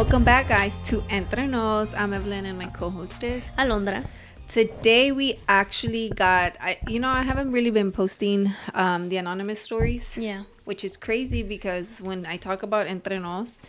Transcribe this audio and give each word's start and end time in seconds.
Welcome 0.00 0.24
back, 0.24 0.48
guys, 0.48 0.80
to 0.88 1.04
Entre 1.10 1.46
Nos. 1.46 1.92
I'm 1.92 2.12
Evelin 2.12 2.46
and 2.46 2.56
my 2.56 2.68
co-hostess. 2.68 3.50
Alondra. 3.58 4.06
Today 4.48 5.12
we 5.12 5.38
actually 5.46 6.08
got, 6.08 6.56
I, 6.58 6.78
you 6.88 6.98
know, 7.00 7.10
I 7.10 7.20
haven't 7.20 7.52
really 7.52 7.70
been 7.70 7.92
posting 7.92 8.50
um, 8.72 9.10
the 9.10 9.18
anonymous 9.18 9.60
stories. 9.60 10.16
Yeah. 10.16 10.44
Which 10.64 10.84
is 10.84 10.96
crazy 10.96 11.42
because 11.42 12.00
when 12.00 12.24
I 12.24 12.38
talk 12.38 12.62
about 12.62 12.86
Entre 12.86 13.18
Nos, 13.18 13.60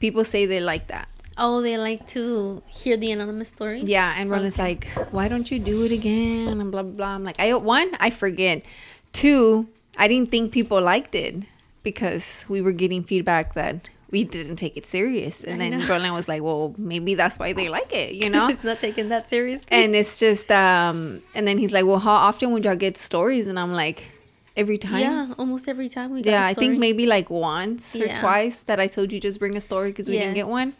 people 0.00 0.24
say 0.24 0.46
they 0.46 0.58
like 0.58 0.88
that. 0.88 1.06
Oh, 1.38 1.62
they 1.62 1.78
like 1.78 2.08
to 2.08 2.64
hear 2.66 2.96
the 2.96 3.12
anonymous 3.12 3.50
stories. 3.50 3.84
Yeah, 3.84 4.14
and 4.18 4.30
Roland's 4.30 4.58
Okay. 4.58 4.64
like, 4.64 5.12
"Why 5.12 5.28
don't 5.28 5.48
you 5.48 5.60
do 5.60 5.84
it 5.84 5.92
again?" 5.92 6.60
And 6.60 6.72
blah 6.72 6.82
blah 6.82 6.90
blah. 6.92 7.14
I'm 7.14 7.22
like, 7.22 7.38
I 7.38 7.54
one, 7.54 7.92
I 8.00 8.10
forget. 8.10 8.66
Two, 9.12 9.68
I 9.96 10.08
didn't 10.08 10.32
think 10.32 10.50
people 10.50 10.80
liked 10.82 11.14
it 11.14 11.44
because 11.84 12.46
we 12.48 12.60
were 12.60 12.72
getting 12.72 13.04
feedback 13.04 13.54
that 13.54 13.90
we 14.12 14.22
didn't 14.24 14.56
take 14.56 14.76
it 14.76 14.86
serious. 14.86 15.42
And 15.42 15.60
I 15.62 15.70
then 15.70 15.80
know. 15.80 15.86
Roland 15.88 16.14
was 16.14 16.28
like, 16.28 16.42
"Well, 16.42 16.74
maybe 16.78 17.14
that's 17.16 17.38
why 17.40 17.52
they 17.54 17.68
like 17.68 17.92
it," 17.92 18.14
you 18.14 18.28
know. 18.30 18.46
it's 18.54 18.62
not 18.62 18.78
taken 18.78 19.08
that 19.08 19.26
seriously. 19.26 19.66
and 19.72 19.96
it's 19.96 20.20
just, 20.20 20.52
um, 20.52 21.22
and 21.34 21.48
then 21.48 21.58
he's 21.58 21.72
like, 21.72 21.84
"Well, 21.86 21.98
how 21.98 22.12
often 22.28 22.52
would 22.52 22.64
y'all 22.64 22.76
get 22.76 22.96
stories?" 22.98 23.46
And 23.48 23.58
I'm 23.58 23.72
like, 23.72 24.12
"Every 24.56 24.78
time." 24.78 25.00
yeah, 25.00 25.34
almost 25.38 25.66
every 25.66 25.88
time 25.88 26.12
we 26.12 26.20
Yeah, 26.22 26.44
I 26.46 26.54
think 26.54 26.78
maybe 26.78 27.06
like 27.06 27.28
once 27.30 27.96
or 27.96 28.04
Yeah. 28.06 28.20
twice 28.20 28.62
that 28.64 28.78
I 28.78 28.86
told 28.86 29.10
you 29.12 29.18
just 29.18 29.38
bring 29.40 29.56
a 29.56 29.60
story 29.60 29.88
because 29.90 30.08
we 30.08 30.18
didn't 30.18 30.34
get 30.34 30.46
one. 30.48 30.74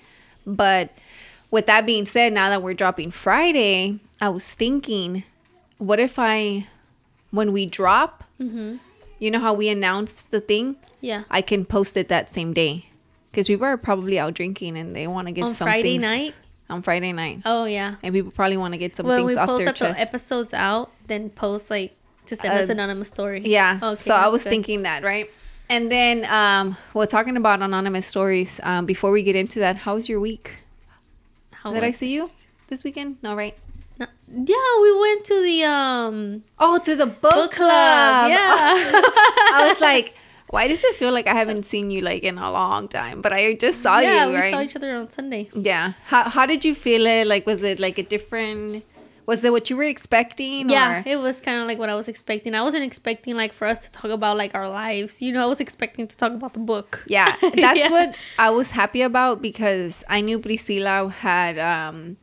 But 0.46 0.90
with 1.50 1.66
that 1.66 1.86
being 1.86 2.04
said, 2.06 2.32
now 2.32 2.48
that 2.50 2.62
we're 2.62 2.74
dropping 2.74 3.10
Friday, 3.12 3.98
I 4.20 4.28
was 4.28 4.54
thinking, 4.54 5.22
what 5.78 5.98
if 6.00 6.18
I, 6.18 6.66
when 7.30 7.52
we 7.52 7.64
drop, 7.66 8.24
Mm-hmm. 8.40 8.76
you 9.20 9.30
know 9.30 9.38
how 9.38 9.54
we 9.54 9.68
announce 9.68 10.24
the 10.24 10.40
thing, 10.40 10.76
Yeah. 11.00 11.22
I 11.30 11.40
can 11.42 11.64
post 11.64 11.96
it 11.96 12.08
that 12.08 12.30
same 12.30 12.52
day 12.52 12.86
because 13.32 13.48
people 13.48 13.66
are 13.66 13.76
probably 13.76 14.18
out 14.20 14.34
drinking 14.34 14.76
and 14.78 14.94
they 14.94 15.08
want 15.08 15.26
to 15.26 15.32
get 15.32 15.40
something 15.42 15.50
On 15.50 15.54
some 15.56 15.66
Friday 15.66 15.98
things- 15.98 16.02
night? 16.04 16.34
On 16.70 16.80
Friday 16.80 17.12
night, 17.12 17.40
Oh 17.44 17.64
yeah. 17.66 17.96
and 18.02 18.14
people 18.14 18.30
probably 18.30 18.56
want 18.56 18.72
to 18.72 18.78
get 18.78 18.94
some 18.96 19.06
When 19.06 19.18
things 19.18 19.32
we 19.32 19.36
off 19.36 19.48
post 19.48 19.58
their 19.58 19.66
that 19.72 19.76
the 19.96 20.00
episodes 20.00 20.54
out, 20.54 20.90
then 21.06 21.28
post 21.28 21.68
like 21.68 21.92
to 22.26 22.36
send 22.36 22.54
us 22.54 22.68
Uh, 22.68 22.72
an 22.72 22.78
anonymous 22.78 23.08
story. 23.08 23.42
Yeah. 23.44 23.78
Okay, 23.82 24.00
so 24.02 24.14
I 24.14 24.28
was 24.28 24.44
good. 24.44 24.50
thinking 24.50 24.82
that, 24.84 25.02
right? 25.02 25.28
And 25.68 25.90
then, 25.92 26.24
um, 26.30 26.76
well, 26.94 27.06
talking 27.06 27.36
about 27.36 27.60
anonymous 27.60 28.06
stories, 28.06 28.58
um, 28.62 28.86
before 28.86 29.10
we 29.10 29.22
get 29.22 29.36
into 29.36 29.58
that, 29.58 29.78
how 29.78 29.94
was 29.96 30.08
your 30.08 30.20
week? 30.20 30.62
How 31.50 31.72
Did 31.74 31.84
I 31.84 31.90
see 31.90 32.12
you 32.12 32.30
this 32.68 32.84
weekend? 32.84 33.16
No, 33.22 33.34
right? 33.34 33.56
No- 33.98 34.06
Yeah, 34.28 34.80
we 34.82 34.98
went 35.00 35.24
to 35.26 35.42
the 35.42 35.64
um 35.64 36.42
Oh, 36.58 36.78
to 36.78 36.96
the 36.96 37.06
book, 37.06 37.32
book 37.32 37.52
club. 37.52 37.68
club. 37.68 38.30
Yeah. 38.30 39.00
I 39.52 39.66
was 39.68 39.80
like, 39.80 40.14
why 40.52 40.68
does 40.68 40.82
it 40.84 40.94
feel 41.00 41.12
like 41.12 41.26
I 41.26 41.34
haven't 41.42 41.64
seen 41.64 41.90
you 41.90 42.00
like 42.02 42.22
in 42.30 42.36
a 42.38 42.50
long 42.52 42.86
time? 42.88 43.20
But 43.24 43.32
I 43.32 43.54
just 43.54 43.80
saw 43.82 43.98
yeah, 43.98 44.08
you, 44.08 44.14
Yeah, 44.16 44.26
we 44.28 44.34
right? 44.36 44.52
saw 44.54 44.60
each 44.60 44.76
other 44.76 44.94
on 44.94 45.08
Sunday. 45.10 45.48
yeah. 45.54 45.94
How 46.12 46.22
how 46.28 46.44
did 46.46 46.64
you 46.64 46.74
feel 46.74 47.06
it? 47.06 47.26
Like, 47.26 47.46
was 47.46 47.62
it 47.62 47.80
like 47.80 47.98
a 47.98 48.02
different? 48.02 48.84
Was 49.24 49.44
it 49.44 49.52
what 49.52 49.70
you 49.70 49.76
were 49.76 49.84
expecting? 49.96 50.68
Yeah, 50.68 50.98
Or? 50.98 51.02
it 51.06 51.16
was 51.26 51.40
kind 51.40 51.58
of 51.62 51.68
like 51.68 51.78
what 51.78 51.88
I 51.88 51.94
was 51.94 52.08
expecting. 52.08 52.54
I 52.56 52.62
wasn't 52.68 52.82
expecting 52.90 53.36
like 53.36 53.52
for 53.52 53.66
us 53.72 53.78
to 53.86 53.92
talk 53.92 54.10
about 54.10 54.36
like 54.36 54.52
our 54.54 54.68
lives. 54.68 55.22
You 55.22 55.32
know, 55.32 55.42
I 55.42 55.46
was 55.46 55.60
expecting 55.60 56.06
to 56.08 56.16
talk 56.22 56.32
about 56.32 56.52
the 56.54 56.64
book. 56.72 57.04
Yeah, 57.06 57.30
that's 57.54 57.78
Yeah. 57.78 57.88
what 57.96 58.16
I 58.36 58.50
was 58.50 58.70
happy 58.80 59.00
about 59.10 59.40
because 59.40 60.02
I 60.08 60.20
knew 60.26 60.38
Priscilla 60.40 61.08
had 61.08 61.54
um 61.72 62.16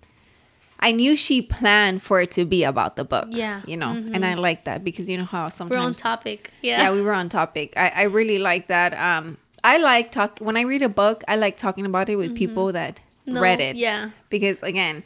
I 0.79 0.91
knew 0.93 1.15
she 1.15 1.41
planned 1.41 2.01
for 2.01 2.21
it 2.21 2.31
to 2.31 2.45
be 2.45 2.63
about 2.63 2.95
the 2.95 3.03
book. 3.03 3.27
Yeah. 3.31 3.61
You 3.65 3.75
know, 3.77 3.89
and 3.91 4.25
I 4.25 4.35
like 4.35 4.63
that 4.63 4.83
because 4.83 5.09
you 5.09 5.17
know 5.17 5.25
how 5.25 5.49
sometimes 5.49 5.77
We're 5.79 5.85
on 5.85 5.93
topic. 5.93 6.51
Yeah. 6.61 6.83
Yeah, 6.83 6.91
we 6.93 7.01
were 7.01 7.13
on 7.13 7.27
topic. 7.29 7.73
I, 7.75 7.89
I 7.95 8.03
really 8.03 8.39
like 8.39 8.67
that. 8.67 8.93
Um 8.93 9.37
I 9.63 9.77
like 9.77 10.11
talk 10.11 10.39
when 10.39 10.55
I 10.55 10.61
read 10.61 10.81
a 10.81 10.89
book, 10.89 11.23
I 11.27 11.35
like 11.35 11.57
talking 11.57 11.85
about 11.85 12.07
it 12.09 12.15
with 12.15 12.35
people 12.35 12.71
that 12.73 12.99
Mm-hmm. 13.27 13.35
No, 13.35 13.41
read 13.41 13.59
it. 13.59 13.75
Yeah. 13.75 14.09
Because 14.29 14.63
again, 14.63 15.03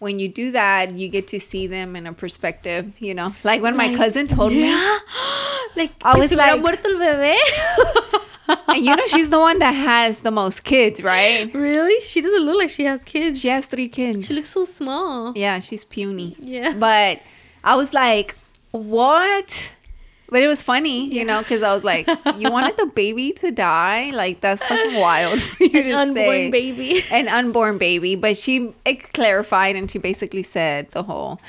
when 0.00 0.18
you 0.18 0.28
do 0.28 0.50
that, 0.52 0.92
you 0.92 1.08
get 1.08 1.28
to 1.28 1.38
see 1.38 1.66
them 1.68 1.94
in 1.94 2.06
a 2.06 2.12
perspective, 2.12 2.94
you 2.98 3.14
know. 3.14 3.34
Like 3.44 3.62
when 3.62 3.76
my 3.76 3.94
cousin 3.94 4.26
told 4.26 4.50
me 4.52 4.64
like, 5.76 5.92
I 6.02 6.18
was 6.18 6.32
like- 6.32 6.60
muerto 6.60 6.88
el 6.88 6.96
bebé. 6.98 7.36
and 8.68 8.84
you 8.84 8.94
know 8.96 9.06
she's 9.06 9.30
the 9.30 9.38
one 9.40 9.58
that 9.60 9.72
has 9.72 10.20
the 10.20 10.30
most 10.30 10.64
kids, 10.64 11.02
right? 11.02 11.52
really? 11.54 12.00
She 12.02 12.20
doesn't 12.20 12.42
look 12.44 12.58
like 12.58 12.70
she 12.70 12.84
has 12.84 13.04
kids. 13.04 13.40
She 13.40 13.48
has 13.48 13.66
three 13.66 13.88
kids. 13.88 14.26
She 14.26 14.34
looks 14.34 14.50
so 14.50 14.64
small. 14.64 15.32
yeah, 15.36 15.60
she's 15.60 15.84
puny. 15.84 16.36
Yeah. 16.38 16.74
But 16.78 17.20
I 17.64 17.76
was 17.76 17.92
like, 17.94 18.34
what? 18.72 19.74
But 20.32 20.42
it 20.44 20.46
was 20.46 20.62
funny, 20.62 21.12
you 21.12 21.24
know, 21.24 21.40
because 21.40 21.64
I 21.64 21.74
was 21.74 21.82
like, 21.82 22.06
you 22.38 22.50
wanted 22.52 22.76
the 22.76 22.86
baby 22.86 23.32
to 23.32 23.50
die? 23.50 24.10
Like, 24.14 24.40
that's 24.40 24.62
fucking 24.64 25.00
wild 25.00 25.40
for 25.42 25.64
you 25.64 25.80
An 25.80 25.86
to 25.88 25.92
unborn 25.98 26.14
say. 26.14 26.50
baby. 26.50 27.02
An 27.10 27.26
unborn 27.26 27.78
baby. 27.78 28.14
But 28.14 28.36
she 28.36 28.72
it 28.84 29.12
clarified 29.12 29.74
and 29.74 29.90
she 29.90 29.98
basically 29.98 30.44
said 30.44 30.88
the 30.92 31.02
whole, 31.02 31.40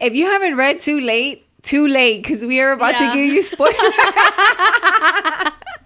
if 0.00 0.14
you 0.14 0.24
haven't 0.26 0.56
read 0.56 0.80
too 0.80 1.00
late, 1.00 1.44
too 1.62 1.86
late, 1.86 2.22
because 2.22 2.42
we 2.42 2.58
are 2.62 2.72
about 2.72 2.98
Yeah. 2.98 3.10
to 3.12 3.14
give 3.14 3.30
you 3.34 3.42
spoilers. 3.42 3.76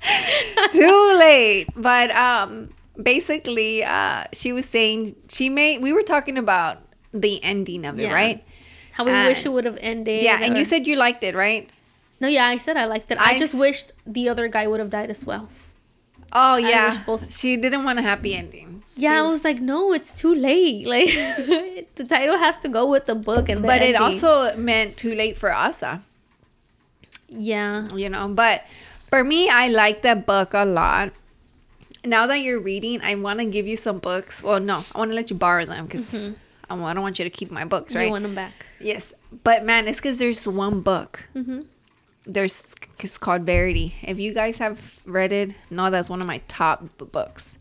too 0.72 1.12
late. 1.18 1.66
But 1.76 2.10
um, 2.12 2.70
basically, 3.00 3.84
uh, 3.84 4.24
she 4.32 4.52
was 4.52 4.66
saying 4.66 5.16
she 5.28 5.48
made. 5.50 5.82
We 5.82 5.92
were 5.92 6.02
talking 6.02 6.38
about 6.38 6.78
the 7.12 7.42
ending 7.44 7.84
of 7.84 7.98
it, 7.98 8.04
Yeah. 8.04 8.14
right? 8.14 8.44
How 8.92 9.04
we 9.04 9.12
wish 9.12 9.44
it 9.44 9.52
would 9.52 9.64
have 9.64 9.78
ended. 9.80 10.22
Yeah, 10.22 10.38
and 10.40 10.56
you 10.56 10.64
said 10.64 10.86
you 10.86 10.96
liked 10.96 11.24
it, 11.24 11.34
right? 11.34 11.68
no. 12.20 12.28
Yeah, 12.28 12.46
I 12.46 12.58
said 12.58 12.76
I 12.76 12.84
liked 12.86 13.10
it. 13.10 13.18
I, 13.18 13.34
I 13.34 13.38
just 13.38 13.54
s- 13.54 13.60
wished 13.60 13.92
the 14.06 14.28
other 14.28 14.46
guy 14.48 14.66
would 14.66 14.78
have 14.80 14.90
died 14.90 15.10
as 15.10 15.24
well. 15.24 15.48
Oh 16.32 16.56
yeah, 16.56 16.96
both- 17.04 17.34
she 17.36 17.56
didn't 17.56 17.84
want 17.84 17.98
a 17.98 18.02
happy 18.02 18.34
ending. 18.34 18.82
Yeah, 18.96 19.14
She- 19.14 19.18
I 19.18 19.22
was 19.22 19.42
like, 19.44 19.60
no, 19.60 19.92
it's 19.92 20.16
too 20.18 20.34
late. 20.34 20.86
Like 20.94 21.94
the 21.96 22.04
title 22.04 22.38
has 22.38 22.56
to 22.58 22.68
go 22.68 22.86
with 22.86 23.06
the 23.06 23.14
book 23.14 23.48
and 23.48 23.62
the 23.62 23.68
but 23.68 23.82
it 23.82 23.94
also 23.96 24.56
meant 24.56 24.96
too 24.96 25.14
late 25.14 25.36
for 25.36 25.52
Asa, 25.52 26.02
yeah. 27.28 27.88
you 27.94 28.08
know. 28.08 28.28
But 28.28 28.62
for 29.14 29.22
me, 29.22 29.48
I 29.48 29.68
like 29.68 30.02
that 30.02 30.26
book 30.26 30.54
a 30.54 30.64
lot. 30.64 31.12
Now 32.04 32.26
that 32.26 32.40
you're 32.40 32.60
reading, 32.60 33.00
I 33.02 33.14
want 33.14 33.38
to 33.38 33.44
give 33.46 33.66
you 33.66 33.76
some 33.76 34.00
books. 34.00 34.42
Well, 34.42 34.58
no, 34.58 34.84
I 34.92 34.98
want 34.98 35.12
to 35.12 35.14
let 35.14 35.30
you 35.30 35.36
borrow 35.36 35.64
them 35.64 35.86
because 35.86 36.12
I 36.12 36.30
don't 36.68 37.00
want 37.00 37.18
you 37.20 37.24
to 37.24 37.30
keep 37.30 37.50
my 37.52 37.64
books, 37.64 37.94
right? 37.94 38.06
You 38.06 38.10
want 38.10 38.24
them 38.24 38.34
back. 38.34 38.66
yes, 38.80 39.14
but 39.44 39.64
man, 39.64 39.86
it's 39.86 39.98
because 39.98 40.18
there's 40.18 40.46
one 40.48 40.80
book. 40.80 41.28
Mm-hmm. 41.34 41.60
There's 42.26 42.74
it's 42.98 43.16
called 43.16 43.42
Verity. 43.42 43.94
If 44.02 44.18
you 44.18 44.34
guys 44.34 44.58
have 44.58 45.00
read 45.04 45.30
it, 45.30 45.56
no, 45.70 45.90
that's 45.90 46.10
one 46.10 46.20
of 46.20 46.26
my 46.26 46.38
top 46.48 46.84
books 46.98 47.58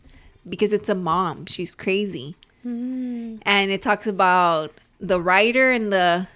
because 0.48 0.72
it's 0.72 0.88
a 0.88 0.94
mom. 0.94 1.46
She's 1.46 1.74
crazy. 1.74 2.36
Mm. 2.66 3.42
and 3.42 3.70
it 3.70 3.82
talks 3.82 4.06
about 4.06 4.72
the 4.98 5.20
writer 5.20 5.70
and 5.70 5.92
the 5.92 6.26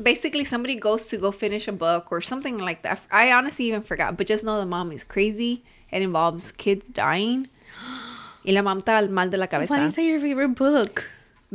basically 0.00 0.44
somebody 0.44 0.76
goes 0.76 1.06
to 1.08 1.16
go 1.16 1.30
finish 1.30 1.68
a 1.68 1.72
book 1.72 2.08
or 2.10 2.20
something 2.20 2.58
like 2.58 2.82
that. 2.82 3.00
I 3.10 3.32
honestly 3.32 3.66
even 3.66 3.82
forgot, 3.82 4.16
but 4.16 4.26
just 4.26 4.44
know 4.44 4.58
the 4.58 4.66
mom 4.66 4.92
is 4.92 5.04
crazy. 5.04 5.62
It 5.90 6.02
involves 6.02 6.52
kids 6.52 6.88
dying. 6.88 7.48
Y 8.44 8.50
la 8.52 8.62
mamá 8.62 8.82
está 8.82 9.08
mal 9.08 9.28
de 9.28 9.36
la 9.36 9.46
Why 9.46 9.84
is 9.84 9.94
that 9.94 10.02
your 10.02 10.18
favorite 10.18 10.56
book? 10.56 11.08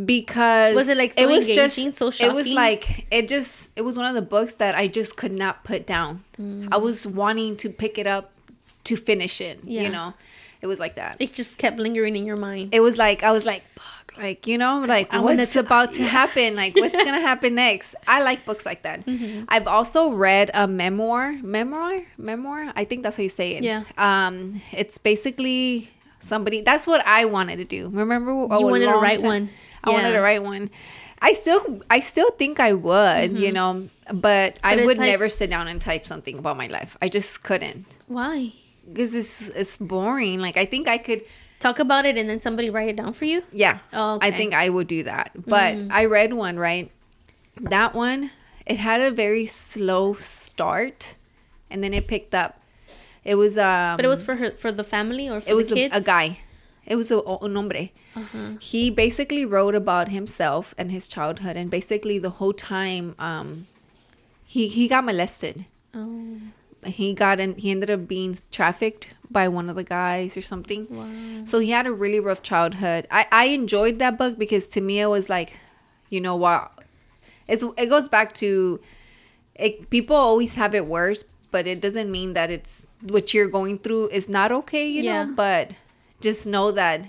because 0.06 0.76
Was 0.76 0.90
it, 0.90 0.98
like, 0.98 1.14
so 1.14 1.30
engaging, 1.30 1.92
so 1.92 2.10
it 2.10 2.32
was 2.32 2.48
like 2.48 3.08
it 3.10 3.28
just 3.28 3.70
it 3.76 3.82
was 3.82 3.98
one 3.98 4.06
of 4.06 4.14
the 4.14 4.22
books 4.22 4.54
that 4.56 4.76
I 4.76 4.88
just 4.88 5.18
could 5.18 5.36
not 5.36 5.64
put 5.64 5.88
down. 5.88 6.24
Mm. 6.40 6.70
I 6.72 6.78
was 6.78 7.08
wanting 7.08 7.58
to 7.58 7.70
pick 7.70 7.98
it 7.98 8.06
up 8.06 8.32
to 8.86 8.96
finish 8.96 9.42
it. 9.42 9.60
Yeah. 9.64 9.84
You 9.84 9.90
know, 9.90 10.14
it 10.62 10.68
was 10.68 10.80
like 10.80 10.96
that. 10.96 11.18
It 11.20 11.34
just 11.34 11.58
kept 11.58 11.80
lingering 11.80 12.16
in 12.16 12.26
your 12.26 12.38
mind. 12.38 12.74
it 12.74 12.82
was 12.82 12.98
like 12.98 13.24
I 13.24 13.32
was 13.32 13.46
like, 13.46 13.64
fuck, 13.76 13.97
like 14.18 14.48
you 14.48 14.58
know, 14.58 14.82
like 14.88 15.14
I 15.14 15.20
what's 15.20 15.54
to- 15.54 15.60
about 15.60 15.94
to 15.94 16.04
happen? 16.20 16.56
Like 16.56 16.76
what's 16.76 16.96
gonna 17.04 17.20
happen 17.32 17.56
next? 17.56 17.96
I 18.08 18.22
like 18.22 18.46
books 18.46 18.66
like 18.66 18.84
that. 18.84 19.06
Mm-hmm. 19.06 19.46
I've 19.50 19.68
also 19.68 20.10
read 20.12 20.52
a 20.54 20.68
memoir, 20.68 21.34
memoir, 21.42 22.02
memoir. 22.18 22.72
I 22.76 22.84
think 22.86 23.04
that's 23.04 23.18
how 23.18 23.24
you 23.24 23.30
say 23.30 23.52
it. 23.56 23.64
Yeah. 23.64 23.84
Um, 23.98 24.62
it's 24.72 24.98
basically 24.98 25.90
somebody. 26.20 26.62
That's 26.62 26.88
what 26.88 27.06
I 27.06 27.26
wanted 27.26 27.58
to 27.58 27.66
do. 27.66 27.90
Remember, 27.90 28.32
You 28.32 28.48
wanted 28.66 28.86
to 28.88 28.94
write 28.98 29.24
one. 29.24 29.50
I 29.84 29.92
wanted 29.92 30.14
to 30.14 30.20
write 30.22 30.44
one. 30.44 30.70
I 31.20 31.32
still, 31.34 31.82
I 31.90 32.00
still 32.00 32.30
think 32.32 32.60
I 32.60 32.74
would, 32.74 33.40
you 33.40 33.52
know, 33.52 33.90
but, 34.14 34.60
I 34.64 34.76
Mm-hmm. 34.76 34.76
But 34.76 34.78
it's 34.78 34.86
would 34.86 34.98
like- 35.00 35.08
never 35.10 35.30
sit 35.30 35.50
down 35.50 35.68
and 35.68 35.82
type 35.82 36.06
something 36.06 36.38
about 36.38 36.58
my 36.58 36.68
life. 36.68 36.96
I 37.02 37.10
just 37.10 37.42
couldn't 37.44 37.86
Why? 38.08 38.54
because 38.88 39.16
it's 39.16 39.50
it's 39.50 39.78
boring. 39.78 40.40
Like 40.40 40.58
I 40.58 40.66
think 40.66 40.88
I 40.88 40.98
could. 41.00 41.24
Talk 41.60 41.80
about 41.80 42.06
it 42.06 42.18
and 42.18 42.30
then 42.30 42.40
somebody 42.40 42.70
write 42.70 42.90
it 42.90 42.96
down 42.96 43.14
for 43.14 43.26
you. 43.26 43.44
Yeah. 43.52 43.80
Oh, 43.92 43.98
I 43.98 44.16
okay. 44.16 44.28
Mm-hmm. 44.30 44.38
think 44.38 44.54
I 44.54 44.70
would 44.70 44.88
do 44.88 45.04
that. 45.04 45.32
But 45.36 45.78
I 45.90 46.06
read 46.06 46.34
one, 46.34 46.58
right? 46.58 46.92
That 47.60 47.96
one, 47.96 48.32
it 48.66 48.78
had 48.78 49.02
a 49.02 49.10
very 49.10 49.46
slow 49.48 50.14
start 50.14 51.16
and 51.72 51.84
then 51.84 51.94
it 51.94 52.08
picked 52.08 52.36
up. 52.36 52.62
It 53.24 53.36
was 53.36 53.58
um 53.58 53.98
But 53.98 54.06
it 54.06 54.10
was 54.10 54.22
for 54.22 54.36
her, 54.36 54.52
for 54.52 54.72
the 54.72 54.84
family 54.84 55.30
or 55.30 55.42
for 55.42 55.50
it 55.50 55.56
was 55.56 55.70
the 55.70 55.76
a, 55.76 55.90
kids. 55.90 55.98
a 55.98 56.02
guy. 56.02 56.40
It 56.86 56.96
was 56.96 57.12
a, 57.12 57.26
un 57.28 57.56
hombre. 57.56 57.90
Uh-huh. 58.16 58.52
He 58.62 58.90
basically 58.90 59.44
wrote 59.44 59.76
about 59.76 60.08
himself 60.10 60.74
and 60.78 60.92
his 60.92 61.08
childhood 61.08 61.58
and 61.58 61.70
basically 61.70 62.20
the 62.20 62.30
whole 62.40 62.54
time 62.54 63.16
um 63.20 63.68
he 64.46 64.68
he 64.68 64.88
got 64.88 65.04
molested. 65.04 65.66
Oh. 65.94 66.38
He 66.90 67.14
got 67.14 67.40
in 67.40 67.56
he 67.56 67.72
ended 67.72 67.90
up 67.90 68.08
being 68.08 68.38
trafficked 68.52 69.10
by 69.30 69.48
one 69.48 69.70
of 69.70 69.76
the 69.76 69.84
guys 69.84 70.38
or 70.38 70.42
something. 70.42 70.88
Wow. 70.90 71.46
So 71.46 71.60
he 71.60 71.72
had 71.72 71.86
a 71.88 71.92
really 71.92 72.20
rough 72.20 72.42
childhood. 72.42 73.08
I 73.12 73.26
I 73.32 73.46
enjoyed 73.46 74.00
that 74.00 74.18
book 74.18 74.38
because 74.38 74.68
to 74.70 74.82
me 74.82 75.00
it 75.02 75.08
was 75.08 75.30
like, 75.30 75.60
you 76.10 76.22
know 76.22 76.36
what, 76.36 76.72
it's 77.48 77.64
it 77.78 77.88
goes 77.90 78.08
back 78.10 78.34
to, 78.36 78.80
it, 79.56 79.90
people 79.90 80.16
always 80.16 80.56
have 80.56 80.74
it 80.76 80.86
worse, 80.86 81.24
but 81.52 81.68
it 81.68 81.82
doesn't 81.82 82.10
mean 82.12 82.34
that 82.34 82.50
it's 82.52 82.86
what 83.02 83.34
you're 83.34 83.50
going 83.50 83.80
through 83.80 84.08
is 84.10 84.28
not 84.30 84.52
okay. 84.52 84.88
You 84.88 85.04
Yeah. 85.04 85.26
know, 85.26 85.34
but 85.34 85.74
just 86.22 86.46
know 86.48 86.72
that. 86.72 87.06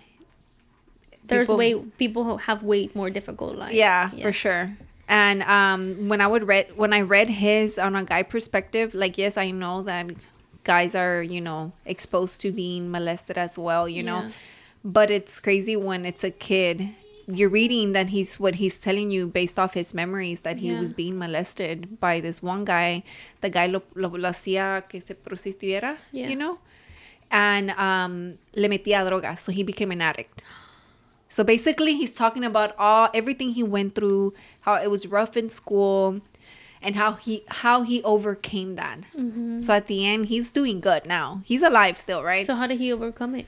There's 1.25 1.47
people- 1.49 1.57
way 1.59 1.75
people 1.99 2.25
who 2.25 2.37
have 2.39 2.63
way 2.63 2.89
more 2.95 3.11
difficult 3.11 3.57
lives. 3.57 3.75
yeah, 3.75 4.09
for 4.11 4.33
sure. 4.33 4.77
And 5.09 5.43
um, 5.45 6.09
when 6.09 6.21
I 6.21 6.27
would 6.27 6.47
read 6.47 6.77
when 6.77 6.93
I 6.93 7.01
read 7.01 7.31
his 7.31 7.79
on 7.79 7.97
a 7.97 8.05
guy 8.05 8.23
perspective, 8.23 8.93
like 8.95 9.17
yes, 9.17 9.37
I 9.39 9.51
know 9.51 9.83
that 9.83 10.11
guys 10.65 10.95
are 10.95 11.23
you 11.23 11.41
know 11.41 11.73
exposed 11.87 12.41
to 12.43 12.53
being 12.53 12.91
molested 12.91 13.39
as 13.39 13.59
well, 13.59 13.89
you 13.89 14.03
know, 14.03 14.21
Yeah. 14.23 14.31
but 14.85 15.11
it's 15.11 15.41
crazy 15.41 15.77
when 15.77 16.05
it's 16.05 16.25
a 16.25 16.31
kid. 16.31 16.91
You're 17.31 17.49
reading 17.51 17.93
that 17.93 18.09
he's 18.11 18.39
what 18.41 18.57
he's 18.57 18.81
telling 18.81 19.11
you 19.11 19.27
based 19.27 19.59
off 19.59 19.75
his 19.75 19.93
memories 19.95 20.43
that 20.43 20.59
he 20.59 20.69
Yeah. 20.73 20.81
was 20.81 20.93
being 20.93 21.19
molested 21.19 21.99
by 22.01 22.21
this 22.21 22.43
one 22.43 22.65
guy. 22.65 23.03
The 23.41 23.51
guy 23.51 23.67
lo, 23.67 23.83
lo, 23.95 24.09
lo 24.09 24.29
hacía 24.31 24.89
que 24.89 25.01
se 25.01 25.15
prostituyera, 25.15 25.97
Yeah. 26.13 26.29
you 26.29 26.37
know, 26.37 26.59
and 27.31 27.71
um, 27.73 28.39
le 28.55 28.69
metía 28.69 29.05
drogas, 29.09 29.39
so 29.41 29.53
he 29.53 29.63
became 29.63 29.91
an 29.91 30.01
addict. 30.03 30.43
So 31.29 31.45
basically, 31.45 31.95
he's 31.95 32.15
talking 32.15 32.43
about 32.45 32.75
all 32.79 33.11
everything 33.13 33.51
he 33.51 33.63
went 33.63 33.95
through, 33.95 34.33
how 34.63 34.77
it 34.77 34.91
was 34.91 35.07
rough 35.07 35.37
in 35.37 35.51
school, 35.51 36.21
and 36.81 36.97
how 36.97 37.13
he 37.15 37.45
how 37.49 37.83
he 37.83 38.03
overcame 38.03 38.77
that. 38.77 39.01
So 39.61 39.75
at 39.75 39.87
the 39.87 40.07
end, 40.07 40.27
he's 40.27 40.53
doing 40.53 40.81
good 40.81 41.05
now. 41.05 41.43
He's 41.45 41.63
alive 41.63 41.99
still, 41.99 42.23
right? 42.23 42.47
So 42.47 42.55
how 42.55 42.67
did 42.67 42.79
he 42.79 42.93
overcome 42.93 43.35
it? 43.35 43.47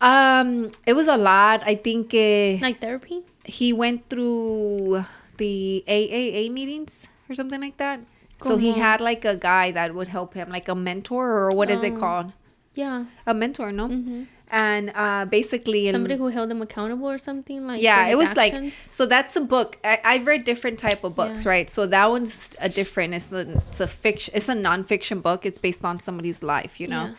um, 0.00 0.70
it 0.86 0.92
was 0.94 1.08
a 1.08 1.16
lot. 1.16 1.62
I 1.64 1.74
think 1.74 2.12
uh, 2.14 2.60
Like 2.62 2.80
therapy? 2.80 3.22
he 3.44 3.72
went 3.72 4.08
through 4.10 5.04
the 5.38 5.84
AAA 5.88 6.50
meetings 6.52 7.06
or 7.28 7.34
something 7.34 7.60
like 7.60 7.76
that. 7.78 8.00
So 8.38 8.56
he 8.58 8.72
had 8.76 9.00
like 9.00 9.24
a 9.24 9.34
guy 9.34 9.70
that 9.72 9.94
would 9.94 10.08
help 10.08 10.34
him, 10.34 10.50
like 10.50 10.68
a 10.68 10.74
mentor 10.74 11.26
or 11.32 11.48
what 11.56 11.70
is 11.70 11.82
it 11.82 11.94
Oh. 11.94 12.00
called? 12.00 12.32
Yeah. 12.74 13.06
A 13.26 13.32
mentor, 13.32 13.72
no? 13.72 13.88
hmm 13.88 14.24
And 14.48 14.92
uh, 14.94 15.24
basically, 15.26 15.88
in- 15.88 15.94
Somebody 15.94 16.16
who 16.16 16.28
held 16.28 16.50
them 16.50 16.62
accountable 16.62 17.10
or 17.10 17.18
something 17.18 17.66
like. 17.66 17.82
yeah 17.82 18.06
it 18.06 18.16
was 18.16 18.36
like 18.36 18.54
so 18.72 19.04
that's 19.06 19.34
a 19.36 19.40
book. 19.40 19.76
I, 19.82 20.00
i've 20.04 20.26
read 20.26 20.44
different 20.44 20.78
type 20.78 21.02
of 21.04 21.14
books 21.16 21.44
Yeah. 21.44 21.50
right? 21.50 21.68
So 21.70 21.86
that 21.88 22.06
one's 22.10 22.50
a 22.60 22.68
different 22.68 23.14
it's 23.14 23.32
a, 23.32 23.40
it's 23.68 23.80
a 23.80 23.88
fiction 23.88 24.32
it's 24.36 24.48
a 24.48 24.54
non-fiction 24.54 25.20
book. 25.20 25.44
It's 25.44 25.58
based 25.58 25.84
on 25.84 25.98
somebody's 25.98 26.42
life 26.42 26.78
you 26.80 26.86
know 26.86 27.14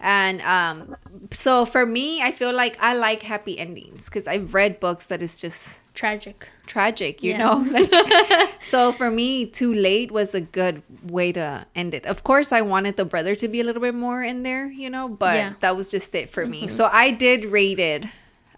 and 0.00 0.40
um 0.42 0.96
so 1.30 1.64
for 1.64 1.84
me 1.84 2.22
i 2.22 2.30
feel 2.30 2.52
like 2.52 2.76
i 2.80 2.94
like 2.94 3.22
happy 3.22 3.58
endings 3.58 4.04
because 4.06 4.26
i've 4.28 4.54
read 4.54 4.78
books 4.80 5.06
that 5.06 5.20
is 5.22 5.40
just 5.40 5.80
tragic. 5.94 6.48
tragic 6.66 7.22
you 7.24 7.32
Yeah. 7.32 7.38
know 7.38 7.56
Like, 7.68 7.92
so 8.62 8.92
for 8.92 9.10
me 9.10 9.44
too 9.46 9.74
late 9.74 10.12
was 10.12 10.34
a 10.34 10.40
good 10.40 10.82
way 11.02 11.32
to 11.32 11.66
end 11.74 11.94
it 11.94 12.06
of 12.06 12.22
course 12.22 12.52
i 12.52 12.60
wanted 12.60 12.96
the 12.96 13.04
brother 13.04 13.34
to 13.34 13.48
be 13.48 13.60
a 13.60 13.64
little 13.64 13.82
bit 13.82 13.94
more 13.94 14.22
in 14.22 14.44
there 14.44 14.66
you 14.66 14.88
know 14.88 15.08
but 15.08 15.34
Yeah. 15.34 15.52
that 15.60 15.76
was 15.76 15.90
just 15.90 16.14
it 16.14 16.30
for 16.30 16.46
me 16.46 16.68
so 16.68 16.88
i 16.92 17.10
did 17.10 17.44
rate 17.46 17.80
it 17.80 18.06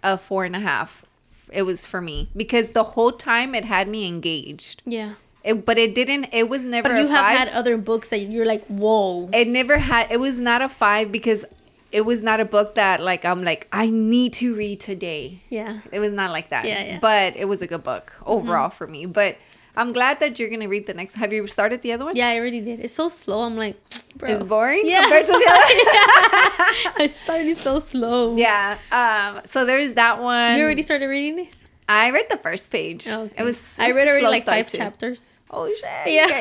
a 0.02 0.18
four 0.18 0.44
and 0.44 0.54
a 0.54 0.60
half 0.60 1.04
it 1.52 1.62
was 1.62 1.86
for 1.86 2.00
me 2.00 2.28
because 2.36 2.72
the 2.72 2.84
whole 2.94 3.12
time 3.12 3.54
it 3.54 3.64
had 3.64 3.88
me 3.88 4.06
engaged 4.06 4.82
Yeah. 4.84 5.14
It, 5.44 5.64
but 5.66 5.78
it 5.78 5.94
didn't 5.94 6.28
it 6.32 6.48
was 6.48 6.64
never 6.64 6.88
But 6.88 6.98
you 6.98 7.06
have 7.08 7.24
five 7.24 7.38
had 7.38 7.48
other 7.48 7.76
books 7.78 8.10
that 8.10 8.18
you're 8.20 8.46
like, 8.46 8.64
whoa. 8.66 9.28
it 9.32 9.48
never 9.48 9.78
had 9.78 10.10
it 10.12 10.20
was 10.20 10.38
not 10.38 10.60
a 10.62 10.68
five 10.68 11.10
because 11.10 11.44
it 11.92 12.02
was 12.02 12.22
not 12.22 12.38
a 12.40 12.44
book 12.44 12.76
that 12.76 13.00
like 13.00 13.24
i'm 13.24 13.42
like 13.42 13.66
i 13.72 13.88
need 13.90 14.32
to 14.34 14.54
read 14.54 14.78
today 14.78 15.40
Yeah. 15.48 15.80
it 15.90 15.98
was 15.98 16.12
not 16.12 16.30
like 16.30 16.50
that. 16.50 16.64
Yeah, 16.64 16.84
yeah. 16.84 16.98
But 17.00 17.36
it 17.36 17.46
was 17.46 17.62
a 17.62 17.66
good 17.66 17.82
book 17.82 18.14
overall 18.26 18.70
for 18.70 18.86
me. 18.86 19.06
But 19.06 19.38
I'm 19.76 19.92
glad 19.92 20.20
that 20.20 20.38
you're 20.38 20.50
gonna 20.50 20.68
read 20.68 20.86
the 20.86 20.94
next. 20.94 21.14
Have 21.14 21.32
you 21.32 21.46
started 21.46 21.80
the 21.82 21.92
other 21.92 22.04
one? 22.04 22.14
Yeah, 22.16 22.28
I 22.28 22.38
already 22.38 22.60
did. 22.60 22.80
It's 22.80 22.92
so 22.92 23.08
slow. 23.08 23.42
I'm 23.42 23.56
like, 23.56 23.76
bro. 24.16 24.28
It's 24.30 24.42
boring 24.42 24.82
Yeah. 24.84 25.00
compared 25.02 25.26
to 25.26 25.32
the 25.32 25.38
other. 25.56 26.92
I 27.02 27.08
started 27.12 27.56
so 27.56 27.78
slow. 27.78 28.36
yeah. 28.36 28.78
Um. 28.92 29.42
So 29.46 29.64
there's 29.64 29.94
that 29.94 30.20
one. 30.20 30.56
You 30.58 30.64
already 30.64 30.82
started 30.82 31.06
reading 31.06 31.46
it? 31.46 31.54
I 31.90 32.10
read 32.10 32.26
the 32.30 32.36
first 32.38 32.70
page. 32.70 33.06
Okay. 33.08 33.34
It 33.38 33.42
was. 33.42 33.58
I 33.78 33.90
read 33.92 34.06
already 34.08 34.26
like 34.26 34.44
five 34.44 34.68
too. 34.68 34.78
chapters. 34.78 35.38
Oh 35.50 35.66
shit! 35.68 35.84
Yeah. 36.06 36.28
Yeah. 36.28 36.40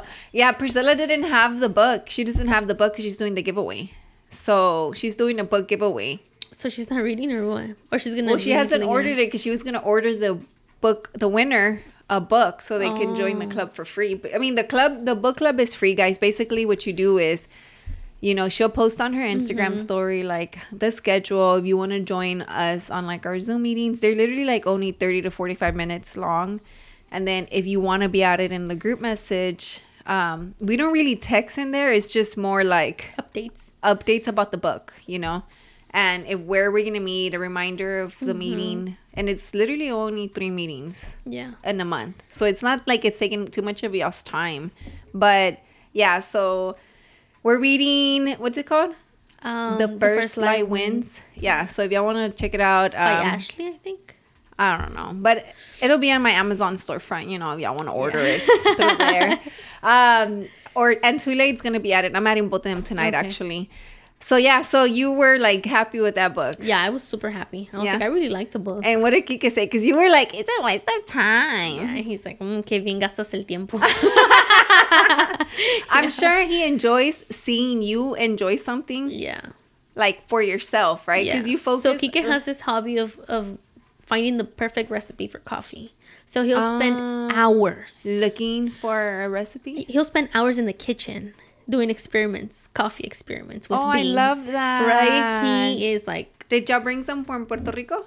you. 0.00 0.02
yeah. 0.40 0.52
Priscilla 0.52 0.94
didn't 0.94 1.24
have 1.24 1.58
the 1.60 1.68
book. 1.68 2.08
She 2.08 2.22
doesn't 2.24 2.48
have 2.48 2.68
the 2.68 2.74
book 2.74 2.92
because 2.92 3.04
she's 3.04 3.18
doing 3.18 3.34
the 3.34 3.42
giveaway. 3.42 3.90
So 4.28 4.92
she's 4.94 5.16
doing 5.16 5.40
a 5.40 5.44
book 5.44 5.66
giveaway. 5.68 6.20
So 6.52 6.68
she's 6.68 6.88
not 6.90 7.02
reading 7.02 7.32
or 7.32 7.46
what? 7.46 7.70
Or 7.90 7.98
she's 7.98 8.14
gonna. 8.14 8.28
Well, 8.30 8.38
she 8.38 8.52
hasn't 8.52 8.84
ordered 8.84 9.18
it 9.18 9.26
because 9.26 9.42
she 9.42 9.50
was 9.50 9.62
gonna 9.62 9.80
order 9.94 10.14
the 10.14 10.38
book, 10.80 11.10
the 11.14 11.28
winner, 11.28 11.82
a 12.08 12.20
book, 12.20 12.62
so 12.62 12.78
they 12.78 12.90
can 12.90 13.16
join 13.16 13.38
the 13.40 13.46
Oh. 13.46 13.56
club 13.56 13.74
for 13.74 13.84
free. 13.84 14.14
But 14.14 14.34
I 14.34 14.38
mean, 14.38 14.54
the 14.54 14.64
club, 14.64 15.04
the 15.04 15.16
book 15.16 15.38
club 15.38 15.58
is 15.58 15.74
free, 15.74 15.94
guys. 15.94 16.16
Basically, 16.18 16.64
what 16.64 16.86
you 16.86 16.92
do 16.92 17.18
is, 17.18 17.48
you 18.20 18.34
know, 18.34 18.48
she'll 18.48 18.68
post 18.70 19.00
on 19.00 19.12
her 19.12 19.22
Instagram 19.22 19.72
Mm-hmm. 19.72 19.76
story 19.76 20.22
like 20.22 20.58
the 20.72 20.90
schedule. 20.90 21.56
If 21.56 21.66
you 21.66 21.76
want 21.76 21.92
to 21.92 22.00
join 22.00 22.42
us 22.42 22.90
on 22.90 23.06
like 23.06 23.26
our 23.26 23.38
Zoom 23.38 23.62
meetings, 23.62 24.00
they're 24.00 24.14
literally 24.16 24.44
like 24.44 24.66
only 24.66 24.92
thirty 24.92 25.22
to 25.22 25.30
forty 25.30 25.54
five 25.54 25.74
minutes 25.74 26.16
long. 26.16 26.60
And 27.10 27.26
then 27.28 27.46
if 27.52 27.66
you 27.66 27.80
want 27.80 28.02
to 28.02 28.08
be 28.08 28.22
added 28.22 28.50
in 28.52 28.68
the 28.68 28.74
group 28.74 29.00
message, 29.00 29.80
um, 30.06 30.54
we 30.60 30.76
don't 30.76 30.92
really 30.92 31.14
text 31.16 31.56
in 31.58 31.70
there. 31.70 31.92
It's 31.92 32.12
just 32.12 32.36
more 32.36 32.64
like 32.64 33.12
updates. 33.18 33.70
updates 33.82 34.26
about 34.26 34.50
the 34.50 34.58
book, 34.58 34.94
you 35.06 35.18
know, 35.18 35.44
and 35.90 36.26
if, 36.26 36.40
where 36.40 36.70
we're 36.72 36.84
gonna 36.84 37.00
meet, 37.00 37.34
a 37.34 37.38
reminder 37.38 38.00
of 38.00 38.14
Mm-hmm. 38.16 38.26
the 38.26 38.34
meeting, 38.34 38.96
and 39.14 39.28
it's 39.28 39.54
literally 39.54 39.90
only 39.90 40.28
three 40.28 40.50
meetings 40.50 41.16
Yeah. 41.24 41.52
in 41.64 41.80
a 41.80 41.84
month, 41.84 42.22
so 42.28 42.44
it's 42.46 42.62
not 42.62 42.86
like 42.88 43.04
it's 43.04 43.18
taking 43.18 43.46
too 43.48 43.62
much 43.62 43.82
of 43.82 43.94
y'all's 43.94 44.22
time, 44.22 44.70
but 45.14 45.58
yeah, 45.92 46.20
so 46.20 46.76
we're 47.46 47.60
reading 47.60 48.34
what's 48.38 48.58
it 48.58 48.66
called? 48.66 48.92
Um, 49.42 49.78
the, 49.78 49.96
first, 50.00 50.36
lie 50.36 50.62
wins. 50.62 51.22
Yeah, 51.36 51.66
so 51.66 51.82
if 51.84 51.92
y'all 51.92 52.04
want 52.04 52.32
to 52.32 52.36
check 52.36 52.54
it 52.54 52.60
out, 52.60 52.92
um, 52.94 53.04
by 53.04 53.12
Ashley, 53.12 53.68
I 53.68 53.72
think. 53.72 54.18
I 54.58 54.76
don't 54.76 54.94
know, 54.94 55.12
but 55.14 55.46
it'll 55.80 55.98
be 55.98 56.10
on 56.10 56.22
my 56.22 56.30
Amazon 56.30 56.74
storefront. 56.74 57.30
You 57.30 57.38
know, 57.38 57.52
if 57.52 57.60
y'all 57.60 57.76
want 57.76 57.84
to 57.86 57.92
order 57.92 58.18
it 58.20 58.40
through 58.76 58.96
there. 58.96 59.38
Um, 59.82 60.48
or 60.74 60.96
and 61.04 61.20
Too 61.20 61.36
Late's 61.36 61.60
gonna 61.60 61.78
be 61.78 61.92
at 61.92 62.04
it. 62.04 62.16
I'm 62.16 62.26
adding 62.26 62.48
both 62.48 62.66
of 62.66 62.72
them 62.72 62.82
tonight, 62.82 63.14
Okay. 63.14 63.28
actually. 63.28 63.70
So 64.18 64.36
yeah, 64.36 64.62
so 64.62 64.84
you 64.84 65.12
were 65.12 65.38
like 65.38 65.64
happy 65.66 66.00
with 66.00 66.14
that 66.16 66.34
book. 66.34 66.56
Yeah, 66.58 66.80
I 66.82 66.90
was 66.90 67.02
super 67.02 67.30
happy. 67.30 67.68
I 67.72 67.76
was 67.76 67.84
Yeah. 67.84 67.92
like, 67.94 68.02
I 68.02 68.06
really 68.06 68.30
like 68.30 68.50
the 68.50 68.58
book. 68.58 68.84
And 68.84 69.02
what 69.02 69.10
did 69.10 69.26
Kike 69.26 69.52
say? 69.52 69.66
Because 69.66 69.86
you 69.86 69.94
were 69.94 70.08
like, 70.08 70.34
it's 70.34 70.50
a 70.58 70.62
waste 70.64 70.88
of 70.98 71.04
time. 71.06 71.76
yeah, 71.76 71.94
he's 71.96 72.24
like, 72.24 72.38
mm, 72.40 72.64
que 72.66 72.80
bien 72.82 72.98
gastas 73.00 73.32
el 73.34 73.44
tiempo. 73.44 73.78
I'm 75.90 76.10
sure 76.10 76.42
he 76.44 76.64
enjoys 76.66 77.24
seeing 77.30 77.82
you 77.82 78.14
enjoy 78.14 78.56
something 78.56 79.10
yeah. 79.10 79.40
like 79.94 80.26
for 80.28 80.42
yourself, 80.42 81.06
right? 81.06 81.24
Because 81.24 81.46
Yeah. 81.46 81.52
you 81.52 81.58
focus. 81.58 81.82
So 81.82 81.96
Kike 81.96 82.22
has 82.24 82.44
this 82.44 82.62
hobby 82.62 82.96
of 82.98 83.18
of 83.28 83.58
finding 84.02 84.36
the 84.38 84.44
perfect 84.44 84.90
recipe 84.90 85.26
for 85.26 85.38
coffee. 85.40 85.92
So 86.24 86.42
he'll 86.42 86.62
spend 86.78 86.96
Ah. 86.98 87.30
hours. 87.34 88.02
looking 88.04 88.70
for 88.70 89.24
a 89.24 89.28
recipe. 89.28 89.84
He'll 89.88 90.04
spend 90.04 90.28
hours 90.34 90.58
in 90.58 90.66
the 90.66 90.72
kitchen 90.72 91.34
doing 91.68 91.90
experiments, 91.90 92.68
coffee 92.74 93.04
experiments 93.04 93.68
with 93.68 93.78
beans. 93.80 93.86
Oh, 93.86 93.98
I 93.98 94.02
love 94.02 94.46
that. 94.46 94.86
Right? 94.86 95.74
He 95.76 95.90
is 95.92 96.06
like 96.06 96.46
Did 96.48 96.68
y'all 96.68 96.80
bring 96.80 97.02
some 97.02 97.24
from 97.24 97.46
Puerto 97.46 97.70
Rico? 97.72 98.04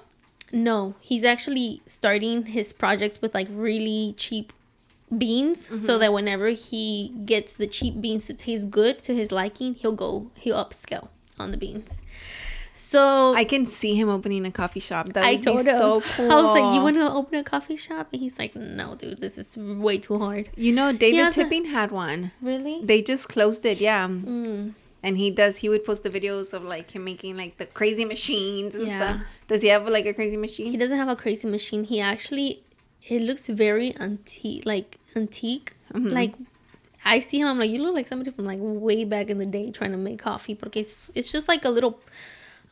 no, 0.51 0.95
he's 0.99 1.23
actually 1.23 1.81
starting 1.85 2.45
his 2.47 2.73
projects 2.73 3.21
with 3.21 3.35
like 3.35 3.47
really 3.51 4.13
cheap 4.17 4.51
beans 5.15 5.67
Mm-hmm. 5.67 5.77
so 5.79 5.97
that 5.97 6.13
whenever 6.13 6.49
he 6.49 7.13
gets 7.25 7.53
the 7.53 7.67
cheap 7.67 7.99
beans 8.01 8.27
that 8.27 8.37
taste 8.39 8.69
good 8.71 9.01
to 9.03 9.13
his 9.15 9.31
liking, 9.31 9.73
he'll 9.75 9.91
go 10.05 10.31
he'll 10.35 10.57
upscale 10.63 11.07
on 11.39 11.51
the 11.51 11.57
beans. 11.57 12.01
So 12.91 13.33
I 13.35 13.43
can 13.43 13.65
see 13.67 13.93
him 13.95 14.09
opening 14.09 14.45
a 14.45 14.51
coffee 14.51 14.79
shop. 14.79 15.13
That 15.13 15.23
I 15.23 15.33
would 15.33 15.43
told 15.43 15.65
be 15.65 15.71
him. 15.71 15.77
so 15.77 16.01
cool. 16.01 16.31
I 16.31 16.35
was 16.41 16.51
like, 16.57 16.73
"You 16.75 16.81
want 16.81 16.97
to 16.97 17.07
open 17.19 17.35
a 17.39 17.43
coffee 17.43 17.75
shop?" 17.77 18.07
And 18.11 18.19
he's 18.23 18.37
like, 18.39 18.55
"No, 18.55 18.95
dude, 18.95 19.21
this 19.21 19.37
is 19.37 19.55
way 19.57 19.97
too 19.99 20.17
hard." 20.17 20.49
You 20.55 20.73
know, 20.73 20.91
David 20.91 21.31
Tipping 21.33 21.65
had 21.65 21.91
one. 21.91 22.31
Really? 22.41 22.75
They 22.83 23.01
just 23.11 23.29
closed 23.29 23.63
it, 23.65 23.79
yeah. 23.79 24.07
Mm. 24.07 24.73
And 25.03 25.17
he 25.17 25.29
does. 25.41 25.57
He 25.63 25.69
would 25.69 25.83
post 25.85 26.01
the 26.03 26.09
videos 26.09 26.51
of 26.53 26.65
like 26.65 26.91
him 26.95 27.03
making 27.05 27.37
like 27.37 27.57
the 27.57 27.67
crazy 27.79 28.05
machines 28.05 28.73
and 28.75 28.87
Yeah. 28.87 28.99
stuff. 28.99 29.27
Does 29.47 29.61
he 29.61 29.67
have 29.69 29.87
like 29.87 30.05
a 30.07 30.13
crazy 30.13 30.35
machine? 30.37 30.71
He 30.71 30.77
doesn't 30.83 30.97
have 30.97 31.07
a 31.09 31.15
crazy 31.15 31.47
machine. 31.47 31.83
He 31.93 32.01
actually, 32.01 32.63
it 33.07 33.21
looks 33.21 33.47
very 33.65 33.95
antique, 33.99 34.65
like 34.65 34.97
antique. 35.15 35.73
Mm-hmm. 35.93 36.09
Like, 36.19 36.33
I 37.05 37.19
see 37.21 37.39
him. 37.39 37.47
I'm 37.47 37.59
like, 37.59 37.69
you 37.69 37.81
look 37.81 37.95
like 37.95 38.07
somebody 38.09 38.31
from 38.31 38.45
like 38.45 38.59
way 38.61 39.05
back 39.05 39.29
in 39.29 39.37
the 39.37 39.45
day 39.57 39.69
trying 39.71 39.91
to 39.91 39.97
make 40.09 40.19
coffee. 40.19 40.55
Porque 40.55 40.77
it's, 40.77 41.09
it's 41.15 41.31
just 41.31 41.47
like 41.47 41.63
a 41.63 41.69
little, 41.69 41.99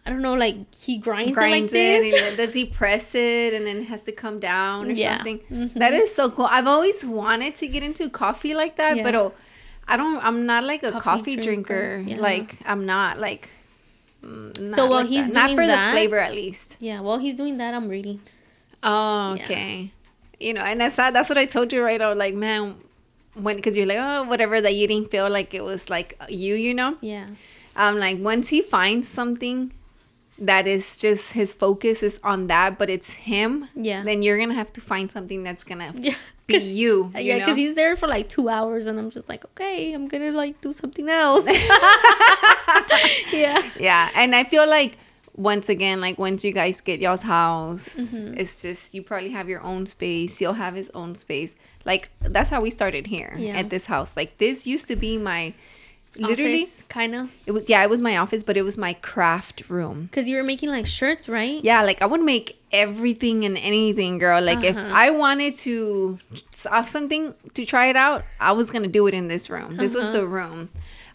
I 0.07 0.09
don't 0.09 0.21
know, 0.21 0.35
like 0.35 0.73
he 0.73 0.97
grinds, 0.97 1.33
Grinds 1.33 1.73
it 1.73 1.75
like 1.75 2.05
it. 2.07 2.11
this. 2.11 2.21
and 2.21 2.37
does 2.37 2.53
he 2.53 2.63
press 2.65 3.13
it 3.13 3.53
and 3.53 3.65
then 3.67 3.77
it 3.77 3.87
has 3.89 4.01
to 4.03 4.13
come 4.13 4.39
down 4.39 4.87
or 4.89 4.93
Yeah. 4.93 5.17
something? 5.17 5.39
Mhm. 5.51 5.73
That 5.73 5.93
is 5.93 6.15
so 6.15 6.29
cool. 6.31 6.45
I've 6.49 6.65
always 6.65 7.03
wanted 7.03 7.55
to 7.55 7.67
get 7.67 7.83
into 7.83 8.09
coffee 8.09 8.53
like 8.55 8.77
that, 8.77 8.95
Yeah. 8.97 9.03
but 9.03 9.13
oh, 9.15 9.33
I 9.87 9.97
don't. 9.97 10.17
I'm 10.25 10.45
not 10.45 10.63
like 10.63 10.83
a 10.83 10.91
Coffee 10.93 11.03
coffee, 11.03 11.35
drinker, 11.35 11.97
drinker. 12.03 12.09
yeah. 12.15 12.21
Like 12.21 12.55
I'm 12.65 12.85
not 12.85 13.19
like. 13.19 13.49
mm, 14.23 14.57
not 14.59 14.75
So 14.77 14.85
while 14.87 15.01
like 15.01 15.09
he's 15.09 15.25
that. 15.27 15.33
not 15.33 15.49
for 15.51 15.65
that- 15.67 15.87
the 15.87 15.91
flavor 15.91 16.17
at 16.19 16.33
least. 16.33 16.77
Yeah, 16.79 17.01
while 17.01 17.17
he's 17.19 17.35
doing 17.35 17.57
that, 17.57 17.73
I'm 17.73 17.87
reading. 17.89 18.19
Oh, 18.83 19.33
okay. 19.33 19.91
You 20.39 20.53
know, 20.53 20.61
and 20.61 20.79
that's 20.81 20.95
that's 20.95 21.29
what 21.29 21.37
I 21.37 21.45
told 21.45 21.73
you 21.73 21.83
right. 21.83 22.01
I 22.01 22.07
was 22.09 22.17
like, 22.17 22.33
man, 22.35 22.75
when 23.33 23.55
because 23.57 23.75
you're 23.77 23.85
like, 23.85 23.97
oh, 23.99 24.23
whatever 24.23 24.61
that 24.61 24.73
you 24.73 24.87
didn't 24.87 25.11
feel 25.11 25.29
like 25.29 25.53
it 25.53 25.63
was 25.63 25.89
like 25.89 26.19
you, 26.29 26.55
you 26.55 26.73
know. 26.73 26.95
Yeah. 27.01 27.27
Um, 27.75 27.97
like 27.99 28.17
once 28.19 28.49
he 28.49 28.61
finds 28.61 29.07
something 29.07 29.71
that 30.39 30.67
is 30.67 30.99
just 30.99 31.33
his 31.33 31.53
focus 31.53 32.03
is 32.03 32.19
on 32.23 32.47
that, 32.47 32.77
but 32.77 32.89
it's 32.89 33.13
him. 33.13 33.67
Yeah. 33.75 34.03
Then 34.03 34.21
you're 34.21 34.37
gonna 34.37 34.53
have 34.53 34.71
to 34.73 34.81
find 34.81 35.09
something 35.11 35.43
that's 35.43 35.63
gonna 35.63 35.93
Yeah. 35.97 36.13
be 36.45 36.57
you. 36.57 37.11
you 37.15 37.21
yeah, 37.21 37.39
because 37.39 37.57
he's 37.57 37.75
there 37.75 37.95
for 37.95 38.07
like 38.07 38.29
two 38.29 38.47
hours, 38.49 38.85
and 38.85 38.99
I'm 38.99 39.09
just 39.09 39.27
like, 39.29 39.43
okay, 39.45 39.93
I'm 39.93 40.07
gonna 40.07 40.31
like 40.31 40.61
do 40.61 40.71
something 40.73 41.09
else. 41.09 41.45
yeah. 43.33 43.61
yeah 43.79 44.09
and 44.15 44.35
i 44.35 44.43
feel 44.43 44.67
like 44.67 44.97
once 45.35 45.69
again 45.69 46.01
like 46.01 46.17
once 46.17 46.43
you 46.43 46.51
guys 46.51 46.81
get 46.81 46.99
y'all's 46.99 47.21
house 47.21 47.95
Mm-hmm. 47.97 48.33
it's 48.37 48.61
just 48.61 48.93
you 48.93 49.01
probably 49.03 49.29
have 49.31 49.47
your 49.49 49.61
own 49.61 49.85
space 49.85 50.39
he'll 50.39 50.53
have 50.53 50.75
his 50.75 50.89
own 50.93 51.15
space 51.15 51.55
like 51.85 52.09
that's 52.21 52.49
how 52.49 52.61
we 52.61 52.69
started 52.69 53.07
here 53.07 53.35
Yeah. 53.37 53.57
at 53.57 53.69
this 53.69 53.85
house 53.85 54.17
like 54.17 54.37
this 54.37 54.65
used 54.67 54.87
to 54.87 54.95
be 54.95 55.17
my 55.17 55.53
literally 56.19 56.67
kind 56.89 57.13
of, 57.15 57.31
it 57.45 57.51
was 57.51 57.69
yeah 57.69 57.83
it 57.83 57.89
was 57.89 58.01
my 58.01 58.17
office 58.17 58.43
but 58.43 58.57
it 58.57 58.63
was 58.63 58.77
my 58.77 58.93
craft 58.93 59.63
room 59.69 60.03
because 60.03 60.27
you 60.29 60.35
were 60.37 60.43
making 60.43 60.69
like 60.69 60.85
shirts, 60.85 61.27
right? 61.29 61.63
yeah 61.63 61.81
like 61.83 62.01
i 62.01 62.05
would 62.05 62.21
make 62.21 62.57
everything 62.71 63.45
and 63.45 63.57
anything 63.57 64.17
girl 64.17 64.41
like 64.41 64.63
if 64.63 64.75
Uh-huh. 64.75 64.89
i 65.05 65.09
wanted 65.09 65.55
to 65.67 66.19
saw 66.51 66.81
something 66.81 67.33
to 67.53 67.65
try 67.65 67.85
it 67.87 67.95
out 67.95 68.23
i 68.39 68.51
was 68.51 68.69
gonna 68.71 68.87
do 68.99 69.07
it 69.07 69.13
in 69.13 69.27
this 69.29 69.49
room 69.49 69.77
this 69.77 69.93
was 69.95 70.05
Uh-huh. 70.07 70.17
the 70.19 70.27
room 70.27 70.69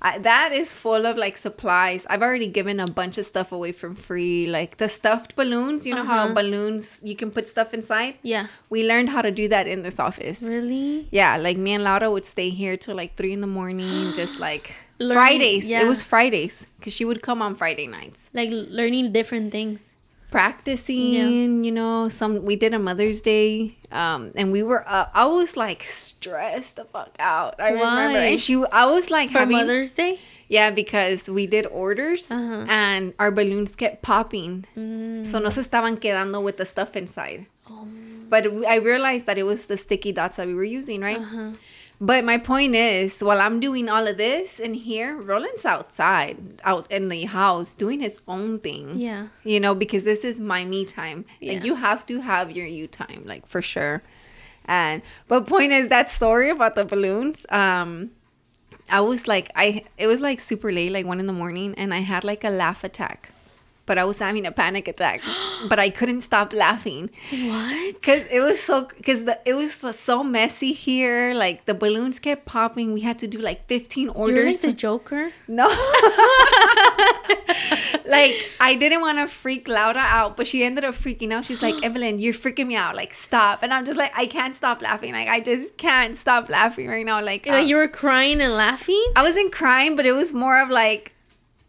I, 0.05 0.19
that 0.19 0.51
is 0.53 0.75
full 0.75 1.07
of 1.07 1.17
like 1.17 1.37
supplies 1.37 2.07
i've 2.11 2.23
already 2.23 2.49
given 2.49 2.81
a 2.81 2.87
bunch 3.01 3.19
of 3.19 3.27
stuff 3.27 3.53
away 3.53 3.71
from 3.73 3.95
free 3.95 4.47
like 4.49 4.79
the 4.79 4.89
stuffed 4.89 5.37
balloons 5.37 5.87
you 5.87 5.95
know 5.95 6.05
how 6.05 6.25
Uh-huh. 6.25 6.35
balloons 6.41 6.99
you 7.05 7.15
can 7.15 7.31
put 7.31 7.47
stuff 7.47 7.73
inside 7.75 8.15
Yeah. 8.23 8.47
we 8.69 8.83
learned 8.93 9.11
how 9.11 9.23
to 9.23 9.31
do 9.31 9.47
that 9.49 9.67
in 9.69 9.83
this 9.83 10.01
office 10.01 10.43
Really? 10.43 11.07
yeah 11.13 11.37
like 11.37 11.57
me 11.59 11.73
and 11.75 11.85
laura 11.85 12.11
would 12.11 12.25
stay 12.25 12.49
here 12.51 12.77
till 12.77 12.97
like 12.97 13.15
three 13.15 13.33
in 13.33 13.41
the 13.43 13.53
morning 13.61 14.13
just 14.13 14.41
like 14.41 14.75
Learning- 15.03 15.15
fridays 15.19 15.65
yeah. 15.67 15.83
it 15.83 15.89
was 15.89 16.01
fridays 16.03 16.67
because 16.79 16.93
she 16.95 17.05
would 17.05 17.21
come 17.23 17.43
on 17.43 17.55
friday 17.55 17.87
nights 17.99 18.31
Like 18.33 18.51
learning 18.53 19.13
different 19.13 19.51
things. 19.53 19.95
practicing 20.67 21.65
you 21.65 21.71
know 21.73 22.09
some 22.09 22.45
we 22.45 22.57
did 22.57 22.73
a 22.75 22.79
mother's 22.79 23.21
day 23.21 23.77
um 23.93 24.33
and 24.35 24.53
we 24.53 24.63
were 24.63 24.83
uh, 24.89 25.07
i 25.15 25.25
was 25.27 25.57
like 25.57 25.83
stressed 25.85 26.77
the 26.77 26.85
fuck 26.85 27.13
out 27.19 27.55
i 27.61 27.69
remember 27.69 28.15
Why? 28.17 28.25
and 28.33 28.41
she 28.41 28.55
i 28.73 28.87
was 28.87 29.11
like 29.11 29.31
For 29.31 29.41
having, 29.45 29.57
Mother's 29.57 29.93
Day? 29.93 30.19
yeah 30.49 30.71
because 30.71 31.29
we 31.29 31.47
did 31.47 31.67
orders 31.67 32.31
Uh-huh. 32.31 32.65
and 32.69 33.13
our 33.19 33.31
balloons 33.31 33.77
kept 33.77 34.01
popping 34.03 34.65
Mm. 34.77 35.27
so 35.27 35.39
no 35.39 35.49
se 35.51 35.61
estaban 35.69 35.97
quedando 36.01 36.43
with 36.43 36.57
the 36.57 36.65
stuff 36.67 36.97
inside 36.97 37.47
Oh. 37.69 37.87
but 38.33 38.47
i 38.67 38.77
realized 38.77 39.27
that 39.27 39.37
it 39.39 39.45
was 39.45 39.67
the 39.67 39.77
sticky 39.77 40.13
dots 40.13 40.37
that 40.41 40.47
we 40.47 40.55
were 40.55 40.65
using 40.81 41.01
right 41.01 41.21
Uh-huh. 41.21 41.53
But 42.03 42.25
my 42.25 42.37
point 42.37 42.75
is, 42.75 43.23
while 43.23 43.41
I'm 43.41 43.61
doing 43.61 43.89
all 43.89 44.09
of 44.09 44.17
this 44.17 44.59
in 44.59 44.75
here, 44.75 45.17
Roland's 45.17 45.65
outside, 45.65 46.61
out 46.65 46.91
in 46.91 47.09
the 47.09 47.27
house, 47.27 47.77
doing 47.77 48.01
his 48.01 48.21
own 48.27 48.59
thing. 48.59 48.99
Yeah. 48.99 49.29
You 49.45 49.61
know, 49.61 49.73
because 49.73 50.03
this 50.03 50.25
is 50.25 50.41
my 50.41 50.65
me 50.65 50.85
time. 50.85 51.25
Yeah. 51.39 51.53
And 51.53 51.65
you 51.65 51.77
have 51.77 52.05
to 52.07 52.21
have 52.21 52.51
your 52.51 52.67
you 52.67 52.89
time, 52.89 53.23
like 53.25 53.47
for 53.47 53.63
sure. 53.63 54.03
And 54.65 55.03
but 55.29 55.47
point 55.47 55.71
is 55.71 55.91
that 55.91 56.11
story 56.11 56.51
about 56.51 56.75
the 56.75 56.85
balloons. 56.85 57.47
Um, 57.51 58.11
I 58.91 59.01
was 59.01 59.29
like, 59.29 59.53
I 59.55 59.85
it 59.97 60.09
was 60.09 60.21
like 60.21 60.41
super 60.41 60.73
late, 60.73 60.91
like 60.91 61.07
one 61.07 61.21
in 61.21 61.29
the 61.29 61.33
morning, 61.33 61.73
and 61.77 61.95
I 61.95 61.99
had 62.01 62.25
like 62.25 62.43
a 62.43 62.51
laugh 62.51 62.83
attack. 62.83 63.32
But 63.93 63.99
I 63.99 64.07
was 64.07 64.21
having 64.21 64.47
a 64.47 64.53
panic 64.53 64.89
attack, 64.89 65.21
but 65.69 65.79
I 65.79 65.91
couldn't 65.91 66.23
stop 66.23 66.55
laughing 66.55 67.11
What? 67.31 67.95
because 68.01 68.25
it 68.31 68.41
was 68.41 68.59
so 68.59 68.87
because 68.97 69.27
the 69.27 69.39
it 69.45 69.53
was 69.53 69.75
so 70.11 70.25
messy 70.25 70.73
here. 70.73 71.35
Like 71.35 71.67
the 71.67 71.75
balloons 71.75 72.19
kept 72.19 72.47
popping. 72.47 72.95
We 72.95 73.03
had 73.03 73.19
to 73.19 73.29
do 73.29 73.37
like 73.37 73.67
fifteen 73.69 74.09
orders. 74.09 74.35
You're 74.37 74.47
like 74.47 74.61
the 74.63 74.73
Joker? 74.73 75.31
no, 75.47 75.69
like 78.07 78.47
I 78.61 78.77
didn't 78.79 79.01
want 79.03 79.19
to 79.19 79.27
freak 79.27 79.69
Laura 79.69 79.99
out, 79.99 80.37
but 80.39 80.47
she 80.47 80.65
ended 80.65 80.85
up 80.85 80.95
freaking 80.95 81.31
out. 81.33 81.45
She's 81.45 81.61
like, 81.63 81.75
Evelin, 81.85 82.19
you're 82.21 82.33
freaking 82.35 82.67
me 82.69 82.77
out. 82.77 82.97
Like 82.97 83.13
stop. 83.13 83.63
And 83.63 83.73
I'm 83.75 83.85
just 83.85 83.99
like, 83.99 84.13
I 84.17 84.25
can't 84.27 84.55
stop 84.55 84.81
laughing. 84.83 85.13
Like 85.13 85.29
I 85.29 85.41
just 85.41 85.77
can't 85.77 86.17
stop 86.17 86.49
laughing 86.49 86.89
right 86.89 87.05
now. 87.05 87.21
Like, 87.23 87.47
Like 87.47 87.65
uh, 87.65 87.67
you 87.67 87.77
were 87.77 87.89
crying 87.89 88.41
and 88.41 88.55
laughing? 88.55 89.05
I 89.17 89.23
wasn't 89.23 89.53
crying, 89.53 89.97
but 89.97 90.07
it 90.07 90.13
was 90.13 90.33
more 90.33 90.61
of 90.63 90.71
like. 90.71 91.12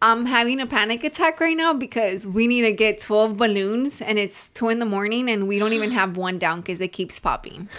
I'm 0.04 0.26
having 0.26 0.60
a 0.60 0.66
panic 0.66 1.02
attack 1.02 1.40
right 1.40 1.56
now 1.56 1.72
because 1.72 2.26
we 2.26 2.46
need 2.46 2.60
to 2.60 2.72
get 2.72 2.98
12 2.98 3.38
balloons 3.38 4.02
and 4.02 4.18
it's 4.18 4.50
2 4.50 4.68
in 4.68 4.78
the 4.78 4.84
morning 4.84 5.30
and 5.30 5.48
we 5.48 5.58
don't 5.58 5.72
even 5.72 5.92
have 5.92 6.18
one 6.18 6.38
down 6.38 6.60
because 6.60 6.82
it 6.82 6.88
keeps 6.88 7.18
popping. 7.18 7.70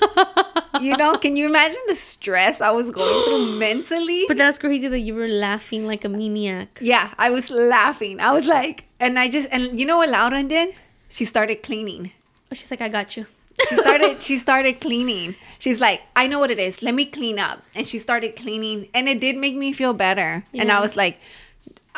you 0.82 0.94
know, 0.98 1.16
can 1.16 1.34
you 1.34 1.46
imagine 1.46 1.80
the 1.86 1.94
stress 1.94 2.60
I 2.60 2.72
was 2.72 2.90
going 2.90 3.24
through 3.24 3.58
mentally? 3.58 4.26
But 4.28 4.36
that's 4.36 4.58
crazy 4.58 4.86
that 4.86 4.98
you 4.98 5.14
were 5.14 5.28
laughing 5.28 5.86
like 5.86 6.04
a 6.04 6.10
maniac. 6.10 6.78
yeah, 6.82 7.14
I 7.16 7.30
was 7.30 7.48
laughing. 7.48 8.20
I 8.20 8.32
was 8.32 8.46
like, 8.46 8.84
and 9.00 9.18
I 9.18 9.30
just, 9.30 9.48
and 9.50 9.80
you 9.80 9.86
know 9.86 9.96
what 9.96 10.10
Laura 10.10 10.42
did? 10.42 10.74
She 11.08 11.24
started 11.24 11.62
cleaning. 11.62 12.12
Oh, 12.52 12.54
she's 12.54 12.70
like, 12.70 12.82
I 12.82 12.90
got 12.90 13.16
you. 13.16 13.24
She 13.66 13.76
started, 13.76 14.22
she 14.28 14.36
started 14.36 14.82
cleaning. 14.82 15.36
She's 15.58 15.80
like, 15.80 16.02
I 16.14 16.26
know 16.26 16.38
what 16.38 16.50
it 16.50 16.58
is. 16.58 16.82
Let 16.82 16.94
me 16.94 17.06
clean 17.06 17.38
up. 17.38 17.62
And 17.74 17.86
she 17.86 17.96
started 17.96 18.36
cleaning 18.36 18.88
and 18.92 19.08
it 19.08 19.22
did 19.22 19.38
make 19.38 19.54
me 19.54 19.72
feel 19.72 19.94
better. 19.94 20.44
And 20.52 20.70
I 20.70 20.80
was 20.80 20.96
like, 20.96 21.18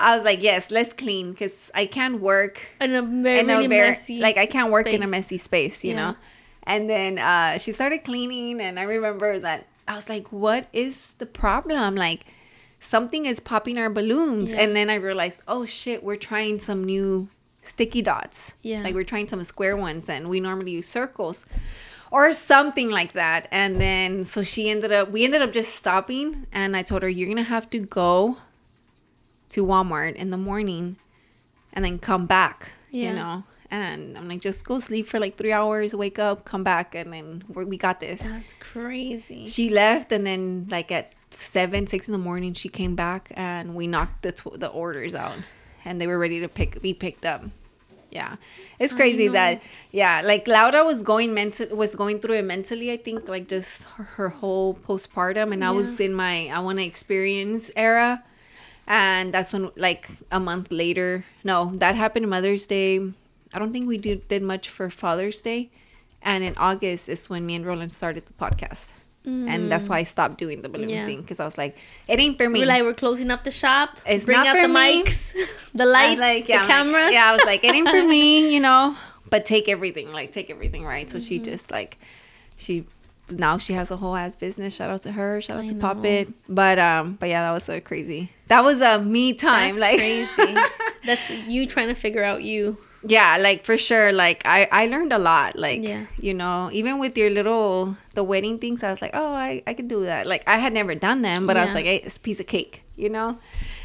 I 0.01 0.15
was 0.17 0.25
like, 0.25 0.43
yes, 0.43 0.71
let's 0.71 0.93
clean 0.93 1.33
because 1.33 1.71
I 1.75 1.87
can't 1.87 2.21
work 2.21 2.61
In 2.81 2.95
a 2.95 3.03
very, 3.03 3.41
in 3.41 3.51
a 3.51 3.55
really 3.57 3.67
very 3.69 3.89
messy 3.91 4.19
like 4.21 4.37
I 4.37 4.47
can't 4.47 4.71
work 4.71 4.87
in 4.89 5.03
a 5.03 5.07
messy 5.07 5.39
space, 5.39 5.85
you 5.85 5.91
Yeah. 5.95 5.97
know. 6.11 6.17
And 6.65 6.89
then 6.89 7.19
uh, 7.19 7.59
she 7.59 7.73
started 7.73 8.05
cleaning, 8.05 8.61
and 8.61 8.79
I 8.79 8.83
remember 8.83 9.39
that 9.39 9.67
I 9.87 9.95
was 9.95 10.09
like, 10.11 10.31
"What 10.31 10.69
is 10.73 11.13
the 11.19 11.25
problem?" 11.27 11.95
Like 11.95 12.27
something 12.79 13.25
is 13.27 13.41
popping 13.41 13.79
our 13.79 13.89
balloons, 13.91 14.53
Yeah. 14.53 14.61
and 14.61 14.77
then 14.77 14.91
I 14.91 14.97
realized, 14.97 15.41
"Oh 15.49 15.65
shit, 15.65 16.05
we're 16.05 16.17
trying 16.17 16.61
some 16.61 16.85
new 16.85 17.29
sticky 17.63 18.03
dots. 18.03 18.53
Yeah. 18.63 18.83
like 18.83 18.95
we're 18.95 19.05
trying 19.05 19.29
some 19.29 19.43
square 19.45 19.77
ones, 19.77 20.09
and 20.09 20.29
we 20.29 20.41
normally 20.41 20.73
use 20.73 20.89
circles." 20.89 21.45
Or 22.11 22.33
something 22.33 22.89
like 22.89 23.13
that. 23.13 23.49
And 23.53 23.79
then, 23.79 24.25
so 24.25 24.43
she 24.43 24.71
ended 24.71 24.91
up, 24.93 25.11
we 25.11 25.25
ended 25.27 25.43
up 25.43 25.53
just 25.53 25.75
stopping. 25.77 26.47
And 26.53 26.75
I 26.75 26.83
told 26.83 27.03
her, 27.03 27.09
You're 27.09 27.27
going 27.27 27.37
to 27.37 27.43
have 27.43 27.69
to 27.69 27.81
go 27.81 28.39
to 29.51 29.65
Walmart 29.65 30.15
in 30.15 30.31
the 30.31 30.37
morning 30.37 30.97
and 31.73 31.85
then 31.85 31.99
come 31.99 32.27
back, 32.27 32.73
Yeah. 32.91 33.11
you 33.11 33.17
know. 33.17 33.45
And 33.71 34.17
I'm 34.17 34.27
like, 34.29 34.41
just 34.41 34.65
go 34.65 34.79
sleep 34.79 35.07
for 35.07 35.21
like 35.21 35.37
three 35.37 35.53
hours, 35.53 35.95
wake 35.95 36.19
up, 36.19 36.47
come 36.47 36.65
back, 36.65 36.95
and 36.95 37.13
then 37.13 37.45
we're, 37.49 37.67
got 37.77 38.01
this. 38.01 38.23
That's 38.23 38.55
crazy. 38.61 39.47
She 39.47 39.69
left, 39.69 40.11
and 40.11 40.27
then 40.27 40.69
like 40.71 40.91
at 40.91 41.13
seven, 41.31 41.87
six 41.87 42.09
in 42.09 42.13
the 42.13 42.19
morning, 42.19 42.55
she 42.55 42.71
came 42.71 42.95
back, 42.97 43.31
and 43.37 43.75
we 43.75 43.87
knocked 43.87 44.23
the 44.23 44.33
tw- 44.33 44.59
the 44.59 44.69
orders 44.69 45.15
out, 45.15 45.37
and 45.85 46.01
they 46.01 46.07
were 46.07 46.19
ready 46.19 46.41
to 46.41 46.49
pick 46.49 46.81
be 46.81 46.95
picked 46.95 47.27
up. 47.27 47.45
Yeah, 48.11 48.37
it's 48.81 48.95
crazy 48.95 49.29
that 49.29 49.61
yeah, 49.93 50.23
like 50.25 50.49
Laura 50.49 50.83
was 50.83 51.03
going 51.03 51.35
mental 51.35 51.67
was 51.77 51.95
going 51.95 52.21
through 52.21 52.37
it 52.37 52.47
mentally. 52.47 52.91
I 52.91 52.97
think 52.97 53.29
like 53.29 53.49
just 53.49 53.83
her, 53.83 54.05
her 54.05 54.29
whole 54.31 54.73
postpartum, 54.77 55.53
and 55.53 55.63
I 55.63 55.73
was 55.73 56.01
in 56.01 56.15
my 56.15 56.49
I 56.49 56.61
want 56.61 56.79
to 56.79 56.85
experience 56.87 57.71
era, 57.77 58.25
and 58.89 59.33
that's 59.33 59.53
when 59.53 59.71
like 59.77 60.09
a 60.33 60.41
month 60.41 60.73
later. 60.73 61.25
No, 61.45 61.71
that 61.77 61.95
happened 61.95 62.29
Mother's 62.29 62.67
Day. 62.67 62.99
I 63.53 63.59
don't 63.61 63.71
think 63.71 63.87
we 63.87 63.99
did 63.99 64.27
did 64.27 64.43
much 64.43 64.69
for 64.69 64.91
Father's 64.91 65.41
Day, 65.43 65.71
and 66.23 66.43
in 66.43 66.55
August 66.57 67.09
is 67.09 67.31
when 67.31 67.47
me 67.47 67.55
and 67.55 67.65
Roland 67.65 67.93
started 67.93 68.27
the 68.27 68.33
podcast. 68.35 68.95
And 69.25 69.71
that's 69.71 69.91
why 69.91 69.99
I 69.99 70.05
stopped 70.05 70.39
doing 70.39 70.63
the 70.63 70.71
balloon 70.71 70.89
Mm. 70.89 70.93
Yeah. 70.95 71.05
thing 71.05 71.21
because 71.21 71.39
I 71.39 71.45
was 71.45 71.59
like, 71.59 71.77
it 72.09 72.19
ain't 72.19 72.39
for 72.39 72.49
me. 72.49 72.61
We're 72.61 72.67
like, 72.67 72.83
we're 72.83 72.95
closing 72.95 73.31
up 73.31 73.45
the 73.45 73.51
shop. 73.51 73.99
It's 74.07 74.25
Bring 74.25 74.39
not 74.39 74.47
out 74.47 74.57
for 74.57 74.63
the 74.63 74.69
me. 74.69 75.03
mics, 75.03 75.35
the 75.75 75.85
lights, 75.85 76.19
like, 76.19 76.47
the 76.47 76.53
yeah, 76.55 76.61
I'm 76.63 76.67
like- 76.67 76.71
cameras. 76.71 77.13
yeah, 77.13 77.29
I 77.29 77.33
was 77.35 77.45
like, 77.45 77.63
it 77.63 77.75
ain't 77.75 77.91
for 77.91 78.03
me, 78.03 78.49
you 78.55 78.59
know. 78.61 78.97
But 79.29 79.45
take 79.45 79.69
everything, 79.69 80.11
like 80.15 80.33
take 80.33 80.49
everything, 80.49 80.83
right? 80.83 81.11
So 81.11 81.19
Mm-hmm. 81.19 81.27
she 81.29 81.39
just 81.41 81.71
like, 81.71 81.99
she 82.57 82.87
now 83.31 83.59
she 83.59 83.73
has 83.75 83.91
a 83.91 83.97
whole 83.97 84.17
ass 84.17 84.37
business. 84.37 84.75
Shout 84.75 84.91
out 84.91 85.03
to 85.03 85.13
her. 85.13 85.41
Shout 85.41 85.59
out 85.59 85.65
I 85.65 85.67
to 85.69 85.75
know. 85.75 85.81
Pop 85.81 86.05
It. 86.05 86.29
But 86.49 86.79
um, 86.79 87.17
but 87.21 87.29
yeah, 87.29 87.43
that 87.43 87.53
was 87.53 87.65
so 87.65 87.81
crazy. 87.81 88.33
That 88.49 88.65
was 88.65 88.81
a 88.81 88.99
me 89.01 89.35
time, 89.35 89.77
That's 89.77 89.81
like 89.81 89.99
crazy. 89.99 90.57
That's 91.05 91.31
you 91.47 91.67
trying 91.67 91.89
to 91.89 91.95
figure 91.95 92.25
out 92.25 92.43
you. 92.43 92.77
yeah, 93.07 93.37
like 93.39 93.65
for 93.65 93.77
sure. 93.79 94.11
Like 94.13 94.43
I 94.45 94.69
I 94.73 94.87
learned 94.87 95.13
a 95.13 95.19
lot. 95.19 95.57
Like 95.57 95.85
Yeah. 95.85 96.07
you 96.19 96.35
know, 96.35 96.71
even 96.73 96.99
with 96.99 97.17
your 97.17 97.31
little 97.31 97.97
the 98.15 98.25
wedding 98.25 98.59
things, 98.59 98.83
I 98.83 98.91
was 98.91 99.01
like, 99.03 99.13
oh, 99.15 99.33
I 99.33 99.63
I 99.67 99.75
can 99.75 99.87
do 99.89 100.05
that. 100.05 100.27
Like 100.27 100.43
I 100.47 100.59
had 100.59 100.73
never 100.73 100.95
done 100.95 101.23
them, 101.23 101.47
but 101.47 101.57
I 101.57 101.65
was 101.65 101.75
like, 101.75 101.85
hey, 101.85 101.97
it's 102.05 102.17
a 102.17 102.21
piece 102.21 102.41
of 102.41 102.47
cake, 102.47 102.83
you 102.97 103.09
know. 103.09 103.39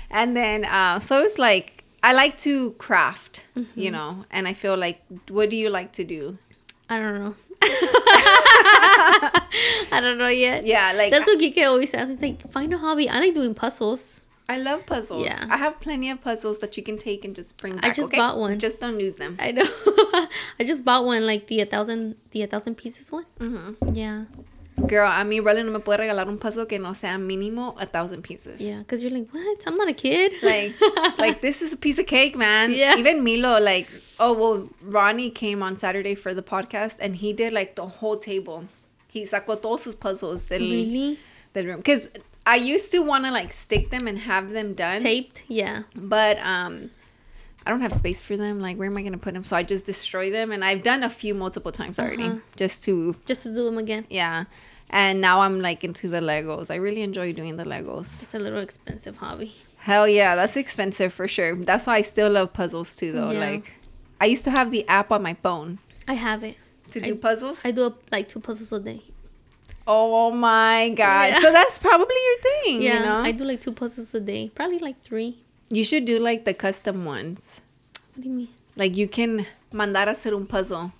And 0.09 0.35
then 0.35 0.65
uh, 0.65 0.99
so 0.99 1.21
it's 1.21 1.37
like 1.37 1.83
I 2.01 2.13
like 2.13 2.37
to 2.39 2.71
craft, 2.79 3.45
you 3.55 3.63
Mm-hmm. 3.63 3.91
know, 3.93 4.25
and 4.31 4.47
I 4.47 4.53
feel 4.53 4.75
like, 4.75 5.01
what 5.29 5.49
do 5.49 5.55
you 5.55 5.69
like 5.69 5.91
to 5.93 6.03
do? 6.03 6.37
I 6.89 6.99
don't 6.99 7.15
know. 7.19 7.35
I 9.91 9.99
don't 10.01 10.17
know 10.17 10.27
yet. 10.27 10.65
Yeah, 10.65 10.93
like 10.95 11.11
That's 11.11 11.25
what 11.25 11.39
Kike 11.39 11.63
always 11.65 11.89
says. 11.91 12.09
He's 12.09 12.21
like, 12.21 12.51
find 12.51 12.73
a 12.73 12.77
hobby. 12.77 13.09
I 13.09 13.19
like 13.19 13.33
doing 13.33 13.53
puzzles. 13.53 14.21
I 14.49 14.57
love 14.57 14.85
puzzles. 14.85 15.25
Yeah. 15.25 15.45
I 15.49 15.57
have 15.57 15.79
plenty 15.79 16.09
of 16.09 16.21
puzzles 16.21 16.59
that 16.59 16.75
you 16.75 16.83
can 16.83 16.97
take 16.97 17.23
and 17.23 17.35
just 17.35 17.57
bring 17.57 17.77
back. 17.77 17.95
just 17.95 18.07
okay? 18.07 18.17
bought 18.17 18.37
one. 18.37 18.59
Just 18.59 18.79
don't 18.79 18.99
use 18.99 19.15
them. 19.15 19.37
I 19.39 19.51
know. 19.51 19.63
I 20.59 20.63
just 20.65 20.83
bought 20.83 21.05
one, 21.05 21.25
like 21.25 21.47
the 21.47 21.61
a 21.61 21.65
thousand, 21.65 22.15
the 22.31 22.41
a 22.43 22.47
thousand 22.47 22.75
pieces 22.75 23.11
one. 23.11 23.25
Mm-hmm. 23.39 23.95
Yeah, 23.95 24.25
Girl, 24.87 25.07
a 25.07 25.23
mí 25.23 25.39
Rollie 25.39 25.63
no 25.63 25.71
me 25.71 25.79
puede 25.79 25.97
regalar 25.99 26.27
un 26.27 26.37
puzzle 26.37 26.65
que 26.67 26.79
no 26.79 26.93
sea 26.93 27.17
mínimo 27.17 27.75
a 27.79 27.85
thousand 27.85 28.21
pieces. 28.23 28.59
yeah. 28.59 28.79
Because 28.79 29.01
you're 29.03 29.11
like, 29.11 29.27
what? 29.31 29.63
I'm 29.67 29.77
not 29.77 29.87
a 29.87 29.93
kid. 29.93 30.33
Like, 30.41 30.73
like 31.17 31.41
this 31.41 31.61
is 31.61 31.73
a 31.73 31.77
piece 31.77 31.99
of 31.99 32.05
cake, 32.07 32.35
man. 32.35 32.71
Yeah. 32.71 32.95
Even 32.97 33.23
Milo, 33.23 33.59
like, 33.59 33.87
oh 34.19 34.33
well, 34.33 34.69
Ronnie 34.81 35.29
came 35.29 35.61
on 35.63 35.75
Saturday 35.77 36.15
for 36.15 36.33
the 36.33 36.43
podcast 36.43 36.97
and 36.99 37.15
he 37.15 37.33
did 37.33 37.53
like 37.53 37.75
the 37.75 37.85
whole 37.85 38.17
table. 38.17 38.65
He 39.09 39.23
sacó 39.25 39.61
todos 39.61 39.81
sus 39.83 39.95
puzzles 39.95 40.47
del, 40.47 40.59
really 40.59 41.19
del 41.53 41.65
room. 41.65 41.77
Because 41.77 42.09
I 42.45 42.55
used 42.55 42.91
to 42.91 42.99
want 42.99 43.25
to 43.25 43.31
like 43.31 43.53
stick 43.53 43.89
them 43.91 44.07
and 44.07 44.17
have 44.19 44.51
them 44.51 44.73
done. 44.73 45.01
taped. 45.01 45.43
Yeah. 45.47 45.83
but 45.95 46.37
um 46.39 46.89
I 47.65 47.69
don't 47.69 47.81
have 47.81 47.93
space 47.93 48.19
for 48.21 48.35
them. 48.37 48.59
Like, 48.59 48.77
where 48.77 48.87
am 48.89 48.97
I 48.97 49.01
gonna 49.03 49.17
put 49.17 49.33
them? 49.33 49.43
So 49.43 49.55
I 49.55 49.63
just 49.63 49.85
destroy 49.85 50.29
them, 50.31 50.51
and 50.51 50.63
I've 50.65 50.83
done 50.83 51.03
a 51.03 51.09
few 51.09 51.33
multiple 51.33 51.71
times 51.71 51.97
already, 51.99 52.23
Uh-huh. 52.23 52.39
just 52.55 52.83
to 52.85 53.15
Just 53.25 53.43
to 53.43 53.49
do 53.53 53.63
them 53.65 53.77
again. 53.77 54.05
yeah. 54.09 54.45
And 54.89 55.21
now 55.21 55.41
I'm 55.41 55.59
like 55.59 55.83
into 55.83 56.07
the 56.07 56.19
Legos. 56.19 56.69
I 56.69 56.75
really 56.75 57.01
enjoy 57.01 57.33
doing 57.33 57.55
the 57.57 57.63
Legos. 57.63 58.21
It's 58.21 58.35
a 58.35 58.39
little 58.39 58.59
expensive 58.59 59.17
hobby. 59.17 59.51
Hell 59.77 60.07
yeah, 60.07 60.35
that's 60.35 60.55
expensive 60.55 61.11
for 61.13 61.27
sure. 61.27 61.55
That's 61.55 61.87
why 61.87 61.95
I 61.95 62.01
still 62.03 62.29
love 62.29 62.53
puzzles 62.53 62.95
too, 62.95 63.11
though. 63.11 63.31
Yeah. 63.31 63.39
Like, 63.39 63.73
I 64.21 64.25
used 64.27 64.43
to 64.43 64.51
have 64.51 64.69
the 64.71 64.87
app 64.87 65.11
on 65.11 65.23
my 65.23 65.33
phone 65.33 65.79
I 66.07 66.13
have 66.13 66.43
it. 66.43 66.57
to 66.91 66.99
I- 67.01 67.07
do 67.07 67.15
puzzles. 67.15 67.59
I 67.65 67.71
do 67.71 67.95
like 68.11 68.27
two 68.29 68.39
puzzles 68.39 68.71
a 68.71 68.79
day. 68.79 69.01
oh 69.87 70.31
my 70.31 70.89
god! 70.95 71.29
Yeah. 71.29 71.39
So 71.39 71.51
that's 71.51 71.79
probably 71.79 72.15
your 72.27 72.39
thing. 72.41 72.81
Yeah, 72.81 72.99
you 72.99 73.05
know, 73.05 73.15
I 73.17 73.31
do 73.31 73.43
like 73.45 73.61
two 73.61 73.73
puzzles 73.73 74.13
a 74.13 74.19
day. 74.19 74.51
Probably 74.53 74.79
like 74.79 75.01
three. 75.01 75.42
You 75.69 75.83
should 75.83 76.05
do 76.05 76.19
like 76.19 76.45
the 76.45 76.53
custom 76.53 77.05
ones. 77.05 77.61
What 78.15 78.23
do 78.23 78.29
you 78.29 78.35
mean? 78.35 78.47
Like 78.75 78.95
you 78.97 79.07
can 79.07 79.45
mandar 79.71 80.03
a 80.07 80.13
hacer 80.13 80.33
un 80.35 80.45
puzzle, 80.45 80.91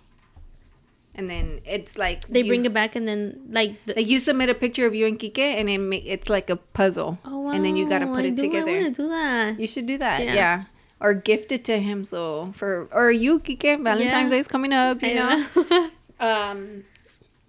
and 1.16 1.30
then 1.30 1.62
it's 1.66 1.98
like 1.98 2.28
They 2.28 2.42
you- 2.42 2.48
bring 2.48 2.66
it 2.66 2.74
back 2.74 2.96
and 2.96 3.08
then 3.08 3.50
like 3.52 3.84
the, 3.86 3.94
Like 3.96 4.08
you 4.08 4.20
submit 4.20 4.50
a 4.50 4.56
picture 4.56 4.86
of 4.86 4.94
you 4.96 5.06
and 5.08 5.18
Kike, 5.20 5.40
and 5.40 5.70
it 5.70 5.78
ma- 5.80 6.02
it's 6.06 6.30
like 6.30 6.50
a 6.50 6.56
puzzle, 6.58 7.18
oh 7.26 7.40
wow, 7.40 7.52
and 7.52 7.64
then 7.66 7.76
you 7.76 7.88
gotta 7.90 8.08
put 8.08 8.26
I 8.26 8.28
it 8.30 8.36
do, 8.36 8.44
together. 8.44 8.72
I 8.72 8.82
want 8.82 8.96
to 8.96 9.02
do 9.04 9.10
that. 9.10 9.60
You 9.60 9.68
should 9.68 9.86
do 9.86 9.98
that, 9.98 10.24
Yeah. 10.24 10.34
yeah. 10.36 10.64
Or 11.00 11.14
gift 11.14 11.52
it 11.52 11.66
to 11.66 11.80
him, 11.80 12.06
so 12.06 12.52
for 12.56 12.88
or 12.92 13.12
you 13.12 13.40
Kike, 13.40 13.82
Valentine's 13.84 14.30
Yeah. 14.32 14.38
Day 14.38 14.40
is 14.40 14.48
coming 14.48 14.72
up, 14.74 15.02
you 15.02 15.10
I 15.10 15.14
know. 15.14 15.90
Um, 16.24 16.86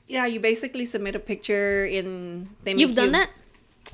yeah, 0.08 0.26
you 0.26 0.40
basically 0.40 0.84
submit 0.86 1.14
a 1.14 1.20
picture 1.20 1.86
in. 1.86 2.48
They 2.64 2.74
make 2.74 2.80
You've 2.80 2.96
done 2.96 3.14
you- 3.14 3.22
that? 3.22 3.30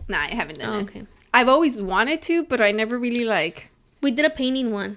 Nah, 0.08 0.18
I 0.24 0.34
haven't 0.34 0.58
done 0.58 0.70
Oh, 0.74 0.78
it. 0.78 0.82
okay. 0.88 1.02
I've 1.32 1.48
always 1.48 1.80
wanted 1.80 2.22
to, 2.22 2.44
but 2.44 2.60
I 2.60 2.70
never 2.72 2.98
really 2.98 3.24
like. 3.24 3.70
We 4.02 4.10
did 4.10 4.24
a 4.24 4.30
painting 4.30 4.72
one. 4.72 4.96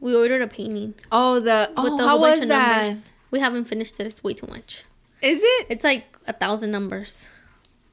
We 0.00 0.14
ordered 0.14 0.42
a 0.42 0.48
painting 0.48 0.94
Oh, 1.12 1.38
the 1.38 1.70
oh, 1.76 1.82
with 1.84 2.00
a 2.00 2.04
how 2.04 2.08
whole 2.10 2.20
bunch 2.20 2.32
was 2.38 2.42
of 2.42 2.48
that? 2.48 2.82
numbers. 2.86 3.10
We 3.30 3.40
haven't 3.40 3.64
finished 3.66 3.98
it. 4.00 4.06
It's 4.06 4.22
way 4.22 4.34
too 4.34 4.46
much. 4.48 4.84
Is 5.22 5.40
it? 5.42 5.66
It's 5.70 5.84
like 5.84 6.04
a 6.26 6.32
thousand 6.32 6.70
numbers 6.72 7.28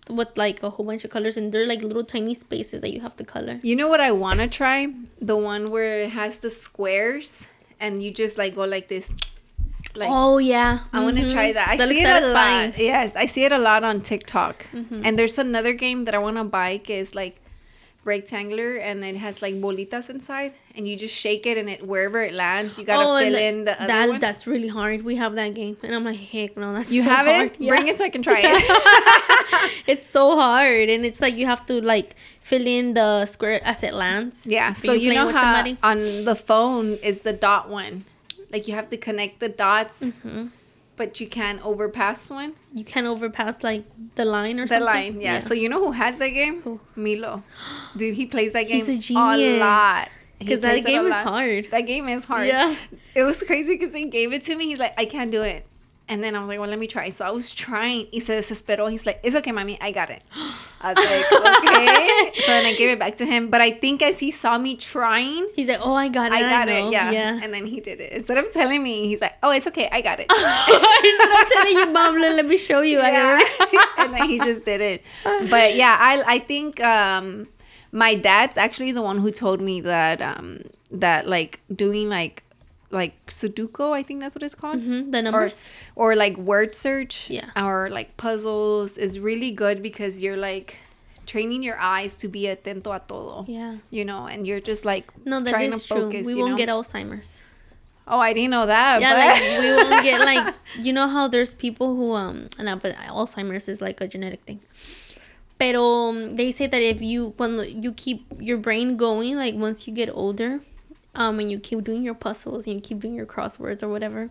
with 0.09 0.35
like 0.35 0.63
a 0.63 0.71
whole 0.71 0.85
bunch 0.85 1.03
of 1.03 1.11
colors, 1.11 1.37
and 1.37 1.51
they're 1.53 1.67
like 1.67 1.81
little 1.83 2.03
tiny 2.03 2.33
spaces 2.33 2.81
that 2.81 2.91
you 2.91 3.01
have 3.01 3.15
to 3.17 3.23
color. 3.23 3.59
You 3.61 3.75
know 3.75 3.87
what 3.87 4.01
I 4.01 4.11
want 4.11 4.39
to 4.39 4.47
try? 4.47 4.91
The 5.21 5.37
one 5.37 5.67
where 5.67 5.99
it 6.01 6.09
has 6.09 6.39
the 6.39 6.49
squares 6.49 7.45
and 7.79 8.03
you 8.03 8.11
just 8.11 8.37
like 8.37 8.55
go 8.55 8.65
like 8.65 8.87
this. 8.87 9.11
Like 9.95 10.09
oh 10.11 10.37
yeah, 10.37 10.81
I 10.93 11.03
want 11.03 11.17
to 11.17 11.31
try 11.31 11.53
that. 11.53 11.69
I 11.69 11.77
That 11.77 11.89
see 11.89 12.01
it 12.01 12.23
a 12.23 12.27
lot. 12.31 12.77
Yes, 12.77 13.15
I 13.15 13.25
see 13.25 13.43
it 13.43 13.51
a 13.51 13.57
lot 13.57 13.83
on 13.83 14.01
TikTok. 14.01 14.67
Mm-hmm. 14.71 15.01
And 15.03 15.17
there's 15.17 15.37
another 15.37 15.73
game 15.73 16.05
that 16.05 16.13
I 16.13 16.19
want 16.19 16.37
to 16.37 16.43
buy 16.43 16.81
is 16.87 17.15
like 17.15 17.41
rectangular 18.13 18.75
and 18.87 19.03
it 19.05 19.15
has 19.25 19.41
like 19.45 19.55
bolitas 19.63 20.09
inside 20.09 20.51
and 20.75 20.87
you 20.87 20.95
just 21.05 21.15
shake 21.15 21.45
it 21.51 21.55
and 21.61 21.69
it 21.73 21.79
wherever 21.91 22.19
it 22.29 22.33
lands 22.33 22.77
you 22.77 22.83
gotta 22.85 23.07
Oh, 23.07 23.17
fill 23.19 23.33
the- 23.37 23.45
in 23.49 23.55
the 23.65 23.75
other 23.77 23.87
that 23.93 24.09
ones. 24.09 24.21
that's 24.25 24.43
really 24.53 24.67
hard. 24.79 25.03
We 25.03 25.15
have 25.23 25.33
that 25.41 25.53
game, 25.53 25.75
and 25.83 25.93
I'm 25.95 26.03
like, 26.11 26.19
heck 26.19 26.57
no, 26.57 26.73
that's 26.73 26.91
you 26.91 27.03
so 27.03 27.09
have 27.15 27.27
hard. 27.27 27.51
it? 27.59 27.67
Bring 27.71 27.87
it 27.87 27.97
so 27.99 28.03
I 28.05 28.09
can 28.15 28.23
try 28.23 28.41
it. 28.43 29.71
it's 29.91 30.07
so 30.17 30.35
hard, 30.35 30.89
and 30.89 31.05
it's 31.05 31.21
like 31.21 31.35
you 31.39 31.45
have 31.45 31.65
to 31.67 31.75
like 31.93 32.15
fill 32.49 32.65
in 32.65 32.93
the 32.99 33.25
square 33.25 33.59
as 33.63 33.83
it 33.83 33.93
lands. 33.93 34.45
yeah. 34.47 34.73
So 34.73 34.91
you, 34.93 35.11
playing 35.11 35.27
know 35.27 35.31
how 35.33 35.53
somebody? 35.53 35.77
on 35.83 35.97
the 36.25 36.35
phone 36.35 36.87
is 37.09 37.21
the 37.21 37.33
dot 37.33 37.69
one. 37.69 38.05
Like 38.51 38.67
you 38.67 38.73
have 38.73 38.89
to 38.89 38.97
connect 38.97 39.39
the 39.39 39.49
dots, 39.49 40.01
Mm-hmm. 40.01 40.47
But 40.99 41.19
you 41.19 41.25
can't 41.27 41.59
overpass 41.65 42.29
one. 42.29 42.53
you 42.75 42.83
can 42.83 43.07
overpass 43.07 43.63
like 43.63 43.85
the 44.15 44.25
line 44.25 44.59
or 44.59 44.63
The 44.65 44.75
something. 44.77 44.85
line, 44.85 45.21
yeah. 45.21 45.39
So 45.39 45.53
you 45.55 45.67
know 45.69 45.81
who 45.83 45.93
has 45.93 46.19
that 46.19 46.29
game? 46.29 46.61
Who? 46.61 46.79
Milo. 46.95 47.41
Dude, 47.97 48.13
he 48.15 48.25
plays 48.27 48.53
that 48.53 48.63
game 48.67 48.85
He's 48.85 48.89
a 48.89 48.99
genius. 48.99 49.59
lot. 49.59 50.09
Because 50.37 50.61
that 50.61 50.75
a 50.75 50.81
game 50.81 51.05
is 51.07 51.13
hard. 51.13 51.67
That 51.71 51.81
game 51.81 52.07
is 52.07 52.23
hard. 52.25 52.47
Yeah. 52.47 52.75
It 53.15 53.23
was 53.23 53.41
crazy 53.43 53.73
because 53.75 53.93
he 53.93 54.05
gave 54.05 54.31
it 54.31 54.43
to 54.45 54.55
me. 54.55 54.67
He's 54.67 54.79
like, 54.79 54.93
I 54.97 55.05
can't 55.05 55.31
do 55.31 55.41
it. 55.41 55.65
And 56.09 56.23
then 56.23 56.35
I 56.35 56.39
was 56.39 56.49
like, 56.49 56.59
well, 56.59 56.69
let 56.69 56.79
me 56.79 56.87
try. 56.87 57.09
So 57.09 57.23
I 57.23 57.29
was 57.29 57.53
trying. 57.53 58.07
He 58.11 58.19
se 58.19 58.39
desesperó. 58.39 58.89
He's 58.89 59.05
like, 59.05 59.19
it's 59.23 59.35
okay, 59.35 59.51
mommy. 59.51 59.77
I 59.79 59.91
got 59.91 60.09
it. 60.09 60.23
I 60.81 60.93
was 60.93 61.05
like, 61.05 62.33
okay. 62.33 62.41
so 62.41 62.47
then 62.47 62.65
I 62.65 62.75
gave 62.75 62.89
it 62.89 62.97
back 62.97 63.15
to 63.17 63.25
him. 63.25 63.49
But 63.49 63.61
I 63.61 63.69
think 63.69 64.01
as 64.01 64.17
he 64.17 64.31
saw 64.31 64.57
me 64.57 64.75
trying, 64.75 65.47
He's 65.55 65.67
like, 65.67 65.79
oh, 65.81 65.93
I 65.93 66.07
got 66.09 66.31
it. 66.31 66.35
I 66.35 66.41
got 66.41 66.67
know. 66.67 66.87
it. 66.87 66.91
Yeah. 66.91 67.11
yeah. 67.11 67.39
And 67.43 67.53
then 67.53 67.67
he 67.67 67.79
did 67.79 68.01
it. 68.01 68.11
Instead 68.11 68.39
of 68.39 68.51
telling 68.51 68.81
me, 68.81 69.07
he's 69.07 69.21
like, 69.21 69.35
oh, 69.43 69.51
it's 69.51 69.67
okay. 69.67 69.87
I 69.91 70.01
got 70.01 70.19
it. 70.19 70.31
Instead 70.31 71.41
of 71.41 71.51
telling 71.51 71.77
you, 71.77 71.93
mom, 71.93 72.19
let, 72.19 72.35
let 72.35 72.45
me 72.47 72.57
show 72.57 72.81
you. 72.81 72.99
I 72.99 73.11
yeah. 73.11 73.85
and 73.97 74.13
then 74.13 74.27
he 74.27 74.39
just 74.39 74.65
did 74.65 74.81
it. 74.81 75.03
But 75.23 75.75
yeah, 75.75 75.95
I 75.99 76.23
I 76.25 76.39
think 76.39 76.81
um 76.81 77.47
my 77.91 78.15
dad's 78.15 78.57
actually 78.57 78.91
the 78.91 79.01
one 79.01 79.19
who 79.19 79.31
told 79.31 79.61
me 79.61 79.81
that 79.81 80.21
um 80.21 80.61
that 80.91 81.27
like 81.27 81.59
doing 81.73 82.09
like 82.09 82.43
like 82.91 83.13
Sudoku, 83.27 83.91
I 83.93 84.01
think 84.03 84.19
that's 84.21 84.33
what 84.35 84.43
it's 84.43 84.55
called. 84.55 84.81
Mhm, 84.81 85.11
the 85.11 85.21
numbers. 85.21 85.69
or 85.95 86.15
like 86.15 86.37
word 86.37 86.73
search 86.73 87.29
Yeah. 87.29 87.49
or 87.55 87.89
like 87.89 88.17
puzzles 88.17 88.97
is 88.97 89.19
really 89.19 89.51
good 89.51 89.83
because 89.83 90.23
you're 90.23 90.37
like 90.37 90.77
training 91.25 91.61
your 91.61 91.77
eyes 91.77 92.17
to 92.17 92.27
be 92.27 92.49
atento 92.49 92.89
a 92.95 92.99
todo. 93.07 93.45
yeah. 93.47 93.77
You 93.91 94.03
know, 94.05 94.25
and 94.25 94.47
you're 94.47 94.59
just 94.61 94.85
like 94.85 95.05
No, 95.25 95.39
that 95.39 95.51
trying 95.51 95.71
is 95.73 95.83
to 95.83 95.87
true. 95.87 95.97
focus. 96.09 96.25
we 96.25 96.33
won't 96.33 96.51
know? 96.51 96.57
get 96.57 96.69
Alzheimer's. 96.69 97.43
Oh, 98.09 98.17
I 98.17 98.33
didn't 98.33 98.49
know 98.49 98.65
that. 98.65 99.01
Yeah, 99.01 99.13
but- 99.13 99.21
like 99.37 99.61
we 99.61 99.69
won't 99.77 100.03
get 100.03 100.19
like 100.31 100.55
you 100.81 100.91
know 100.91 101.07
how 101.07 101.27
there's 101.27 101.53
people 101.53 101.95
who 101.95 102.13
um 102.13 102.49
no, 102.57 102.75
but 102.75 102.95
Alzheimer's 103.05 103.69
is 103.69 103.81
like 103.81 104.01
a 104.01 104.07
genetic 104.07 104.41
thing. 104.49 104.61
Pero 105.59 105.83
um, 106.09 106.35
they 106.37 106.51
say 106.51 106.65
that 106.67 106.81
if 106.81 107.01
you 107.03 107.33
when 107.37 107.59
you 107.83 107.91
keep 107.93 108.25
your 108.39 108.57
brain 108.57 108.95
going, 108.97 109.35
like 109.35 109.53
once 109.53 109.85
you 109.87 109.93
get 109.93 110.09
older, 110.09 110.61
um, 111.15 111.39
and 111.39 111.49
you 111.51 111.59
keep 111.59 111.83
doing 111.83 112.03
your 112.03 112.13
puzzles 112.13 112.65
and 112.67 112.75
you 112.75 112.81
keep 112.81 112.99
doing 112.99 113.15
your 113.15 113.25
crosswords 113.25 113.81
or 113.83 113.89
whatever, 113.89 114.29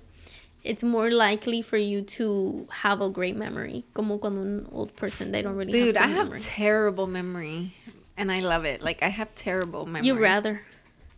it's 0.65 0.83
more 0.83 1.11
likely 1.11 1.63
for 1.63 1.77
you 1.77 2.03
to 2.03 2.67
have 2.71 3.01
a 3.01 3.09
great 3.11 3.37
memory. 3.37 3.85
Como 3.95 4.19
cuando 4.19 4.41
un 4.43 4.69
old 4.73 4.95
person, 4.97 5.33
they 5.33 5.43
don't 5.43 5.55
really. 5.57 5.71
Dude, 5.73 5.97
I 5.97 6.03
have, 6.03 6.09
good 6.09 6.17
have 6.17 6.27
memory. 6.27 6.41
terrible 6.41 7.07
memory, 7.07 7.73
and 8.17 8.31
I 8.33 8.41
love 8.41 8.65
it. 8.65 8.83
Like 8.83 9.03
I 9.03 9.09
have 9.09 9.35
terrible 9.35 9.87
memory. 9.87 10.07
You 10.07 10.19
rather, 10.19 10.63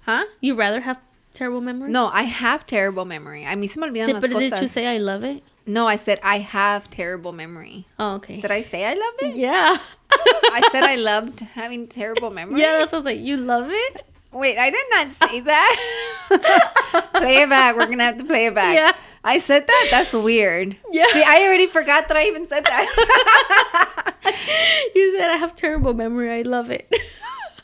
Huh? 0.03 0.25
you 0.41 0.55
rather 0.55 0.81
have 0.81 0.99
terrible 1.33 1.61
memory. 1.61 1.91
No, 1.91 2.11
I 2.13 2.23
have 2.23 2.67
terrible 2.67 3.05
memory. 3.05 3.47
I 3.47 3.55
mí 3.55 3.69
se 3.69 3.81
me 3.81 3.87
olvidan 3.89 4.07
Did, 4.07 4.15
las 4.15 4.23
but 4.23 4.31
did 4.31 4.61
you 4.61 4.69
say 4.69 4.87
I 4.87 4.99
love 4.99 5.25
it? 5.25 5.43
no, 5.67 5.87
I 5.87 5.97
said 5.97 6.19
I 6.23 6.39
have 6.39 6.91
terrible 6.91 7.33
memory. 7.33 7.87
Oh, 7.99 8.17
okay. 8.17 8.41
Did 8.41 8.51
I 8.51 8.63
say 8.63 8.85
I 8.85 8.95
love 8.95 9.15
it? 9.23 9.37
Yeah. 9.37 9.79
I 10.13 10.69
said 10.73 10.83
I 10.83 10.97
loved 10.97 11.41
having 11.41 11.87
terrible 11.87 12.31
memory. 12.39 12.61
Yeah, 12.61 12.79
that's 12.79 12.93
what 12.93 12.99
I 12.99 13.01
was 13.03 13.05
like. 13.07 13.21
You 13.21 13.37
love 13.37 13.69
it? 13.71 14.07
Wait, 14.33 14.59
I 14.59 14.71
did 14.71 14.87
not 14.93 15.11
say 15.11 15.41
that. 15.51 17.09
play 17.15 17.43
it 17.43 17.49
back. 17.49 17.77
We're 17.77 17.87
gonna 17.87 18.05
have 18.05 18.19
to 18.19 18.25
play 18.25 18.47
it 18.47 18.55
back. 18.55 18.75
Yeah. 18.75 18.93
I 19.23 19.39
said 19.39 19.67
that. 19.67 19.89
That's 19.91 20.13
weird. 20.15 20.77
Yeah. 20.91 21.07
See, 21.09 21.23
I 21.23 21.43
already 21.43 21.67
forgot 21.67 22.09
that 22.09 22.17
I 22.17 22.25
even 22.27 22.47
said 22.47 22.65
that. 22.65 24.15
you 24.95 25.19
said 25.19 25.29
I 25.31 25.37
have 25.37 25.55
terrible 25.55 25.93
memory. 25.93 26.31
I 26.31 26.43
love 26.43 26.71
it. 26.71 26.89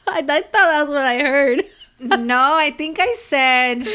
I, 0.06 0.18
I 0.18 0.22
thought 0.22 0.52
that's 0.52 0.88
what 0.90 0.98
I 0.98 1.20
heard. 1.20 1.64
no, 1.98 2.54
I 2.56 2.72
think 2.72 2.98
I 3.00 3.14
said 3.14 3.88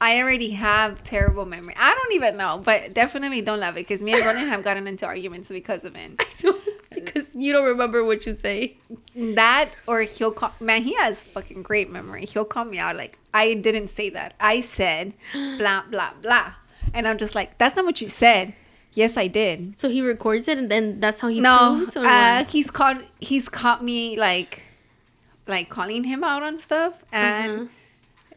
I 0.00 0.18
already 0.22 0.50
have 0.52 1.04
terrible 1.04 1.44
memory. 1.44 1.74
I 1.76 1.94
don't 1.94 2.14
even 2.14 2.38
know, 2.38 2.58
but 2.64 2.94
definitely 2.94 3.42
don't 3.42 3.60
love 3.60 3.74
it 3.76 3.80
because 3.86 4.02
me 4.02 4.12
and 4.14 4.24
Roland 4.24 4.48
have 4.48 4.64
gotten 4.64 4.86
into 4.86 5.04
arguments 5.04 5.48
because 5.50 5.84
of 5.84 5.94
it. 5.94 6.24
because 6.94 7.36
you 7.36 7.52
don't 7.52 7.66
remember 7.66 8.02
what 8.02 8.24
you 8.24 8.32
say. 8.32 8.78
That 9.34 9.70
or 9.86 10.00
he'll 10.02 10.32
call 10.32 10.52
man, 10.60 10.82
he 10.82 10.94
has 10.94 11.22
fucking 11.24 11.62
great 11.62 11.90
memory. 11.90 12.24
He'll 12.26 12.44
call 12.44 12.64
me 12.64 12.78
out 12.78 12.96
like 12.96 13.18
I 13.34 13.54
didn't 13.54 13.88
say 13.88 14.08
that. 14.10 14.34
I 14.40 14.60
said 14.60 15.14
blah 15.58 15.82
blah 15.90 16.12
blah. 16.22 16.54
And 16.94 17.06
I'm 17.06 17.18
just 17.18 17.34
like, 17.34 17.58
that's 17.58 17.76
not 17.76 17.84
what 17.84 18.00
you 18.00 18.08
said. 18.08 18.54
Yes, 18.92 19.16
I 19.16 19.28
did. 19.28 19.78
So 19.78 19.88
he 19.88 20.02
records 20.02 20.48
it, 20.48 20.58
and 20.58 20.68
then 20.70 20.98
that's 20.98 21.20
how 21.20 21.28
he 21.28 21.38
no, 21.40 21.76
proves. 21.76 21.96
Or 21.96 22.04
uh, 22.04 22.44
he's 22.44 22.70
caught 22.70 23.02
he's 23.20 23.48
caught 23.48 23.84
me 23.84 24.16
like 24.18 24.62
like 25.46 25.68
calling 25.68 26.04
him 26.04 26.22
out 26.24 26.42
on 26.42 26.58
stuff 26.58 26.94
and 27.12 27.52
Uh-huh. 27.52 27.66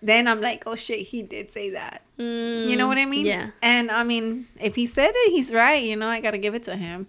then 0.02 0.28
I'm 0.28 0.42
like, 0.42 0.64
oh 0.66 0.76
shit, 0.76 1.00
he 1.08 1.22
did 1.22 1.52
say 1.52 1.70
that. 1.72 2.02
Mm, 2.20 2.68
You 2.68 2.76
know 2.76 2.88
what 2.88 2.98
I 2.98 3.06
mean? 3.06 3.26
Yeah. 3.26 3.52
And 3.62 3.90
I 3.92 4.04
mean, 4.04 4.48
if 4.60 4.76
he 4.76 4.86
said 4.86 5.12
it, 5.14 5.32
he's 5.32 5.52
right. 5.54 5.82
You 5.84 5.96
know, 5.96 6.08
I 6.08 6.20
got 6.22 6.32
to 6.32 6.38
give 6.38 6.56
it 6.56 6.64
to 6.64 6.76
him. 6.76 7.08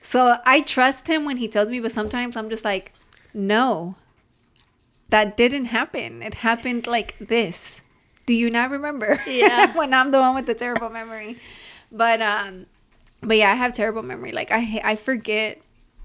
So 0.00 0.36
I 0.44 0.60
trust 0.60 1.08
him 1.08 1.24
when 1.24 1.36
he 1.38 1.48
tells 1.48 1.70
me, 1.70 1.80
but 1.80 1.90
sometimes 1.92 2.36
I'm 2.36 2.50
just 2.50 2.64
like, 2.64 2.92
no, 3.34 3.96
that 5.10 5.36
didn't 5.36 5.66
happen. 5.66 6.22
It 6.22 6.34
happened 6.34 6.86
like 6.86 7.16
this. 7.18 7.82
Do 8.26 8.34
you 8.34 8.48
not 8.50 8.70
remember? 8.70 9.20
Yeah. 9.26 9.72
when 9.76 9.92
I'm 9.92 10.10
the 10.10 10.20
one 10.20 10.34
with 10.34 10.46
the 10.46 10.54
terrible 10.54 10.88
memory. 10.88 11.38
But, 11.92 12.22
um, 12.22 12.66
but 13.20 13.36
yeah, 13.36 13.52
I 13.52 13.54
have 13.54 13.72
terrible 13.72 14.02
memory. 14.02 14.32
Like 14.32 14.50
I, 14.50 14.80
I 14.82 14.96
forget 14.96 15.60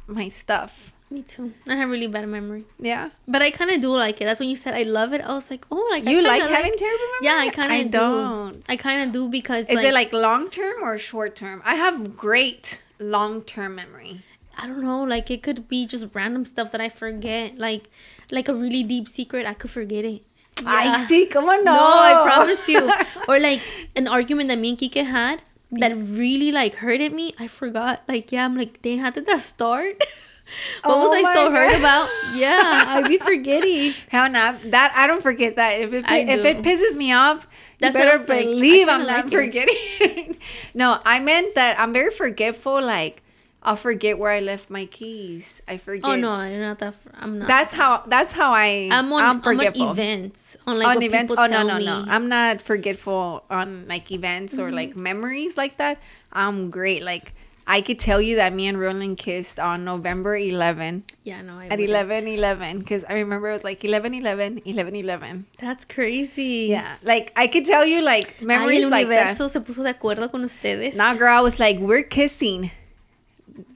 my 0.07 0.27
stuff. 0.27 0.91
Me 1.11 1.23
too. 1.23 1.53
I 1.67 1.75
have 1.75 1.89
really 1.89 2.05
bad 2.05 2.27
memory. 2.27 2.65
Yeah. 2.77 3.09
But 3.27 3.41
I 3.41 3.49
kind 3.49 3.71
of 3.71 3.81
do 3.81 3.95
like 3.95 4.21
it. 4.21 4.25
That's 4.25 4.39
when 4.39 4.49
you 4.49 4.55
said 4.55 4.75
I 4.75 4.83
love 4.83 5.11
it. 5.11 5.21
I 5.21 5.33
was 5.33 5.49
like, 5.49 5.65
oh, 5.71 5.87
like 5.89 6.03
You 6.03 6.21
like 6.21 6.41
having 6.41 6.75
terrible 6.75 7.05
memory? 7.05 7.23
Yeah, 7.23 7.37
I 7.39 7.49
kind 7.49 7.71
I 7.71 7.75
of 7.77 7.85
do. 7.85 7.97
don't. 7.97 8.63
I 8.69 8.75
kind 8.75 9.01
of 9.01 9.11
do 9.11 9.27
because 9.27 9.69
Is 9.69 9.77
like, 9.77 9.85
it 9.85 9.93
like 9.93 10.13
long 10.13 10.49
term 10.49 10.83
or 10.83 10.97
short 10.99 11.35
term? 11.35 11.63
I 11.65 11.75
have 11.75 12.15
great 12.15 12.83
long 12.99 13.41
term 13.41 13.75
memory. 13.75 14.23
I 14.61 14.67
don't 14.67 14.81
know. 14.81 15.03
Like 15.03 15.31
it 15.31 15.41
could 15.41 15.67
be 15.67 15.85
just 15.85 16.07
random 16.13 16.45
stuff 16.45 16.71
that 16.71 16.81
I 16.81 16.89
forget. 16.89 17.57
Like 17.57 17.89
like 18.31 18.47
a 18.47 18.53
really 18.53 18.83
deep 18.83 19.07
secret. 19.07 19.45
I 19.45 19.53
could 19.53 19.71
forget 19.71 20.05
it. 20.05 20.23
I 20.65 21.05
see. 21.05 21.25
Come 21.25 21.47
on, 21.47 21.63
no. 21.63 21.73
No, 21.73 21.79
I 21.79 22.21
promise 22.23 22.67
you. 22.67 22.91
or 23.27 23.39
like 23.39 23.61
an 23.95 24.07
argument 24.07 24.49
that 24.49 24.59
me 24.59 24.69
and 24.69 24.77
Kike 24.77 25.05
had 25.05 25.41
that 25.71 25.95
really 25.95 26.51
like 26.51 26.75
hurted 26.75 27.13
me. 27.13 27.33
I 27.39 27.47
forgot. 27.47 28.03
Like 28.07 28.31
yeah, 28.31 28.45
I'm 28.45 28.55
like, 28.55 28.81
dang, 28.81 28.99
how 28.99 29.09
did 29.11 29.25
that 29.27 29.41
start? 29.41 29.95
what 30.83 30.97
Oh 30.97 31.09
was 31.09 31.23
I 31.23 31.33
so 31.33 31.51
hurt 31.51 31.77
about? 31.79 32.09
Yeah, 32.35 32.85
I'd 32.87 33.07
be 33.07 33.17
forgetting. 33.17 33.93
Hell 34.09 34.29
no. 34.29 34.57
That 34.65 34.91
I 34.95 35.07
don't 35.07 35.21
forget 35.21 35.55
that. 35.55 35.79
If 35.79 35.93
it 35.93 36.05
if 36.09 36.45
it 36.45 36.57
pisses 36.63 36.95
me 36.97 37.13
off, 37.13 37.47
That's 37.79 37.95
you 37.95 38.03
better 38.03 38.17
like. 38.17 38.45
Believe 38.45 38.87
kinda 38.87 38.93
I'm 38.93 39.07
not 39.07 39.07
like 39.07 39.25
it. 39.25 39.31
forgetting. 39.31 40.37
no, 40.73 40.99
I 41.05 41.19
meant 41.19 41.55
that 41.55 41.79
I'm 41.79 41.93
very 41.93 42.11
forgetful. 42.11 42.81
Like 42.81 43.23
I'll 43.69 43.75
forget 43.75 44.17
where 44.17 44.31
I 44.31 44.39
left 44.39 44.69
my 44.71 44.85
keys. 44.85 45.61
I 45.67 45.77
forget. 45.77 46.09
Oh 46.09 46.15
no, 46.15 46.31
I'm 46.31 46.59
not 46.59 46.79
that. 46.79 46.95
I'm 47.19 47.37
not. 47.39 47.47
That's 47.47 47.73
how. 47.73 48.03
That's 48.07 48.31
how 48.33 48.51
I. 48.51 48.89
I'm 48.91 49.13
on. 49.13 49.21
I'm 49.23 49.41
I'm, 49.45 49.59
on 49.59 49.91
events. 49.91 50.57
On 50.65 50.77
like 50.77 50.87
on 50.87 51.03
events. 51.03 51.33
Oh 51.37 51.45
no 51.45 51.61
no 51.61 51.77
me. 51.77 51.85
no! 51.85 52.03
I'm 52.07 52.27
not 52.29 52.61
forgetful 52.63 53.43
on 53.49 53.85
like 53.87 54.11
events 54.11 54.57
or 54.57 54.71
like 54.71 54.89
Mm-hmm. 54.91 55.03
memories 55.03 55.55
like 55.55 55.77
that. 55.77 55.99
I'm 56.33 56.71
great. 56.71 57.03
Like 57.03 57.35
I 57.67 57.81
could 57.81 57.99
tell 57.99 58.19
you 58.19 58.37
that 58.37 58.51
me 58.53 58.65
and 58.65 58.79
Roland 58.79 59.19
kissed 59.19 59.59
on 59.59 59.85
November 59.85 60.35
11 60.35 61.03
yeah, 61.23 61.43
no. 61.43 61.59
I 61.59 61.65
at 61.65 61.77
wouldn't. 61.77 61.89
11 61.89 62.27
11 62.27 62.79
because 62.79 63.03
I 63.07 63.13
remember 63.13 63.49
it 63.49 63.53
was 63.53 63.63
like 63.63 63.85
11 63.85 64.15
11 64.15 64.63
11 64.65 64.95
11. 64.95 65.45
That's 65.59 65.85
crazy. 65.85 66.67
Yeah, 66.71 66.95
like 67.03 67.31
I 67.35 67.45
could 67.45 67.65
tell 67.65 67.85
you 67.85 68.01
like 68.01 68.37
Ay, 68.41 68.45
memories 68.45 68.83
el 68.85 68.89
like 68.89 69.07
that. 69.09 69.37
se 69.37 69.59
puso 69.59 69.83
de 69.83 69.93
acuerdo 69.93 70.31
con 70.31 70.41
ustedes. 70.43 70.95
Nah, 70.95 71.13
girl, 71.13 71.37
I 71.37 71.41
was 71.41 71.59
like, 71.59 71.77
we're 71.77 72.01
kissing. 72.01 72.71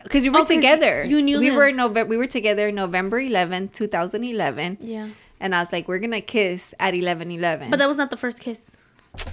Because 0.03 0.23
we 0.23 0.29
were 0.29 0.39
Oh, 0.39 0.45
together. 0.45 1.03
you 1.03 1.21
knew 1.21 1.39
we 1.39 1.49
them. 1.49 1.57
were 1.57 1.71
November. 1.71 2.09
We 2.09 2.17
were 2.17 2.27
together 2.27 2.71
November 2.71 3.19
11, 3.19 3.69
2011, 3.69 4.77
Yeah, 4.81 5.09
and 5.39 5.53
I 5.55 5.59
was 5.59 5.71
like, 5.71 5.87
we're 5.87 5.99
gonna 5.99 6.21
kiss 6.21 6.73
at 6.79 6.93
11 6.93 7.31
11. 7.31 7.69
but 7.69 7.79
that 7.79 7.87
was 7.87 7.97
not 7.97 8.09
the 8.09 8.17
first 8.17 8.39
kiss. 8.39 8.75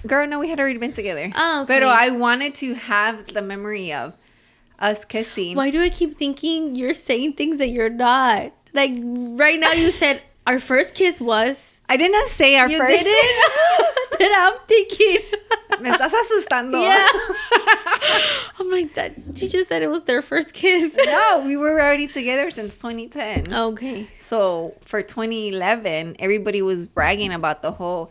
Girl, 0.07 0.27
no, 0.27 0.39
we 0.39 0.49
had 0.49 0.61
already 0.61 0.79
been 0.79 0.93
together. 0.93 1.31
Oh, 1.35 1.63
okay. 1.63 1.81
But 1.81 1.83
I 1.83 2.11
wanted 2.11 2.55
to 2.57 2.75
have 2.75 3.29
the 3.29 3.41
memory 3.43 3.93
of 3.93 4.15
us 4.79 5.05
kissing. 5.05 5.57
Why 5.57 5.71
do 5.71 5.81
I 5.83 5.89
keep 5.89 6.19
thinking 6.19 6.75
you're 6.75 6.95
saying 6.95 7.35
things 7.35 7.59
that 7.59 7.69
you're 7.69 7.89
not? 7.91 8.53
Like 8.75 8.93
right 9.03 9.59
now, 9.59 9.73
you 9.73 9.91
said 9.91 10.21
our 10.47 10.59
first 10.59 10.95
kiss 10.95 11.21
was. 11.21 11.81
I 11.89 11.97
did 11.97 12.13
not 12.13 12.29
say 12.29 12.57
our 12.57 12.69
You 12.69 12.79
first. 12.79 13.03
didn't. 13.05 13.41
then 14.19 14.31
I'm 14.37 14.55
thinking. 14.69 15.19
Me 15.81 15.91
estás 15.91 16.13
asustando. 16.13 16.81
Yeah. 16.83 17.07
I'm 18.59 18.71
like 18.71 18.95
that. 18.95 19.13
You 19.17 19.49
just 19.49 19.69
said 19.69 19.83
it 19.83 19.89
was 19.91 20.03
their 20.03 20.23
first 20.23 20.53
kiss. 20.53 20.97
no, 21.07 21.43
we 21.47 21.57
were 21.57 21.81
already 21.81 22.07
together 22.07 22.51
since 22.51 22.79
2010. 22.79 23.53
Okay. 23.55 24.07
So 24.21 24.75
for 24.85 25.03
2011, 25.03 26.17
everybody 26.19 26.63
was 26.63 26.87
bragging 26.87 27.33
about 27.33 27.63
the 27.63 27.73
whole. 27.73 28.11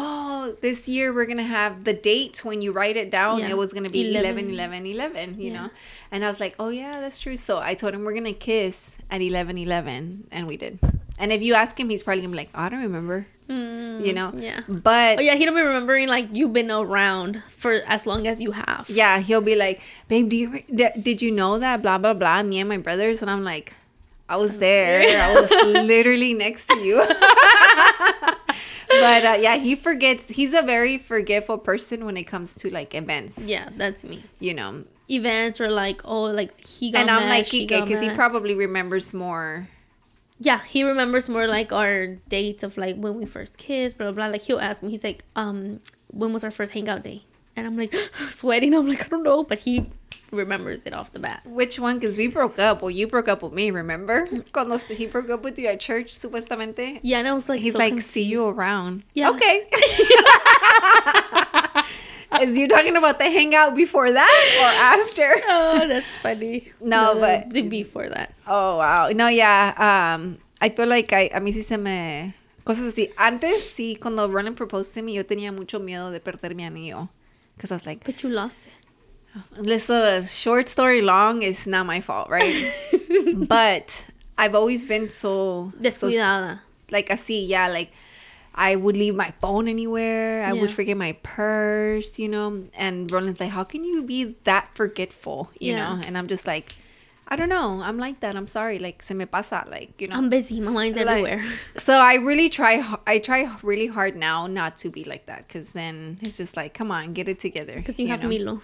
Oh, 0.00 0.56
this 0.60 0.86
year 0.86 1.12
we're 1.12 1.26
gonna 1.26 1.42
have 1.42 1.82
the 1.82 1.92
dates 1.92 2.44
when 2.44 2.62
you 2.62 2.70
write 2.70 2.96
it 2.96 3.10
down. 3.10 3.40
Yeah. 3.40 3.48
It 3.50 3.56
was 3.56 3.72
gonna 3.72 3.90
be 3.90 4.08
11, 4.10 4.50
11. 4.50 4.86
11, 4.86 4.86
11, 4.86 5.40
you 5.40 5.50
Yeah. 5.50 5.62
know. 5.64 5.70
And 6.12 6.24
I 6.24 6.28
was 6.28 6.38
like, 6.38 6.54
oh 6.60 6.68
yeah, 6.68 7.00
that's 7.00 7.18
true. 7.18 7.36
So 7.36 7.58
I 7.58 7.74
told 7.74 7.94
him 7.94 8.04
we're 8.04 8.14
gonna 8.14 8.32
kiss 8.32 8.94
at 9.10 9.20
11, 9.20 9.58
11, 9.58 10.28
and 10.30 10.46
we 10.46 10.56
did. 10.56 10.78
And 11.18 11.32
if 11.32 11.42
you 11.42 11.54
ask 11.54 11.78
him, 11.80 11.88
he's 11.90 12.04
probably 12.04 12.22
gonna 12.22 12.30
be 12.30 12.36
like, 12.36 12.50
I 12.54 12.68
don't 12.68 12.82
remember, 12.82 13.26
Mm, 13.48 14.04
you 14.04 14.12
know. 14.12 14.32
Yeah. 14.36 14.60
But 14.68 15.18
Oh 15.18 15.22
yeah, 15.22 15.34
he 15.34 15.44
don't 15.44 15.54
be 15.54 15.62
remembering 15.62 16.08
like 16.08 16.28
you've 16.32 16.52
been 16.52 16.70
around 16.70 17.42
for 17.48 17.72
as 17.86 18.06
long 18.06 18.26
as 18.26 18.40
you 18.40 18.52
have. 18.52 18.86
yeah, 18.88 19.18
he'll 19.20 19.40
be 19.40 19.54
like, 19.56 19.80
babe, 20.08 20.28
do 20.28 20.36
you 20.36 20.62
did 21.00 21.22
you 21.22 21.30
know 21.32 21.58
that 21.58 21.82
blah 21.82 21.98
blah 21.98 22.14
blah? 22.14 22.42
Me 22.42 22.60
and 22.60 22.68
my 22.68 22.76
brothers, 22.78 23.22
and 23.22 23.30
I'm 23.30 23.44
like, 23.44 23.74
I 24.28 24.36
was 24.36 24.58
there. 24.58 25.00
I 25.00 25.40
was 25.40 25.50
literally 25.88 26.34
next 26.34 26.68
to 26.68 26.78
you. 26.80 26.96
but 28.88 29.24
uh, 29.24 29.38
yeah, 29.40 29.56
he 29.56 29.74
forgets. 29.74 30.28
He's 30.28 30.52
a 30.52 30.62
very 30.62 30.98
forgetful 30.98 31.58
person 31.58 32.04
when 32.04 32.16
it 32.16 32.24
comes 32.24 32.54
to 32.54 32.70
like 32.70 32.94
events. 32.94 33.38
Yeah, 33.38 33.70
that's 33.76 34.04
me. 34.04 34.24
You 34.40 34.54
know, 34.54 34.84
Events 35.10 35.58
or 35.58 35.70
like 35.70 36.02
oh 36.04 36.24
like 36.24 36.62
he 36.66 36.90
got 36.90 37.00
and 37.00 37.10
I'm 37.10 37.22
mad, 37.22 37.30
like 37.30 37.46
she 37.46 37.66
Kike 37.66 37.70
got 37.70 37.86
because 37.86 38.02
he 38.02 38.10
probably 38.10 38.54
remembers 38.54 39.14
more. 39.14 39.68
Yeah 40.40 40.62
he 40.64 40.82
remembers 40.84 41.28
more 41.28 41.46
like 41.46 41.72
our 41.72 42.06
dates 42.28 42.62
of 42.62 42.76
like 42.76 42.96
when 42.96 43.14
we 43.14 43.24
first 43.26 43.58
kissed 43.58 43.98
blah 43.98 44.06
blah 44.06 44.14
blah 44.14 44.26
like 44.32 44.42
he'll 44.42 44.60
ask 44.60 44.82
me 44.82 44.90
he's 44.90 45.04
like 45.04 45.24
um 45.36 45.80
when 46.08 46.32
was 46.32 46.44
our 46.44 46.50
first 46.50 46.72
hangout 46.72 47.02
day 47.02 47.22
and 47.56 47.66
I'm 47.66 47.76
like 47.76 47.94
sweating 48.30 48.74
I'm 48.74 48.88
like 48.88 49.04
I 49.04 49.08
don't 49.08 49.22
know 49.22 49.42
but 49.42 49.60
he 49.60 49.90
remembers 50.30 50.84
it 50.84 50.92
off 50.92 51.12
the 51.12 51.18
bat 51.18 51.42
Which 51.46 51.78
one? 51.78 51.98
Because 51.98 52.18
we 52.18 52.28
broke 52.28 52.58
up. 52.58 52.82
Well, 52.82 52.90
you 52.90 53.06
broke 53.06 53.28
up 53.28 53.42
with 53.42 53.52
me. 53.52 53.70
Remember? 53.70 54.28
Cuando 54.52 54.76
he 54.76 55.06
broke 55.06 55.30
up 55.30 55.42
with 55.42 55.58
you 55.58 55.68
at 55.68 55.80
church, 55.80 56.08
supuestamente. 56.18 57.00
yeah 57.02 57.18
and 57.18 57.28
I 57.28 57.32
was 57.32 57.48
like 57.48 57.60
He's 57.60 57.72
so 57.72 57.78
like, 57.78 58.00
see 58.02 58.24
you 58.24 58.46
around. 58.46 59.04
Yeah. 59.14 59.30
Okay. 59.30 59.68
Is 62.42 62.58
you 62.58 62.68
talking 62.68 62.96
about 62.96 63.18
the 63.18 63.24
hangout 63.24 63.74
before 63.74 64.12
that 64.12 64.44
or 64.60 64.66
after? 65.00 65.42
oh 65.48 65.86
that's 65.88 66.12
funny 66.12 66.72
No, 66.80 67.14
but- 67.18 67.50
the 67.50 67.62
before 67.62 68.08
that 68.08 68.34
Oh, 68.50 68.78
wow. 68.78 69.10
No, 69.10 69.28
yeah. 69.28 69.74
Um, 69.76 70.38
I 70.60 70.70
feel 70.70 70.86
like 70.86 71.12
I, 71.12 71.28
a 71.34 71.38
mí 71.40 71.52
sí 71.52 71.62
se 71.62 71.76
me... 71.76 72.34
Cosas 72.64 72.94
así. 72.94 73.12
Antes, 73.18 73.70
sí, 73.74 74.00
cuando 74.00 74.26
Roland 74.26 74.56
proposed 74.56 74.94
to 74.94 75.02
me, 75.02 75.12
yo 75.12 75.22
tenía 75.22 75.52
mucho 75.54 75.78
miedo 75.78 76.10
de 76.10 76.18
perder 76.20 76.54
mi 76.54 76.64
anillo. 76.64 77.10
Because 77.56 77.70
I 77.70 77.74
was 77.74 77.84
like, 77.84 78.04
but 78.04 78.22
you 78.22 78.30
lost 78.30 78.58
it. 78.60 78.72
listen, 79.58 80.24
short 80.26 80.68
story 80.68 81.02
long 81.02 81.42
is 81.42 81.66
not 81.66 81.84
my 81.84 82.00
fault, 82.00 82.30
right? 82.30 82.72
but 83.46 84.06
I've 84.38 84.54
always 84.54 84.86
been 84.86 85.10
so... 85.10 85.72
so 85.74 85.78
descuidada 85.78 86.60
like 86.90 87.08
así, 87.10 87.46
yeah, 87.46 87.68
like 87.68 87.92
I 88.58 88.74
would 88.74 88.96
leave 88.96 89.14
my 89.14 89.30
phone 89.40 89.68
anywhere. 89.68 90.44
I 90.44 90.52
would 90.52 90.70
forget 90.70 90.96
my 90.96 91.12
purse, 91.22 92.18
you 92.18 92.28
know. 92.28 92.64
And 92.76 93.10
Roland's 93.10 93.38
like, 93.40 93.50
"How 93.58 93.62
can 93.64 93.84
you 93.84 94.02
be 94.02 94.36
that 94.50 94.68
forgetful?" 94.74 95.50
You 95.60 95.72
Yeah. 95.72 95.78
know. 95.94 96.02
And 96.04 96.18
I'm 96.18 96.26
just 96.26 96.46
like, 96.46 96.74
I 97.30 97.36
don't 97.36 97.50
know. 97.50 97.80
I'm 97.88 97.98
like 97.98 98.18
that. 98.20 98.34
I'm 98.36 98.46
sorry. 98.48 98.78
Like 98.80 99.02
se 99.02 99.14
me 99.14 99.26
pasa. 99.26 99.64
Like 99.70 100.00
you 100.00 100.08
know. 100.08 100.16
I'm 100.16 100.28
busy 100.28 100.58
my 100.60 100.72
mind's 100.72 100.96
Like- 100.98 101.06
everywhere 101.06 101.44
so 101.76 101.94
I 101.94 102.14
really 102.16 102.48
try. 102.48 102.74
I 103.06 103.18
try 103.20 103.40
really 103.62 103.86
hard 103.86 104.16
now 104.16 104.46
not 104.48 104.76
to 104.82 104.90
be 104.90 105.04
like 105.04 105.26
that, 105.30 105.46
because 105.46 105.70
then 105.70 106.18
it's 106.22 106.36
just 106.36 106.56
like, 106.56 106.74
come 106.74 106.90
on, 106.90 107.12
get 107.12 107.28
it 107.28 107.38
together. 107.38 107.76
because 107.76 107.98
you, 108.00 108.08
have 108.08 108.22
know? 108.22 108.28
Milo 108.28 108.60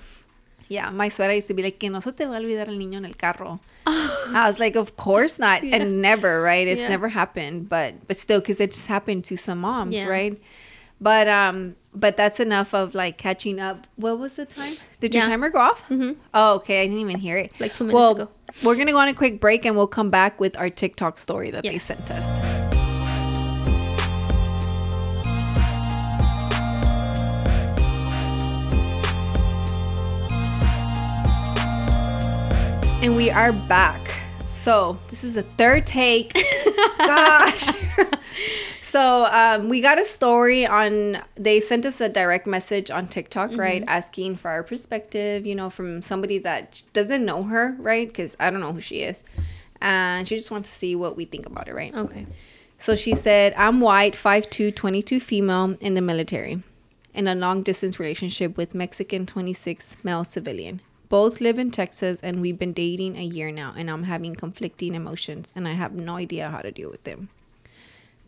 Yeah, 0.68 0.90
my 0.90 1.09
suegra 1.09 1.35
used 1.37 1.48
to 1.48 1.55
be 1.55 1.62
like, 1.62 1.79
que 1.79 1.90
no 1.90 2.00
se 2.00 2.12
te 2.12 2.24
va 2.24 2.37
a 2.37 2.40
olvidar 2.40 2.68
el 2.68 2.79
niño 2.79 2.94
en 2.96 3.05
el 3.05 3.14
carro. 3.14 3.61
I 3.87 4.44
was 4.46 4.59
like, 4.59 4.77
of 4.77 4.96
course 4.96 5.38
not, 5.38 5.62
Yeah. 5.62 5.77
and 5.77 6.00
never, 6.00 6.40
right? 6.40 6.66
It's 6.66 6.81
Yeah. 6.81 6.88
never 6.88 7.09
happened, 7.09 7.68
but 7.68 8.07
but 8.09 8.16
still, 8.16 8.40
because 8.40 8.61
it 8.61 8.72
just 8.72 8.87
happened 8.87 9.24
to 9.24 9.37
some 9.37 9.61
moms, 9.61 9.94
Yeah. 9.94 10.09
right? 10.09 10.38
But 11.00 11.29
um, 11.29 11.77
but 11.94 12.16
that's 12.16 12.40
enough 12.40 12.72
of 12.72 12.94
like 12.94 13.18
catching 13.18 13.61
up. 13.61 13.87
What 13.96 14.18
was 14.18 14.35
the 14.35 14.46
time? 14.46 14.74
Did 15.00 15.14
your 15.14 15.24
timer 15.24 15.50
go 15.50 15.59
off? 15.59 15.83
Mm-hmm. 15.90 16.12
Oh, 16.33 16.55
okay. 16.57 16.81
I 16.83 16.87
didn't 16.87 17.00
even 17.00 17.18
hear 17.18 17.37
it. 17.37 17.53
Like 17.61 17.74
two 17.74 17.85
minutes 17.85 17.94
well, 17.94 18.12
ago. 18.12 18.29
we're 18.62 18.77
gonna 18.77 18.92
go 18.92 18.98
on 18.98 19.09
a 19.09 19.14
quick 19.14 19.40
break, 19.40 19.66
and 19.66 19.77
we'll 19.77 19.87
come 19.87 20.09
back 20.11 20.40
with 20.40 20.57
our 20.57 20.70
TikTok 20.70 21.18
story 21.18 21.50
that 21.50 21.62
they 21.64 21.79
sent 21.79 22.11
us. 22.11 22.54
And 33.05 33.14
we 33.14 33.31
are 33.31 33.53
back. 33.53 34.14
So 34.47 34.99
this 35.11 35.25
is 35.25 35.37
a 35.37 35.43
third 35.43 35.87
take. 35.87 36.33
Gosh. 36.99 37.69
so 38.81 39.27
um, 39.31 39.69
we 39.69 39.83
got 39.83 40.01
a 40.01 40.07
story 40.07 40.67
on. 40.67 41.19
They 41.35 41.61
sent 41.61 41.85
us 41.85 42.01
a 42.01 42.09
direct 42.09 42.47
message 42.47 42.90
on 42.90 43.07
TikTok, 43.07 43.57
right, 43.57 43.85
asking 43.87 44.37
for 44.37 44.51
our 44.51 44.62
perspective. 44.62 45.45
You 45.45 45.55
know, 45.55 45.69
from 45.69 46.01
somebody 46.01 46.38
that 46.38 46.83
doesn't 46.95 47.27
know 47.27 47.43
her, 47.43 47.77
right? 47.79 48.09
Because 48.09 48.38
I 48.40 48.49
don't 48.49 48.61
know 48.61 48.73
who 48.73 48.81
she 48.81 49.03
is, 49.03 49.23
and 49.83 50.27
she 50.27 50.37
just 50.37 50.51
wants 50.51 50.71
to 50.71 50.75
see 50.75 50.97
what 50.97 51.14
we 51.14 51.27
think 51.27 51.45
about 51.45 51.69
it, 51.69 51.75
right? 51.75 51.95
okay 51.95 52.27
So 52.79 52.97
she 52.97 53.14
said, 53.14 53.53
I'm 53.59 53.83
white, 53.83 54.14
5'2, 54.14 54.75
22 54.75 55.21
female 55.21 55.77
in 55.79 55.93
the 55.93 56.01
military, 56.01 56.62
in 57.12 57.29
a 57.29 57.35
long 57.35 57.62
distance 57.62 58.01
relationship 58.01 58.57
with 58.57 58.75
Mexican 58.75 59.27
26 59.27 59.99
male 60.03 60.25
civilian. 60.25 60.81
Both 61.09 61.40
live 61.40 61.59
in 61.59 61.71
Texas 61.71 62.21
and 62.23 62.40
we've 62.40 62.59
been 62.59 62.73
dating 62.73 63.17
a 63.17 63.23
year 63.23 63.51
now, 63.51 63.75
and 63.77 63.90
I'm 63.90 64.05
having 64.05 64.35
conflicting 64.35 64.95
emotions 64.95 65.53
and 65.55 65.69
I 65.69 65.73
have 65.73 65.93
no 65.93 66.17
idea 66.17 66.51
how 66.51 66.61
to 66.61 66.73
deal 66.73 66.90
with 66.90 67.05
them. 67.05 67.29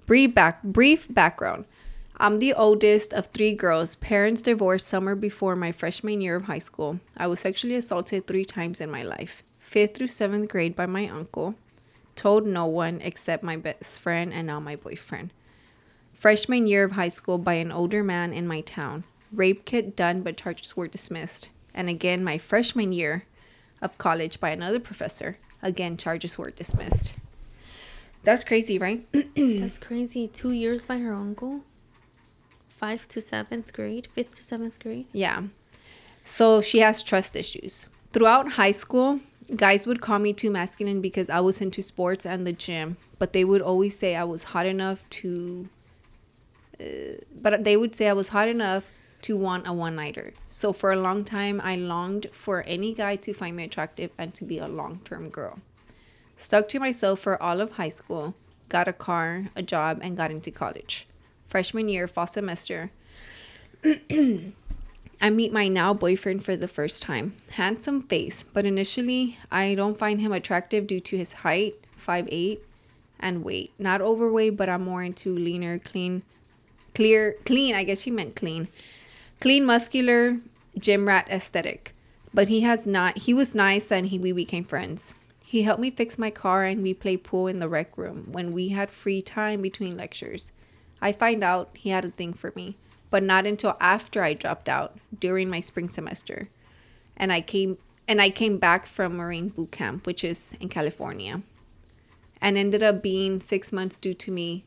Brief, 0.06 0.34
back, 0.34 0.62
brief 0.62 1.12
background 1.12 1.64
I'm 2.18 2.38
the 2.38 2.54
oldest 2.54 3.12
of 3.12 3.26
three 3.26 3.54
girls. 3.54 3.96
Parents 3.96 4.40
divorced 4.40 4.88
summer 4.88 5.14
before 5.14 5.54
my 5.54 5.70
freshman 5.70 6.22
year 6.22 6.36
of 6.36 6.44
high 6.44 6.60
school. 6.60 6.98
I 7.14 7.26
was 7.26 7.40
sexually 7.40 7.74
assaulted 7.74 8.26
three 8.26 8.46
times 8.46 8.80
in 8.80 8.90
my 8.90 9.02
life 9.02 9.42
fifth 9.58 9.96
through 9.96 10.06
seventh 10.06 10.48
grade 10.48 10.74
by 10.74 10.86
my 10.86 11.08
uncle. 11.08 11.56
Told 12.14 12.46
no 12.46 12.64
one 12.64 13.02
except 13.02 13.42
my 13.42 13.56
best 13.56 14.00
friend 14.00 14.32
and 14.32 14.46
now 14.46 14.60
my 14.60 14.76
boyfriend. 14.76 15.30
Freshman 16.14 16.66
year 16.66 16.84
of 16.84 16.92
high 16.92 17.08
school 17.08 17.36
by 17.36 17.54
an 17.54 17.70
older 17.70 18.02
man 18.02 18.32
in 18.32 18.46
my 18.46 18.62
town. 18.62 19.04
Rape 19.30 19.66
kit 19.66 19.94
done, 19.94 20.22
but 20.22 20.38
charges 20.38 20.74
were 20.74 20.88
dismissed. 20.88 21.50
And 21.76 21.90
again, 21.90 22.24
my 22.24 22.38
freshman 22.38 22.92
year 22.92 23.24
of 23.82 23.96
college 23.98 24.40
by 24.40 24.50
another 24.50 24.80
professor. 24.80 25.36
Again, 25.62 25.96
charges 25.96 26.38
were 26.38 26.50
dismissed. 26.50 27.12
That's 28.24 28.42
crazy, 28.42 28.78
right? 28.78 29.06
That's 29.36 29.78
crazy. 29.78 30.26
Two 30.26 30.50
years 30.50 30.82
by 30.82 30.98
her 30.98 31.12
uncle. 31.12 31.60
Five 32.68 33.06
to 33.08 33.20
seventh 33.20 33.72
grade, 33.72 34.08
fifth 34.12 34.36
to 34.36 34.42
seventh 34.42 34.80
grade. 34.80 35.06
Yeah. 35.12 35.42
So 36.24 36.60
she 36.60 36.80
has 36.80 37.02
trust 37.02 37.36
issues. 37.36 37.86
Throughout 38.12 38.52
high 38.52 38.72
school, 38.72 39.20
guys 39.54 39.86
would 39.86 40.00
call 40.00 40.18
me 40.18 40.32
too 40.32 40.50
masculine 40.50 41.00
because 41.00 41.30
I 41.30 41.40
was 41.40 41.60
into 41.60 41.82
sports 41.82 42.26
and 42.26 42.46
the 42.46 42.52
gym, 42.52 42.96
but 43.18 43.32
they 43.32 43.44
would 43.44 43.62
always 43.62 43.96
say 43.96 44.16
I 44.16 44.24
was 44.24 44.42
hot 44.44 44.66
enough 44.66 45.08
to. 45.10 45.68
Uh, 46.80 46.84
but 47.40 47.64
they 47.64 47.76
would 47.76 47.94
say 47.94 48.08
I 48.08 48.12
was 48.12 48.28
hot 48.28 48.48
enough 48.48 48.84
to 49.26 49.36
want 49.36 49.66
a 49.66 49.72
one 49.72 49.96
nighter. 49.96 50.32
So 50.46 50.72
for 50.72 50.92
a 50.92 51.00
long 51.00 51.24
time, 51.24 51.60
I 51.64 51.74
longed 51.74 52.28
for 52.30 52.62
any 52.62 52.94
guy 52.94 53.16
to 53.16 53.34
find 53.34 53.56
me 53.56 53.64
attractive 53.64 54.12
and 54.16 54.32
to 54.34 54.44
be 54.44 54.58
a 54.58 54.68
long 54.68 55.00
term 55.04 55.30
girl. 55.30 55.58
Stuck 56.36 56.68
to 56.68 56.78
myself 56.78 57.18
for 57.18 57.42
all 57.42 57.60
of 57.60 57.72
high 57.72 57.88
school, 57.88 58.36
got 58.68 58.86
a 58.86 58.92
car, 58.92 59.46
a 59.56 59.64
job, 59.64 59.98
and 60.00 60.16
got 60.16 60.30
into 60.30 60.52
college. 60.52 61.08
Freshman 61.48 61.88
year, 61.88 62.06
fall 62.06 62.28
semester. 62.28 62.92
I 63.84 65.30
meet 65.30 65.52
my 65.52 65.66
now 65.66 65.92
boyfriend 65.92 66.44
for 66.44 66.54
the 66.54 66.68
first 66.68 67.02
time. 67.02 67.34
Handsome 67.50 68.02
face, 68.02 68.44
but 68.44 68.64
initially 68.64 69.40
I 69.50 69.74
don't 69.74 69.98
find 69.98 70.20
him 70.20 70.30
attractive 70.30 70.86
due 70.86 71.00
to 71.00 71.16
his 71.16 71.32
height, 71.32 71.74
5'8, 72.00 72.60
and 73.18 73.42
weight. 73.42 73.72
Not 73.76 74.00
overweight, 74.00 74.56
but 74.56 74.68
I'm 74.68 74.84
more 74.84 75.02
into 75.02 75.34
leaner, 75.34 75.80
clean, 75.80 76.22
clear, 76.94 77.38
clean. 77.44 77.74
I 77.74 77.82
guess 77.82 78.02
she 78.02 78.12
meant 78.12 78.36
clean. 78.36 78.68
Clean, 79.40 79.64
muscular, 79.64 80.38
gym 80.78 81.06
rat 81.08 81.28
aesthetic. 81.30 81.94
But 82.34 82.48
he 82.48 82.62
has 82.62 82.86
not, 82.86 83.18
he 83.18 83.34
was 83.34 83.54
nice 83.54 83.90
and 83.90 84.06
he, 84.06 84.18
we 84.18 84.32
became 84.32 84.64
friends. 84.64 85.14
He 85.44 85.62
helped 85.62 85.80
me 85.80 85.90
fix 85.90 86.18
my 86.18 86.30
car 86.30 86.64
and 86.64 86.82
we 86.82 86.92
played 86.92 87.24
pool 87.24 87.46
in 87.46 87.60
the 87.60 87.68
rec 87.68 87.96
room 87.96 88.26
when 88.32 88.52
we 88.52 88.68
had 88.68 88.90
free 88.90 89.22
time 89.22 89.62
between 89.62 89.96
lectures. 89.96 90.52
I 91.00 91.12
find 91.12 91.44
out 91.44 91.70
he 91.74 91.90
had 91.90 92.04
a 92.04 92.10
thing 92.10 92.32
for 92.32 92.52
me 92.56 92.76
but 93.10 93.22
not 93.22 93.46
until 93.46 93.76
after 93.80 94.22
I 94.22 94.34
dropped 94.34 94.68
out 94.68 94.96
during 95.18 95.48
my 95.48 95.60
spring 95.60 95.88
semester. 95.88 96.48
And 97.16 97.32
I 97.32 97.40
came 97.40 97.78
and 98.08 98.20
I 98.20 98.30
came 98.30 98.58
back 98.58 98.86
from 98.86 99.16
Marine 99.16 99.48
boot 99.48 99.72
camp, 99.72 100.06
which 100.06 100.22
is 100.22 100.54
in 100.60 100.68
California. 100.68 101.42
And 102.40 102.56
ended 102.56 102.82
up 102.82 103.02
being 103.02 103.40
6 103.40 103.72
months 103.72 103.98
due 103.98 104.14
to 104.14 104.30
me 104.30 104.64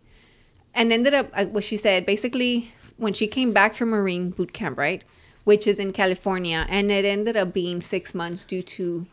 and 0.74 0.92
ended 0.92 1.14
up 1.14 1.30
uh, 1.34 1.46
what 1.46 1.64
she 1.64 1.78
said 1.78 2.06
basically 2.06 2.72
when 3.00 3.14
she 3.14 3.28
came 3.28 3.54
back 3.54 3.74
from 3.74 3.90
Marine 3.90 4.30
boot 4.30 4.54
camp, 4.54 4.78
right? 4.78 5.04
Which 5.46 5.66
is 5.66 5.80
in 5.80 5.94
California, 5.94 6.66
and 6.70 6.92
it 6.92 7.06
ended 7.06 7.38
up 7.38 7.54
being 7.54 7.82
6 7.82 8.14
months 8.14 8.46
due 8.46 8.62
to 8.62 9.08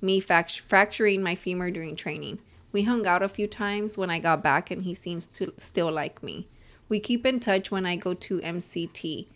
me 0.00 0.20
fact- 0.20 0.62
fracturing 0.66 1.22
my 1.22 1.34
femur 1.34 1.70
during 1.70 1.94
training. 1.94 2.38
We 2.72 2.82
hung 2.82 3.06
out 3.06 3.22
a 3.22 3.28
few 3.28 3.46
times 3.46 3.96
when 3.96 4.10
I 4.10 4.18
got 4.18 4.42
back 4.42 4.70
and 4.70 4.82
he 4.82 4.94
seems 4.94 5.26
to 5.28 5.52
still 5.56 5.90
like 5.92 6.22
me. 6.22 6.48
We 6.88 7.00
keep 7.00 7.24
in 7.24 7.40
touch 7.40 7.70
when 7.70 7.86
I 7.86 7.96
go 7.96 8.14
to 8.14 8.40
MCT, 8.40 9.26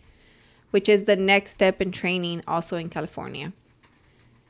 which 0.71 0.87
is 0.89 1.05
the 1.05 1.15
next 1.15 1.51
step 1.51 1.81
in 1.81 1.91
training, 1.91 2.43
also 2.47 2.77
in 2.77 2.89
California. 2.89 3.53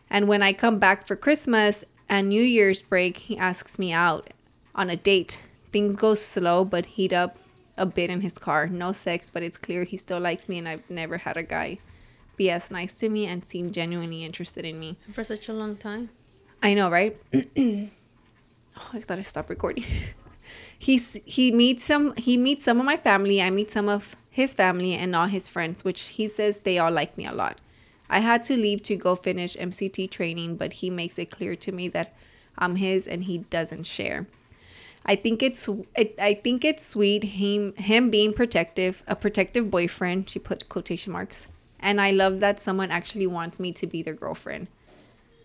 And 0.10 0.28
when 0.28 0.44
I 0.44 0.54
come 0.54 0.78
back 0.78 1.08
for 1.08 1.16
Christmas 1.16 1.86
and 2.10 2.28
New 2.28 2.44
Year's 2.44 2.82
break, 2.82 3.18
he 3.18 3.38
asks 3.38 3.80
me 3.80 3.92
out 3.94 4.30
on 4.76 4.90
a 4.90 4.98
date. 4.98 5.44
Things 5.72 5.96
go 5.96 6.16
slow 6.16 6.66
but 6.66 6.86
heat 6.86 7.14
up 7.14 7.38
a 7.82 7.86
bit 7.86 8.12
in 8.12 8.22
his 8.22 8.38
car. 8.38 8.68
No 8.68 8.92
sex, 8.92 9.30
but 9.30 9.42
it's 9.42 9.58
clear 9.58 9.84
he 9.84 9.98
still 9.98 10.20
likes 10.20 10.48
me, 10.48 10.60
and 10.60 10.70
I've 10.70 10.88
never 10.90 11.18
had 11.18 11.36
a 11.36 11.44
guy 11.44 11.80
be 12.38 12.50
as 12.50 12.72
nice 12.72 12.94
to 12.96 13.10
me 13.10 13.26
and 13.26 13.44
seem 13.44 13.72
genuinely 13.72 14.24
interested 14.24 14.64
in 14.64 14.80
me. 14.80 14.98
For 15.12 15.24
such 15.24 15.50
a 15.50 15.54
long 15.54 15.76
time. 15.76 16.10
I 16.64 16.74
know, 16.76 16.90
right? 16.90 17.18
oh, 17.34 17.90
I 18.94 19.00
thought 19.02 19.20
I 19.20 19.24
stopped 19.24 19.50
recording. 19.50 19.84
he's 20.80 21.18
he 21.26 21.52
meets 21.52 21.84
some 21.84 22.16
he 22.16 22.38
meets 22.38 22.64
some 22.64 22.80
of 22.80 22.86
my 22.86 22.98
family. 22.98 23.42
I 23.42 23.50
meet 23.50 23.72
some 23.72 23.90
of 23.90 24.16
his 24.30 24.54
family 24.54 24.94
and 24.94 25.16
all 25.16 25.28
his 25.28 25.50
friends, 25.50 25.84
which 25.84 26.02
he 26.18 26.28
says 26.28 26.62
they 26.62 26.78
all 26.78 26.92
like 26.92 27.18
me 27.18 27.26
a 27.26 27.34
lot. 27.34 27.60
I 28.10 28.20
had 28.20 28.44
to 28.46 28.56
leave 28.56 28.84
to 28.84 28.96
go 28.96 29.16
finish 29.16 29.56
MCT 29.56 30.10
training, 30.12 30.58
but 30.58 30.74
he 30.74 30.90
makes 30.90 31.18
it 31.18 31.32
clear 31.32 31.56
to 31.56 31.72
me 31.72 31.88
that 31.90 32.14
I'm 32.58 32.76
his 32.76 33.08
and 33.08 33.24
he 33.24 33.40
doesn't 33.40 33.84
share. 33.84 34.28
I 35.06 35.16
think 35.16 35.42
it's 35.42 35.68
it, 35.96 36.16
I 36.20 36.36
think 36.36 36.64
it's 36.64 36.86
sweet 36.86 37.24
him 37.24 37.74
him 37.76 38.10
being 38.10 38.34
protective, 38.34 39.04
a 39.08 39.16
protective 39.16 39.72
boyfriend. 39.72 40.30
She 40.30 40.40
put 40.40 40.70
quotation 40.70 41.12
marks, 41.12 41.48
and 41.80 42.00
I 42.00 42.12
love 42.12 42.40
that 42.40 42.60
someone 42.60 42.92
actually 42.92 43.28
wants 43.28 43.60
me 43.60 43.72
to 43.74 43.88
be 43.88 44.04
their 44.04 44.14
girlfriend. 44.14 44.68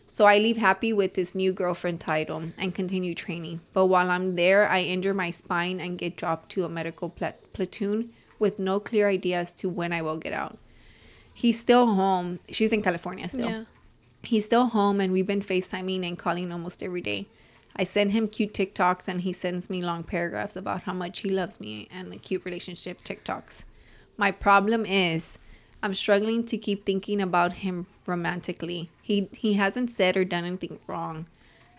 So 0.06 0.24
I 0.24 0.38
leave 0.38 0.56
happy 0.56 0.92
with 0.92 1.14
this 1.14 1.34
new 1.34 1.52
girlfriend 1.52 2.00
title 2.00 2.44
and 2.56 2.74
continue 2.74 3.14
training. 3.14 3.60
But 3.72 3.86
while 3.86 4.10
I'm 4.10 4.36
there, 4.36 4.68
I 4.68 4.82
injure 4.82 5.12
my 5.14 5.30
spine 5.30 5.80
and 5.80 5.98
get 5.98 6.16
dropped 6.16 6.50
to 6.52 6.64
a 6.64 6.68
medical 6.68 7.08
pl- 7.08 7.34
platoon 7.52 8.12
with 8.38 8.58
no 8.58 8.78
clear 8.78 9.08
idea 9.08 9.38
as 9.38 9.52
to 9.54 9.68
when 9.68 9.92
I 9.92 10.02
will 10.02 10.16
get 10.16 10.32
out. 10.32 10.58
He's 11.34 11.58
still 11.58 11.86
home. 11.86 12.38
She's 12.50 12.72
in 12.72 12.82
California 12.82 13.28
still. 13.28 13.50
Yeah. 13.50 13.64
He's 14.22 14.44
still 14.44 14.66
home 14.66 15.00
and 15.00 15.12
we've 15.12 15.26
been 15.26 15.42
FaceTiming 15.42 16.06
and 16.06 16.16
calling 16.16 16.52
almost 16.52 16.82
every 16.82 17.00
day. 17.00 17.26
I 17.78 17.84
send 17.84 18.12
him 18.12 18.28
cute 18.28 18.54
TikToks 18.54 19.06
and 19.06 19.20
he 19.20 19.32
sends 19.32 19.68
me 19.68 19.82
long 19.82 20.02
paragraphs 20.02 20.56
about 20.56 20.82
how 20.82 20.94
much 20.94 21.20
he 21.20 21.30
loves 21.30 21.60
me 21.60 21.88
and 21.92 22.10
the 22.10 22.16
cute 22.16 22.44
relationship 22.44 23.04
TikToks. 23.04 23.64
My 24.16 24.30
problem 24.30 24.86
is 24.86 25.38
I'm 25.82 25.92
struggling 25.92 26.44
to 26.44 26.56
keep 26.56 26.86
thinking 26.86 27.20
about 27.20 27.54
him 27.64 27.86
romantically. 28.06 28.90
He 29.02 29.28
he 29.32 29.54
hasn't 29.54 29.90
said 29.90 30.16
or 30.16 30.24
done 30.24 30.44
anything 30.44 30.80
wrong, 30.86 31.28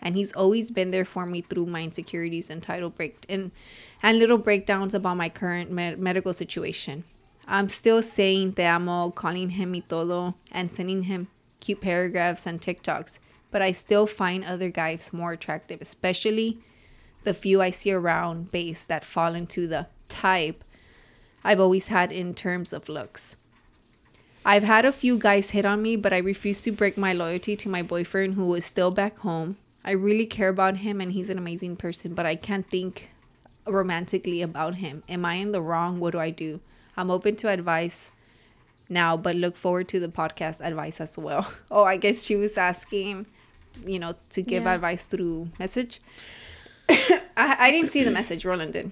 and 0.00 0.14
he's 0.14 0.32
always 0.32 0.70
been 0.70 0.92
there 0.92 1.04
for 1.04 1.26
me 1.26 1.40
through 1.40 1.66
my 1.66 1.82
insecurities 1.82 2.48
and 2.48 2.62
title 2.62 2.90
break 2.90 3.26
and 3.28 3.50
and 4.00 4.20
little 4.20 4.38
breakdowns 4.38 4.94
about 4.94 5.16
my 5.16 5.28
current 5.28 5.72
med- 5.72 5.98
medical 5.98 6.32
situation. 6.32 7.04
I'm 7.48 7.68
still 7.68 8.02
saying 8.02 8.52
te 8.52 8.62
amo, 8.62 9.10
calling 9.10 9.50
him 9.50 9.72
mi 9.72 9.80
todo, 9.80 10.36
and 10.52 10.70
sending 10.70 11.04
him 11.04 11.28
cute 11.60 11.80
paragraphs 11.80 12.46
and 12.46 12.60
TikToks, 12.60 13.18
but 13.50 13.62
I 13.62 13.72
still 13.72 14.06
find 14.06 14.44
other 14.44 14.70
guys 14.70 15.12
more 15.12 15.32
attractive, 15.32 15.80
especially 15.80 16.58
the 17.24 17.34
few 17.34 17.60
I 17.60 17.70
see 17.70 17.92
around 17.92 18.50
base 18.50 18.84
that 18.84 19.04
fall 19.04 19.34
into 19.34 19.66
the 19.66 19.86
type 20.08 20.64
I've 21.44 21.60
always 21.60 21.88
had 21.88 22.12
in 22.12 22.34
terms 22.34 22.72
of 22.72 22.88
looks. 22.88 23.36
I've 24.44 24.62
had 24.62 24.84
a 24.84 24.92
few 24.92 25.18
guys 25.18 25.50
hit 25.50 25.64
on 25.64 25.82
me, 25.82 25.96
but 25.96 26.12
I 26.12 26.18
refuse 26.18 26.62
to 26.62 26.72
break 26.72 26.96
my 26.96 27.12
loyalty 27.12 27.56
to 27.56 27.68
my 27.68 27.82
boyfriend 27.82 28.34
who 28.34 28.54
is 28.54 28.64
still 28.64 28.90
back 28.90 29.18
home. 29.18 29.56
I 29.84 29.92
really 29.92 30.26
care 30.26 30.48
about 30.48 30.78
him 30.78 31.00
and 31.00 31.12
he's 31.12 31.30
an 31.30 31.38
amazing 31.38 31.76
person, 31.76 32.14
but 32.14 32.26
I 32.26 32.34
can't 32.34 32.68
think 32.68 33.10
romantically 33.66 34.42
about 34.42 34.76
him. 34.76 35.02
Am 35.08 35.24
I 35.24 35.34
in 35.34 35.52
the 35.52 35.60
wrong? 35.60 36.00
What 36.00 36.12
do 36.12 36.18
I 36.18 36.30
do? 36.30 36.60
I'm 36.96 37.10
open 37.10 37.36
to 37.36 37.48
advice 37.48 38.10
now, 38.88 39.16
but 39.16 39.36
look 39.36 39.56
forward 39.56 39.88
to 39.88 40.00
the 40.00 40.08
podcast 40.08 40.60
advice 40.60 41.00
as 41.00 41.18
well. 41.18 41.52
Oh, 41.70 41.84
I 41.84 41.96
guess 41.96 42.24
she 42.24 42.34
was 42.36 42.56
asking, 42.56 43.26
you 43.86 43.98
know, 43.98 44.14
to 44.30 44.42
give 44.42 44.64
yeah. 44.64 44.74
advice 44.74 45.04
through 45.04 45.48
message. 45.58 46.00
I, 46.88 47.16
I 47.36 47.70
didn't 47.70 47.90
see 47.90 48.02
the 48.02 48.10
message, 48.10 48.44
Roland 48.44 48.72
did. 48.72 48.90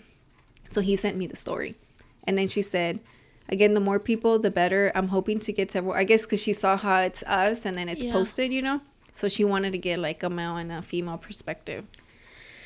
So 0.70 0.80
he 0.80 0.96
sent 0.96 1.16
me 1.16 1.26
the 1.26 1.36
story. 1.36 1.76
And 2.24 2.36
then 2.36 2.48
she 2.48 2.62
said, 2.62 3.00
again 3.48 3.74
the 3.74 3.80
more 3.80 3.98
people 3.98 4.38
the 4.38 4.50
better 4.50 4.92
i'm 4.94 5.08
hoping 5.08 5.38
to 5.38 5.52
get 5.52 5.70
several 5.70 5.94
i 5.94 6.04
guess 6.04 6.22
because 6.22 6.40
she 6.40 6.52
saw 6.52 6.76
how 6.76 7.00
it's 7.00 7.22
us 7.24 7.64
and 7.64 7.76
then 7.76 7.88
it's 7.88 8.02
yeah. 8.02 8.12
posted 8.12 8.52
you 8.52 8.62
know 8.62 8.80
so 9.14 9.28
she 9.28 9.44
wanted 9.44 9.72
to 9.72 9.78
get 9.78 9.98
like 9.98 10.22
a 10.22 10.30
male 10.30 10.56
and 10.56 10.72
a 10.72 10.82
female 10.82 11.18
perspective 11.18 11.84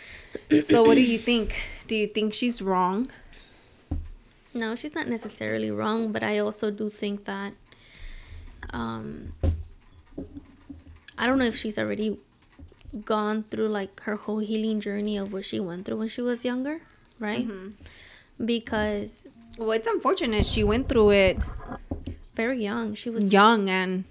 so 0.63 0.83
what 0.83 0.95
do 0.95 1.03
you 1.03 1.19
think 1.19 1.63
do 1.87 1.95
you 1.95 2.07
think 2.07 2.33
she's 2.33 2.63
wrong 2.63 3.11
no 4.55 4.75
she's 4.75 4.95
not 4.95 5.09
necessarily 5.09 5.71
wrong 5.71 6.13
but 6.13 6.23
i 6.23 6.39
also 6.39 6.71
do 6.71 6.89
think 6.89 7.25
that 7.25 7.53
um 8.71 9.33
i 11.21 11.27
don't 11.27 11.39
know 11.39 11.45
if 11.45 11.57
she's 11.57 11.79
already 11.79 12.19
gone 13.05 13.45
through 13.51 13.69
like 13.69 14.01
her 14.01 14.17
whole 14.17 14.43
healing 14.51 14.81
journey 14.81 15.17
of 15.17 15.33
what 15.33 15.45
she 15.45 15.61
went 15.61 15.87
through 15.87 15.99
when 16.03 16.09
she 16.09 16.21
was 16.21 16.45
younger 16.45 16.81
right? 17.21 17.47
Mm-hmm. 17.47 18.45
Because 18.45 19.27
Well, 19.57 19.73
it's 19.73 19.87
unfortunate 19.87 20.47
she 20.47 20.65
went 20.65 20.89
through 20.89 21.11
it 21.11 21.39
very 22.35 22.63
young, 22.63 22.95
she 22.95 23.11
was 23.11 23.33
young 23.33 23.69
and 23.69 24.05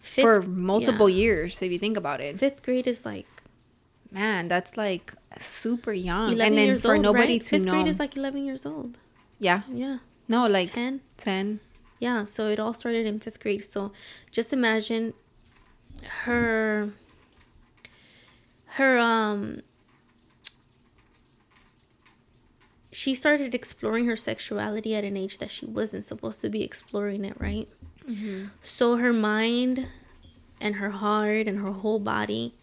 fifth, 0.00 0.22
for 0.22 0.42
multiple 0.42 1.08
yeah. 1.08 1.22
years. 1.22 1.62
If 1.62 1.72
you 1.72 1.78
think 1.78 1.96
about 1.96 2.20
it, 2.20 2.38
Fifth 2.38 2.62
grade 2.62 2.86
is 2.86 3.04
like 3.04 3.26
man, 4.12 4.46
that's 4.46 4.76
like 4.76 5.14
super 5.38 5.92
young. 5.92 6.38
And 6.40 6.56
then 6.56 6.78
for 6.78 6.94
old. 6.94 7.02
nobody 7.02 7.34
right? 7.34 7.42
to 7.42 7.48
Fifth 7.48 7.64
know, 7.64 7.72
grade 7.72 7.88
is 7.88 7.98
like 7.98 8.16
eleven 8.16 8.44
years 8.44 8.64
old. 8.66 8.98
yeah, 9.38 9.62
Yeah, 9.72 9.98
no, 10.28 10.46
like 10.46 10.72
ten. 10.72 11.00
10. 11.16 11.60
Yeah, 12.00 12.24
so 12.24 12.48
it 12.48 12.60
all 12.60 12.74
started 12.74 13.06
in 13.06 13.18
fifth 13.18 13.40
grade. 13.40 13.64
So 13.64 13.92
just 14.30 14.52
imagine 14.52 15.14
her 16.06 16.90
her 18.66 18.98
um 18.98 19.60
she 22.90 23.14
started 23.14 23.54
exploring 23.54 24.06
her 24.06 24.16
sexuality 24.16 24.94
at 24.94 25.04
an 25.04 25.16
age 25.16 25.38
that 25.38 25.50
she 25.50 25.66
wasn't 25.66 26.04
supposed 26.04 26.40
to 26.40 26.48
be 26.48 26.62
exploring 26.64 27.24
it, 27.24 27.38
right? 27.40 27.68
So 28.62 28.96
her 28.96 29.12
mind 29.12 29.86
and 30.60 30.76
her 30.76 30.90
heart 30.90 31.46
and 31.46 31.58
her 31.60 31.70
whole 31.72 31.98
body 32.00 32.54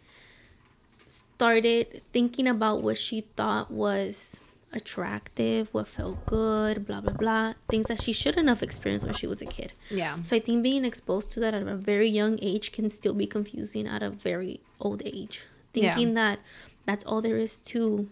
started 1.06 2.01
thinking 2.13 2.47
about 2.47 2.82
what 2.82 2.97
she 2.97 3.21
thought 3.36 3.71
was 3.71 4.40
attractive, 4.73 5.73
what 5.73 5.88
felt 5.88 6.25
good, 6.25 6.86
blah 6.86 7.01
blah 7.01 7.13
blah, 7.13 7.53
things 7.69 7.88
that 7.88 8.01
she 8.01 8.13
shouldn't 8.13 8.47
have 8.47 8.63
experienced 8.63 9.05
when 9.05 9.15
she 9.15 9.27
was 9.27 9.41
a 9.41 9.45
kid. 9.45 9.73
Yeah. 9.89 10.21
So 10.23 10.36
I 10.36 10.39
think 10.39 10.63
being 10.63 10.86
exposed 10.86 11.31
to 11.31 11.39
that 11.41 11.53
at 11.53 11.63
a 11.67 11.75
very 11.75 12.07
young 12.07 12.39
age 12.41 12.71
can 12.71 12.89
still 12.89 13.13
be 13.13 13.25
confusing 13.27 13.88
at 13.88 14.01
a 14.01 14.10
very 14.10 14.62
old 14.79 15.01
age. 15.05 15.43
Yeah. 15.73 15.93
Thinking 15.93 16.13
that 16.15 16.39
that's 16.86 17.03
all 17.03 17.21
there 17.21 17.38
is 17.38 17.62
to 17.62 18.10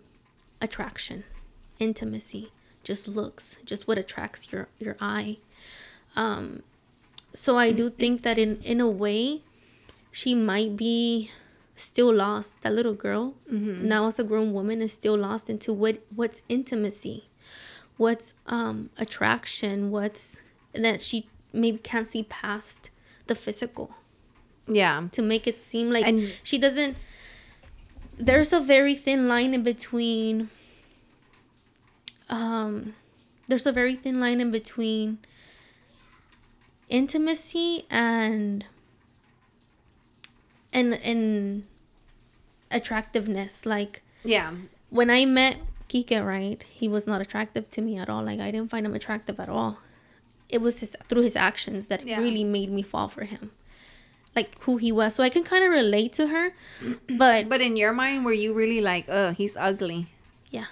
attraction, 0.61 1.23
intimacy, 1.79 2.51
just 2.83 3.07
looks, 3.07 3.57
just 3.65 3.87
what 3.87 3.97
attracts 3.97 4.51
your 4.51 4.67
your 4.79 4.97
eye. 4.99 5.37
Um 6.15 6.63
so 7.33 7.57
I 7.57 7.71
do 7.71 7.89
think 7.89 8.23
that 8.23 8.37
in 8.37 8.57
in 8.63 8.79
a 8.81 8.89
way 8.89 9.41
she 10.11 10.33
might 10.33 10.75
be 10.75 11.31
still 11.79 12.13
lost. 12.13 12.61
That 12.61 12.73
little 12.73 12.93
girl 12.93 13.35
now 13.49 14.07
as 14.07 14.19
a 14.19 14.23
grown 14.23 14.53
woman 14.53 14.81
is 14.81 14.93
still 14.93 15.17
lost 15.17 15.49
into 15.49 15.71
what 15.73 15.99
what's 16.15 16.41
intimacy, 16.49 17.29
what's 17.97 18.33
um 18.47 18.89
attraction, 18.97 19.89
what's 19.91 20.41
that 20.73 21.01
she 21.01 21.27
maybe 21.53 21.77
can't 21.79 22.07
see 22.07 22.23
past 22.23 22.91
the 23.27 23.35
physical 23.35 23.91
Yeah. 24.67 25.07
to 25.11 25.21
make 25.21 25.47
it 25.47 25.59
seem 25.59 25.89
like 25.91 26.05
And- 26.07 26.31
she 26.43 26.57
doesn't 26.57 26.95
there's 28.17 28.51
a 28.53 28.59
very 28.59 28.95
thin 28.95 29.27
line 29.27 29.53
in 29.53 29.63
between 29.63 30.49
um 32.29 32.93
there's 33.47 33.65
a 33.65 33.71
very 33.71 33.95
thin 33.95 34.19
line 34.19 34.39
in 34.41 34.51
between 34.51 35.17
intimacy 36.89 37.85
and 37.89 38.65
and 40.73 40.93
and 41.03 41.63
attractiveness 42.71 43.65
like 43.65 44.01
Yeah. 44.23 44.53
when 44.89 45.09
I 45.09 45.25
met 45.25 45.57
Kike, 45.89 46.23
right, 46.23 46.61
he 46.69 46.87
was 46.87 47.07
not 47.07 47.19
attractive 47.21 47.71
to 47.71 47.81
me 47.81 47.97
at 47.97 48.09
all. 48.09 48.23
Like 48.23 48.39
I 48.39 48.51
didn't 48.51 48.69
find 48.69 48.85
him 48.85 48.93
attractive 48.93 49.39
at 49.39 49.49
all. 49.49 49.79
It 50.47 50.61
was 50.61 50.79
his 50.79 50.95
through 51.07 51.23
his 51.23 51.35
actions 51.35 51.87
that 51.87 52.05
Yeah. 52.05 52.19
really 52.19 52.43
made 52.43 52.69
me 52.71 52.81
fall 52.83 53.07
for 53.09 53.23
him. 53.25 53.51
Like 54.35 54.61
who 54.63 54.77
he 54.77 54.91
was. 54.91 55.15
So 55.15 55.23
I 55.23 55.29
can 55.29 55.43
kind 55.43 55.63
of 55.63 55.71
relate 55.71 56.13
to 56.13 56.27
her, 56.27 56.53
but 57.17 57.49
But 57.49 57.61
in 57.61 57.75
your 57.77 57.91
mind, 57.93 58.23
were 58.25 58.33
you 58.33 58.53
really 58.53 58.81
like, 58.81 59.05
oh, 59.09 59.31
he's 59.31 59.57
ugly? 59.57 60.07
yeah. 60.51 60.65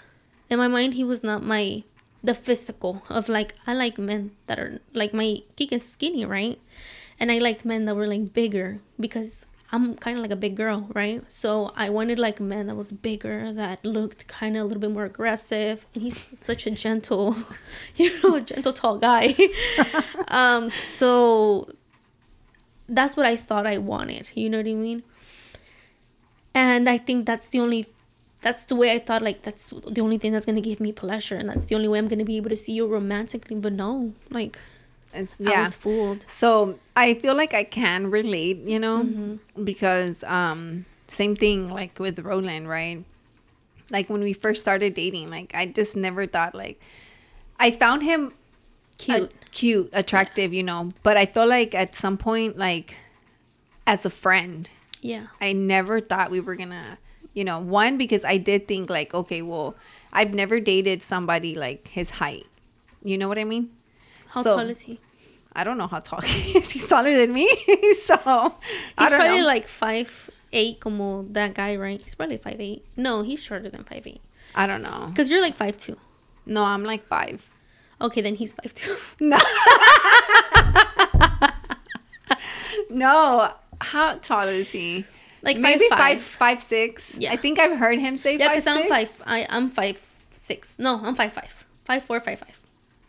In 0.50 0.58
my 0.60 0.68
mind 0.70 0.94
he 0.94 1.04
was 1.04 1.24
not 1.24 1.44
my 1.44 1.84
the 2.24 2.34
physical 2.34 3.04
of 3.10 3.28
like 3.30 3.56
I 3.66 3.74
like 3.74 3.98
men 3.98 4.32
that 4.48 4.60
are 4.60 4.80
like 4.94 5.14
my 5.14 5.42
Kike's 5.58 5.84
skinny, 5.84 6.26
right? 6.26 6.60
And 7.20 7.32
I 7.32 7.40
liked 7.40 7.66
men 7.66 7.86
that 7.86 7.96
were 7.96 8.08
like 8.08 8.34
bigger 8.34 8.80
because 9.00 9.46
I'm 9.72 9.96
kind 9.96 10.18
of 10.18 10.22
like 10.22 10.32
a 10.32 10.38
big 10.38 10.56
girl, 10.56 10.88
right? 10.94 11.30
So 11.30 11.74
I 11.76 11.90
wanted 11.90 12.20
like 12.20 12.40
a 12.40 12.44
man 12.44 12.68
that 12.68 12.76
was 12.76 12.92
bigger, 12.92 13.52
that 13.52 13.84
looked 13.84 14.28
kind 14.28 14.56
of 14.56 14.62
a 14.62 14.66
little 14.66 14.80
bit 14.80 14.92
more 14.92 15.04
aggressive, 15.04 15.86
and 15.94 16.04
he's 16.04 16.18
such 16.18 16.66
a 16.68 16.72
gentle, 16.72 17.36
you 17.96 18.12
know, 18.22 18.36
a 18.36 18.42
gentle 18.42 18.72
tall 18.72 18.98
guy. 18.98 19.36
um, 20.30 20.70
so 20.70 21.70
that's 22.88 23.18
what 23.18 23.26
I 23.26 23.36
thought 23.36 23.68
I 23.68 23.78
wanted. 23.78 24.30
You 24.34 24.50
know 24.50 24.58
what 24.58 24.68
I 24.68 24.74
mean? 24.74 25.04
And 26.56 26.90
I 26.90 26.98
think 26.98 27.26
that's 27.26 27.48
the 27.48 27.60
only, 27.60 27.88
that's 28.42 28.64
the 28.64 28.76
way 28.76 28.94
I 28.94 29.00
thought. 29.00 29.22
Like 29.22 29.42
that's 29.42 29.70
the 29.70 30.00
only 30.00 30.18
thing 30.18 30.32
that's 30.32 30.46
gonna 30.46 30.62
give 30.62 30.80
me 30.80 30.94
pleasure, 30.94 31.36
and 31.36 31.50
that's 31.50 31.66
the 31.66 31.76
only 31.76 31.90
way 31.90 32.00
I'm 32.00 32.08
gonna 32.08 32.24
be 32.24 32.38
able 32.38 32.50
to 32.52 32.56
see 32.56 32.72
you 32.72 32.88
romantically. 32.88 33.58
But 33.58 33.74
no, 33.74 34.14
like 34.30 34.58
It's, 35.14 35.38
I 35.40 35.52
yeah. 35.52 35.64
was 35.66 35.76
fooled. 35.76 36.24
So 36.28 36.80
I 36.96 37.16
feel 37.16 37.36
like 37.36 37.54
I 37.54 37.64
can 37.64 38.12
relate, 38.12 38.58
you 38.68 38.80
know, 38.80 39.00
Mm-hmm. 39.04 39.64
because 39.64 40.24
um, 40.24 40.86
same 41.08 41.36
thing 41.36 41.70
like 41.70 42.00
with 42.00 42.20
Roland, 42.20 42.70
right? 42.70 43.04
Like 43.90 44.10
when 44.10 44.22
we 44.22 44.34
first 44.34 44.62
started 44.62 44.94
dating, 44.94 45.30
like 45.30 45.54
I 45.56 45.66
just 45.68 45.96
never 45.96 46.26
thought 46.26 46.54
like 46.54 46.80
I 47.60 47.72
found 47.72 48.04
him 48.04 48.34
Cute. 48.98 49.24
uh, 49.24 49.28
cute, 49.52 49.90
attractive, 49.94 50.54
you 50.54 50.64
know, 50.64 50.92
but 51.04 51.18
I 51.18 51.26
feel 51.26 51.48
like 51.48 51.74
at 51.76 51.96
some 51.96 52.18
point, 52.18 52.58
like 52.58 52.96
as 53.86 54.06
a 54.06 54.10
friend, 54.10 54.70
yeah. 55.02 55.28
I 55.40 55.54
never 55.54 56.02
thought 56.02 56.32
we 56.32 56.40
were 56.42 56.56
gonna, 56.56 56.98
you 57.34 57.44
know, 57.44 57.60
one 57.60 57.98
because 57.98 58.26
I 58.26 58.38
did 58.38 58.68
think 58.68 58.90
like, 58.90 59.14
okay, 59.14 59.42
well, 59.42 59.76
I've 60.12 60.34
never 60.34 60.60
dated 60.60 61.02
somebody 61.02 61.56
like 61.56 61.88
his 61.88 62.10
height. 62.12 62.46
You 63.04 63.18
know 63.18 63.28
what 63.28 63.38
I 63.40 63.44
mean? 63.46 63.70
How 64.30 64.42
So, 64.44 64.56
tall 64.58 64.68
is 64.70 64.82
he? 64.82 65.00
I 65.54 65.64
don't 65.64 65.78
know 65.78 65.88
how 65.88 66.00
tall 66.00 66.22
he 66.26 66.58
is. 66.60 66.70
He's 66.72 66.88
taller 66.88 67.16
than 67.18 67.34
me, 67.34 67.48
so 68.02 68.16
He's 69.00 69.10
probably 69.10 69.40
know. 69.42 69.46
like 69.46 69.68
five 69.68 70.30
eight, 70.54 70.80
como 70.80 71.24
that 71.30 71.54
guy, 71.56 71.76
right? 71.76 72.00
He's 72.02 72.16
probably 72.16 72.38
five 72.38 72.60
eight. 72.62 72.86
No, 72.96 73.24
he's 73.24 73.42
shorter 73.44 73.70
than 73.70 73.84
five 73.84 74.06
eight. 74.06 74.22
I 74.56 74.68
don't 74.68 74.82
know. 74.82 75.12
Cause 75.16 75.30
you're 75.30 75.42
like 75.42 75.56
five 75.56 75.78
two. 75.78 75.98
No, 76.46 76.64
I'm 76.64 76.84
like 76.84 77.06
five. 77.08 77.48
Okay, 78.00 78.22
then 78.22 78.36
he's 78.36 78.54
five 78.54 78.74
two. 78.74 78.96
No. 79.20 79.38
no. 82.90 83.54
How 83.80 84.16
tall 84.16 84.48
is 84.48 84.72
he? 84.72 85.06
Like 85.44 85.58
Maybe 85.58 85.88
five, 85.90 86.22
five, 86.22 86.22
five. 86.22 86.62
six. 86.62 87.16
Yeah. 87.20 87.32
I 87.32 87.36
think 87.38 87.60
I've 87.60 87.78
heard 87.78 88.00
him 88.00 88.18
say 88.18 88.38
Yeah, 88.38 88.48
five, 88.48 88.56
cause 88.56 88.68
I'm 88.68 88.88
five. 88.90 89.22
I 89.26 89.46
I'm 89.50 89.70
five 89.70 90.00
six. 90.36 90.78
No, 90.80 91.00
I'm 91.04 91.16
five 91.16 91.34
five. 91.34 91.66
Five 91.86 92.04
four, 92.04 92.20
five 92.20 92.40
five. 92.40 92.57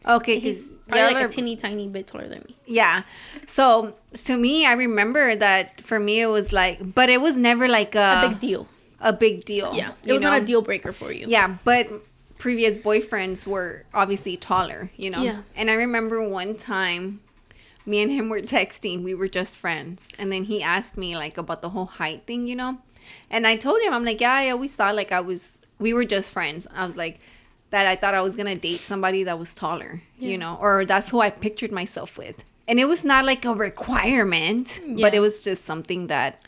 Okay, 0.09 0.39
He's 0.39 0.69
probably 0.89 1.15
like 1.15 1.27
a 1.27 1.29
teeny 1.29 1.55
tiny 1.55 1.87
bit 1.87 2.07
taller 2.07 2.29
than 2.29 2.43
me. 2.49 2.57
Yeah. 2.67 3.03
So 3.47 3.95
to 4.25 4.37
me, 4.37 4.65
I 4.65 4.73
remember 4.73 5.37
that 5.37 5.83
for 5.83 6.01
me 6.01 6.23
it 6.23 6.27
was 6.29 6.53
like, 6.53 6.95
but 6.95 7.11
it 7.11 7.21
was 7.21 7.37
never 7.37 7.69
like 7.69 7.95
a, 7.95 8.23
A 8.25 8.29
big 8.31 8.41
deal. 8.41 8.69
A 9.01 9.13
big 9.13 9.45
deal. 9.45 9.73
Yeah, 9.75 9.93
it 10.05 10.13
was 10.13 10.23
not 10.23 10.43
a 10.43 10.45
deal 10.45 10.63
breaker 10.63 10.93
for 10.93 11.13
you. 11.13 11.27
Yeah, 11.29 11.59
but 11.63 11.89
previous 12.39 12.77
boyfriends 12.79 13.47
were 13.47 13.85
obviously 13.93 14.37
taller, 14.37 14.91
you 14.97 15.11
know. 15.11 15.23
Yeah. 15.23 15.43
And 15.55 15.71
I 15.71 15.75
remember 15.75 16.27
one 16.27 16.57
time, 16.57 17.21
me 17.85 18.03
and 18.03 18.11
him 18.11 18.29
were 18.29 18.41
texting. 18.41 19.05
We 19.05 19.15
were 19.15 19.29
just 19.29 19.59
friends, 19.59 20.09
and 20.19 20.33
then 20.33 20.45
he 20.45 20.63
asked 20.63 20.97
me 20.97 21.17
like 21.17 21.37
about 21.39 21.63
the 21.63 21.69
whole 21.69 21.87
height 21.87 22.27
thing, 22.27 22.49
you 22.49 22.57
know. 22.57 22.79
And 23.31 23.47
I 23.47 23.57
told 23.57 23.83
him, 23.83 23.93
I'm 23.93 24.05
like, 24.05 24.21
yeah, 24.21 24.33
I 24.33 24.51
always 24.51 24.75
thought 24.75 24.97
like 24.97 25.13
I 25.13 25.21
was. 25.21 25.59
We 25.79 25.93
were 25.93 26.05
just 26.05 26.31
friends. 26.31 26.67
I 26.75 26.87
was 26.87 26.97
like. 26.97 27.21
That 27.71 27.87
I 27.87 27.97
thought 27.97 28.15
I 28.15 28.21
was 28.23 28.35
gonna 28.35 28.57
date 28.57 28.81
somebody 28.81 29.25
that 29.25 29.39
was 29.39 29.53
taller, 29.53 30.03
Yeah. 30.19 30.31
you 30.31 30.39
know, 30.39 30.59
or 30.61 30.85
that's 30.87 31.11
who 31.11 31.21
I 31.21 31.31
pictured 31.31 31.71
myself 31.73 32.17
with. 32.17 32.43
And 32.67 32.79
it 32.81 32.87
was 32.87 33.05
not 33.05 33.25
like 33.25 33.45
a 33.45 33.55
requirement, 33.55 34.81
but 35.01 35.15
it 35.15 35.21
was 35.21 35.43
just 35.45 35.65
something 35.65 36.07
that 36.09 36.43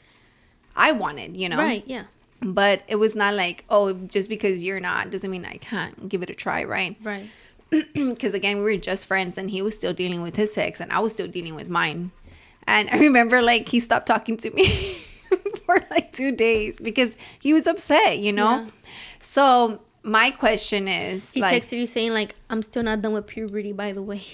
I 0.77 0.93
wanted, 0.93 1.37
you 1.37 1.49
know. 1.49 1.59
Right. 1.59 1.83
Yeah. 1.87 2.05
But 2.43 2.83
it 2.89 2.97
was 2.97 3.15
not 3.15 3.35
like, 3.35 3.65
oh, 3.69 3.93
just 3.93 4.29
because 4.31 4.63
you're 4.65 4.81
not 4.81 5.11
doesn't 5.11 5.31
mean 5.31 5.45
I 5.45 5.57
can't 5.59 6.09
give 6.09 6.23
it 6.23 6.31
a 6.31 6.35
try, 6.35 6.65
right? 6.65 6.97
Right. 7.03 7.29
Because 7.95 8.35
again, 8.35 8.59
we 8.59 8.65
were 8.65 8.77
just 8.77 9.07
friends 9.07 9.37
and 9.39 9.51
he 9.51 9.61
was 9.63 9.77
still 9.77 9.93
dealing 9.93 10.23
with 10.23 10.37
his 10.37 10.57
ex 10.57 10.81
and 10.81 10.91
I 10.93 10.99
was 11.01 11.13
still 11.13 11.29
dealing 11.29 11.55
with 11.55 11.69
mine. 11.69 12.13
And 12.67 12.89
I 12.91 12.99
remember 13.09 13.43
like 13.43 13.69
he 13.69 13.79
stopped 13.81 14.07
talking 14.07 14.37
to 14.39 14.51
me 14.53 14.65
for 15.67 15.85
like 15.91 16.13
two 16.13 16.33
days 16.33 16.81
because 16.81 17.15
he 17.41 17.53
was 17.53 17.67
upset, 17.67 18.19
you 18.19 18.33
know? 18.33 18.63
Yeah. 18.63 18.67
So 19.21 19.81
my 20.03 20.31
question 20.31 20.89
is 20.89 21.31
He 21.33 21.41
like, 21.41 21.63
texted 21.63 21.79
you 21.79 21.87
saying 21.87 22.13
like, 22.13 22.35
"I'm 22.49 22.63
still 22.63 22.83
not 22.83 23.03
done 23.03 23.13
with 23.13 23.27
puberty, 23.27 23.73
by 23.73 23.93
the 23.93 24.03
way." 24.03 24.23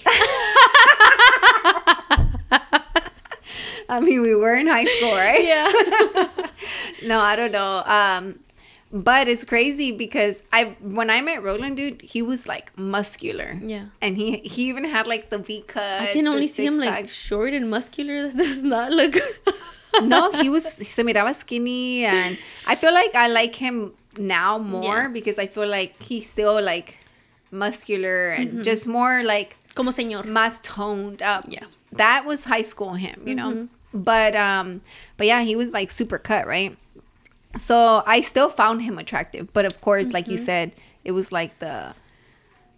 I 3.89 4.01
mean, 4.01 4.21
we 4.21 4.35
were 4.35 4.55
in 4.55 4.67
high 4.67 4.83
school, 4.83 5.13
right? 5.13 5.43
yeah. 5.43 5.67
no, 7.07 7.19
I 7.19 7.35
don't 7.35 7.51
know. 7.51 7.83
Um, 7.85 8.39
but 8.91 9.27
it's 9.27 9.43
crazy 9.43 9.91
because 9.91 10.41
I 10.51 10.75
when 10.81 11.09
I 11.09 11.21
met 11.21 11.43
Roland, 11.43 11.77
dude, 11.77 12.01
he 12.01 12.21
was 12.21 12.47
like 12.47 12.77
muscular. 12.77 13.57
Yeah. 13.61 13.85
And 14.01 14.17
he 14.17 14.37
he 14.39 14.69
even 14.69 14.85
had 14.85 15.07
like 15.07 15.29
the 15.29 15.39
V 15.39 15.63
cut. 15.67 16.01
I 16.01 16.13
can 16.13 16.27
only 16.27 16.47
see 16.47 16.65
him 16.65 16.77
like 16.77 17.09
short 17.09 17.53
and 17.53 17.69
muscular. 17.69 18.27
That 18.31 18.37
does 18.37 18.63
not 18.63 18.91
look. 18.91 19.15
no, 20.03 20.31
he 20.31 20.49
was 20.49 20.65
se 20.65 21.03
miraba 21.03 21.35
skinny, 21.35 22.05
and 22.05 22.37
I 22.65 22.75
feel 22.75 22.93
like 22.93 23.13
I 23.15 23.27
like 23.27 23.55
him 23.55 23.93
now 24.19 24.57
more 24.57 24.83
Yeah. 24.83 25.07
because 25.09 25.37
I 25.39 25.47
feel 25.47 25.67
like 25.67 26.01
he's 26.01 26.29
still 26.29 26.61
like 26.61 26.97
muscular 27.51 28.29
and 28.29 28.49
Mm-hmm. 28.49 28.61
just 28.63 28.87
more 28.87 29.23
like 29.23 29.57
Como 29.75 29.91
señor. 29.91 30.23
más 30.25 30.61
toned 30.61 31.21
up. 31.21 31.45
Yeah. 31.47 31.65
That 31.93 32.25
was 32.25 32.43
high 32.45 32.61
school 32.63 32.93
him, 32.95 33.23
you 33.25 33.35
know. 33.35 33.51
Mm-hmm. 33.53 33.65
But 34.03 34.35
um 34.35 34.81
but 35.17 35.27
yeah, 35.27 35.41
he 35.43 35.55
was 35.55 35.71
like 35.73 35.89
super 35.91 36.17
cut, 36.17 36.45
right? 36.47 36.75
So 37.57 38.03
I 38.05 38.21
still 38.21 38.49
found 38.49 38.81
him 38.83 38.97
attractive, 38.97 39.51
but 39.53 39.65
of 39.65 39.79
course, 39.81 40.11
like 40.13 40.25
Mm-hmm. 40.25 40.31
you 40.31 40.37
said, 40.37 40.75
it 41.03 41.11
was 41.11 41.31
like 41.31 41.59
the 41.59 41.93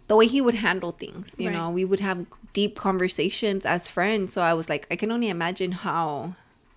the 0.08 0.16
way 0.16 0.26
he 0.26 0.40
would 0.40 0.54
handle 0.54 0.90
things, 0.92 1.34
you 1.38 1.48
Right. 1.48 1.56
know. 1.56 1.70
We 1.70 1.84
would 1.84 2.00
have 2.00 2.26
deep 2.52 2.76
conversations 2.76 3.64
as 3.66 3.86
friends, 3.88 4.32
so 4.32 4.42
I 4.42 4.54
was 4.54 4.68
like 4.68 4.86
I 4.90 4.96
can 4.96 5.10
only 5.10 5.28
imagine 5.28 5.72
how 5.72 6.34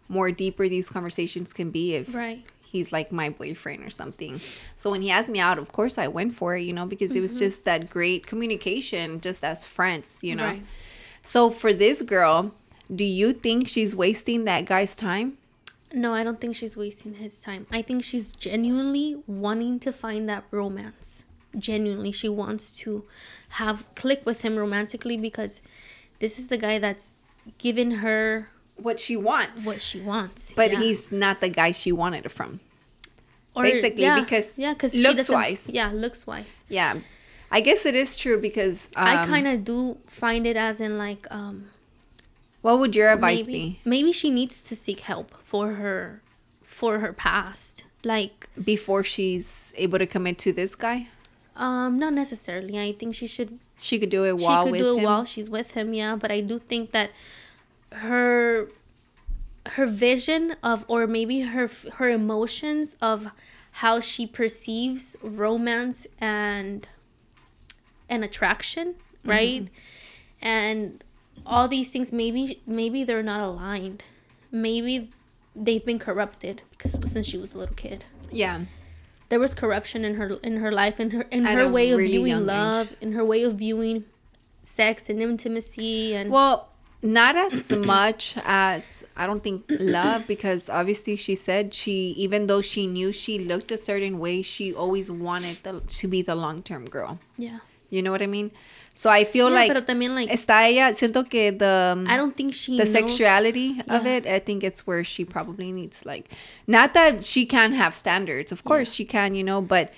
more 0.10 0.32
deeper 0.32 0.68
these 0.70 0.90
conversations 0.90 1.54
can 1.54 1.70
be 1.72 1.96
if 1.96 2.14
Right. 2.14 2.44
He's 2.74 2.92
like 2.92 3.12
my 3.12 3.30
boyfriend 3.30 3.84
or 3.84 3.92
something. 3.92 4.42
So 4.76 4.90
when 4.90 5.04
he 5.04 5.12
asked 5.12 5.30
me 5.30 5.40
out, 5.40 5.60
of 5.60 5.72
course 5.72 6.00
I 6.00 6.08
went 6.08 6.34
for 6.34 6.58
it, 6.58 6.64
you 6.64 6.74
know, 6.74 6.88
because 6.88 7.16
it 7.16 7.22
was 7.22 7.34
mm-hmm. 7.34 7.46
just 7.46 7.66
that 7.66 7.88
great 7.88 8.26
communication 8.26 9.22
just 9.22 9.44
as 9.44 9.64
friends, 9.64 10.24
you 10.24 10.36
know. 10.36 10.48
Right. 10.48 10.64
So 11.22 11.52
for 11.52 11.72
this 11.72 12.02
girl, 12.02 12.52
do 12.94 13.06
you 13.06 13.32
think 13.32 13.68
she's 13.68 13.96
wasting 13.96 14.46
that 14.46 14.66
guy's 14.66 14.96
time? 14.96 15.38
No, 15.94 16.16
I 16.16 16.24
don't 16.24 16.42
think 16.42 16.56
she's 16.56 16.76
wasting 16.76 17.14
his 17.14 17.38
time. 17.38 17.68
I 17.72 17.84
think 17.84 18.04
she's 18.04 18.34
genuinely 18.34 19.22
wanting 19.28 19.80
to 19.82 19.94
find 19.94 20.28
that 20.28 20.44
romance. 20.50 21.26
Genuinely, 21.56 22.12
she 22.12 22.28
wants 22.28 22.76
to 22.78 23.06
have 23.62 23.86
click 23.94 24.24
with 24.26 24.42
him 24.42 24.58
romantically 24.58 25.16
because 25.16 25.62
this 26.18 26.40
is 26.40 26.48
the 26.48 26.58
guy 26.58 26.80
that's 26.80 27.14
given 27.60 27.92
her 28.02 28.50
What 28.76 29.00
she 29.00 29.16
wants. 29.16 29.66
what 29.66 29.80
she 29.82 30.00
wants. 30.02 30.54
but 30.56 30.72
Yeah. 30.72 30.80
he's 30.80 31.12
not 31.12 31.42
the 31.42 31.50
guy 31.50 31.72
she 31.72 31.92
wanted 31.92 32.26
it 32.26 32.32
from. 32.32 32.60
Or- 33.56 33.64
basically, 33.64 34.02
yeah, 34.04 34.20
because 34.20 34.58
yeah, 34.58 34.74
because 34.74 34.96
looks 34.96 35.30
wise. 35.30 35.70
Yeah, 35.72 35.92
looks 35.94 36.26
wise. 36.26 36.64
Yeah. 36.70 36.96
I 37.52 37.62
guess 37.62 37.86
it 37.86 37.94
is 37.96 38.16
true 38.16 38.42
because 38.42 38.88
um, 38.96 39.08
I 39.08 39.26
kind 39.28 39.48
of 39.48 39.64
do 39.64 39.98
find 40.08 40.48
it 40.48 40.58
as 40.58 40.82
in 40.82 40.98
like 40.98 41.28
um 41.30 41.70
What 42.62 42.80
would 42.80 42.96
your 42.96 43.12
advice 43.14 43.46
maybe 43.46 43.80
maybe 43.86 44.12
she 44.12 44.32
needs 44.32 44.60
to 44.64 44.76
seek 44.76 45.02
help 45.02 45.32
for 45.44 45.74
her 45.74 46.22
for 46.64 46.98
her 47.00 47.14
past. 47.14 47.84
Like 48.04 48.50
before 48.62 49.04
she's 49.04 49.72
able 49.78 50.00
to 50.00 50.08
commit 50.08 50.40
to 50.40 50.52
this 50.52 50.74
guy? 50.74 51.08
um 51.56 52.00
not 52.00 52.14
necessarily. 52.14 52.80
I 52.80 52.92
think 52.94 53.14
she 53.14 53.28
should 53.28 53.60
She 53.78 54.00
could 54.00 54.10
do 54.10 54.24
it 54.26 54.38
while 54.38 54.66
she 54.66 54.72
could 54.72 54.80
do 54.80 54.96
it 54.96 54.98
him. 54.98 55.04
while 55.06 55.26
she's 55.26 55.50
with 55.50 55.72
him 55.78 55.94
yeah 55.94 56.16
but 56.16 56.32
i 56.32 56.42
do 56.42 56.58
think 56.58 56.90
that 56.92 57.12
her 57.96 58.70
her 59.68 59.86
vision 59.86 60.56
of 60.62 60.84
or 60.88 61.08
maybe 61.08 61.42
her 61.42 61.70
her 61.94 62.10
emotions 62.10 62.96
of 63.02 63.32
how 63.78 64.00
she 64.00 64.28
perceives 64.28 65.16
romance 65.22 66.06
and 66.20 66.88
and 68.10 68.24
attraction 68.24 68.96
Mm-hmm. 69.24 69.30
right 69.30 69.68
and 70.42 71.02
all 71.46 71.70
these 71.70 71.90
things 71.90 72.12
maybe 72.12 72.62
maybe 72.68 73.06
they're 73.06 73.24
not 73.24 73.40
aligned 73.40 74.04
maybe 74.52 75.12
they've 75.56 75.86
been 75.86 75.98
corrupted 76.00 76.62
because 76.72 76.98
since 77.10 77.26
she 77.26 77.38
was 77.38 77.54
a 77.56 77.60
little 77.60 77.76
kid 77.76 78.04
yeah. 78.34 78.66
there 79.30 79.40
was 79.40 79.54
corruption 79.54 80.04
in 80.04 80.16
her 80.16 80.28
in 80.44 80.58
her 80.58 80.74
life 80.74 81.00
in 81.00 81.12
her 81.12 81.22
in 81.32 81.46
At 81.46 81.58
her 81.58 81.70
way 81.70 81.92
of 81.92 82.00
really 82.00 82.12
young 82.16 82.24
viewing 82.26 82.42
age. 82.44 82.48
love 82.48 82.94
in 83.00 83.14
her 83.14 83.24
way 83.24 83.44
of 83.44 83.54
viewing 83.56 84.04
sex 84.62 85.08
and 85.10 85.22
intimacy 85.22 86.14
and 86.14 86.30
Well, 86.30 86.68
not 87.04 87.36
as 87.36 87.70
much 87.70 88.36
as 88.46 89.04
I 89.16 89.28
don't 89.28 89.44
think 89.44 89.64
love 89.70 90.26
because 90.26 90.70
obviously 90.70 91.16
she 91.18 91.36
said 91.36 91.74
she 91.74 92.16
even 92.18 92.48
though 92.48 92.62
she 92.62 92.88
knew 92.88 93.12
she 93.12 93.40
looked 93.40 93.72
a 93.72 93.78
certain 93.78 94.20
way, 94.20 94.42
she 94.42 94.74
always 94.74 95.12
wanted 95.12 95.58
the, 95.64 95.82
to 95.82 96.08
be 96.08 96.22
the 96.22 96.34
long 96.36 96.64
term 96.64 96.86
girl. 96.86 97.20
yeah 97.38 97.60
You 97.94 98.02
know 98.02 98.10
what 98.12 98.24
I 98.24 98.28
mean? 98.28 98.50
So 98.96 99.10
I 99.10 99.24
feel 99.24 99.50
yeah, 99.50 99.56
like 99.56 99.68
pero 99.72 99.82
también 99.82 100.16
like 100.16 100.30
está 100.32 100.66
ella 100.70 100.94
siento 100.94 101.30
que 101.30 101.52
the 101.52 102.06
I 102.08 102.16
don't 102.18 102.36
think 102.36 102.54
she 102.54 102.78
the 102.78 102.86
knows- 102.86 102.94
sexuality 102.94 103.82
of 103.90 104.06
it 104.08 104.26
i 104.26 104.40
think 104.40 104.64
it's 104.64 104.86
where 104.88 105.04
she 105.04 105.26
probably 105.26 105.72
needs 105.72 106.06
like 106.06 106.30
not 106.68 106.94
that 106.94 107.24
she 107.26 107.46
can 107.46 107.74
have 107.74 107.94
standards 107.94 108.52
of 108.52 108.64
course 108.64 108.94
she 108.94 109.04
can 109.06 109.36
you 109.36 109.44
know 109.44 109.62
but 109.62 109.92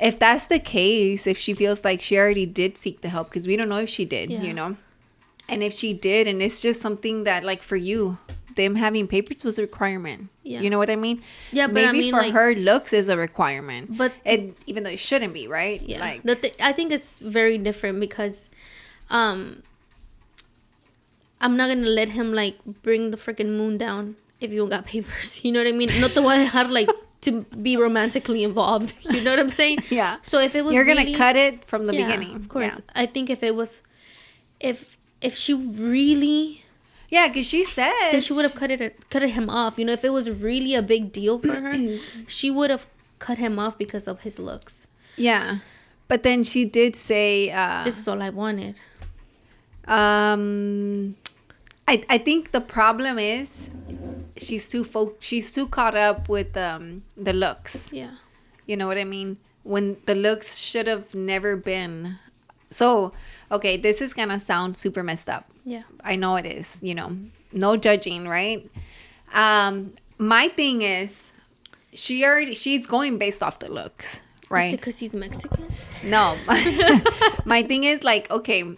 if 0.00 0.18
that's 0.18 0.46
the 0.48 0.58
case 0.58 1.26
if 1.26 1.36
she 1.38 1.54
feels 1.54 1.84
like 1.84 2.00
she 2.02 2.16
already 2.18 2.46
did 2.46 2.78
seek 2.78 3.00
the 3.02 3.08
help 3.10 3.28
because 3.30 3.46
we 3.46 3.56
don't 3.56 3.68
know 3.68 3.82
if 3.82 3.88
she 3.90 4.04
did 4.04 4.30
Yeah. 4.30 4.42
you 4.42 4.54
know 4.54 4.76
and 5.48 5.62
if 5.62 5.72
she 5.72 5.92
did 5.94 6.26
and 6.26 6.42
it's 6.42 6.60
just 6.60 6.80
something 6.80 7.24
that 7.24 7.44
like 7.44 7.62
for 7.62 7.76
you 7.76 8.18
them 8.56 8.74
having 8.74 9.06
papers 9.06 9.44
was 9.44 9.58
a 9.58 9.62
requirement. 9.62 10.28
Yeah. 10.42 10.60
you 10.62 10.70
know 10.70 10.78
what 10.78 10.88
i 10.88 10.96
mean? 10.96 11.20
Yeah, 11.52 11.66
but 11.66 11.84
I 11.84 11.92
maybe 11.92 11.98
mean, 12.00 12.10
for 12.12 12.20
like- 12.22 12.32
her 12.32 12.54
looks 12.54 12.92
is 12.94 13.08
a 13.10 13.16
requirement. 13.16 13.96
But- 13.98 14.12
it 14.24 14.56
even 14.66 14.82
though 14.84 14.90
it 14.90 14.98
shouldn't 14.98 15.34
be 15.34 15.46
right? 15.46 15.80
Yeah. 15.82 16.00
Like 16.00 16.22
the 16.22 16.36
th- 16.36 16.54
I 16.60 16.72
think 16.72 16.90
it's 16.92 17.16
very 17.16 17.58
different 17.58 18.00
because 18.00 18.48
um 19.10 19.62
I'm 21.40 21.56
not 21.56 21.68
gonna 21.68 21.86
let 21.88 22.10
him 22.10 22.32
like 22.32 22.56
bring 22.82 23.10
the 23.10 23.16
freaking 23.16 23.56
moon 23.60 23.76
down 23.78 24.16
if 24.40 24.50
you 24.50 24.58
don't 24.58 24.70
got 24.70 24.86
papers. 24.86 25.40
You 25.44 25.52
know 25.52 25.60
what 25.60 25.68
I 25.68 25.72
mean? 25.72 25.90
Not 26.00 26.14
the 26.14 26.22
voy 26.22 26.34
a 26.34 26.46
dejar 26.46 26.70
like 26.70 26.88
to 27.22 27.42
be 27.60 27.76
romantically 27.76 28.42
involved. 28.42 28.94
You 29.10 29.22
know 29.22 29.32
what 29.32 29.40
I'm 29.40 29.50
saying? 29.50 29.78
Yeah. 29.90 30.16
so 30.22 30.40
if 30.40 30.54
it 30.54 30.64
was 30.64 30.72
you're 30.74 30.84
gonna 30.84 31.00
really- 31.00 31.14
cut 31.14 31.36
it 31.36 31.64
from 31.66 31.86
the 31.86 31.94
Yeah, 31.94 32.06
beginning. 32.06 32.34
of 32.36 32.48
course. 32.48 32.74
Yeah. 32.80 33.02
I 33.02 33.06
think 33.06 33.28
if 33.28 33.42
it 33.42 33.54
was 33.54 33.82
if 34.60 34.96
if 35.20 35.34
she 35.36 35.54
really 35.54 36.64
Yeah, 37.10 37.28
because 37.28 37.46
she 37.46 37.62
said 37.64 37.92
then 38.12 38.20
she 38.20 38.32
would 38.32 38.42
have 38.42 38.54
cut 38.54 38.70
it 38.70 39.08
cut 39.10 39.22
him 39.22 39.48
off. 39.48 39.78
You 39.78 39.84
know, 39.86 39.92
if 39.92 40.04
it 40.04 40.10
was 40.12 40.30
really 40.30 40.74
a 40.74 40.82
big 40.82 41.12
deal 41.12 41.38
for 41.38 41.54
her, 41.54 41.74
she 42.26 42.50
would 42.50 42.70
have 42.70 42.86
cut 43.18 43.38
him 43.38 43.58
off 43.58 43.78
because 43.78 44.06
of 44.08 44.20
his 44.20 44.38
looks. 44.38 44.86
Yeah. 45.16 45.58
But 46.08 46.22
then 46.22 46.44
she 46.44 46.64
did 46.64 46.96
say 46.96 47.50
uh 47.50 47.82
This 47.84 47.98
is 47.98 48.06
all 48.08 48.20
I 48.22 48.30
wanted. 48.30 48.78
um 49.88 51.16
I 51.88 52.02
I 52.10 52.18
think 52.18 52.50
the 52.52 52.60
problem 52.60 53.18
is 53.18 53.70
she's 54.36 54.68
too 54.68 54.84
fo- 54.84 55.14
she's 55.20 55.52
too 55.54 55.66
caught 55.68 55.96
up 55.96 56.28
with 56.28 56.56
um 56.56 57.02
the 57.16 57.32
looks. 57.32 57.90
Yeah. 57.92 58.16
You 58.66 58.76
know 58.76 58.86
what 58.86 58.98
I 58.98 59.04
mean? 59.04 59.38
When 59.62 59.96
the 60.06 60.14
looks 60.14 60.58
should 60.58 60.86
have 60.86 61.14
never 61.14 61.56
been 61.56 62.18
so 62.70 63.12
okay, 63.50 63.76
this 63.76 64.00
is 64.00 64.14
gonna 64.14 64.40
sound 64.40 64.76
super 64.76 65.02
messed 65.02 65.28
up. 65.28 65.48
Yeah. 65.64 65.82
I 66.02 66.16
know 66.16 66.36
it 66.36 66.46
is, 66.46 66.78
you 66.80 66.94
know. 66.94 67.16
No 67.52 67.76
judging, 67.76 68.28
right? 68.28 68.68
Um 69.32 69.94
my 70.18 70.48
thing 70.48 70.82
is 70.82 71.32
she 71.92 72.24
already 72.24 72.54
she's 72.54 72.86
going 72.86 73.18
based 73.18 73.42
off 73.42 73.58
the 73.58 73.70
looks, 73.70 74.22
right? 74.50 74.72
Because 74.76 74.98
he's 74.98 75.14
Mexican. 75.14 75.66
No. 76.02 76.36
My 77.44 77.62
thing 77.62 77.84
is 77.84 78.04
like, 78.04 78.30
okay, 78.30 78.76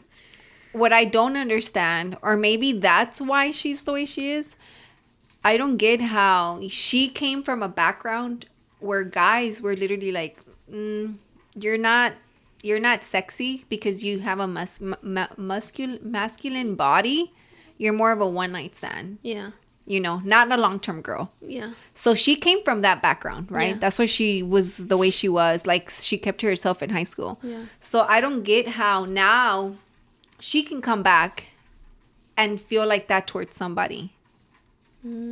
what 0.73 0.93
I 0.93 1.05
don't 1.05 1.37
understand, 1.37 2.16
or 2.23 2.37
maybe 2.37 2.73
that's 2.73 3.21
why 3.21 3.51
she's 3.51 3.85
the 3.85 3.93
way 3.93 4.05
she 4.05 4.31
is. 4.31 4.57
I 5.45 5.57
don't 5.57 5.77
get 5.77 6.01
how 6.01 6.61
she 6.69 7.09
came 7.09 7.43
from 7.43 7.62
a 7.62 7.69
background 7.69 8.47
where 8.81 9.03
guys 9.05 9.62
were 9.62 9.77
literally 9.77 10.12
like, 10.12 10.41
mm, 10.71 11.19
"You're 11.55 11.79
not, 11.79 12.12
you're 12.62 12.80
not 12.80 13.04
sexy 13.04 13.64
because 13.68 14.02
you 14.04 14.20
have 14.20 14.40
a 14.40 14.46
mus- 14.46 14.80
mu- 14.80 14.94
mu- 15.02 15.34
muscul- 15.36 16.02
masculine 16.02 16.74
body. 16.74 17.32
You're 17.78 17.92
more 17.92 18.11
of 18.12 18.20
a 18.20 18.26
one 18.26 18.52
night 18.52 18.74
stand. 18.74 19.18
Yeah. 19.22 19.50
You 19.86 20.00
know, 20.00 20.20
not 20.24 20.50
a 20.52 20.56
long 20.56 20.80
term 20.80 21.00
girl." 21.00 21.30
Yeah. 21.40 21.72
So 21.94 22.14
she 22.14 22.34
came 22.36 22.62
from 22.64 22.82
that 22.82 23.00
background, 23.00 23.50
right? 23.50 23.74
Yeah. 23.74 23.78
That's 23.78 23.98
why 23.98 24.06
she 24.06 24.42
was 24.42 24.76
the 24.76 24.96
way 24.98 25.11
she 25.11 25.28
was. 25.28 25.66
Like 25.66 25.88
she 25.90 26.18
kept 26.18 26.40
to 26.40 26.46
herself 26.46 26.82
in 26.82 26.90
high 26.90 27.04
school. 27.04 27.38
Yeah. 27.42 27.62
So 27.80 28.00
I 28.09 28.20
don't 28.20 28.42
get 28.42 28.68
how 28.76 29.04
now 29.06 29.76
she 30.40 30.62
can 30.62 30.80
come 30.82 31.02
back 31.02 31.46
and 32.36 32.61
feel 32.61 32.86
like 32.86 33.06
that 33.09 33.26
towards 33.26 33.56
somebody. 33.56 34.12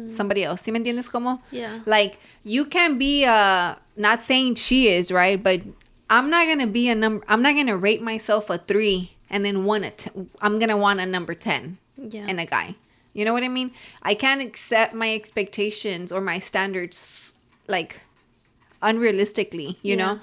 Somebody 0.08 0.42
else. 0.44 0.62
¿Sí 0.62 0.72
me 0.72 0.78
entiendes 0.78 1.10
cómo? 1.10 1.38
Mm. 1.38 1.40
Yeah. 1.50 1.80
Like 1.84 2.18
you 2.44 2.64
can 2.64 2.96
be 2.98 3.24
uh 3.26 3.74
not 3.96 4.20
saying 4.20 4.54
she 4.54 4.88
is, 4.88 5.10
right? 5.10 5.42
But 5.42 5.60
I'm 6.08 6.30
not 6.30 6.46
going 6.46 6.60
to 6.60 6.66
be 6.66 6.88
a 6.88 6.94
number 6.94 7.24
I'm 7.28 7.42
not 7.42 7.54
going 7.54 7.66
to 7.66 7.76
rate 7.76 8.02
myself 8.02 8.50
a 8.50 8.58
3 8.58 9.10
and 9.30 9.44
then 9.44 9.64
one 9.64 9.84
a 9.84 9.90
t- 9.90 10.10
I'm 10.40 10.58
going 10.58 10.68
to 10.68 10.76
want 10.76 11.00
a 11.00 11.06
number 11.06 11.34
10 11.34 11.78
Yeah. 11.96 12.26
in 12.26 12.38
a 12.38 12.46
guy. 12.46 12.76
You 13.12 13.24
know 13.24 13.32
what 13.32 13.42
I 13.42 13.48
mean? 13.48 13.72
I 14.02 14.14
can't 14.14 14.42
accept 14.42 14.94
my 14.94 15.14
expectations 15.14 16.12
or 16.12 16.20
my 16.20 16.38
standards 16.38 17.32
like 17.66 18.02
unrealistically, 18.82 19.76
you 19.82 19.96
Yeah. 19.96 20.04
know? 20.04 20.20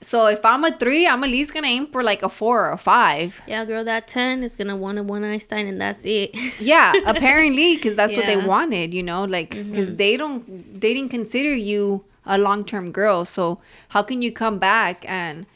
So 0.00 0.26
if 0.26 0.44
I'm 0.44 0.64
a 0.64 0.70
three, 0.70 1.06
I'm 1.06 1.24
at 1.24 1.30
least 1.30 1.54
gonna 1.54 1.68
aim 1.68 1.86
for 1.86 2.02
like 2.02 2.22
a 2.22 2.28
four 2.28 2.66
or 2.66 2.72
a 2.72 2.76
five. 2.76 3.40
yeah, 3.46 3.64
girl, 3.64 3.84
that 3.84 4.06
10 4.06 4.42
is 4.42 4.54
going 4.54 4.68
to 4.68 4.76
want 4.76 4.98
a 4.98 5.02
one 5.02 5.24
Einstein 5.24 5.66
and 5.66 5.80
that's 5.80 6.04
it. 6.04 6.36
Yeah, 6.60 6.92
apparently, 7.06 7.76
because 7.76 7.96
that's 7.96 8.14
what 8.14 8.26
they 8.26 8.36
wanted, 8.36 8.92
you 8.92 9.02
know, 9.02 9.24
like 9.24 9.50
because 9.50 9.86
mm-hmm. 9.88 9.96
they 9.96 10.16
don't, 10.18 10.80
they 10.80 10.92
didn't 10.92 11.10
consider 11.10 11.54
you 11.54 12.04
a 12.26 12.38
long 12.38 12.64
term 12.64 12.92
girl. 12.92 13.24
So 13.24 13.60
how 13.90 14.02
can 14.02 14.22
you 14.22 14.32
come 14.32 14.58
back 14.58 15.04
and 15.08 15.46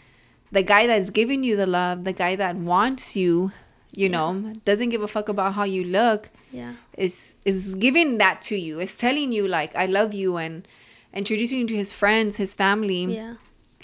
the 0.51 0.63
guy 0.63 0.87
that's 0.87 1.11
giving 1.11 1.45
you 1.45 1.57
the 1.57 1.67
love, 1.67 2.05
the 2.05 2.13
guy 2.13 2.37
that 2.37 2.57
wants 2.57 3.17
you, 3.17 3.53
you 3.93 4.09
know, 4.09 4.53
doesn't 4.65 4.89
give 4.91 5.03
a 5.03 5.09
fuck 5.09 5.29
about 5.29 5.55
how 5.55 5.65
you 5.65 5.85
look, 5.85 6.31
yeah. 6.53 6.75
is 6.97 7.35
is 7.45 7.75
giving 7.75 8.19
that 8.19 8.41
to 8.43 8.57
you. 8.57 8.81
It's 8.81 8.97
telling 8.97 9.33
you 9.33 9.47
like 9.49 9.75
I 9.77 9.87
love 9.87 10.15
you 10.15 10.37
and 10.37 10.67
introducing 11.13 11.59
you 11.61 11.67
to 11.67 11.77
his 11.77 11.93
friends, 11.93 12.37
his 12.37 12.55
family. 12.55 13.05
Yeah. 13.05 13.35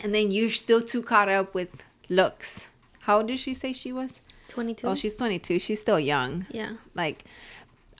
and 0.02 0.14
then 0.14 0.30
you're 0.30 0.50
still 0.50 0.82
too 0.82 1.02
caught 1.02 1.28
up 1.28 1.54
with 1.54 1.84
looks. 2.08 2.68
How 3.02 3.18
old 3.18 3.28
did 3.28 3.38
she 3.38 3.54
say 3.54 3.72
she 3.72 3.92
was? 3.92 4.20
22. 4.48 4.86
Oh, 4.86 4.94
she's 4.94 5.16
22. 5.16 5.58
She's 5.58 5.80
still 5.80 6.00
young. 6.00 6.46
yeah. 6.50 6.74
Like, 6.94 7.24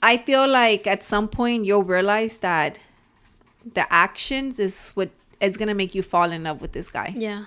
I 0.01 0.17
feel 0.17 0.47
like 0.47 0.87
at 0.87 1.03
some 1.03 1.27
point 1.27 1.65
you'll 1.65 1.83
realize 1.83 2.39
that 2.39 2.79
the 3.73 3.91
actions 3.91 4.59
is 4.59 4.89
what 4.91 5.09
is 5.41 5.57
gonna 5.57 5.73
make 5.73 5.95
you 5.95 6.01
fall 6.01 6.31
in 6.31 6.43
love 6.43 6.61
with 6.61 6.71
this 6.73 6.89
guy. 6.89 7.13
Yeah. 7.17 7.45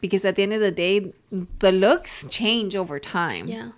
Because 0.00 0.24
at 0.24 0.36
the 0.36 0.42
end 0.42 0.52
of 0.52 0.60
the 0.60 0.70
day, 0.72 1.12
the 1.60 1.72
looks 1.72 2.26
change 2.28 2.76
over 2.76 2.98
time. 2.98 3.48
Yeah. 3.48 3.70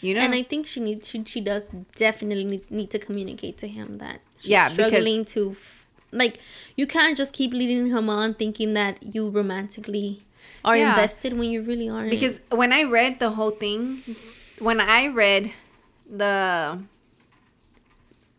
You 0.00 0.14
know. 0.14 0.20
And 0.20 0.34
I 0.34 0.42
think 0.42 0.66
she 0.66 0.80
needs 0.80 1.08
she, 1.08 1.24
she 1.24 1.40
does 1.40 1.72
definitely 1.96 2.44
need, 2.44 2.70
need 2.70 2.90
to 2.90 2.98
communicate 2.98 3.56
to 3.58 3.66
him 3.68 3.98
that 3.98 4.20
she's 4.38 4.50
Yeah, 4.50 4.68
struggling 4.68 5.24
to 5.26 5.52
f- 5.52 5.86
like 6.12 6.38
you 6.76 6.86
can't 6.86 7.16
just 7.16 7.32
keep 7.32 7.52
leading 7.52 7.86
him 7.86 8.08
on 8.10 8.34
thinking 8.34 8.74
that 8.74 9.14
you 9.14 9.28
romantically 9.28 10.24
are 10.64 10.76
Yeah. 10.76 10.90
invested 10.90 11.36
when 11.38 11.50
you 11.50 11.62
really 11.62 11.88
aren't. 11.88 12.10
because 12.10 12.40
when 12.50 12.72
I 12.72 12.84
read 12.84 13.18
the 13.18 13.30
whole 13.30 13.50
thing, 13.50 14.02
when 14.58 14.80
I 14.80 15.08
read 15.08 15.52
the 16.08 16.78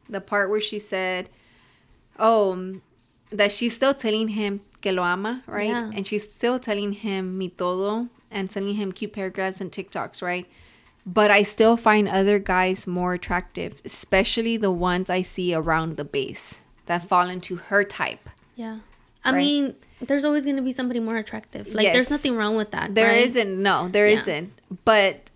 the 0.10 0.22
part 0.22 0.50
where 0.50 0.62
she 0.62 0.80
said, 0.80 1.30
"Oh, 2.20 2.76
that 3.32 3.52
she's 3.52 3.76
still 3.76 3.94
telling 3.94 4.30
him 4.30 4.62
que 4.82 4.92
lo 4.92 5.04
ama, 5.04 5.44
right? 5.48 5.70
Yeah. 5.70 5.92
And 5.94 6.06
she's 6.08 6.32
still 6.32 6.60
telling 6.60 6.94
him 6.94 7.38
mi 7.38 7.50
todo 7.50 8.08
and 8.32 8.50
sending 8.52 8.76
him 8.76 8.92
cute 8.92 9.14
paragraphs 9.14 9.60
and 9.62 9.72
TikToks, 9.72 10.22
right? 10.22 10.46
But 11.06 11.32
I 11.32 11.44
still 11.44 11.78
find 11.78 12.08
other 12.10 12.38
guys 12.40 12.86
more 12.86 13.14
attractive, 13.14 13.82
especially 13.86 14.58
the 14.58 14.72
ones 14.72 15.10
I 15.10 15.22
see 15.22 15.54
around 15.54 15.96
the 15.98 16.04
base 16.04 16.56
that 16.86 17.08
fall 17.08 17.30
into 17.30 17.56
her 17.56 17.84
type. 17.84 18.30
yeah. 18.56 18.80
I 19.26 19.32
Right. 19.32 19.38
mean, 19.38 19.76
there's 20.00 20.24
always 20.24 20.46
going 20.46 20.56
to 20.56 20.62
be 20.62 20.72
somebody 20.72 21.02
more 21.02 21.18
attractive. 21.18 21.74
Like 21.74 21.84
Yes. 21.84 21.94
there's 21.96 22.10
nothing 22.10 22.36
wrong 22.36 22.56
with 22.56 22.72
that. 22.72 22.96
There 22.96 23.08
right? 23.08 23.36
not 23.36 23.48
no, 23.48 23.88
there 23.90 24.08
Yeah. 24.08 24.24
not 24.42 24.86
But 24.86 25.32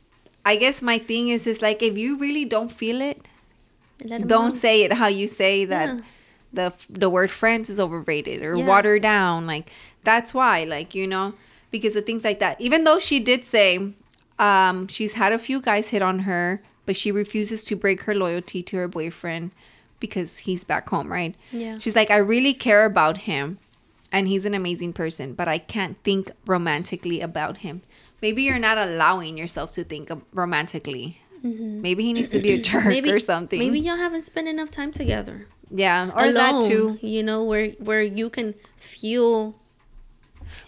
I 0.46 0.56
guess 0.56 0.82
my 0.82 0.98
thing 0.98 1.28
is, 1.28 1.46
is 1.46 1.62
like 1.62 1.84
if 1.84 1.98
you 1.98 2.18
really 2.18 2.46
don't 2.46 2.72
feel 2.72 3.02
it, 3.02 3.28
don't 4.06 4.28
know. 4.28 4.50
say 4.52 4.84
it 4.84 4.94
how 4.94 5.08
you 5.08 5.28
say 5.28 5.66
that 5.66 5.88
Yeah. 5.90 6.02
The 6.54 6.74
the 6.90 7.10
word 7.10 7.32
friends 7.32 7.70
is 7.70 7.80
overrated 7.80 8.42
or 8.44 8.56
Yeah. 8.56 8.66
watered 8.66 9.02
down. 9.02 9.48
Like 9.48 9.72
that's 10.04 10.34
why, 10.34 10.64
like 10.66 10.94
you 10.96 11.08
know, 11.08 11.34
because 11.72 11.96
of 11.96 12.06
things 12.06 12.24
like 12.24 12.40
that. 12.40 12.60
Even 12.60 12.84
though 12.84 13.00
she 13.00 13.20
did 13.20 13.46
say, 13.46 13.94
um, 14.40 14.88
she's 14.88 15.14
had 15.14 15.32
a 15.34 15.40
few 15.40 15.62
guys 15.62 15.90
hit 15.90 16.02
on 16.02 16.20
her, 16.20 16.62
but 16.86 16.96
she 16.96 17.12
refuses 17.12 17.64
to 17.66 17.76
break 17.76 18.02
her 18.04 18.16
loyalty 18.16 18.62
to 18.64 18.78
her 18.78 18.88
boyfriend 18.88 19.52
because 20.00 20.40
he's 20.40 20.64
back 20.64 20.90
home, 20.90 21.12
right? 21.12 21.36
Yeah. 21.52 21.78
She's 21.80 21.96
like, 21.96 22.10
I 22.10 22.18
really 22.18 22.54
care 22.56 22.86
about 22.86 23.20
him, 23.20 23.60
and 24.12 24.28
he's 24.28 24.46
an 24.46 24.54
amazing 24.56 24.94
person, 24.94 25.34
but 25.36 25.48
I 25.48 25.60
can't 25.60 25.96
think 26.04 26.32
romantically 26.48 27.22
about 27.22 27.58
him. 27.58 27.84
Maybe 28.22 28.42
you're 28.44 28.60
not 28.60 28.78
allowing 28.80 29.38
yourself 29.38 29.72
to 29.74 29.84
think 29.84 30.10
romantically. 30.34 31.22
Maybe 31.44 32.04
he 32.04 32.14
needs 32.14 32.30
to 32.30 32.40
be 32.40 32.52
a 32.54 32.58
jerk 32.62 32.82
Mm-hmm. 32.82 32.90
maybe 32.90 33.12
or 33.12 33.20
something. 33.20 33.58
Maybe 33.60 33.80
y'all 33.80 33.98
haven't 33.98 34.24
spent 34.24 34.48
enough 34.48 34.70
time 34.72 34.92
together. 34.92 35.48
Yeah, 35.74 36.12
or 36.16 36.32
that 36.34 36.64
too. 36.68 36.98
You 37.02 37.24
know, 37.24 37.44
where 37.44 37.70
where 37.80 38.02
you 38.04 38.30
can 38.30 38.54
feel 38.76 39.56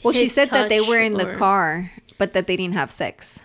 Well, 0.01 0.13
she 0.13 0.27
said 0.27 0.49
that 0.51 0.69
they 0.69 0.79
were 0.79 0.99
in 0.99 1.13
the 1.19 1.35
car, 1.35 1.91
but 2.17 2.33
that 2.33 2.47
they 2.47 2.55
didn't 2.55 2.75
have 2.75 2.89
sex, 2.89 3.39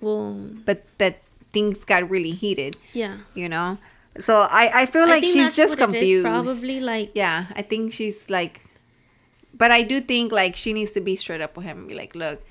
well, 0.00 0.34
but 0.64 0.84
that 0.98 1.22
things 1.52 1.84
got 1.84 2.08
really 2.10 2.32
heated. 2.32 2.76
yeah. 2.92 3.18
You 3.34 3.48
know, 3.48 3.78
so 4.20 4.42
I 4.42 4.82
I 4.82 4.86
feel 4.86 5.06
like 5.08 5.22
think 5.24 5.32
she's 5.32 5.56
just 5.56 5.78
what 5.80 5.94
it 5.94 5.96
is, 5.96 6.22
confused. 6.22 6.24
Probably 6.26 6.80
like 6.80 7.10
Yeah, 7.14 7.46
I 7.56 7.62
think 7.62 7.92
she's 7.92 8.28
like, 8.28 8.60
but 9.56 9.70
I 9.72 9.80
do 9.82 10.00
think 10.00 10.30
like 10.32 10.56
she 10.56 10.72
needs 10.76 10.92
to 10.92 11.00
be 11.00 11.16
straight 11.16 11.40
up 11.40 11.56
with 11.56 11.64
him 11.64 11.78
and 11.78 11.88
be 11.88 11.94
like, 11.96 12.14
look, 12.14 12.44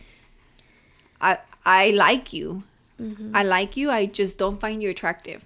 I 1.22 1.38
I 1.66 1.92
like 1.92 2.34
you, 2.34 2.64
Mm-hmm. 2.98 3.36
I 3.38 3.44
like 3.44 3.78
you. 3.78 3.92
I 3.92 4.08
just 4.08 4.40
don't 4.40 4.60
find 4.60 4.82
you 4.82 4.90
attractive. 4.90 5.46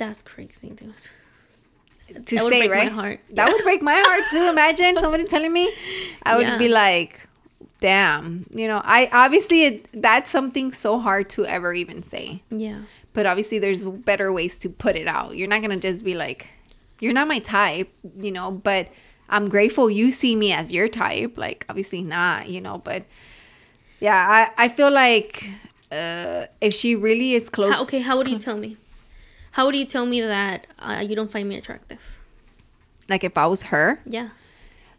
that's 0.00 0.22
crazy, 0.24 0.70
dude. 0.70 0.94
To 2.26 2.36
That 2.36 2.48
say 2.48 2.68
right, 2.68 2.88
heart. 2.90 3.20
that 3.30 3.46
Yeah. 3.46 3.52
would 3.52 3.62
break 3.64 3.82
my 3.82 3.94
heart 3.96 4.24
too. 4.30 4.48
Imagine 4.48 4.96
somebody 5.04 5.24
telling 5.24 5.52
me, 5.52 5.72
I 6.24 6.36
would 6.36 6.46
Yeah. 6.46 6.58
be 6.58 6.68
like, 6.68 7.26
damn. 7.78 8.46
You 8.54 8.66
know, 8.68 8.80
I 8.84 9.08
obviously 9.12 9.64
it, 9.64 9.88
that's 10.02 10.28
something 10.30 10.72
so 10.72 10.98
hard 10.98 11.30
to 11.30 11.46
ever 11.46 11.72
even 11.74 12.02
say. 12.02 12.42
Yeah. 12.50 12.80
but 13.12 13.26
obviously 13.26 13.58
there's 13.58 13.86
better 13.86 14.32
ways 14.32 14.56
to 14.58 14.68
put 14.68 14.94
it 14.94 15.08
out 15.08 15.36
you're 15.36 15.48
not 15.48 15.60
gonna 15.62 15.76
just 15.76 16.04
be 16.04 16.14
like 16.14 16.46
you're 17.00 17.12
not 17.12 17.26
my 17.26 17.40
type 17.40 17.90
you 18.20 18.30
know 18.30 18.52
but 18.52 18.86
i'm 19.28 19.48
grateful 19.48 19.90
you 19.90 20.12
see 20.12 20.36
me 20.36 20.52
as 20.52 20.72
your 20.72 20.86
type 20.86 21.36
like 21.36 21.66
obviously 21.68 22.02
not 22.04 22.48
you 22.48 22.60
know 22.60 22.78
but 22.84 23.02
yeah 23.98 24.20
i 24.56 24.64
i 24.64 24.68
feel 24.68 24.92
like 24.92 25.50
uh 25.90 26.46
if 26.60 26.72
she 26.72 26.94
really 26.94 27.34
is 27.34 27.48
close 27.50 27.74
How, 27.74 27.82
okay, 27.82 27.98
how 28.00 28.16
would 28.16 28.28
you 28.28 28.38
tell 28.38 28.56
me? 28.56 28.76
How 29.52 29.66
would 29.66 29.76
you 29.76 29.84
tell 29.84 30.06
me 30.06 30.20
that 30.20 30.66
uh, 30.78 31.04
you 31.06 31.16
don't 31.16 31.30
find 31.30 31.48
me 31.48 31.56
attractive? 31.56 32.00
like 33.08 33.24
if 33.24 33.36
i 33.36 33.44
was 33.44 33.62
her 33.74 34.00
Yeah. 34.06 34.28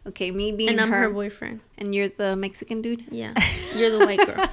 okay 0.06 0.30
me 0.30 0.52
being 0.52 0.68
And 0.68 0.80
I'm 0.82 0.90
her, 0.90 1.04
her 1.04 1.10
boyfriend. 1.10 1.60
and 1.78 1.94
you're 1.94 2.08
the 2.10 2.36
mexican 2.36 2.82
dude 2.82 3.04
Yeah. 3.10 3.32
You're 3.74 3.88
the 3.90 4.04
white 4.04 4.18
girl. 4.26 4.44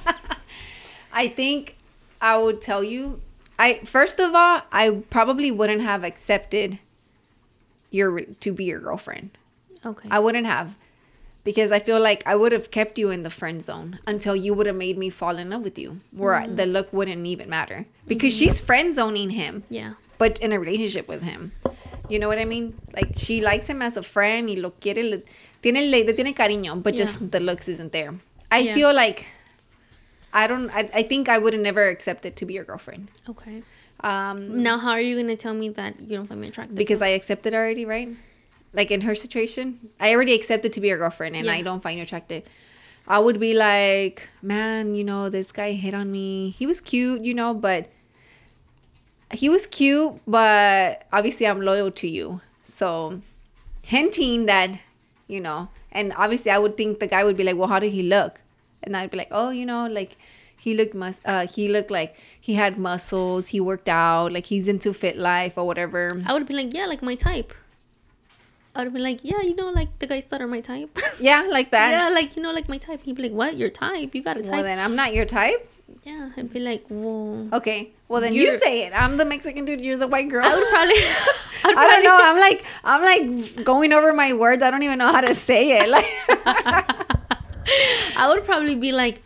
i 1.12 1.28
think 1.28 1.76
i 2.22 2.38
would 2.38 2.62
tell 2.62 2.82
you 2.82 3.20
i 3.58 3.80
first 3.84 4.18
of 4.18 4.34
all 4.34 4.62
i 4.72 5.02
probably 5.10 5.50
wouldn't 5.50 5.82
have 5.82 6.04
accepted 6.04 6.78
your 7.90 8.22
to 8.40 8.52
be 8.52 8.64
your 8.64 8.80
girlfriend 8.80 9.30
Okay. 9.84 10.08
I 10.10 10.18
wouldn't 10.20 10.46
have 10.46 10.74
because 11.50 11.70
I 11.78 11.80
feel 11.88 12.00
like 12.10 12.20
I 12.32 12.34
would 12.40 12.52
have 12.58 12.68
kept 12.78 12.94
you 13.02 13.08
in 13.16 13.20
the 13.28 13.30
friend 13.40 13.58
zone 13.70 13.98
until 14.12 14.36
you 14.44 14.52
would 14.56 14.66
have 14.70 14.76
made 14.86 14.96
me 15.04 15.08
fall 15.20 15.36
in 15.42 15.46
love 15.54 15.62
with 15.68 15.78
you, 15.84 15.90
where 16.20 16.36
Mm-hmm. 16.40 16.56
the 16.60 16.66
look 16.76 16.88
wouldn't 16.92 17.26
even 17.34 17.48
matter 17.58 17.78
because 18.06 18.32
she's 18.38 18.60
friend 18.68 18.94
zoning 18.94 19.30
him, 19.30 19.54
yeah. 19.78 19.92
but 20.22 20.32
in 20.44 20.52
a 20.52 20.58
relationship 20.64 21.06
with 21.08 21.22
him. 21.30 21.40
You 22.12 22.18
know 22.20 22.28
what 22.32 22.38
I 22.38 22.44
mean? 22.54 22.74
Like 22.98 23.10
she 23.24 23.40
likes 23.50 23.66
him 23.72 23.80
as 23.82 23.96
a 23.96 24.02
friend 24.14 24.42
y 24.48 24.54
lo 24.64 24.70
quiere, 24.82 25.02
le, 25.12 25.18
tiene, 25.62 25.82
le, 25.90 25.98
tiene 26.12 26.32
cariño, 26.34 26.72
but 26.82 26.94
just 26.94 27.20
Yeah. 27.20 27.28
the 27.34 27.40
looks 27.40 27.66
isn't 27.74 27.90
there. 27.92 28.12
I 28.50 28.58
Yeah. 28.66 28.74
feel 28.74 28.92
like 28.94 29.26
I 30.32 30.46
don't. 30.46 30.70
I, 30.70 30.82
I 31.00 31.02
think 31.10 31.28
I 31.28 31.38
would 31.42 31.52
have 31.56 31.62
never 31.70 31.88
accepted 31.88 32.32
to 32.36 32.44
be 32.46 32.54
your 32.54 32.64
girlfriend. 32.70 33.10
Okay. 33.28 33.62
Um, 34.10 34.62
Now, 34.62 34.76
how 34.78 34.92
are 34.92 35.00
you 35.08 35.16
gonna 35.20 35.36
tell 35.36 35.54
me 35.54 35.68
that 35.80 35.92
you 36.00 36.14
don't 36.16 36.26
find 36.30 36.40
me 36.40 36.48
attractive? 36.48 36.76
because 36.76 37.02
I 37.02 37.08
accepted 37.18 37.52
already, 37.54 37.84
right? 37.84 38.08
Like 38.72 38.90
in 38.90 39.00
her 39.02 39.14
situation, 39.14 39.90
I 39.98 40.14
already 40.14 40.32
accepted 40.34 40.72
to 40.74 40.80
be 40.80 40.88
your 40.88 40.98
girlfriend, 40.98 41.34
and 41.36 41.50
I 41.50 41.62
don't 41.62 41.82
find 41.82 41.96
you 41.96 42.04
attractive. 42.04 42.44
I 43.08 43.18
would 43.18 43.40
be 43.40 43.54
like, 43.54 44.28
man, 44.42 44.94
you 44.94 45.02
know, 45.02 45.28
this 45.28 45.50
guy 45.50 45.72
hit 45.72 45.94
on 45.94 46.12
me. 46.12 46.50
He 46.50 46.66
was 46.66 46.80
cute, 46.80 47.22
you 47.24 47.34
know, 47.34 47.52
but 47.52 47.90
he 49.32 49.48
was 49.48 49.66
cute, 49.66 50.20
but 50.26 51.06
obviously 51.12 51.46
I'm 51.46 51.60
loyal 51.60 51.90
to 51.90 52.08
you. 52.08 52.40
So 52.62 53.20
hinting 53.82 54.46
that, 54.46 54.78
you 55.26 55.40
know, 55.40 55.70
and 55.90 56.12
obviously 56.16 56.52
I 56.52 56.58
would 56.58 56.76
think 56.76 57.00
the 57.00 57.08
guy 57.08 57.24
would 57.24 57.36
be 57.36 57.42
like, 57.42 57.56
well, 57.56 57.68
how 57.68 57.80
did 57.80 57.92
he 57.92 58.04
look? 58.04 58.40
And 58.82 58.96
I'd 58.96 59.10
be 59.10 59.18
like, 59.18 59.28
oh, 59.32 59.50
you 59.50 59.66
know, 59.66 59.88
like 59.88 60.16
he 60.56 60.74
looked 60.74 60.94
mus- 60.94 61.20
uh 61.24 61.46
he 61.46 61.68
looked 61.68 61.90
like 61.90 62.16
he 62.40 62.54
had 62.54 62.78
muscles, 62.78 63.48
he 63.48 63.60
worked 63.60 63.88
out, 63.88 64.32
like 64.32 64.46
he's 64.46 64.68
into 64.68 64.92
fit 64.92 65.16
life 65.16 65.58
or 65.58 65.66
whatever. 65.66 66.22
I 66.26 66.32
would 66.32 66.46
be 66.46 66.54
like, 66.54 66.72
yeah, 66.72 66.86
like 66.86 67.02
my 67.02 67.14
type. 67.14 67.52
I 68.74 68.84
would 68.84 68.94
be 68.94 69.00
like, 69.00 69.24
yeah, 69.24 69.40
you 69.42 69.56
know, 69.56 69.70
like 69.70 69.98
the 69.98 70.06
guys 70.06 70.26
that 70.26 70.40
are 70.40 70.46
my 70.46 70.60
type. 70.60 70.96
Yeah, 71.20 71.42
like 71.50 71.70
that. 71.70 71.90
yeah, 71.90 72.08
like 72.14 72.36
you 72.36 72.42
know, 72.42 72.52
like 72.52 72.68
my 72.68 72.78
type. 72.78 73.02
He'd 73.02 73.16
be 73.16 73.24
like, 73.24 73.32
what? 73.32 73.56
Your 73.56 73.68
type? 73.68 74.14
You 74.14 74.22
got 74.22 74.36
a 74.38 74.42
type? 74.42 74.52
Well, 74.52 74.62
then 74.62 74.78
I'm 74.78 74.96
not 74.96 75.12
your 75.12 75.26
type. 75.26 75.68
yeah, 76.04 76.30
I'd 76.36 76.52
be 76.52 76.60
like, 76.60 76.86
whoa. 76.88 77.48
Okay. 77.52 77.90
Well, 78.08 78.20
then 78.22 78.32
you 78.32 78.52
say 78.52 78.82
it. 78.86 78.92
I'm 78.94 79.16
the 79.18 79.24
Mexican 79.24 79.64
dude. 79.64 79.80
You're 79.80 79.98
the 79.98 80.06
white 80.08 80.28
girl. 80.28 80.44
I 80.44 80.54
would 80.54 80.68
probably. 80.68 80.94
I, 81.64 81.68
would 81.68 81.76
I 81.78 81.88
don't 81.90 82.04
know. 82.04 82.18
I'm 82.20 82.38
like 82.38 82.64
I'm 82.84 83.02
like 83.02 83.64
going 83.64 83.92
over 83.92 84.12
my 84.12 84.32
words. 84.32 84.62
I 84.62 84.70
don't 84.70 84.82
even 84.82 84.98
know 84.98 85.12
how 85.12 85.20
to 85.20 85.34
say 85.34 85.78
it. 85.80 85.88
Like, 85.88 86.06
I 88.16 88.28
would 88.28 88.44
probably 88.44 88.76
be 88.76 88.92
like, 88.92 89.22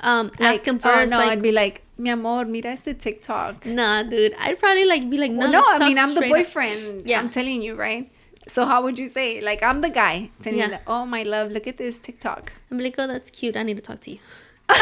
um, 0.00 0.30
ask 0.40 0.64
him 0.64 0.76
oh, 0.76 0.78
first. 0.78 1.10
no, 1.10 1.18
like, 1.18 1.28
I'd 1.28 1.42
be 1.42 1.52
like, 1.52 1.82
mi 1.98 2.10
amor, 2.10 2.44
mira 2.46 2.70
este 2.70 2.98
TikTok. 2.98 3.66
nah, 3.66 4.02
dude. 4.02 4.34
I'd 4.38 4.58
probably 4.58 4.86
like 4.86 5.08
be 5.10 5.18
like, 5.18 5.32
no, 5.32 5.40
Well, 5.40 5.52
no, 5.52 5.62
I 5.66 5.78
mean 5.86 5.98
I'm 5.98 6.10
the 6.10 6.14
straight 6.16 6.32
up. 6.32 6.36
boyfriend. 6.38 7.02
Yeah. 7.06 7.18
I'm 7.20 7.30
telling 7.30 7.62
you, 7.62 7.74
right? 7.74 8.10
So 8.48 8.64
how 8.66 8.82
would 8.82 8.98
you 8.98 9.06
say? 9.06 9.40
Like 9.40 9.62
I'm 9.62 9.80
the 9.82 9.90
guy 9.90 10.30
telling 10.42 10.58
Yeah. 10.58 10.70
you, 10.70 10.78
oh 10.86 11.04
my 11.06 11.22
love, 11.22 11.50
look 11.52 11.66
at 11.66 11.76
this 11.76 11.98
TikTok. 11.98 12.52
I'm 12.70 12.78
like, 12.80 12.96
oh, 12.98 13.06
that's 13.06 13.30
cute. 13.30 13.56
I 13.56 13.62
need 13.62 13.76
to 13.76 13.82
talk 13.82 14.00
to 14.00 14.10
you. 14.12 14.18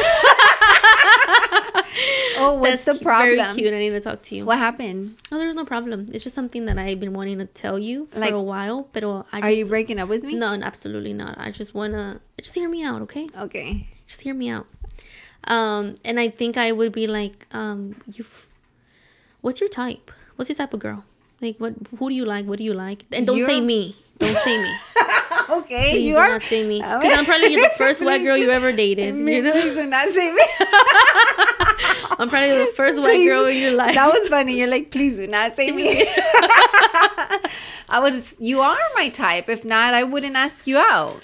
Oh, 2.38 2.52
what's 2.60 2.84
that's 2.84 2.98
the 2.98 3.04
cu- 3.04 3.10
Very 3.10 3.36
problem? 3.36 3.56
cute. 3.56 3.72
I 3.72 3.78
need 3.78 3.90
to 3.90 4.00
talk 4.00 4.20
to 4.24 4.34
you. 4.36 4.44
What 4.44 4.58
happened? 4.58 5.16
Oh, 5.32 5.38
there's 5.38 5.54
no 5.54 5.64
problem. 5.64 6.06
It's 6.12 6.22
just 6.22 6.34
something 6.34 6.66
that 6.66 6.76
I've 6.76 7.00
been 7.00 7.14
wanting 7.14 7.38
to 7.38 7.46
tell 7.46 7.78
you 7.78 8.06
for 8.12 8.20
Like- 8.20 8.34
a 8.34 8.42
while. 8.42 8.88
But 8.92 9.04
I 9.04 9.22
just, 9.22 9.44
Are 9.44 9.50
you 9.50 9.64
breaking 9.64 9.98
up 9.98 10.08
with 10.10 10.22
me? 10.22 10.34
No, 10.34 10.48
absolutely 10.52 11.14
not. 11.14 11.38
I 11.38 11.50
just 11.50 11.72
wanna 11.74 12.20
just 12.38 12.54
hear 12.54 12.68
me 12.68 12.84
out, 12.84 13.00
okay? 13.02 13.28
Okay. 13.38 13.88
Just 14.06 14.20
hear 14.20 14.34
me 14.34 14.50
out. 14.50 14.66
Um, 15.44 15.94
and 16.04 16.20
I 16.20 16.28
think 16.28 16.58
I 16.58 16.72
would 16.72 16.92
be 16.92 17.06
like, 17.06 17.46
um, 17.52 17.96
you, 18.12 18.26
what's 19.40 19.60
your 19.60 19.70
type? 19.70 20.10
What's 20.36 20.50
your 20.50 20.56
type 20.56 20.74
of 20.74 20.80
girl? 20.80 21.04
Like, 21.40 21.56
what? 21.58 21.74
Who 21.98 22.08
do 22.08 22.14
you 22.14 22.24
like? 22.24 22.46
What 22.46 22.58
do 22.58 22.64
you 22.64 22.74
like? 22.74 23.02
And 23.12 23.26
don't 23.26 23.38
say 23.44 23.56
You're- 23.56 23.66
me. 23.66 23.96
Don't 24.18 24.34
say 24.38 24.56
me. 24.62 24.70
okay, 25.50 25.90
Please 25.90 26.04
you 26.06 26.14
do 26.14 26.18
are. 26.18 26.28
not 26.28 26.42
say 26.42 26.66
me. 26.66 26.80
Oh. 26.82 26.96
Okay. 26.96 27.06
Because 27.08 27.18
I'm 27.18 27.24
probably 27.26 27.54
the 27.56 27.70
first 27.76 28.02
white 28.02 28.22
girl 28.22 28.34
you 28.34 28.48
ever 28.50 28.72
dated. 28.72 29.14
You 29.14 29.42
know? 29.42 29.52
Please 29.52 29.74
do 29.74 29.84
not 29.86 30.08
say 30.08 30.32
me. 30.32 30.42
I'm 32.18 32.30
probably 32.30 32.56
the 32.56 32.72
first 32.74 32.98
white 32.98 33.10
Please. 33.10 33.26
girl 33.28 33.44
in 33.44 33.58
your 33.58 33.72
life. 33.72 33.94
That 33.94 34.10
was 34.10 34.26
funny. 34.30 34.56
You're 34.58 34.68
like, 34.68 34.90
please 34.90 35.18
do 35.18 35.26
not 35.26 35.52
say 35.52 35.70
me. 35.70 36.06
I 37.88 38.00
would. 38.00 38.14
You 38.38 38.60
are 38.62 38.78
my 38.94 39.10
type. 39.10 39.50
If 39.50 39.64
not, 39.66 39.92
I 39.92 40.02
wouldn't 40.02 40.34
ask 40.36 40.66
you 40.66 40.78
out. 40.78 41.20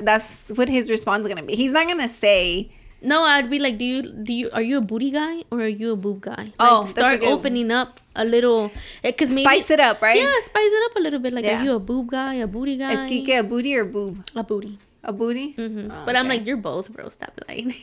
That's 0.00 0.48
what 0.54 0.68
his 0.70 0.90
response 0.90 1.22
is 1.22 1.28
gonna 1.28 1.42
be. 1.42 1.54
He's 1.54 1.72
not 1.72 1.86
gonna 1.86 2.08
say. 2.08 2.70
No, 3.04 3.22
I'd 3.24 3.50
be 3.50 3.58
like, 3.58 3.78
do 3.78 3.84
you 3.84 4.02
do 4.02 4.32
you 4.32 4.48
are 4.52 4.62
you 4.62 4.78
a 4.78 4.80
booty 4.80 5.10
guy 5.10 5.42
or 5.50 5.60
are 5.60 5.66
you 5.68 5.92
a 5.92 5.96
boob 5.96 6.20
guy? 6.22 6.36
Like, 6.36 6.52
Oh, 6.60 6.80
that's 6.80 6.90
a 6.90 6.92
start 7.00 7.22
opening 7.22 7.70
up 7.72 7.98
a 8.14 8.24
little, 8.24 8.70
because 9.02 9.30
maybe 9.30 9.42
Spice 9.42 9.70
it 9.70 9.80
up, 9.80 10.00
right? 10.02 10.16
Yeah, 10.16 10.32
spice 10.40 10.70
it 10.78 10.90
up 10.90 10.96
a 10.96 11.00
little 11.00 11.18
bit. 11.18 11.32
Like, 11.34 11.44
Yeah. 11.44 11.60
are 11.60 11.64
you 11.64 11.74
a 11.74 11.80
boob 11.80 12.10
guy, 12.10 12.34
a 12.34 12.46
booty 12.46 12.76
guy? 12.76 12.92
Is 12.92 13.10
Kike 13.10 13.38
a 13.40 13.42
booty 13.42 13.74
or 13.76 13.84
boob? 13.84 14.24
a 14.36 14.44
booty. 14.44 14.78
A 15.04 15.12
booty? 15.12 15.52
hmm 15.58 15.90
Oh, 15.90 16.02
but 16.06 16.14
I'm 16.14 16.26
okay. 16.26 16.36
like, 16.38 16.46
you're 16.46 16.56
both, 16.56 16.92
bro. 16.92 17.08
Stop 17.08 17.40
lying. 17.48 17.74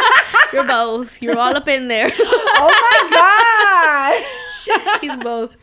you're 0.52 0.66
both. 0.66 1.22
You're 1.22 1.38
all 1.38 1.56
up 1.56 1.68
in 1.68 1.86
there. 1.86 2.10
oh 2.18 2.70
my 2.84 2.98
god. 3.14 5.00
He's 5.00 5.16
both. 5.22 5.56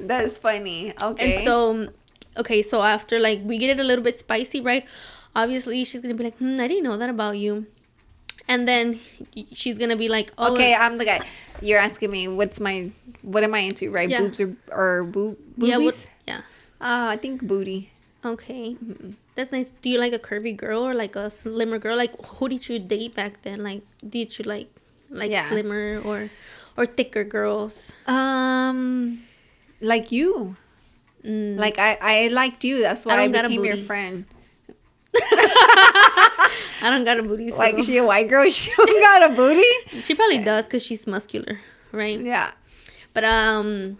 That's 0.00 0.38
funny. 0.38 0.94
Okay. 1.02 1.34
And 1.36 1.44
so, 1.44 1.88
okay, 2.38 2.62
so 2.62 2.80
after 2.82 3.18
like 3.18 3.40
we 3.44 3.58
get 3.58 3.68
it 3.76 3.80
a 3.80 3.84
little 3.84 4.02
bit 4.04 4.18
spicy, 4.18 4.60
right? 4.62 4.86
Obviously, 5.34 5.84
she's 5.84 6.00
gonna 6.00 6.14
be 6.14 6.24
like, 6.24 6.38
hmm, 6.38 6.58
I 6.58 6.68
didn't 6.68 6.84
know 6.84 6.96
that 6.96 7.10
about 7.10 7.36
you. 7.36 7.66
And 8.48 8.66
then 8.68 9.00
she's 9.52 9.78
gonna 9.78 9.96
be 9.96 10.08
like, 10.08 10.32
oh, 10.38 10.52
okay, 10.54 10.74
I'm 10.74 10.98
the 10.98 11.04
guy. 11.04 11.20
You're 11.60 11.80
asking 11.80 12.10
me 12.10 12.28
what's 12.28 12.60
my 12.60 12.92
what 13.22 13.42
am 13.42 13.54
I 13.54 13.60
into, 13.60 13.90
right? 13.90 14.08
Yeah. 14.08 14.20
Boobs 14.20 14.40
or 14.40 14.56
or 14.70 15.04
boob 15.04 15.36
boobies? 15.58 15.68
yeah, 15.68 15.78
what, 15.78 16.06
yeah. 16.28 16.40
Uh, 16.80 17.10
I 17.10 17.16
think 17.16 17.42
booty. 17.42 17.90
Okay, 18.24 18.76
that's 19.34 19.52
nice. 19.52 19.72
Do 19.82 19.88
you 19.90 19.98
like 19.98 20.12
a 20.12 20.18
curvy 20.18 20.56
girl 20.56 20.82
or 20.82 20.94
like 20.94 21.14
a 21.14 21.30
slimmer 21.30 21.78
girl? 21.78 21.96
Like, 21.96 22.14
who 22.38 22.48
did 22.48 22.68
you 22.68 22.78
date 22.78 23.14
back 23.14 23.42
then? 23.42 23.62
Like, 23.62 23.82
did 24.02 24.38
you 24.38 24.44
like 24.44 24.68
like 25.10 25.30
Yeah. 25.30 25.48
slimmer 25.48 26.00
or 26.04 26.30
or 26.76 26.86
thicker 26.86 27.24
girls? 27.24 27.94
Um, 28.06 29.22
like 29.80 30.10
you. 30.12 30.56
Mm. 31.24 31.58
Like 31.58 31.78
I, 31.78 31.98
I 32.00 32.28
liked 32.28 32.64
you. 32.64 32.80
That's 32.80 33.06
why 33.06 33.16
I, 33.18 33.22
a 33.24 33.28
became 33.30 33.64
your 33.64 33.76
friend. 33.76 34.24
I 36.82 36.90
don't 36.90 37.04
got 37.04 37.18
a 37.18 37.22
booty. 37.22 37.50
So. 37.50 37.58
Like 37.58 37.82
she 37.82 37.96
a 37.96 38.04
white 38.04 38.28
girl? 38.28 38.48
She 38.50 38.70
don't 38.76 39.00
got 39.02 39.30
a 39.30 39.34
booty. 39.34 40.00
she 40.02 40.14
probably 40.14 40.38
does 40.38 40.66
because 40.66 40.84
she's 40.84 41.06
muscular, 41.06 41.60
right? 41.92 42.20
Yeah. 42.20 42.52
But 43.14 43.24
um, 43.24 43.98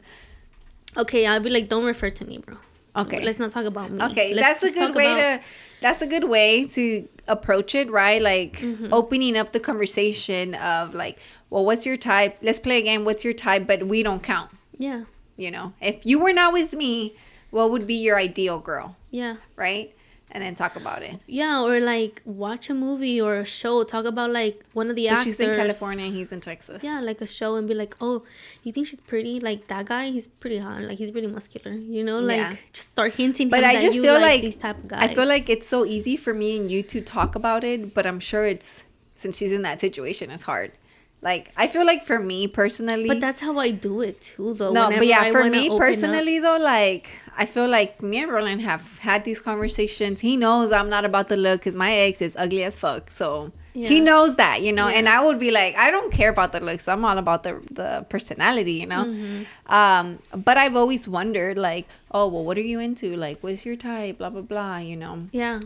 okay, 0.96 1.26
I'll 1.26 1.40
be 1.40 1.50
like, 1.50 1.68
don't 1.68 1.84
refer 1.84 2.10
to 2.10 2.24
me, 2.26 2.38
bro. 2.38 2.56
Okay. 2.96 3.22
let's 3.22 3.38
not 3.38 3.50
talk 3.50 3.66
about 3.66 3.90
me. 3.90 4.02
Okay, 4.02 4.32
Let's 4.34 4.60
that's 4.60 4.72
a 4.74 4.78
good 4.78 4.94
way 4.94 5.04
about- 5.12 5.40
to. 5.40 5.46
That's 5.82 6.00
a 6.00 6.06
good 6.06 6.24
way 6.24 6.64
to 6.64 7.06
approach 7.28 7.74
it, 7.74 7.90
right? 7.90 8.22
Like 8.22 8.58
Mm-hmm. 8.60 8.92
opening 8.92 9.36
up 9.36 9.52
the 9.52 9.60
conversation 9.60 10.54
of 10.54 10.94
like, 10.94 11.20
well, 11.50 11.64
what's 11.66 11.84
your 11.84 11.98
type? 11.98 12.38
Let's 12.40 12.58
play 12.58 12.78
a 12.78 12.82
game. 12.82 13.04
What's 13.04 13.24
your 13.24 13.34
type? 13.34 13.66
But 13.66 13.86
we 13.86 14.02
don't 14.02 14.22
count. 14.22 14.50
Yeah, 14.78 15.04
You 15.36 15.50
know, 15.50 15.72
if 15.80 16.04
you 16.06 16.18
were 16.18 16.32
not 16.32 16.52
with 16.54 16.72
me, 16.72 17.14
what 17.50 17.70
would 17.70 17.86
be 17.86 17.94
your 17.94 18.18
ideal 18.18 18.58
girl, 18.58 18.96
yeah, 19.10 19.36
right? 19.56 19.94
And 20.36 20.44
then 20.44 20.54
talk 20.54 20.76
about 20.76 21.02
it. 21.02 21.14
yeah. 21.26 21.62
Or 21.68 21.80
like 21.80 22.20
watch 22.26 22.68
a 22.68 22.74
movie 22.74 23.18
or 23.26 23.36
a 23.36 23.44
show. 23.58 23.74
Talk 23.84 24.04
about 24.04 24.30
like 24.32 24.56
one 24.80 24.90
of 24.90 24.96
the 24.96 25.06
But 25.06 25.12
actors. 25.12 25.24
she's 25.24 25.40
in 25.40 25.56
California 25.56 26.06
he's 26.18 26.30
in 26.36 26.40
Texas. 26.40 26.82
Yeah, 26.88 27.00
like 27.00 27.20
a 27.22 27.26
show 27.38 27.50
and 27.56 27.66
be 27.66 27.76
like, 27.82 27.94
oh, 28.02 28.16
you 28.62 28.70
think 28.70 28.86
she's 28.86 29.00
pretty? 29.12 29.34
Like 29.40 29.60
that 29.68 29.86
guy, 29.86 30.04
he's 30.16 30.26
pretty 30.42 30.58
hot. 30.58 30.82
Like 30.82 30.98
he's 30.98 31.12
really 31.16 31.32
muscular. 31.38 31.72
You 31.96 32.04
know, 32.08 32.18
like 32.20 32.36
Yeah. 32.36 32.54
just 32.72 32.90
start 32.92 33.14
hinting. 33.14 33.48
But 33.48 33.64
I 33.64 33.80
just 33.80 33.98
feel 34.06 34.12
like, 34.14 34.22
like 34.34 34.42
these 34.42 34.56
type 34.56 34.76
of 34.76 34.88
guys. 34.88 35.10
I 35.10 35.14
feel 35.14 35.26
like 35.26 35.48
it's 35.48 35.66
so 35.66 35.86
easy 35.86 36.16
for 36.18 36.34
me 36.34 36.58
and 36.58 36.70
you 36.70 36.82
to 36.94 37.00
talk 37.00 37.34
about 37.34 37.64
it, 37.64 37.94
but 37.94 38.04
I'm 38.06 38.20
sure 38.20 38.44
it's 38.46 38.84
since 39.14 39.38
she's 39.38 39.52
in 39.52 39.62
that 39.62 39.80
situation, 39.80 40.30
it's 40.30 40.42
hard. 40.42 40.72
Like 41.22 41.50
I 41.56 41.66
feel 41.66 41.84
like 41.84 42.04
for 42.04 42.18
me 42.18 42.46
personally, 42.46 43.08
But 43.08 43.20
that's 43.20 43.40
how 43.40 43.58
I 43.58 43.70
do 43.70 44.00
it 44.00 44.20
too, 44.20 44.54
though. 44.54 44.72
no, 44.72 44.84
whenever 44.84 45.00
but 45.00 45.06
yeah, 45.06 45.20
I 45.22 45.32
for 45.32 45.44
me 45.44 45.64
open 45.64 45.72
up. 45.72 45.78
personally 45.78 46.38
though, 46.38 46.58
like 46.58 47.20
I 47.36 47.46
feel 47.46 47.66
like 47.68 48.02
me 48.02 48.22
and 48.22 48.30
Roland 48.30 48.60
have 48.62 48.98
had 49.00 49.24
these 49.24 49.40
conversations. 49.40 50.20
He 50.20 50.36
knows 50.36 50.72
I'm 50.72 50.88
not 50.88 51.04
about 51.04 51.28
the 51.28 51.36
look 51.36 51.60
because 51.60 51.74
my 51.76 51.92
ex 51.92 52.22
is 52.22 52.34
ugly 52.38 52.62
as 52.64 52.76
fuck. 52.76 53.10
So 53.10 53.52
he 53.74 54.00
knows 54.00 54.36
that, 54.36 54.62
you 54.62 54.72
know. 54.72 54.88
And 54.88 55.06
I 55.06 55.22
would 55.22 55.38
be 55.38 55.50
like, 55.50 55.76
I 55.76 55.90
don't 55.90 56.10
care 56.10 56.30
about 56.30 56.52
the 56.52 56.60
looks. 56.60 56.88
I'm 56.88 57.04
all 57.04 57.18
about 57.18 57.42
the 57.42 57.60
the 57.70 58.06
personality, 58.08 58.72
you 58.72 58.86
know. 58.86 59.04
Mm-hmm. 59.04 59.42
Um, 59.74 60.18
but 60.34 60.56
I've 60.56 60.76
always 60.76 61.06
wondered, 61.06 61.58
like, 61.58 61.86
oh 62.10 62.26
well, 62.28 62.42
what 62.44 62.56
are 62.56 62.62
you 62.62 62.80
into? 62.80 63.14
Like, 63.16 63.42
what's 63.42 63.66
your 63.66 63.76
type? 63.76 64.16
Blah 64.18 64.30
blah 64.30 64.40
blah, 64.42 64.78
you 64.78 64.96
know. 64.96 65.28
Yeah. 65.30 65.60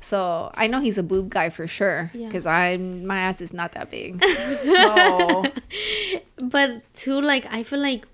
So 0.00 0.50
I 0.56 0.66
know 0.66 0.80
he's 0.80 0.96
a 0.98 1.02
boob 1.02 1.28
guy 1.30 1.50
for 1.50 1.66
sure 1.66 2.10
Yeah. 2.14 2.26
because 2.28 2.46
I 2.46 2.76
my 2.78 3.18
ass 3.18 3.40
is 3.40 3.52
not 3.52 3.72
that 3.72 3.90
big. 3.90 4.22
so. 4.62 5.44
But 6.42 6.82
too 6.94 7.20
like 7.20 7.44
i 7.52 7.62
feel 7.62 7.78
like 7.80 8.06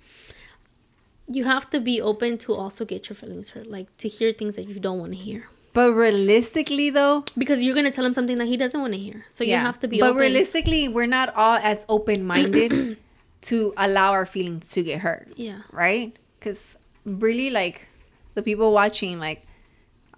you 1.28 1.44
have 1.44 1.68
to 1.70 1.80
be 1.80 2.00
open 2.00 2.38
to 2.38 2.52
also 2.54 2.84
get 2.84 3.08
your 3.08 3.16
feelings 3.16 3.50
hurt 3.50 3.66
like 3.68 3.94
to 3.98 4.08
hear 4.08 4.32
things 4.32 4.56
that 4.56 4.68
you 4.68 4.78
don't 4.80 4.98
want 4.98 5.12
to 5.12 5.18
hear. 5.18 5.48
But 5.72 5.92
realistically 5.92 6.88
though, 6.90 7.24
because 7.36 7.62
you're 7.62 7.74
gonna 7.74 7.90
tell 7.90 8.04
him 8.06 8.14
something 8.14 8.38
that 8.38 8.46
he 8.46 8.56
doesn't 8.56 8.80
want 8.80 8.94
to 8.94 8.98
hear. 8.98 9.26
So 9.30 9.44
you 9.44 9.54
have 9.56 9.78
to 9.80 9.88
be 9.88 10.00
But 10.00 10.10
open. 10.10 10.20
realistically, 10.22 10.88
we're 10.88 11.06
not 11.06 11.34
all 11.36 11.56
as 11.62 11.84
open 11.88 12.24
minded 12.24 12.96
to 13.42 13.74
allow 13.76 14.12
our 14.12 14.24
feelings 14.26 14.70
to 14.70 14.82
get 14.82 15.00
hurt, 15.00 15.28
yeah. 15.36 15.60
Right? 15.72 16.16
Because 16.38 16.78
really, 17.04 17.50
like 17.50 17.88
the 18.34 18.42
people 18.42 18.72
watching, 18.72 19.18
like, 19.20 19.46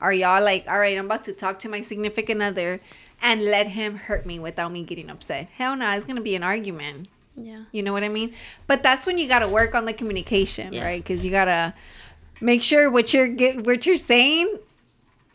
are 0.01 0.13
y'all 0.13 0.43
like, 0.43 0.67
all 0.69 0.79
right, 0.79 0.97
I'm 0.97 1.07
about 1.07 1.25
to 1.25 1.33
talk 1.33 1.59
to 1.61 1.69
my 1.69 1.83
significant 1.83 2.41
other 2.43 2.81
and 3.21 3.43
let 3.45 3.69
him 3.69 3.97
hurt 3.97 4.25
me 4.27 4.39
without 4.39 4.71
me 4.73 4.83
getting 4.85 5.11
upset? 5.11 5.49
Hell 5.57 5.75
no, 5.77 5.91
it's 5.91 6.05
gonna 6.05 6.21
be 6.21 6.35
an 6.37 6.43
argument. 6.43 7.09
yeah 7.37 7.65
You 7.73 7.83
know 7.83 7.93
what 7.93 8.05
I 8.05 8.09
mean? 8.09 8.33
But 8.67 8.83
that's 8.83 9.07
when 9.07 9.19
you 9.19 9.27
got 9.29 9.41
to 9.41 9.49
work 9.49 9.75
on 9.75 9.85
the 9.87 9.93
communication, 9.93 10.73
Yeah. 10.73 10.85
right? 10.85 11.03
Because 11.03 11.25
you 11.25 11.31
got 11.31 11.47
to 11.47 11.75
make 12.41 12.63
sure 12.63 12.91
what 12.91 13.13
you're 13.13 13.29
get, 13.29 13.65
what 13.67 13.87
you're 13.87 13.97
saying, 13.97 14.59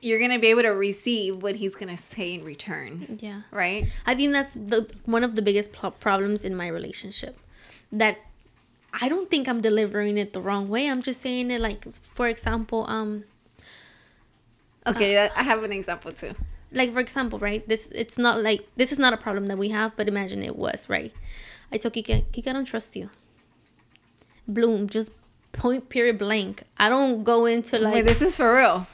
you're 0.02 0.20
gonna 0.20 0.38
be 0.40 0.48
able 0.48 0.64
to 0.64 0.70
receive 0.70 1.42
what 1.42 1.56
he's 1.58 1.76
gonna 1.76 1.96
say 1.96 2.34
in 2.34 2.44
return, 2.44 3.18
yeah 3.22 3.42
right? 3.52 3.88
i 4.06 4.14
think 4.14 4.34
that's 4.34 4.54
the 4.54 4.86
one 5.06 5.24
of 5.24 5.36
the 5.36 5.42
biggest 5.42 5.72
pl- 5.72 5.92
problems 5.92 6.44
in 6.44 6.54
my 6.54 6.68
relationship 6.68 7.38
that 7.90 8.18
i 9.02 9.08
don't 9.08 9.30
think 9.32 9.48
i'm 9.48 9.62
delivering 9.62 10.18
it 10.18 10.34
the 10.34 10.42
wrong 10.42 10.68
way 10.68 10.90
i'm 10.90 11.02
just 11.02 11.22
saying 11.22 11.50
it 11.50 11.62
like 11.62 11.90
for 12.18 12.28
example 12.28 12.86
um 12.90 13.24
Okay, 14.86 15.14
that, 15.16 15.32
I 15.36 15.44
have 15.44 15.64
an 15.64 15.72
example 15.72 16.12
too. 16.12 16.34
like 16.72 16.92
for 16.94 17.00
example, 17.00 17.40
right? 17.40 17.68
This 17.68 17.88
it's 17.92 18.18
not 18.18 18.44
like 18.44 18.68
this 18.76 18.92
is 18.92 19.00
not 19.00 19.14
a 19.14 19.18
problem 19.18 19.46
that 19.48 19.58
we 19.58 19.70
have, 19.70 19.96
but 19.96 20.08
imagine 20.08 20.44
it 20.44 20.56
was, 20.56 20.88
right? 20.90 21.14
I 21.72 21.78
told 21.78 21.94
Kika, 21.94 22.26
Kika, 22.32 22.48
I 22.50 22.54
don't 22.54 22.66
trust 22.66 22.96
you. 22.96 23.10
Bloom, 24.48 24.90
just 24.90 25.12
point 25.52 25.90
period 25.90 26.18
blank. 26.18 26.64
I 26.78 26.90
don't 26.90 27.24
go 27.24 27.46
into 27.46 27.80
like 27.80 27.94
Wait, 27.94 28.06
this 28.06 28.22
is 28.22 28.36
for 28.38 28.56
real. 28.56 28.88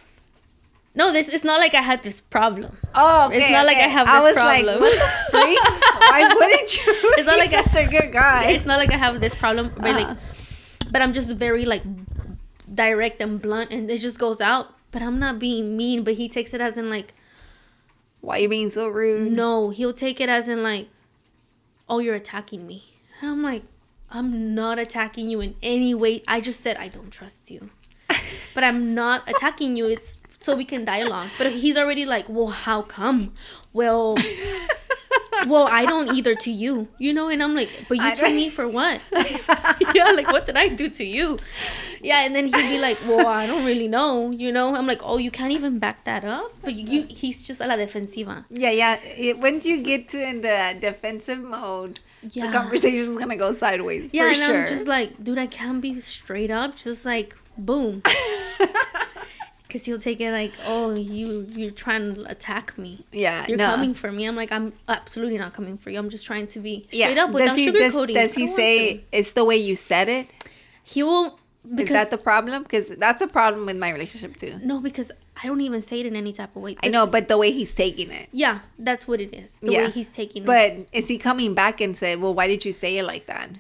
no, 0.93 1.11
this 1.11 1.27
it's 1.29 1.43
not 1.43 1.59
like 1.59 1.73
I 1.73 1.81
had 1.81 2.03
this 2.03 2.21
problem. 2.21 2.77
Oh, 2.93 3.27
okay, 3.27 3.37
It's 3.41 3.51
not 3.51 3.65
like 3.65 3.77
I 3.77 3.81
okay. 3.81 3.89
have 3.89 4.07
I 4.07 4.19
this 4.19 4.27
was 4.27 4.35
like, 4.35 4.65
problem. 4.65 4.89
freak? 5.31 5.59
Why 6.11 6.31
wouldn't 6.35 6.69
you? 6.77 6.93
It's 7.17 7.25
not 7.27 7.39
like 7.39 7.51
such 7.51 7.75
a 7.83 7.87
good 7.89 8.11
guy. 8.11 8.51
It's 8.51 8.65
not 8.65 8.77
like 8.77 8.93
I 8.93 8.97
have 8.97 9.19
this 9.21 9.33
problem, 9.33 9.71
but 9.75 9.85
Uh-huh. 9.87 9.99
like, 10.09 10.17
but 10.91 11.01
I'm 11.01 11.13
just 11.13 11.29
very 11.29 11.65
like 11.65 11.83
direct 12.71 13.21
and 13.21 13.41
blunt, 13.41 13.71
and 13.71 13.89
it 13.89 13.97
just 13.99 14.19
goes 14.19 14.39
out. 14.41 14.75
But 14.91 15.01
I'm 15.01 15.19
not 15.19 15.39
being 15.39 15.77
mean, 15.77 16.03
but 16.03 16.15
he 16.15 16.27
takes 16.27 16.53
it 16.53 16.61
as 16.61 16.77
in 16.77 16.89
like 16.89 17.13
Why 18.21 18.37
you 18.37 18.49
being 18.49 18.69
so 18.69 18.87
rude? 18.87 19.31
No, 19.31 19.69
he'll 19.69 19.93
take 19.93 20.19
it 20.19 20.29
as 20.29 20.47
in 20.47 20.63
like, 20.63 20.89
oh, 21.87 21.99
you're 21.99 22.15
attacking 22.15 22.65
me. 22.65 22.83
And 23.21 23.29
I'm 23.31 23.43
like, 23.43 23.63
I'm 24.11 24.55
not 24.55 24.79
attacking 24.79 25.29
you 25.29 25.41
in 25.41 25.55
any 25.61 25.93
way. 25.93 26.23
I 26.27 26.39
just 26.41 26.61
said 26.61 26.77
I 26.77 26.87
don't 26.87 27.11
trust 27.11 27.51
you. 27.51 27.69
but 28.55 28.63
I'm 28.63 28.95
not 28.95 29.29
attacking 29.29 29.75
you. 29.75 29.87
It's 29.87 30.17
so 30.39 30.55
we 30.55 30.65
can 30.65 30.85
dialogue. 30.85 31.29
But 31.37 31.51
he's 31.51 31.77
already 31.77 32.05
like, 32.05 32.27
well, 32.27 32.47
how 32.47 32.81
come? 32.81 33.33
Well, 33.73 34.17
well, 35.47 35.67
I 35.69 35.85
don't 35.85 36.15
either 36.15 36.33
to 36.35 36.51
you, 36.51 36.87
you 36.97 37.13
know. 37.13 37.29
And 37.29 37.43
I'm 37.43 37.55
like, 37.55 37.69
but 37.87 37.97
you 37.97 38.15
to 38.15 38.29
me 38.29 38.49
for 38.49 38.67
what? 38.67 39.01
yeah, 39.95 40.11
like 40.11 40.27
what 40.31 40.45
did 40.45 40.55
I 40.57 40.69
do 40.69 40.89
to 40.89 41.03
you? 41.03 41.39
Yeah, 42.01 42.23
and 42.25 42.35
then 42.35 42.45
he'd 42.45 42.53
be 42.69 42.79
like, 42.79 42.97
well, 43.07 43.27
I 43.27 43.45
don't 43.45 43.65
really 43.65 43.87
know, 43.87 44.31
you 44.31 44.51
know. 44.51 44.73
I'm 44.75 44.87
like, 44.87 45.01
oh, 45.03 45.17
you 45.17 45.31
can't 45.31 45.51
even 45.51 45.79
back 45.79 46.05
that 46.05 46.23
up. 46.23 46.53
But 46.61 46.73
you, 46.75 47.05
he's 47.09 47.43
just 47.43 47.59
a 47.61 47.67
la 47.67 47.75
defensiva. 47.75 48.45
Yeah, 48.49 48.71
yeah. 48.71 49.33
Once 49.33 49.65
you 49.65 49.81
get 49.81 50.07
to 50.09 50.21
in 50.29 50.41
the 50.41 50.75
defensive 50.79 51.39
mode, 51.39 51.99
Yeah. 52.21 52.47
the 52.47 52.51
conversation's 52.57 53.17
gonna 53.17 53.37
go 53.37 53.51
sideways 53.51 54.09
Yeah, 54.11 54.23
for 54.23 54.27
and 54.29 54.37
sure. 54.37 54.61
I'm 54.61 54.67
just 54.67 54.87
like, 54.87 55.21
dude, 55.23 55.37
I 55.37 55.47
can't 55.47 55.81
be 55.81 55.99
straight 55.99 56.51
up. 56.51 56.75
Just 56.75 57.05
like, 57.05 57.35
boom. 57.57 58.01
Because 59.69 59.85
he'll 59.85 59.99
take 59.99 60.19
it 60.19 60.31
like, 60.31 60.51
oh, 60.65 60.95
you 60.95 61.45
you're 61.51 61.69
trying 61.69 62.15
to 62.15 62.23
attack 62.23 62.75
me. 62.75 63.05
yeah, 63.11 63.45
You're 63.47 63.55
no. 63.59 63.67
coming 63.67 63.93
for 63.93 64.11
me. 64.11 64.25
I'm 64.25 64.35
like, 64.35 64.51
I'm 64.51 64.73
absolutely 64.87 65.37
not 65.37 65.53
coming 65.53 65.77
for 65.77 65.91
you. 65.91 65.99
I'm 65.99 66.09
just 66.09 66.25
trying 66.25 66.47
to 66.47 66.59
be 66.59 66.85
yeah. 66.89 67.05
straight 67.05 67.19
up 67.19 67.29
without 67.29 67.49
does 67.49 67.55
he, 67.57 67.71
does, 67.71 67.93
sugarcoating. 67.93 68.13
does 68.15 68.35
I 68.35 68.39
he 68.41 68.47
say 68.47 69.03
it's 69.11 69.33
the 69.33 69.45
way 69.45 69.57
you 69.57 69.75
said 69.75 70.09
it? 70.09 70.27
he 70.83 71.03
will? 71.03 71.25
Is 71.65 71.75
Because 71.75 71.89
that 71.93 72.09
the 72.09 72.17
problem? 72.17 72.63
Because 72.63 72.89
that's 72.89 73.21
a 73.21 73.27
problem 73.27 73.67
with 73.67 73.77
my 73.77 73.91
relationship 73.91 74.37
too. 74.37 74.55
no, 74.63 74.79
because 74.79 75.11
I 75.41 75.45
don't 75.45 75.61
even 75.61 75.83
say 75.83 75.99
it 75.99 76.07
in 76.07 76.15
any 76.15 76.33
type 76.33 76.55
of 76.55 76.63
way. 76.63 76.75
I 76.81 76.87
know, 76.87 77.03
is- 77.03 77.11
but 77.11 77.27
the 77.27 77.37
way 77.37 77.51
he's 77.51 77.71
taking 77.71 78.09
it. 78.09 78.27
yeah, 78.31 78.59
that's 78.79 79.07
what 79.07 79.21
it 79.21 79.35
is. 79.35 79.59
The 79.59 79.71
Yeah. 79.73 79.85
way 79.85 79.91
he's 79.91 80.09
taking 80.09 80.43
it. 80.43 80.45
But 80.47 80.87
is 80.93 81.09
he 81.09 81.19
coming 81.19 81.53
back 81.53 81.79
and 81.79 81.95
said, 81.95 82.19
"Well, 82.21 82.33
why 82.33 82.47
did 82.47 82.65
you 82.65 82.71
say 82.71 82.97
it 82.97 83.03
like 83.03 83.27
that?" 83.27 83.51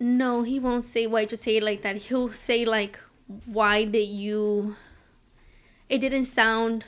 No, 0.00 0.42
he 0.42 0.58
won't 0.58 0.84
say 0.84 1.06
why 1.06 1.26
you 1.30 1.36
say 1.36 1.58
it 1.58 1.62
like 1.62 1.82
that. 1.82 1.96
He'll 1.96 2.30
say 2.32 2.64
like, 2.64 2.98
"Why 3.44 3.84
did 3.84 4.08
you?" 4.08 4.76
It 5.88 5.98
didn't 5.98 6.24
sound. 6.26 6.84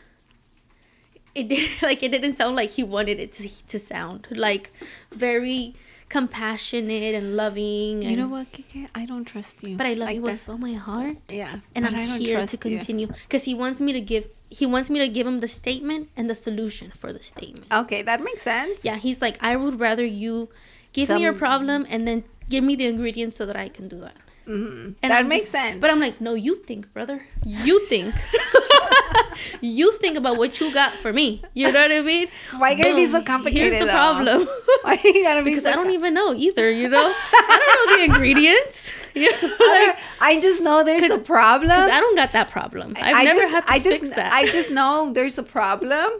It 1.34 1.48
did 1.48 1.70
like 1.82 2.02
it 2.02 2.10
didn't 2.12 2.32
sound 2.34 2.56
like 2.56 2.70
he 2.70 2.82
wanted 2.82 3.18
it 3.20 3.32
to, 3.34 3.48
to 3.66 3.78
sound 3.78 4.28
like 4.30 4.72
very 5.12 5.74
compassionate 6.08 7.14
and 7.14 7.36
loving. 7.36 8.02
You 8.02 8.16
know 8.16 8.28
what, 8.28 8.52
Kike? 8.52 8.88
I 8.94 9.06
don't 9.06 9.24
trust 9.24 9.66
you. 9.66 9.76
But 9.76 9.86
I 9.86 9.92
love 9.94 10.08
like 10.08 10.16
you 10.16 10.22
with 10.22 10.48
all 10.48 10.58
my 10.58 10.72
heart, 10.74 11.16
Yeah, 11.28 11.60
and 11.74 11.86
I'm 11.86 11.94
I 11.94 12.06
don't 12.06 12.20
here 12.20 12.44
to 12.46 12.56
continue 12.56 13.06
because 13.06 13.44
he 13.44 13.54
wants 13.54 13.80
me 13.80 13.92
to 13.92 14.00
give. 14.00 14.28
He 14.52 14.66
wants 14.66 14.90
me 14.90 14.98
to 14.98 15.06
give 15.08 15.24
him 15.28 15.38
the 15.38 15.46
statement 15.46 16.08
and 16.16 16.28
the 16.28 16.34
solution 16.34 16.90
for 16.90 17.12
the 17.12 17.22
statement. 17.22 17.66
Okay, 17.72 18.02
that 18.02 18.20
makes 18.24 18.42
sense. 18.42 18.84
Yeah, 18.84 18.96
he's 18.96 19.22
like, 19.22 19.38
I 19.40 19.54
would 19.54 19.78
rather 19.78 20.04
you 20.04 20.48
give 20.92 21.08
me 21.08 21.22
your 21.22 21.32
problem 21.32 21.86
and 21.88 22.06
then 22.08 22.24
give 22.48 22.64
me 22.64 22.74
the 22.74 22.86
ingredients 22.86 23.36
so 23.36 23.46
that 23.46 23.54
I 23.54 23.68
can 23.68 23.86
do 23.86 24.00
that. 24.00 24.16
hmm 24.46 24.98
And 25.04 25.12
that 25.12 25.20
I'm 25.20 25.28
makes 25.28 25.44
just- 25.44 25.52
sense. 25.52 25.78
But 25.80 25.90
I'm 25.92 26.00
like, 26.00 26.20
no, 26.20 26.34
you 26.34 26.56
think, 26.66 26.92
brother. 26.92 27.22
You 27.46 27.78
think. 27.86 28.12
you 29.60 29.92
think 29.92 30.16
about 30.16 30.36
what 30.38 30.60
you 30.60 30.72
got 30.72 30.92
for 30.94 31.12
me. 31.12 31.42
You 31.54 31.72
know 31.72 31.80
what 31.80 31.92
I 31.92 32.02
mean? 32.02 32.28
Why 32.56 32.74
gotta 32.74 32.94
be 32.94 33.06
so 33.06 33.22
complicated, 33.22 33.72
Here's 33.72 33.80
the 33.84 33.86
though? 33.86 33.92
problem. 33.92 34.46
why 34.82 34.98
you 35.04 35.22
gotta 35.22 35.42
be 35.42 35.50
because 35.50 35.64
so 35.64 35.70
I 35.70 35.74
don't 35.74 35.86
co- 35.86 35.92
even 35.92 36.14
know 36.14 36.34
either. 36.34 36.70
You 36.70 36.88
know, 36.88 37.12
I 37.32 37.58
don't 37.58 37.90
know 37.90 37.96
the 37.96 38.04
ingredients. 38.14 38.92
You 39.14 39.30
know, 39.32 39.38
I, 39.42 39.96
I 40.20 40.40
just 40.40 40.62
know 40.62 40.84
there's 40.84 41.10
a 41.10 41.18
problem. 41.18 41.68
because 41.68 41.90
I 41.90 41.98
don't 42.00 42.14
got 42.16 42.32
that 42.32 42.48
problem. 42.50 42.94
I've 43.00 43.14
I 43.16 43.24
never 43.24 43.40
just, 43.40 43.52
had 43.52 43.66
to 43.66 43.72
I 43.72 43.78
just, 43.80 44.00
fix 44.00 44.14
that. 44.16 44.32
I 44.32 44.50
just 44.50 44.70
know 44.70 45.12
there's 45.12 45.36
a 45.36 45.42
problem, 45.42 46.10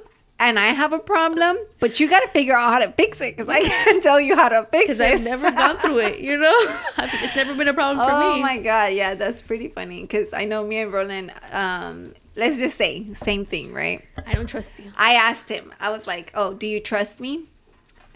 and 0.41 0.59
I 0.59 0.69
have 0.69 0.93
a 0.93 0.99
problem. 0.99 1.57
But 1.79 2.01
you 2.01 2.09
got 2.11 2.21
to 2.21 2.29
figure 2.29 2.57
out 2.57 2.73
how 2.73 2.79
to 2.81 2.91
fix 2.93 3.21
it, 3.21 3.37
because 3.37 3.49
I 3.49 3.61
can't 3.61 4.03
tell 4.09 4.19
you 4.21 4.35
how 4.35 4.49
to 4.49 4.67
fix 4.73 4.85
it. 4.85 4.99
because. 4.99 5.01
I've 5.01 5.23
never 5.23 5.53
gone 5.53 5.79
through 5.79 5.99
it. 6.01 6.19
You 6.19 6.37
know, 6.37 6.57
I've, 6.97 7.11
it's 7.23 7.37
never 7.37 7.55
been 7.55 7.69
a 7.69 7.75
problem 7.75 8.05
for 8.05 8.13
me. 8.19 8.27
oh 8.27 8.39
my 8.41 8.59
god, 8.59 8.93
yeah, 8.93 9.15
that's 9.15 9.41
pretty 9.41 9.69
funny. 9.69 10.01
Because 10.03 10.33
I 10.33 10.45
know 10.45 10.67
me 10.67 10.79
and 10.79 10.93
Roland. 10.93 11.33
Um, 11.53 12.15
let's 12.37 12.59
just 12.59 12.77
say 12.77 13.13
same 13.15 13.45
thing, 13.45 13.73
right? 13.73 14.05
I 14.27 14.35
don't 14.35 14.47
trust 14.49 14.79
you. 14.79 14.93
I 14.97 15.15
asked 15.15 15.49
him. 15.49 15.73
I 15.81 15.91
was 15.91 16.07
like, 16.07 16.31
"Oh, 16.35 16.55
do 16.55 16.67
you 16.67 16.81
trust 16.81 17.21
me?" 17.21 17.45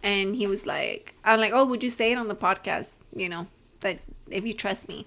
And 0.02 0.36
he 0.36 0.46
was 0.46 0.66
like, 0.66 1.14
"I'm 1.24 1.40
like, 1.40 1.52
oh, 1.54 1.64
would 1.64 1.82
you 1.82 1.90
say 1.90 2.12
it 2.12 2.18
on 2.18 2.28
the 2.28 2.34
podcast? 2.36 2.92
You 3.14 3.28
know, 3.28 3.46
that 3.80 3.98
if 4.30 4.46
you 4.46 4.52
trust 4.54 4.88
me." 4.88 5.06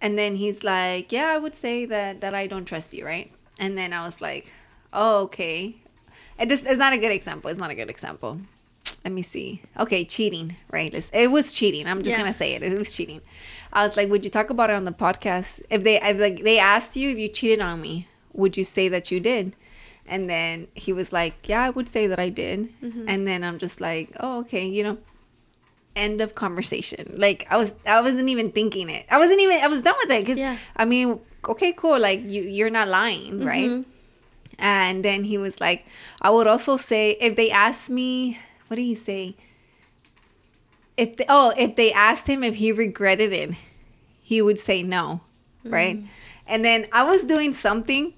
And 0.00 0.18
then 0.18 0.36
he's 0.36 0.62
like, 0.62 1.10
"Yeah, 1.12 1.26
I 1.28 1.38
would 1.38 1.54
say 1.54 1.84
that 1.86 2.20
that 2.20 2.34
I 2.34 2.46
don't 2.46 2.64
trust 2.66 2.92
you, 2.92 3.04
right?" 3.06 3.30
And 3.58 3.76
then 3.78 3.92
I 3.92 4.04
was 4.04 4.20
like, 4.20 4.52
"Oh, 4.92 5.22
okay." 5.24 5.76
It 6.38 6.48
just 6.50 6.66
it's 6.66 6.78
not 6.78 6.92
a 6.92 6.98
good 6.98 7.12
example. 7.12 7.50
It's 7.50 7.58
not 7.58 7.70
a 7.70 7.74
good 7.74 7.88
example. 7.90 8.40
Let 9.04 9.12
me 9.12 9.22
see. 9.22 9.62
Okay, 9.78 10.04
cheating, 10.04 10.56
right? 10.70 10.92
It's- 10.92 11.10
It 11.14 11.30
was 11.30 11.54
cheating. 11.54 11.86
I'm 11.86 12.02
just 12.02 12.10
Yeah. 12.10 12.18
gonna 12.22 12.34
say 12.34 12.52
it. 12.54 12.62
It 12.62 12.76
was 12.76 12.92
cheating. 12.94 13.20
I 13.76 13.86
was 13.86 13.96
like, 13.96 14.08
"Would 14.08 14.24
you 14.24 14.30
talk 14.30 14.48
about 14.48 14.70
it 14.70 14.72
on 14.72 14.86
the 14.86 14.92
podcast? 14.92 15.60
If 15.70 15.84
they, 15.84 16.00
if 16.00 16.18
like 16.18 16.42
they 16.42 16.58
asked 16.58 16.96
you 16.96 17.10
if 17.10 17.18
you 17.18 17.28
cheated 17.28 17.60
on 17.60 17.82
me, 17.82 18.08
would 18.32 18.56
you 18.56 18.64
say 18.64 18.88
that 18.88 19.10
you 19.10 19.20
did?" 19.20 19.54
And 20.06 20.30
then 20.30 20.68
he 20.74 20.92
was 20.92 21.12
like, 21.12 21.46
"Yeah, 21.46 21.62
I 21.62 21.70
would 21.70 21.88
say 21.88 22.06
that 22.06 22.18
I 22.18 22.30
did." 22.30 22.72
Mm-hmm. 22.80 23.04
And 23.06 23.28
then 23.28 23.44
I'm 23.44 23.58
just 23.58 23.80
like, 23.80 24.10
"Oh, 24.18 24.40
okay, 24.40 24.66
you 24.66 24.82
know." 24.82 24.98
End 25.94 26.20
of 26.20 26.34
conversation. 26.34 27.14
Like 27.16 27.46
I 27.48 27.56
was, 27.56 27.72
I 27.86 28.02
wasn't 28.02 28.28
even 28.28 28.52
thinking 28.52 28.90
it. 28.90 29.06
I 29.10 29.16
wasn't 29.16 29.40
even. 29.40 29.62
I 29.62 29.66
was 29.66 29.80
done 29.80 29.94
with 30.02 30.10
it 30.10 30.20
because 30.20 30.38
Yeah. 30.38 30.58
I 30.76 30.84
mean, 30.84 31.20
okay, 31.48 31.72
cool. 31.72 31.98
Like 31.98 32.20
you, 32.28 32.42
you're 32.42 32.68
not 32.68 32.88
lying, 32.88 33.40
mm-hmm. 33.40 33.46
right? 33.46 33.84
And 34.58 35.02
then 35.02 35.24
he 35.24 35.38
was 35.38 35.58
like, 35.58 35.86
I 36.20 36.28
would 36.28 36.46
also 36.46 36.76
say 36.76 37.16
if 37.18 37.36
they 37.36 37.50
asked 37.50 37.88
me, 37.88 38.38
what 38.66 38.76
did 38.76 38.82
he 38.82 38.94
say? 38.94 39.36
If 40.96 41.16
they, 41.16 41.24
oh, 41.28 41.52
if 41.56 41.76
they 41.76 41.92
asked 41.92 42.26
him 42.26 42.42
if 42.42 42.54
he 42.56 42.72
regretted 42.72 43.32
it, 43.32 43.50
he 44.22 44.40
would 44.42 44.58
say 44.58 44.82
no, 44.82 45.20
right? 45.64 46.02
And 46.46 46.64
then 46.64 46.86
I 46.92 47.02
was 47.04 47.24
doing 47.24 47.52
something. 47.52 48.14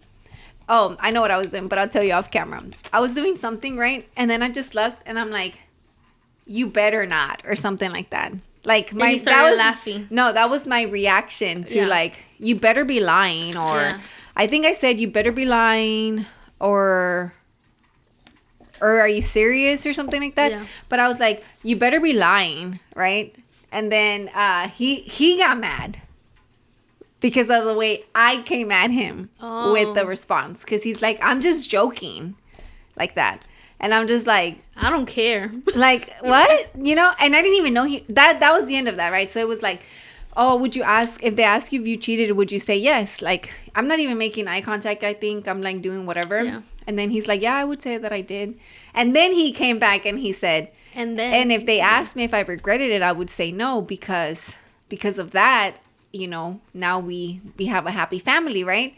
Oh, 0.69 0.97
I 1.01 1.11
know 1.11 1.21
what 1.21 1.31
I 1.31 1.39
was 1.39 1.51
doing, 1.51 1.67
but 1.69 1.79
I'll 1.79 1.89
tell 1.89 2.05
you 2.05 2.13
off 2.13 2.31
camera. 2.31 2.63
I 2.93 3.01
was 3.01 3.15
doing 3.15 3.37
something, 3.37 3.77
right? 3.79 4.07
And 4.17 4.31
then 4.31 4.43
I 4.43 4.51
just 4.51 4.75
looked 4.75 5.03
and 5.07 5.19
I'm 5.19 5.31
like, 5.31 5.61
you 6.47 6.67
better 6.67 7.05
not, 7.07 7.43
or 7.45 7.57
something 7.57 7.91
like 7.91 8.11
that. 8.11 8.33
Like 8.65 8.93
my 8.93 9.13
he 9.13 9.19
that 9.19 9.49
was 9.51 9.59
laughing. 9.59 10.07
No, 10.11 10.33
that 10.33 10.51
was 10.51 10.67
my 10.67 10.83
reaction 10.83 11.65
to 11.65 11.79
Yeah. 11.79 11.87
like, 11.87 12.27
you 12.39 12.57
better 12.57 12.85
be 12.85 13.01
lying, 13.01 13.57
or 13.57 13.77
Yeah. 13.77 14.01
I 14.37 14.47
think 14.47 14.67
I 14.67 14.73
said 14.73 15.01
you 15.01 15.09
better 15.09 15.33
be 15.33 15.45
lying, 15.47 16.27
or 16.61 17.33
or 18.81 19.01
are 19.01 19.09
you 19.09 19.21
serious 19.23 19.85
or 19.87 19.93
something 19.93 20.21
like 20.21 20.35
that. 20.37 20.51
Yeah. 20.53 20.65
But 20.89 21.01
I 21.01 21.09
was 21.09 21.19
like, 21.21 21.45
you 21.63 21.77
better 21.77 22.01
be 22.01 22.13
lying, 22.13 22.81
right? 22.95 23.35
And 23.73 23.91
then 23.93 24.31
uh, 24.35 24.69
he 24.69 24.97
he 25.03 25.39
got 25.39 25.59
mad 25.59 25.99
because 27.21 27.51
of 27.51 27.65
the 27.65 27.75
way 27.75 28.05
I 28.15 28.43
came 28.43 28.71
at 28.71 28.91
him 28.91 29.31
with 29.41 29.95
the 29.95 30.03
Oh. 30.03 30.07
response. 30.07 30.61
Because 30.61 30.83
he's 30.83 31.03
like, 31.03 31.19
I'm 31.23 31.41
just 31.41 31.69
joking, 31.69 32.37
like 32.97 33.15
that, 33.17 33.43
and 33.81 33.93
I'm 33.93 34.07
just 34.07 34.27
like, 34.27 34.59
I 34.77 34.91
don't 34.91 35.07
care. 35.07 35.51
like 35.75 36.13
what 36.21 36.71
you 36.81 36.95
know 36.95 37.13
and 37.19 37.35
i 37.35 37.43
didn't 37.43 37.59
even 37.59 37.75
know 37.75 37.83
he 37.85 38.05
that 38.09 38.39
that 38.39 38.53
was 38.53 38.67
the 38.67 38.77
end 38.77 38.87
of 38.87 38.95
that 38.97 39.11
right 39.11 39.29
so 39.29 39.41
it 39.41 39.49
was 39.49 39.61
like 39.61 39.83
oh 40.39 40.57
would 40.57 40.75
you 40.77 40.83
ask 40.83 41.23
if 41.23 41.37
they 41.37 41.43
ask 41.45 41.73
you 41.73 41.81
if 41.83 41.87
you 41.87 41.97
cheated 41.99 42.31
would 42.39 42.51
you 42.51 42.59
say 42.61 42.77
yes? 42.79 43.21
Like 43.21 43.53
i'm 43.75 43.87
not 43.89 43.99
even 43.99 44.17
making 44.17 44.49
eye 44.49 44.63
contact 44.63 45.05
i 45.05 45.13
think. 45.13 45.47
I'm 45.47 45.61
like 45.61 45.83
doing 45.83 46.07
whatever. 46.07 46.41
Yeah. 46.43 46.61
and 46.87 46.99
then 46.99 47.11
he's 47.11 47.27
like 47.29 47.43
yeah 47.43 47.57
i 47.57 47.65
would 47.65 47.83
say 47.83 47.99
that 47.99 48.13
i 48.13 48.23
did. 48.23 48.55
And 48.95 49.15
then 49.15 49.33
he 49.33 49.53
came 49.53 49.79
back 49.79 50.07
and 50.07 50.19
he 50.27 50.33
said 50.33 50.71
And 50.95 51.19
then 51.19 51.35
and 51.35 51.53
if 51.53 51.67
they 51.67 51.81
asked 51.81 52.15
me 52.17 52.25
if 52.25 52.33
i 52.33 52.41
regretted 52.41 52.91
it 52.91 53.03
i 53.03 53.13
would 53.13 53.31
say 53.39 53.51
no 53.53 53.83
because 53.83 54.55
because 54.89 55.19
of 55.19 55.33
that 55.33 55.77
you 56.13 56.27
know 56.27 56.61
now 56.73 56.97
we 56.99 57.41
we 57.59 57.67
have 57.67 57.87
a 57.87 57.91
happy 58.01 58.19
family 58.19 58.63
right? 58.65 58.95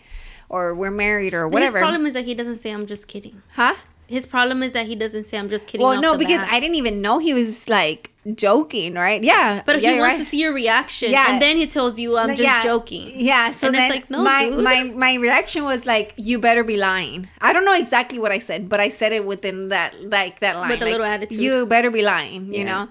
Or 0.49 0.75
we're 0.75 0.91
married 1.07 1.33
or 1.33 1.47
whatever 1.47 1.79
His 1.79 1.83
problem 1.87 2.07
is 2.07 2.15
that 2.15 2.25
he 2.31 2.35
doesn't 2.35 2.57
say 2.63 2.71
I'm 2.77 2.87
just 2.95 3.07
kidding. 3.07 3.43
huh 3.61 3.77
His 4.17 4.27
problem 4.27 4.59
is 4.67 4.73
that 4.77 4.87
he 4.91 4.97
doesn't 5.05 5.23
say 5.29 5.39
I'm 5.39 5.49
just 5.49 5.67
kidding. 5.69 5.87
well 5.87 6.01
no 6.01 6.13
because 6.23 6.41
bat. 6.45 6.53
i 6.55 6.59
didn't 6.63 6.79
even 6.83 6.97
know 7.05 7.15
he 7.27 7.33
was 7.41 7.69
like 7.69 8.11
joking 8.45 8.95
right 8.95 9.23
yeah 9.33 9.63
But 9.65 9.81
yeah, 9.81 9.93
he 9.93 9.99
wants 10.01 10.15
right. 10.15 10.25
to 10.25 10.29
see 10.33 10.41
your 10.45 10.53
reaction, 10.53 11.09
Yeah. 11.17 11.27
and 11.29 11.41
then 11.45 11.55
he 11.63 11.67
tells 11.77 11.95
you 12.03 12.09
I'm 12.19 12.31
just 12.31 12.43
yeah, 12.51 12.63
joking. 12.71 13.07
Yeah, 13.31 13.45
so 13.59 13.69
And 13.69 13.77
it's 13.77 13.83
then 13.83 13.91
like, 13.97 14.11
no, 14.11 14.19
my 14.33 14.43
dude. 14.51 14.65
my 14.71 14.79
my 15.07 15.13
reaction 15.27 15.63
was 15.73 15.81
like, 15.93 16.09
"You 16.29 16.37
better 16.49 16.65
be 16.73 16.77
lying." 16.77 17.21
I 17.41 17.53
don't 17.55 17.65
know 17.69 17.79
exactly 17.85 18.19
what 18.25 18.33
I 18.39 18.41
said, 18.49 18.61
but 18.73 18.79
I 18.87 18.89
said 19.01 19.13
it 19.19 19.25
within 19.33 19.57
that 19.75 19.91
like 20.17 20.35
that 20.45 20.55
line, 20.61 20.71
With 20.71 20.83
a 20.83 20.85
like, 20.87 20.93
little 20.95 21.07
attitude. 21.15 21.41
You 21.45 21.53
better 21.77 21.91
be 21.99 22.03
lying, 22.15 22.43
you 22.59 22.65
know. 22.71 22.83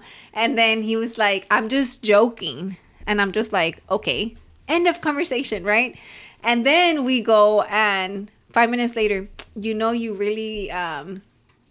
And 0.42 0.50
then 0.62 0.76
he 0.88 0.94
was 1.04 1.12
like, 1.26 1.42
"I'm 1.54 1.68
just 1.68 2.02
joking," 2.12 2.76
and 3.06 3.20
I'm 3.20 3.32
just 3.40 3.50
like, 3.60 3.74
"Okay." 3.96 4.20
End 4.76 4.86
of 4.92 5.00
conversation, 5.08 5.60
right? 5.74 5.92
And 6.42 6.58
then 6.70 7.04
we 7.04 7.16
go, 7.34 7.42
and 7.68 8.30
five 8.56 8.68
minutes 8.70 8.94
later, 9.00 9.28
you 9.54 9.74
know, 9.74 9.90
you 9.90 10.14
really 10.14 10.70
um 10.70 11.22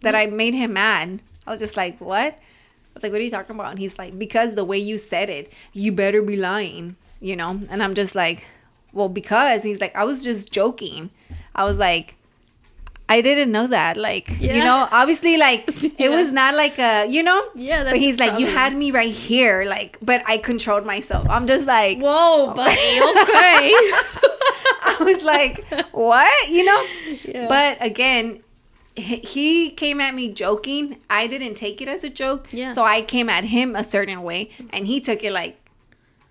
that 0.02 0.16
I 0.16 0.28
made 0.28 0.54
him 0.54 0.74
mad. 0.74 1.22
I 1.46 1.52
was 1.52 1.60
just 1.60 1.78
like, 1.78 2.00
"What?" 2.00 2.34
I 2.36 2.92
was 2.94 3.04
like, 3.04 3.12
what 3.12 3.22
are 3.22 3.24
you 3.24 3.30
talking 3.30 3.56
about? 3.56 3.72
And 3.72 3.80
he's 3.80 3.98
like, 4.00 4.18
because 4.18 4.56
the 4.56 4.66
way 4.66 4.78
you 4.78 4.98
said 4.98 5.30
it, 5.30 5.54
you 5.74 5.92
better 5.92 6.22
be 6.22 6.36
lying, 6.36 6.96
you 7.22 7.36
know? 7.36 7.62
And 7.70 7.84
I'm 7.84 7.94
just 7.94 8.16
like, 8.16 8.48
well, 8.92 9.10
because 9.10 9.64
he's 9.64 9.80
like, 9.80 9.96
I 9.96 10.04
was 10.04 10.24
just 10.24 10.52
joking. 10.52 11.12
I 11.56 11.66
was 11.66 11.78
like, 11.78 12.16
I 13.10 13.22
didn't 13.22 13.52
know 13.52 13.66
that. 13.68 13.98
Like, 13.98 14.40
you 14.40 14.64
know, 14.64 14.88
obviously, 14.92 15.36
like, 15.38 15.68
Yeah. 15.82 15.90
it 16.06 16.12
was 16.12 16.32
not 16.32 16.54
like 16.54 16.78
a, 16.78 17.08
you 17.10 17.24
know? 17.24 17.44
Yeah, 17.56 17.84
that's 17.84 17.94
But 17.94 18.00
he's 18.00 18.20
like, 18.20 18.40
you 18.40 18.46
had 18.48 18.76
me 18.76 18.92
right 18.92 19.12
here. 19.12 19.66
Like, 19.66 19.98
but 20.02 20.22
I 20.28 20.38
controlled 20.38 20.86
myself. 20.86 21.26
I'm 21.30 21.48
just 21.48 21.66
like, 21.66 21.98
Whoa, 22.00 22.54
buddy. 22.54 22.78
Okay. 22.78 23.74
I 24.92 24.96
was 25.02 25.24
like, 25.24 25.66
what? 25.92 26.50
You 26.50 26.64
know? 26.66 26.86
Yeah. 27.26 27.48
But 27.48 27.78
again, 27.82 28.44
he- 28.96 29.18
he 29.18 29.70
came 29.72 30.00
at 30.02 30.14
me 30.14 30.32
joking. 30.32 30.98
I 31.10 31.28
didn't 31.28 31.56
take 31.56 31.82
it 31.82 31.88
as 31.88 32.04
a 32.04 32.10
joke. 32.10 32.48
Yeah. 32.52 32.72
So 32.72 32.84
I 32.84 33.02
came 33.02 33.30
at 33.30 33.46
him 33.46 33.76
a 33.76 33.84
certain 33.84 34.22
way, 34.24 34.50
and 34.72 34.86
he 34.88 35.00
took 35.00 35.24
it 35.24 35.32
like, 35.32 35.59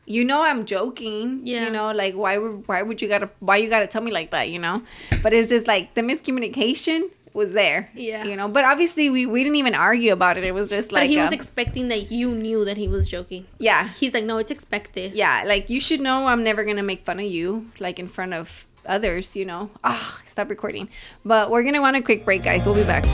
you 0.09 0.25
know, 0.25 0.43
I'm 0.43 0.65
joking. 0.65 1.43
Yeah. 1.45 1.67
You 1.67 1.71
know, 1.71 1.93
like 1.93 2.15
why 2.15 2.39
would 2.39 2.67
why 2.67 2.83
would 2.83 3.01
you 3.03 3.09
gotta 3.09 3.29
why 3.41 3.57
you 3.59 3.69
gotta 3.69 3.87
tell 3.87 4.03
me 4.03 4.11
like 4.11 4.31
that? 4.31 4.49
You 4.49 4.59
know. 4.59 4.83
But 5.23 5.33
it's 5.35 5.51
just 5.51 5.67
like 5.67 5.95
the 5.95 6.01
miscommunication 6.03 7.11
was 7.35 7.53
there. 7.53 7.91
Yeah. 7.95 8.25
You 8.25 8.35
know. 8.37 8.49
But 8.49 8.65
obviously 8.65 9.11
we 9.11 9.27
we 9.27 9.43
didn't 9.45 9.57
even 9.57 9.75
argue 9.75 10.13
about 10.13 10.39
it. 10.39 10.45
It 10.45 10.55
was 10.55 10.71
just 10.71 10.91
But 10.91 10.97
like 11.01 11.11
he 11.11 11.19
was 11.19 11.29
um, 11.29 11.35
expecting 11.35 11.89
that 11.89 12.11
you 12.11 12.31
knew 12.33 12.65
that 12.65 12.77
he 12.77 12.89
was 12.89 13.07
joking. 13.09 13.47
yeah 13.59 13.89
He's 14.01 14.15
like, 14.15 14.25
no, 14.25 14.39
it's 14.39 14.51
expected. 14.51 15.13
yeah 15.15 15.45
like 15.47 15.69
you 15.71 15.81
should 15.81 16.01
know 16.01 16.27
i'm 16.27 16.43
never 16.43 16.65
gonna 16.65 16.83
make 16.83 17.05
fun 17.05 17.19
of 17.21 17.27
you 17.27 17.71
like 17.79 17.99
in 17.99 18.09
front 18.09 18.33
of 18.35 18.67
others 18.87 19.37
you 19.37 19.45
know 19.45 19.71
ah 19.85 20.21
stop 20.25 20.49
recording 20.49 20.89
but 21.25 21.51
we're 21.51 21.63
gonna 21.63 21.81
want 21.81 21.97
a 21.97 22.03
quick 22.03 22.25
break 22.25 22.43
guys 22.43 22.65
we'll 22.67 22.75
be 22.75 22.85
back 22.85 23.05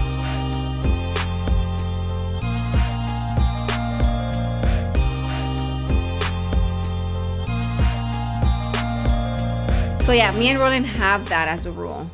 so 10.05 10.12
yeah 10.12 10.30
me 10.38 10.48
and 10.48 10.59
roland 10.59 10.86
have 10.86 11.26
that 11.28 11.48
as 11.48 11.66
a 11.66 11.70
rule 11.72 12.11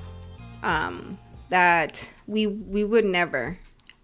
um, 0.62 1.18
that 1.48 2.10
we 2.26 2.46
we 2.46 2.84
would 2.84 3.04
never 3.04 3.58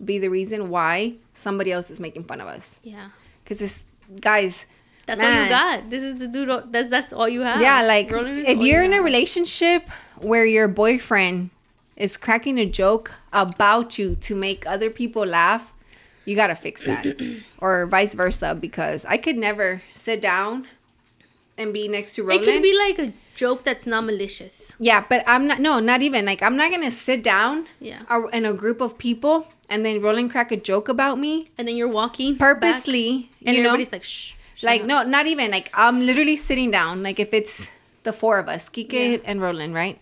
be 0.05 0.19
the 0.19 0.29
reason 0.29 0.69
why 0.69 1.15
somebody 1.35 1.73
else 1.73 1.91
is 1.91 2.01
making 2.01 2.25
fun 2.25 2.41
of 2.41 2.49
us. 2.49 2.79
Yeah. 2.83 3.11
Because 3.39 3.59
this 3.59 3.85
guys, 4.21 4.67
That's 5.07 5.23
all 5.23 5.31
you 5.31 5.49
got. 5.49 5.91
This 5.91 6.03
is 6.03 6.17
the 6.17 6.27
dude. 6.27 6.73
That's 6.73 6.91
that's 6.91 7.13
all 7.13 7.29
you 7.29 7.43
have. 7.43 7.61
yeah, 7.61 7.83
like 7.83 8.11
if 8.11 8.13
all 8.13 8.27
you 8.27 8.73
you're 8.73 8.83
in 8.83 8.93
a 8.93 9.03
relationship 9.03 9.89
where 10.21 10.45
your 10.45 10.69
boyfriend 10.69 11.51
is 11.97 12.17
cracking 12.17 12.59
a 12.59 12.67
joke 12.67 13.15
about 13.33 13.99
you 13.99 14.17
to 14.17 14.35
make 14.35 14.67
other 14.67 14.91
people 14.91 15.25
laugh, 15.25 15.73
you 16.25 16.37
gotta 16.37 16.57
fix 16.57 16.83
that, 16.83 17.07
or 17.59 17.87
vice 17.87 18.15
versa. 18.15 18.57
Because 18.59 19.05
I 19.05 19.17
could 19.17 19.37
never 19.37 19.83
sit 19.93 20.21
down 20.21 20.67
and 21.59 21.73
be 21.73 21.89
next 21.89 22.15
to 22.17 22.23
Roland. 22.23 22.43
it 22.43 22.53
could 22.53 22.63
be 22.63 22.77
like 22.77 22.99
a 22.99 23.13
joke 23.35 23.65
that's 23.65 23.87
not 23.87 24.05
malicious. 24.05 24.75
Yeah, 24.79 25.05
but 25.09 25.23
I'm 25.27 25.47
not. 25.47 25.61
No, 25.61 25.81
not 25.81 26.03
even. 26.03 26.25
Like 26.27 26.43
I'm 26.43 26.57
not 26.57 26.71
gonna 26.71 26.91
sit 26.91 27.23
down. 27.23 27.67
Yeah. 27.81 28.03
In 28.33 28.45
a 28.47 28.53
group 28.53 28.81
of 28.81 28.99
people, 28.99 29.47
and 29.69 29.85
then 29.85 30.01
Roland 30.01 30.31
crack 30.31 30.53
a 30.53 30.57
joke 30.57 30.89
about 30.89 31.19
me 31.19 31.51
And 31.59 31.67
then 31.67 31.77
you're 31.77 31.89
walking 31.89 32.35
back, 32.35 32.61
purposely. 32.61 33.31
and 33.45 33.57
you 33.57 33.63
know, 33.63 33.71
everybody's 33.71 33.93
like, 33.93 34.05
shh. 34.05 34.35
like 34.63 34.83
up. 34.83 34.87
no, 34.87 35.03
not 35.03 35.27
even. 35.27 35.51
Like 35.51 35.71
I'm 35.75 36.05
literally 36.07 36.37
sitting 36.37 36.71
down. 36.71 37.03
Like 37.03 37.19
if 37.21 37.33
it's 37.35 37.69
the 38.05 38.13
four 38.13 38.39
of 38.39 38.49
us, 38.49 38.69
Kike 38.69 38.93
Yeah. 38.93 39.19
and 39.25 39.41
Roland, 39.43 39.75
right? 39.75 39.99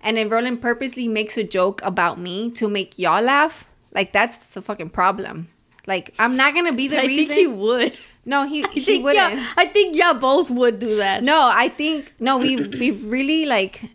And 0.00 0.16
then 0.16 0.28
Roland 0.28 0.62
purposely 0.62 1.08
makes 1.08 1.36
a 1.36 1.42
joke 1.44 1.80
about 1.82 2.20
me 2.20 2.50
to 2.52 2.68
make 2.68 2.98
y'all 2.98 3.20
laugh. 3.22 3.66
Like 3.92 4.12
that's 4.12 4.38
the 4.38 4.62
fucking 4.62 4.90
problem. 4.90 5.48
Like 5.86 6.14
I'm 6.18 6.36
not 6.36 6.54
gonna 6.54 6.72
be 6.72 6.86
the 6.86 6.96
But 6.96 7.04
I 7.04 7.08
reason. 7.08 7.26
think 7.28 7.38
he 7.40 7.46
would. 7.48 7.98
No, 8.28 8.44
he 8.46 8.62
I 8.68 8.68
he 8.76 8.80
think 8.80 9.04
wouldn't. 9.04 9.32
yeah. 9.34 9.52
I 9.56 9.64
think 9.66 9.96
yeah, 9.96 10.12
both 10.12 10.50
would 10.50 10.78
do 10.78 10.96
that. 10.96 11.22
No, 11.24 11.38
I 11.64 11.68
think 11.80 12.12
no. 12.20 12.36
We 12.38 12.56
we've 12.80 13.00
really 13.04 13.46
like 13.46 13.90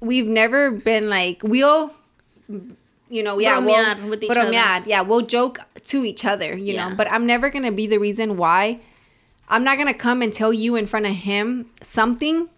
we've 0.00 0.26
never 0.28 0.70
been 0.70 1.08
like 1.08 1.42
we'll 1.42 1.90
you 3.08 3.22
know 3.22 3.38
yeah 3.38 3.60
Bromear 3.60 3.96
we'll, 4.00 4.10
with 4.10 4.22
each 4.24 4.30
bromear, 4.30 4.76
other. 4.82 4.88
yeah 4.88 5.00
we'll 5.02 5.22
joke 5.22 5.60
to 5.92 6.04
each 6.04 6.24
other 6.24 6.56
you 6.56 6.74
Yeah. 6.74 6.88
know 6.88 6.96
but 6.96 7.06
I'm 7.12 7.24
never 7.26 7.50
gonna 7.50 7.72
be 7.72 7.86
the 7.86 7.98
reason 7.98 8.36
why 8.36 8.80
I'm 9.48 9.64
not 9.64 9.76
gonna 9.78 9.94
come 9.94 10.22
and 10.22 10.32
tell 10.32 10.52
you 10.52 10.76
in 10.76 10.86
front 10.86 11.06
of 11.06 11.12
him 11.12 11.70
something 11.82 12.48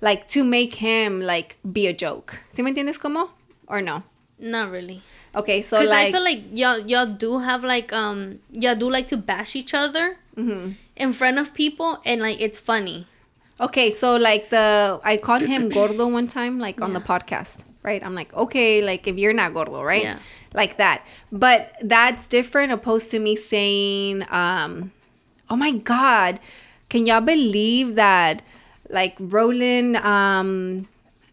like 0.00 0.28
to 0.28 0.44
make 0.44 0.76
him 0.76 1.20
like 1.20 1.56
be 1.64 1.86
a 1.86 1.92
joke. 1.94 2.38
¿Sí 2.54 2.62
me 2.62 2.70
entiendes 2.72 2.98
como 2.98 3.30
or 3.66 3.80
no? 3.80 4.02
Not 4.42 4.70
really. 4.70 5.00
Okay, 5.34 5.62
so 5.62 5.80
like 5.82 6.08
I 6.08 6.12
feel 6.12 6.22
like 6.24 6.42
y'all 6.52 6.78
y'all 6.80 7.06
do 7.06 7.38
have 7.38 7.64
like 7.64 7.92
um 7.92 8.40
y'all 8.50 8.74
do 8.74 8.90
like 8.90 9.06
to 9.08 9.16
bash 9.16 9.56
each 9.56 9.72
other 9.72 10.18
Mm-hmm. 10.36 10.72
in 10.96 11.12
front 11.12 11.38
of 11.38 11.52
people 11.52 12.00
and 12.06 12.20
like 12.22 12.40
it's 12.40 12.56
funny. 12.58 13.06
Okay, 13.60 13.90
so 13.90 14.16
like 14.16 14.48
the 14.50 14.98
I 15.04 15.16
called 15.18 15.42
him 15.42 15.68
gordo 15.76 16.08
one 16.08 16.26
time, 16.26 16.58
like 16.58 16.80
on 16.80 16.92
the 16.94 17.00
podcast, 17.00 17.64
right? 17.82 18.02
I'm 18.04 18.14
like, 18.14 18.32
okay, 18.34 18.80
like 18.82 19.06
if 19.06 19.16
you're 19.18 19.34
not 19.34 19.52
gordo, 19.54 19.82
right? 19.82 20.02
Yeah. 20.02 20.18
Like 20.54 20.78
that. 20.78 21.06
But 21.30 21.76
that's 21.82 22.28
different 22.28 22.72
opposed 22.72 23.10
to 23.12 23.18
me 23.18 23.36
saying, 23.36 24.24
um, 24.30 24.90
oh 25.50 25.56
my 25.56 25.72
God, 25.72 26.40
can 26.88 27.04
y'all 27.06 27.20
believe 27.20 27.94
that 27.96 28.42
like 28.88 29.14
Roland 29.20 29.96
um 29.98 30.88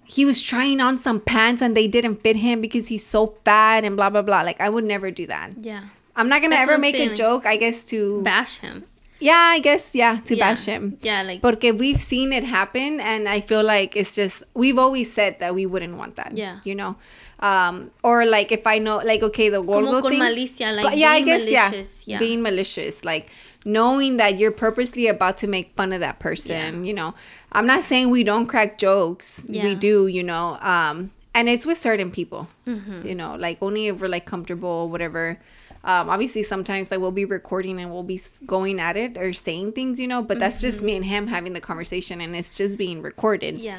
he 0.10 0.26
was 0.26 0.42
trying 0.42 0.82
on 0.82 0.98
some 0.98 1.20
pants 1.22 1.62
and 1.62 1.78
they 1.78 1.88
didn't 1.88 2.18
fit 2.24 2.36
him 2.36 2.62
because 2.62 2.88
he's 2.90 3.06
so 3.06 3.36
fat 3.46 3.84
and 3.86 3.96
blah 3.96 4.10
blah 4.10 4.24
blah. 4.24 4.42
Like 4.42 4.60
I 4.60 4.68
would 4.70 4.84
never 4.84 5.12
do 5.12 5.28
that. 5.28 5.52
Yeah. 5.58 5.84
I'm 6.16 6.28
not 6.28 6.42
gonna 6.42 6.56
That's 6.58 6.70
ever 6.70 6.78
make 6.78 6.96
a 6.96 7.14
joke, 7.14 7.46
I 7.46 7.56
guess 7.56 7.84
to 7.94 8.22
Bash 8.24 8.58
him. 8.60 8.84
Yeah, 9.22 9.36
I 9.56 9.60
guess 9.60 9.94
yeah, 9.94 10.20
to 10.26 10.36
yeah. 10.36 10.50
bash 10.52 10.64
him. 10.66 10.98
Yeah, 11.02 11.22
like 11.24 11.42
Porque 11.42 11.72
we've 11.78 12.00
seen 12.00 12.32
it 12.32 12.46
happen, 12.46 13.02
and 13.02 13.28
I 13.28 13.42
feel 13.42 13.64
like 13.64 13.96
it's 13.98 14.16
just 14.16 14.44
we've 14.54 14.80
always 14.80 15.12
said 15.12 15.40
that 15.40 15.54
we 15.54 15.66
wouldn't 15.66 15.98
want 15.98 16.16
that. 16.16 16.38
Yeah. 16.38 16.60
you 16.64 16.74
know, 16.74 16.96
um, 17.42 17.92
or 18.02 18.26
like 18.26 18.52
if 18.54 18.66
I 18.66 18.80
know, 18.80 18.98
like 19.04 19.22
okay, 19.24 19.50
the 19.50 19.62
gordo 19.62 19.88
como 19.88 20.02
con 20.02 20.12
thing. 20.12 20.22
malicia, 20.22 20.74
like 20.76 20.84
But 20.84 20.98
yeah, 20.98 21.12
I 21.12 21.22
guess 21.22 21.44
malicious. 21.46 22.08
yeah, 22.08 22.14
Yeah. 22.16 22.20
being 22.20 22.42
malicious, 22.42 23.04
like 23.04 23.30
knowing 23.66 24.18
that 24.18 24.38
you're 24.38 24.52
purposely 24.52 25.08
about 25.08 25.38
to 25.40 25.48
make 25.48 25.76
fun 25.76 25.94
of 25.94 26.00
that 26.00 26.20
person. 26.20 26.86
You 26.86 26.94
know, 26.94 27.14
I'm 27.52 27.68
not 27.68 27.84
saying 27.84 28.10
we 28.10 28.24
don't 28.24 28.48
crack 28.48 28.78
jokes. 28.78 29.46
We 29.48 29.76
do. 29.76 30.08
You 30.08 30.24
know, 30.24 30.58
um, 30.62 31.12
and 31.34 31.50
it's 31.50 31.66
with 31.66 31.78
certain 31.78 32.12
people. 32.12 32.50
Mm-hmm. 32.68 33.08
You 33.08 33.16
know, 33.16 33.36
like 33.36 33.58
only 33.62 33.88
if 33.88 34.02
we're 34.02 34.08
like 34.08 34.26
comfortable, 34.26 34.90
whatever. 34.90 35.40
Um, 35.82 36.10
obviously, 36.10 36.44
sometimes 36.44 36.92
like 36.92 37.00
we'll 37.00 37.12
be 37.12 37.24
recording 37.24 37.80
and 37.80 37.90
we'll 37.90 38.04
be 38.04 38.20
going 38.46 38.82
at 38.82 38.98
it 38.98 39.18
or 39.18 39.32
saying 39.32 39.72
things, 39.72 40.00
you 40.00 40.08
know. 40.08 40.22
But 40.22 40.38
that's 40.38 40.60
just 40.60 40.82
me 40.82 40.98
and 40.98 41.06
him 41.06 41.28
having 41.28 41.54
the 41.54 41.62
conversation, 41.62 42.20
and 42.20 42.36
it's 42.36 42.58
just 42.58 42.78
being 42.78 43.02
recorded 43.02 43.60
yeah. 43.60 43.78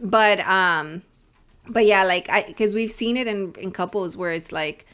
but 0.00 0.40
um 0.40 1.02
but 1.68 1.84
yeah 1.84 2.04
like 2.04 2.28
i 2.30 2.42
because 2.42 2.74
we've 2.74 2.90
seen 2.90 3.16
it 3.16 3.26
in 3.26 3.54
in 3.58 3.70
couples 3.70 4.16
where 4.16 4.32
it's 4.32 4.52
like 4.52 4.86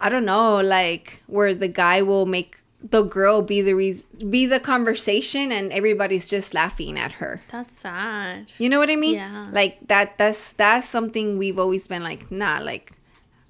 i 0.00 0.08
don't 0.08 0.24
know 0.24 0.60
like 0.60 1.22
where 1.26 1.54
the 1.54 1.68
guy 1.68 2.02
will 2.02 2.26
make 2.26 2.58
the 2.90 3.02
girl 3.02 3.42
be 3.42 3.60
the 3.62 3.74
reason 3.74 4.04
be 4.30 4.46
the 4.46 4.60
conversation 4.60 5.50
and 5.50 5.72
everybody's 5.72 6.28
just 6.28 6.52
laughing 6.54 6.98
at 6.98 7.12
her 7.12 7.40
That's 7.48 7.74
sad. 7.76 8.52
you 8.58 8.68
know 8.68 8.78
what 8.78 8.90
i 8.90 8.96
mean 8.96 9.14
Yeah. 9.14 9.48
like 9.52 9.78
that 9.88 10.18
that's 10.18 10.52
that's 10.54 10.86
something 10.88 11.38
we've 11.38 11.58
always 11.58 11.88
been 11.88 12.02
like 12.02 12.30
nah 12.30 12.58
like 12.60 12.92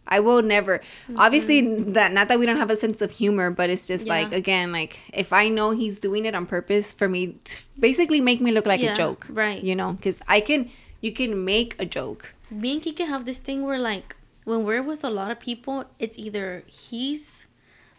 I 0.09 0.21
will 0.21 0.41
never. 0.41 0.79
Mm-hmm. 0.79 1.19
Obviously, 1.19 1.83
that 1.99 2.13
not 2.13 2.29
that 2.29 2.39
we 2.39 2.47
don't 2.47 2.59
have 2.59 2.71
a 2.71 2.77
sense 2.77 3.03
of 3.03 3.11
humor, 3.11 3.51
but 3.51 3.71
it's 3.71 3.89
just 3.89 4.07
Yeah. 4.07 4.13
like 4.13 4.33
again, 4.33 4.71
like 4.71 5.01
if 5.13 5.33
I 5.33 5.49
know 5.49 5.71
he's 5.73 5.99
doing 5.99 6.27
it 6.27 6.33
on 6.39 6.47
purpose 6.47 6.93
for 6.95 7.09
me, 7.09 7.35
basically 7.77 8.21
make 8.21 8.41
me 8.41 8.53
look 8.53 8.67
like 8.67 8.79
Yeah, 8.81 8.93
a 8.93 8.95
joke, 8.95 9.27
right. 9.29 9.61
You 9.61 9.75
know, 9.75 9.95
because 9.95 10.23
I 10.29 10.39
can, 10.39 10.71
you 11.01 11.11
can 11.11 11.45
make 11.45 11.75
a 11.83 11.87
joke. 11.87 12.35
Me 12.53 12.75
and 12.75 12.83
Kike 12.83 13.05
have 13.05 13.25
this 13.25 13.39
thing 13.39 13.65
where 13.67 13.81
like 13.81 14.15
when 14.45 14.63
we're 14.63 14.81
with 14.81 15.03
a 15.03 15.11
lot 15.11 15.33
of 15.33 15.41
people, 15.41 15.87
it's 15.99 16.17
either 16.17 16.63
he's 16.71 17.46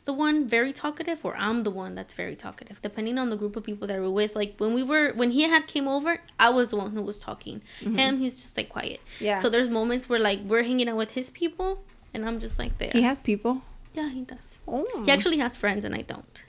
the 0.07 0.13
one 0.27 0.47
very 0.47 0.73
talkative 0.73 1.19
or 1.27 1.33
I'm 1.37 1.63
the 1.63 1.69
one 1.83 1.93
that's 1.93 2.13
very 2.23 2.35
talkative, 2.35 2.81
depending 2.81 3.17
on 3.19 3.29
the 3.29 3.35
group 3.41 3.55
of 3.55 3.63
people 3.63 3.85
that 3.89 3.97
we're 4.03 4.09
with. 4.21 4.35
Like 4.41 4.55
when 4.57 4.73
we 4.73 4.81
were 4.91 5.11
when 5.21 5.31
he 5.37 5.43
had 5.43 5.67
came 5.67 5.87
over, 5.87 6.11
I 6.39 6.49
was 6.49 6.69
the 6.71 6.77
one 6.77 6.91
who 6.95 7.01
was 7.11 7.19
talking. 7.19 7.61
Him, 7.81 8.19
he's 8.19 8.41
just 8.41 8.57
like 8.57 8.69
quiet. 8.69 8.99
Mm-hmm. 9.15 9.25
Yeah. 9.25 9.39
So 9.39 9.49
there's 9.49 9.69
moments 9.69 10.09
where 10.09 10.19
like 10.29 10.39
we're 10.51 10.63
hanging 10.63 10.89
out 10.89 10.97
with 11.03 11.11
his 11.11 11.29
people 11.29 11.69
and 12.13 12.25
I'm 12.27 12.39
just 12.39 12.57
like 12.57 12.73
there. 12.79 12.91
He 12.93 13.03
has 13.03 13.19
people. 13.21 13.61
yeah, 13.93 14.09
he 14.09 14.21
does. 14.21 14.59
Oh, 14.67 14.85
He 15.05 15.11
actually 15.11 15.37
has 15.45 15.55
friends 15.63 15.83
and 15.85 15.93
I 15.93 16.01
don't. 16.13 16.43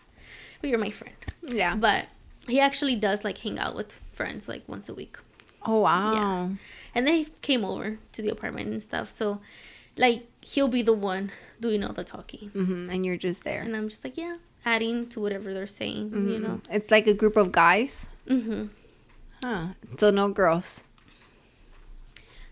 But 0.61 0.71
you're 0.71 0.79
my 0.89 0.91
friend. 0.91 1.17
yeah. 1.63 1.75
But 1.77 2.07
he 2.49 2.59
actually 2.61 2.97
does 2.97 3.25
like 3.25 3.39
hang 3.39 3.59
out 3.59 3.75
with 3.77 3.91
friends 4.13 4.49
like 4.49 4.63
once 4.75 4.89
a 4.89 4.95
week. 4.95 5.15
oh 5.67 5.81
wow. 5.81 6.13
Yeah. 6.15 6.49
And 6.95 7.07
they 7.07 7.27
came 7.43 7.65
over 7.73 7.99
to 8.15 8.23
the 8.23 8.31
apartment 8.37 8.67
and 8.75 8.83
stuff. 8.83 9.11
So 9.11 9.41
like 9.99 10.27
he'll 10.41 10.69
be 10.69 10.83
the 10.83 10.93
one 10.95 11.31
doing 11.61 11.83
all 11.85 11.93
the 11.93 12.05
talking. 12.05 12.49
hmm 12.51 12.89
And 12.91 13.05
you're 13.05 13.17
just 13.19 13.45
there. 13.45 13.61
And 13.61 13.77
I'm 13.77 13.89
just 13.89 14.05
like, 14.05 14.17
yeah, 14.17 14.37
adding 14.65 15.07
to 15.09 15.21
whatever 15.21 15.53
they're 15.53 15.67
saying, 15.67 16.13
you 16.15 16.39
know. 16.39 16.61
It's 16.71 16.91
like 16.91 17.07
a 17.07 17.15
group 17.15 17.37
of 17.37 17.51
guys. 17.53 18.07
Mm-hmm. 18.29 18.67
Huh. 19.43 19.67
So 19.99 20.11
no 20.11 20.29
girls, 20.29 20.85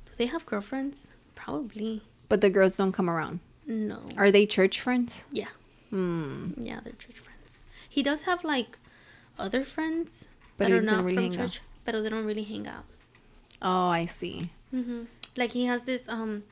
Do 0.06 0.12
they 0.16 0.26
have 0.26 0.46
girlfriends? 0.46 1.10
Probably. 1.34 2.02
but 2.28 2.40
the 2.40 2.50
girls 2.50 2.76
don't 2.76 2.92
come 2.92 3.08
around. 3.08 3.38
No. 3.66 4.02
Are 4.16 4.30
they 4.30 4.46
church 4.46 4.80
friends? 4.80 5.26
Yeah. 5.30 5.48
Hmm. 5.90 6.52
Yeah, 6.58 6.80
they're 6.82 6.92
church 6.94 7.18
friends. 7.18 7.62
He 7.88 8.02
does 8.02 8.22
have 8.22 8.42
like 8.44 8.78
other 9.38 9.62
friends 9.64 10.26
But 10.56 10.68
that 10.68 10.72
are 10.74 10.80
doesn't 10.80 11.04
really 11.04 11.14
from 11.14 11.22
hang 11.24 11.32
out. 11.40 11.50
church, 11.50 11.60
but 11.84 11.92
they 12.02 12.08
don't 12.08 12.24
really 12.24 12.42
hang 12.44 12.66
out. 12.66 12.84
Oh, 13.62 13.88
I 13.88 14.06
see. 14.06 14.50
Mm-hmm. 14.74 15.04
Like 15.36 15.52
he 15.52 15.66
has 15.66 15.84
this 15.84 16.08
um, 16.08 16.42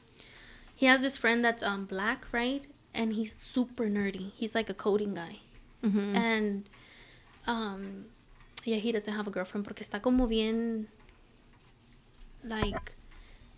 he 0.75 0.87
has 0.87 1.01
this 1.01 1.17
friend 1.17 1.45
that's 1.45 1.63
um 1.63 1.85
black, 1.85 2.27
right? 2.33 2.65
And 2.95 3.13
he's 3.15 3.37
super 3.39 3.87
nerdy. 3.87 4.33
He's 4.35 4.55
like 4.55 4.71
a 4.71 4.75
coding 4.75 5.15
guy. 5.15 5.39
Mm-hmm. 5.83 6.17
And 6.17 6.69
um 7.47 8.07
yeah, 8.65 8.77
he 8.77 8.93
doesn't 8.93 9.13
have 9.13 9.27
a 9.27 9.31
girlfriend 9.31 9.67
porque 9.67 9.83
está 9.83 10.01
como 10.01 10.27
bien 10.27 10.89
like 12.43 12.95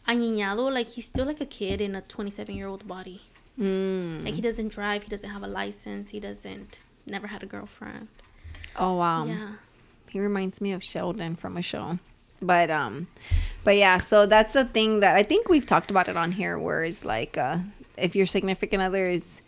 añeñado, 0.06 0.72
like 0.72 0.90
he's 0.90 1.06
still 1.06 1.26
like 1.26 1.40
a 1.40 1.46
kid 1.46 1.80
in 1.80 1.94
a 1.94 2.02
27-year-old 2.02 2.86
body. 2.86 3.22
Mm. 3.58 4.24
Like 4.24 4.34
he 4.34 4.40
doesn't 4.40 4.68
drive, 4.68 5.04
he 5.04 5.08
doesn't 5.08 5.30
have 5.30 5.42
a 5.42 5.48
license, 5.48 6.10
he 6.10 6.20
doesn't 6.20 6.80
never 7.06 7.28
had 7.28 7.42
a 7.42 7.46
girlfriend. 7.46 8.08
Oh 8.76 8.94
wow. 8.94 9.24
yeah. 9.26 9.52
He 10.10 10.20
reminds 10.20 10.60
me 10.60 10.72
of 10.72 10.82
Sheldon 10.82 11.36
from 11.36 11.56
a 11.56 11.62
show. 11.62 11.98
But 12.40 12.70
um 12.70 13.08
but 13.64 13.76
yeah, 13.76 13.98
so 13.98 14.26
that's 14.26 14.52
the 14.52 14.64
thing 14.64 15.00
that 15.00 15.16
I 15.16 15.22
think 15.22 15.48
we've 15.48 15.66
talked 15.66 15.90
about 15.90 16.08
it 16.08 16.16
on 16.16 16.32
here 16.32 16.58
where 16.58 16.84
it's 16.84 17.04
like 17.04 17.36
uh 17.38 17.58
if 17.96 18.14
your 18.14 18.26
significant 18.26 18.82
other 18.82 19.06
is 19.06 19.40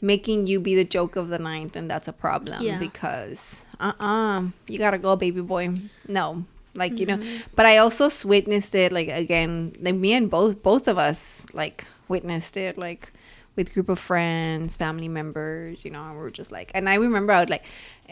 making 0.00 0.48
you 0.48 0.58
be 0.58 0.74
the 0.74 0.84
joke 0.84 1.14
of 1.14 1.28
the 1.28 1.38
night, 1.38 1.72
then 1.72 1.86
that's 1.86 2.08
a 2.08 2.12
problem 2.12 2.60
Yeah. 2.62 2.78
because 2.78 3.64
uh-uh, 3.78 4.46
you 4.66 4.78
got 4.78 4.90
to 4.90 4.98
go 4.98 5.14
baby 5.16 5.40
boy. 5.40 5.68
No. 6.08 6.44
Like, 6.74 6.98
you 6.98 7.06
know, 7.06 7.20
but 7.54 7.66
I 7.66 7.76
also 7.78 8.08
witnessed 8.26 8.74
it 8.74 8.92
like 8.92 9.08
again, 9.08 9.74
like 9.80 9.94
me 9.94 10.14
and 10.14 10.30
both 10.30 10.62
both 10.62 10.88
of 10.88 10.98
us 10.98 11.46
like 11.52 11.86
witnessed 12.08 12.56
it 12.56 12.78
like 12.78 13.12
with 13.56 13.74
group 13.74 13.88
of 13.90 13.98
friends, 13.98 14.76
family 14.76 15.08
members, 15.08 15.84
you 15.84 15.90
know, 15.90 16.02
and 16.02 16.18
we 16.18 16.24
are 16.24 16.30
just 16.30 16.50
like 16.50 16.72
and 16.74 16.88
I 16.88 16.94
remember 16.94 17.32
I 17.34 17.40
would 17.40 17.50
like 17.50 17.64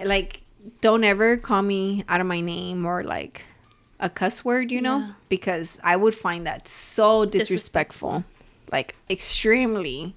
like 0.05 0.43
don't 0.83 1.05
ever 1.05 1.39
call 1.39 1.63
me 1.63 2.05
out 2.09 2.21
of 2.21 2.27
my 2.27 2.41
name 2.43 2.85
or 2.85 3.03
like 3.03 3.45
a 4.01 4.09
cuss 4.11 4.45
word, 4.45 4.73
you 4.73 4.81
know, 4.81 4.99
Yeah. 4.99 5.13
because 5.29 5.79
I 5.85 5.95
would 5.97 6.15
find 6.15 6.47
that 6.47 6.67
so 6.69 7.25
disrespectful, 7.25 8.25
like 8.73 8.97
extremely. 9.09 10.15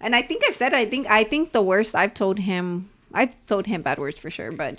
And 0.00 0.14
I 0.16 0.22
think 0.22 0.42
I've 0.46 0.54
said 0.54 0.74
I 0.74 0.84
think 0.86 1.06
I 1.08 1.22
think 1.24 1.52
the 1.52 1.62
worst 1.62 1.94
I've 1.94 2.14
told 2.14 2.38
him 2.40 2.90
I've 3.14 3.34
told 3.46 3.66
him 3.66 3.82
bad 3.82 3.98
words 3.98 4.18
for 4.18 4.30
sure, 4.30 4.52
but 4.52 4.78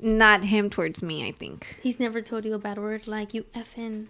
not 0.00 0.44
him 0.44 0.68
towards 0.70 1.02
me, 1.02 1.26
I 1.26 1.32
think. 1.32 1.80
He's 1.82 1.98
never 1.98 2.20
told 2.20 2.44
you 2.44 2.54
a 2.54 2.58
bad 2.58 2.78
word 2.78 3.08
like 3.08 3.34
you 3.34 3.44
effing 3.54 4.06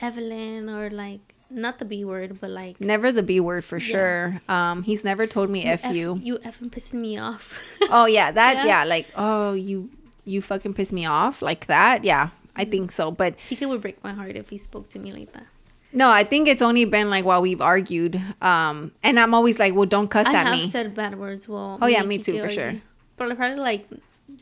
Evelin 0.00 0.68
or 0.74 0.90
like 0.90 1.20
not 1.50 1.78
the 1.78 1.84
B 1.84 2.04
word, 2.04 2.40
but 2.40 2.50
like 2.50 2.80
Never 2.80 3.10
the 3.10 3.22
B 3.22 3.40
word 3.40 3.64
for 3.64 3.80
sure. 3.80 4.40
Um 4.48 4.82
he's 4.82 5.04
never 5.04 5.26
told 5.26 5.48
me 5.50 5.64
F 5.64 5.94
you. 5.94 6.18
You 6.22 6.36
effing 6.38 6.70
pissing 6.70 7.00
me 7.00 7.18
off. 7.18 7.76
Oh 7.90 8.06
yeah, 8.06 8.30
that 8.30 8.56
Yeah. 8.58 8.66
yeah. 8.66 8.84
like 8.84 9.06
oh 9.16 9.52
you 9.52 9.90
you 10.24 10.42
fucking 10.42 10.74
piss 10.74 10.92
me 10.92 11.06
off 11.06 11.40
like 11.40 11.66
that. 11.66 12.04
Yeah, 12.04 12.30
I 12.58 12.64
think 12.64 12.90
so. 12.92 13.10
But 13.10 13.38
he 13.38 13.64
would 13.64 13.80
break 13.80 14.02
my 14.04 14.12
heart 14.12 14.36
if 14.36 14.50
he 14.50 14.58
spoke 14.58 14.88
to 14.90 14.98
me 14.98 15.12
like 15.12 15.32
that. 15.32 15.46
no, 15.92 16.10
I 16.10 16.22
think 16.24 16.48
it's 16.48 16.60
only 16.60 16.84
been 16.84 17.08
like 17.08 17.24
while 17.24 17.40
we've 17.40 17.60
argued. 17.62 18.20
Um, 18.42 18.92
and 19.02 19.18
I'm 19.18 19.32
always 19.32 19.58
like, 19.58 19.74
well, 19.74 19.86
don't 19.86 20.08
cuss 20.08 20.26
I 20.26 20.34
at 20.34 20.46
have 20.46 20.58
me. 20.58 20.68
said 20.68 20.94
bad 20.94 21.18
words. 21.18 21.48
Well, 21.48 21.78
Oh, 21.80 21.86
yeah, 21.86 22.02
me 22.02 22.18
too, 22.18 22.38
for 22.40 22.48
sure. 22.50 22.74
But 23.16 23.32
I 23.32 23.34
probably 23.34 23.58
like, 23.60 23.88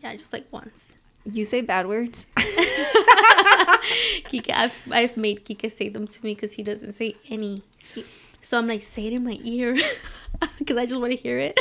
yeah, 0.02 0.12
just 0.16 0.32
like 0.32 0.46
once. 0.50 0.96
you 1.24 1.44
say 1.44 1.60
bad 1.60 1.86
words. 1.86 2.26
Kike, 4.28 4.50
I've 4.52 4.82
I've 4.90 5.16
made 5.16 5.44
Kike 5.44 5.70
say 5.70 5.88
them 5.88 6.06
to 6.06 6.24
me 6.24 6.34
because 6.34 6.54
he 6.54 6.62
doesn't 6.62 6.92
say 6.92 7.14
any. 7.28 7.62
So 8.40 8.58
I'm 8.58 8.66
like, 8.66 8.82
say 8.82 9.06
it 9.06 9.12
in 9.12 9.24
my 9.24 9.38
ear, 9.44 9.74
because 10.58 10.76
I 10.76 10.86
just 10.86 11.00
want 11.00 11.12
to 11.12 11.16
hear 11.16 11.38
it. 11.38 11.58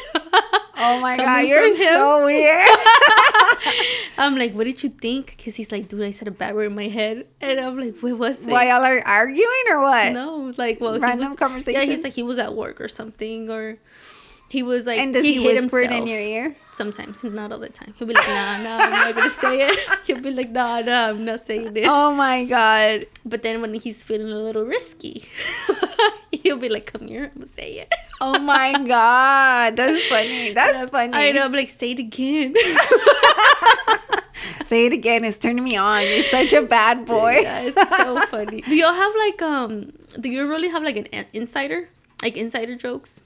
Oh 0.78 0.99
my 0.99 1.17
god, 1.17 1.47
you're 1.47 1.73
so 1.76 2.26
weird. 2.26 2.67
I'm 4.17 4.36
like, 4.38 4.53
what 4.53 4.65
did 4.65 4.84
you 4.84 4.89
think? 4.89 5.36
Because 5.38 5.55
he's 5.55 5.71
like, 5.71 5.88
dude, 5.88 6.01
I 6.01 6.11
said 6.11 6.28
a 6.28 6.32
bad 6.32 6.55
word 6.55 6.65
in 6.65 6.76
my 6.76 6.88
head, 6.88 7.28
and 7.41 7.59
I'm 7.59 7.80
like, 7.80 7.97
what 7.99 8.17
was 8.17 8.45
it? 8.45 8.49
Why 8.49 8.69
y'all 8.69 8.84
are 8.84 9.01
arguing 9.05 9.63
or 9.69 9.82
what? 9.82 10.13
No, 10.13 10.53
like, 10.57 10.80
well, 10.82 10.99
Random 10.99 11.19
he 11.19 11.23
was, 11.26 11.32
Yeah, 11.32 11.36
conversations? 11.36 11.86
he's 11.86 12.03
like, 12.03 12.13
he 12.13 12.23
was 12.23 12.38
at 12.38 12.53
work 12.55 12.80
or 12.82 12.88
something, 12.88 13.49
or 13.49 13.78
he 14.49 14.63
was 14.63 14.86
like, 14.86 14.99
And 14.99 15.13
does 15.13 15.23
he, 15.23 15.36
hit 15.36 15.63
whisper 15.63 15.80
it 15.80 15.91
in 15.91 16.07
your 16.07 16.19
ear? 16.19 16.55
Sometimes, 16.71 17.23
not 17.23 17.51
all 17.51 17.59
the 17.59 17.69
time. 17.69 17.93
He'll 17.97 18.07
be 18.07 18.13
like, 18.13 18.28
nah, 18.28 18.57
nah, 18.61 18.78
I'm 18.78 18.91
not 18.91 19.15
gonna 19.15 19.30
say 19.30 19.61
it. 19.61 19.80
He'll 20.05 20.21
be 20.21 20.32
like, 20.32 20.51
nah, 20.51 20.82
nah, 20.82 21.07
I'm 21.09 21.23
not 21.23 21.41
saying 21.41 21.76
it. 21.76 21.86
Oh 21.88 22.13
my 22.13 22.43
god. 22.45 23.05
But 23.26 23.43
then 23.43 23.61
when 23.61 23.73
he's 23.73 24.03
feeling 24.03 24.32
a 24.32 24.38
little 24.38 24.63
risky, 24.63 25.23
he'll 26.46 26.58
be 26.58 26.70
like, 26.70 26.86
come 26.86 27.08
here, 27.08 27.24
I'm 27.26 27.34
gonna 27.34 27.48
say 27.48 27.80
it. 27.80 27.93
Oh 28.22 28.38
my 28.38 28.72
god. 28.88 29.76
That's 29.80 30.06
funny. 30.06 30.54
That's 30.54 30.91
funny. 30.91 31.14
I 31.14 31.32
know, 31.32 31.41
I'm 31.43 31.52
like, 31.52 31.70
say 31.70 31.91
it 31.91 32.00
again. 32.00 32.54
Say 34.68 34.88
it 34.88 34.93
again. 34.93 35.24
It's 35.24 35.38
turning 35.38 35.64
me 35.64 35.76
on. 35.78 36.02
You're 36.04 36.24
such 36.24 36.52
a 36.54 36.62
bad 36.62 37.06
boy. 37.06 37.39
yeah, 37.41 37.62
it's 37.62 37.89
so 37.98 38.20
funny. 38.28 38.62
Do 38.62 38.76
y'all 38.76 38.93
have 38.93 39.14
like, 39.16 39.41
um, 39.41 39.91
do 40.20 40.30
you 40.30 40.48
really 40.48 40.70
have 40.70 40.82
like 40.84 40.98
an 40.98 41.08
insider? 41.34 41.89
Like 42.24 42.36
insider 42.36 42.76
jokes? 42.76 43.22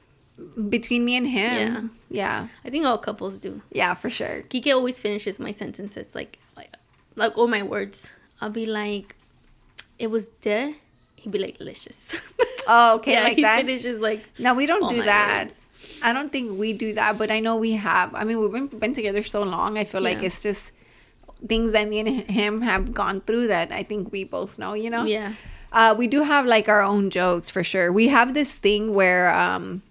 Between 0.69 1.05
me 1.05 1.15
and 1.15 1.27
him. 1.27 1.55
Yeah. 1.59 1.81
Yeah. 2.09 2.47
I 2.65 2.69
think 2.69 2.85
all 2.85 2.97
couples 2.97 3.39
do. 3.39 3.61
Yeah, 3.71 3.93
for 3.93 4.09
sure. 4.09 4.43
Kike 4.49 4.73
always 4.73 4.99
finishes 4.99 5.39
my 5.39 5.51
sentences 5.51 6.13
like, 6.13 6.39
like, 6.57 6.75
like 7.15 7.37
all 7.37 7.47
my 7.47 7.63
words. 7.63 8.11
I'll 8.41 8.49
be 8.49 8.65
like, 8.65 9.15
it 9.97 10.07
was 10.07 10.27
de. 10.41 10.75
He'd 11.15 11.31
be 11.31 11.39
like, 11.39 11.57
delicious. 11.57 12.19
Oh, 12.67 12.95
okay, 12.95 13.13
yeah, 13.13 13.23
like 13.23 13.35
he 13.35 13.41
that. 13.43 13.57
finishes 13.59 13.99
like, 13.99 14.23
No, 14.37 14.53
we 14.53 14.65
don't 14.65 14.89
do 14.89 15.01
that. 15.03 15.43
words. 15.45 15.65
I 16.03 16.13
don't 16.13 16.31
think 16.31 16.59
we 16.59 16.73
do 16.73 16.93
that, 16.93 17.17
but 17.17 17.31
I 17.31 17.39
know 17.39 17.55
we 17.55 17.73
have. 17.73 18.13
I 18.13 18.23
mean, 18.23 18.39
we've 18.39 18.51
been, 18.51 18.67
been 18.67 18.93
together 18.93 19.21
so 19.23 19.43
long. 19.43 19.77
I 19.77 19.83
feel 19.85 20.01
like 20.01 20.21
it's 20.23 20.41
just 20.43 20.71
things 21.47 21.71
that 21.71 21.87
me 21.87 21.99
and 21.99 22.07
him 22.29 22.61
have 22.61 22.93
gone 22.93 23.21
through 23.21 23.47
that 23.47 23.71
I 23.71 23.83
think 23.83 24.11
we 24.11 24.23
both 24.25 24.59
know, 24.59 24.73
you 24.73 24.89
know? 24.89 25.03
yeah. 25.05 25.33
Uh, 25.71 25.93
we 25.97 26.07
do 26.07 26.23
have 26.23 26.47
like 26.47 26.67
our 26.67 26.81
own 26.81 27.11
jokes 27.11 27.49
for 27.49 27.63
sure. 27.63 27.93
We 27.93 28.07
have 28.07 28.33
this 28.33 28.57
thing 28.57 28.93
where 28.95 29.31
um, 29.31 29.83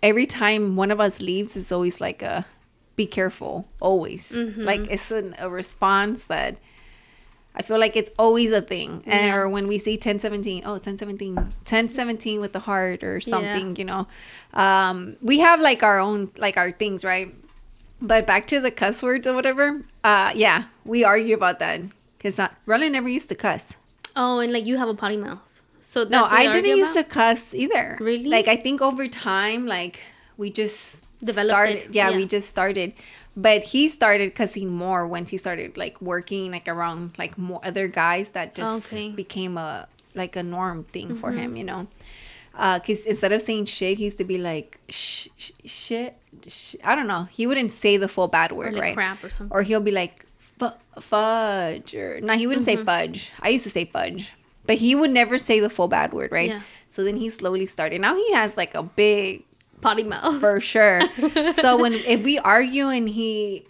every 0.00 0.26
time 0.26 0.76
one 0.76 0.92
of 0.92 1.00
us 1.00 1.20
leaves, 1.20 1.56
it's 1.56 1.72
always 1.72 2.00
like 2.00 2.22
a 2.22 2.46
be 2.94 3.06
careful, 3.06 3.66
always. 3.80 4.30
Mm-hmm. 4.30 4.60
Like 4.62 4.86
it's 4.90 5.10
an, 5.10 5.34
a 5.38 5.50
response 5.50 6.26
that 6.26 6.58
I 7.54 7.62
feel 7.62 7.78
like 7.78 7.96
it's 7.96 8.10
always 8.18 8.52
a 8.52 8.60
thing. 8.60 9.02
And 9.06 9.26
Yeah. 9.26 9.36
or 9.36 9.48
when 9.48 9.66
we 9.66 9.78
see 9.78 9.96
1017, 9.96 10.62
oh, 10.64 10.78
1017, 10.78 11.34
1017 11.34 12.40
with 12.40 12.52
the 12.52 12.60
heart 12.60 13.02
or 13.02 13.20
something, 13.20 13.74
you 13.76 13.84
know. 13.84 14.06
Um, 14.54 15.16
we 15.20 15.40
have 15.40 15.60
like 15.60 15.82
our 15.82 15.98
own, 15.98 16.30
like 16.36 16.56
our 16.56 16.70
things, 16.70 17.04
right? 17.04 17.34
But 18.00 18.26
back 18.26 18.46
to 18.46 18.60
the 18.60 18.70
cuss 18.70 19.02
words 19.02 19.26
or 19.26 19.34
whatever. 19.34 19.82
Uh, 20.04 20.32
yeah, 20.34 20.64
we 20.84 21.02
argue 21.02 21.34
about 21.34 21.58
that 21.58 21.80
because 22.16 22.38
Roland 22.64 22.92
never 22.92 23.08
used 23.08 23.28
to 23.30 23.34
cuss. 23.34 23.76
Oh, 24.14 24.38
and 24.38 24.52
like 24.52 24.64
you 24.66 24.76
have 24.76 24.88
a 24.88 24.94
potty 24.94 25.16
mouth. 25.16 25.60
So 25.80 26.04
No, 26.04 26.22
what 26.22 26.32
I 26.32 26.42
didn't 26.42 26.56
argue 26.56 26.76
used 26.76 26.94
to 26.94 27.02
cuss 27.04 27.54
either. 27.54 27.98
Really? 28.00 28.28
Like 28.28 28.46
I 28.46 28.56
think 28.56 28.80
over 28.80 29.08
time, 29.08 29.66
like 29.66 30.00
we 30.36 30.50
just 30.50 31.04
Developed 31.24 31.50
started. 31.50 31.94
Yeah, 31.94 32.10
yeah. 32.10 32.16
we 32.16 32.26
just 32.26 32.48
started. 32.50 32.94
But 33.38 33.62
he 33.62 33.86
started 33.88 34.34
cussing 34.34 34.68
more 34.68 35.06
once 35.06 35.30
he 35.30 35.38
started 35.38 35.76
like 35.78 36.02
working 36.02 36.50
like 36.50 36.66
around 36.66 37.14
like 37.22 37.38
more 37.38 37.60
other 37.62 37.86
guys 37.86 38.32
that 38.32 38.56
just 38.56 38.90
Okay. 38.90 39.06
Mm-hmm. 39.06 39.14
became 39.14 39.56
a 39.56 39.86
like 40.16 40.34
a 40.34 40.42
norm 40.42 40.82
thing 40.90 41.14
for 41.14 41.30
him, 41.30 41.54
you 41.56 41.62
know. 41.62 41.86
Because 42.52 43.06
instead 43.06 43.30
of 43.30 43.40
saying 43.40 43.66
shit, 43.66 43.98
he 43.98 44.04
used 44.10 44.18
to 44.18 44.24
be 44.24 44.38
like 44.38 44.80
sh- 44.88 45.28
sh- 45.36 45.52
shit. 45.64 46.16
Sh-. 46.48 46.74
I 46.82 46.96
don't 46.96 47.06
know. 47.06 47.28
He 47.30 47.46
wouldn't 47.46 47.70
say 47.70 47.96
the 47.96 48.08
full 48.08 48.26
bad 48.26 48.50
word, 48.50 48.74
like 48.74 48.82
right? 48.82 48.94
crap 48.96 49.22
or 49.22 49.30
something. 49.30 49.54
Or 49.54 49.62
he'll 49.62 49.80
be 49.80 49.92
like 49.92 50.26
fu- 50.58 50.74
fudge 51.00 51.94
or 51.94 52.20
no, 52.20 52.32
he 52.34 52.48
wouldn't 52.48 52.66
Mm-hmm. 52.66 52.78
say 52.80 52.84
fudge. 52.84 53.30
I 53.40 53.50
used 53.50 53.62
to 53.64 53.70
say 53.70 53.84
fudge, 53.84 54.32
but 54.66 54.76
he 54.78 54.96
would 54.96 55.12
never 55.12 55.38
say 55.38 55.60
the 55.60 55.70
full 55.70 55.86
bad 55.86 56.12
word, 56.12 56.32
right? 56.32 56.50
Yeah. 56.50 56.62
So 56.90 57.04
then 57.04 57.16
he 57.16 57.30
slowly 57.30 57.66
started. 57.66 58.00
Now 58.00 58.16
he 58.16 58.32
has 58.32 58.56
like 58.56 58.74
a 58.74 58.82
big 58.82 59.44
potty 59.80 60.04
mouth. 60.04 60.40
for 60.40 60.60
sure. 60.60 61.00
so 61.52 61.76
when 61.78 61.94
if 61.94 62.24
we 62.24 62.38
argue 62.38 62.88
and 62.88 63.08
he 63.08 63.64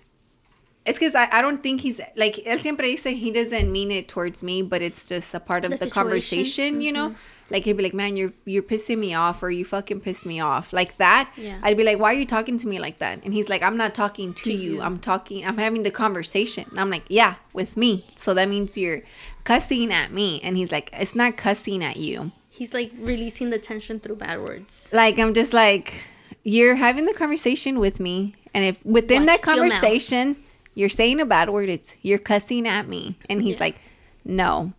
it's 0.86 0.98
because 0.98 1.14
I, 1.14 1.28
I 1.30 1.42
don't 1.42 1.62
think 1.62 1.82
he's 1.82 2.00
like 2.16 2.36
él 2.46 2.60
siempre 2.60 2.86
dice 2.86 3.04
he 3.04 3.30
doesn't 3.30 3.70
mean 3.70 3.90
it 3.90 4.08
towards 4.08 4.42
me, 4.42 4.62
but 4.62 4.80
it's 4.80 5.06
just 5.08 5.34
a 5.34 5.40
part 5.40 5.64
of 5.66 5.70
The 5.72 5.84
the, 5.84 5.90
conversation, 5.90 6.80
you 6.80 6.92
know. 6.92 7.10
Mm-hmm. 7.10 7.18
Like 7.50 7.64
he'd 7.64 7.78
be 7.78 7.82
like, 7.82 7.94
"Man, 7.94 8.14
you're 8.16 8.32
you're 8.44 8.62
pissing 8.62 8.98
me 8.98 9.14
off," 9.14 9.42
or 9.42 9.50
"You 9.50 9.64
fucking 9.64 10.00
piss 10.00 10.26
me 10.26 10.38
off," 10.38 10.70
like 10.72 10.98
that. 10.98 11.32
Yeah. 11.34 11.58
I'd 11.62 11.78
be 11.78 11.84
like, 11.84 11.98
"Why 11.98 12.10
are 12.12 12.18
you 12.18 12.26
talking 12.26 12.58
to 12.58 12.68
me 12.68 12.78
like 12.78 12.98
that?" 12.98 13.24
And 13.24 13.32
he's 13.32 13.48
like, 13.48 13.62
"I'm 13.62 13.78
not 13.78 13.94
talking 13.94 14.34
to, 14.34 14.42
To 14.44 14.52
you. 14.52 14.74
you. 14.74 14.82
I'm 14.82 14.98
talking. 14.98 15.46
I'm 15.46 15.56
having 15.56 15.82
the 15.82 15.90
conversation." 15.90 16.66
And 16.70 16.78
I'm 16.78 16.90
like, 16.90 17.04
"Yeah, 17.08 17.36
with 17.54 17.74
me." 17.74 18.04
So 18.16 18.34
that 18.34 18.50
means 18.50 18.76
you're 18.76 19.00
cussing 19.44 19.90
at 19.92 20.12
me, 20.12 20.40
and 20.42 20.58
he's 20.58 20.70
like, 20.70 20.90
"It's 20.92 21.14
not 21.14 21.38
cussing 21.38 21.82
at 21.82 21.96
you." 21.96 22.32
He's 22.58 22.74
like 22.74 22.90
releasing 22.98 23.50
the 23.50 23.58
tension 23.58 24.00
through 24.00 24.16
bad 24.16 24.40
words. 24.40 24.90
like 24.92 25.18
I'm 25.18 25.32
just 25.34 25.52
like 25.52 26.04
you're 26.42 26.74
having 26.76 27.04
the 27.04 27.14
conversation 27.14 27.78
with 27.78 28.00
me, 28.00 28.34
and 28.54 28.64
if 28.64 28.84
within 28.84 29.22
Watch 29.22 29.26
that 29.32 29.42
conversation 29.42 30.36
you're 30.74 30.88
saying 30.88 31.20
a 31.20 31.26
bad 31.26 31.50
word, 31.50 31.68
it's 31.68 31.96
you're 32.02 32.18
cussing 32.32 32.66
at 32.66 32.88
me, 32.88 33.18
and 33.30 33.42
he's 33.42 33.56
Yeah. 33.58 33.64
like, 33.66 33.76
no, 34.24 34.72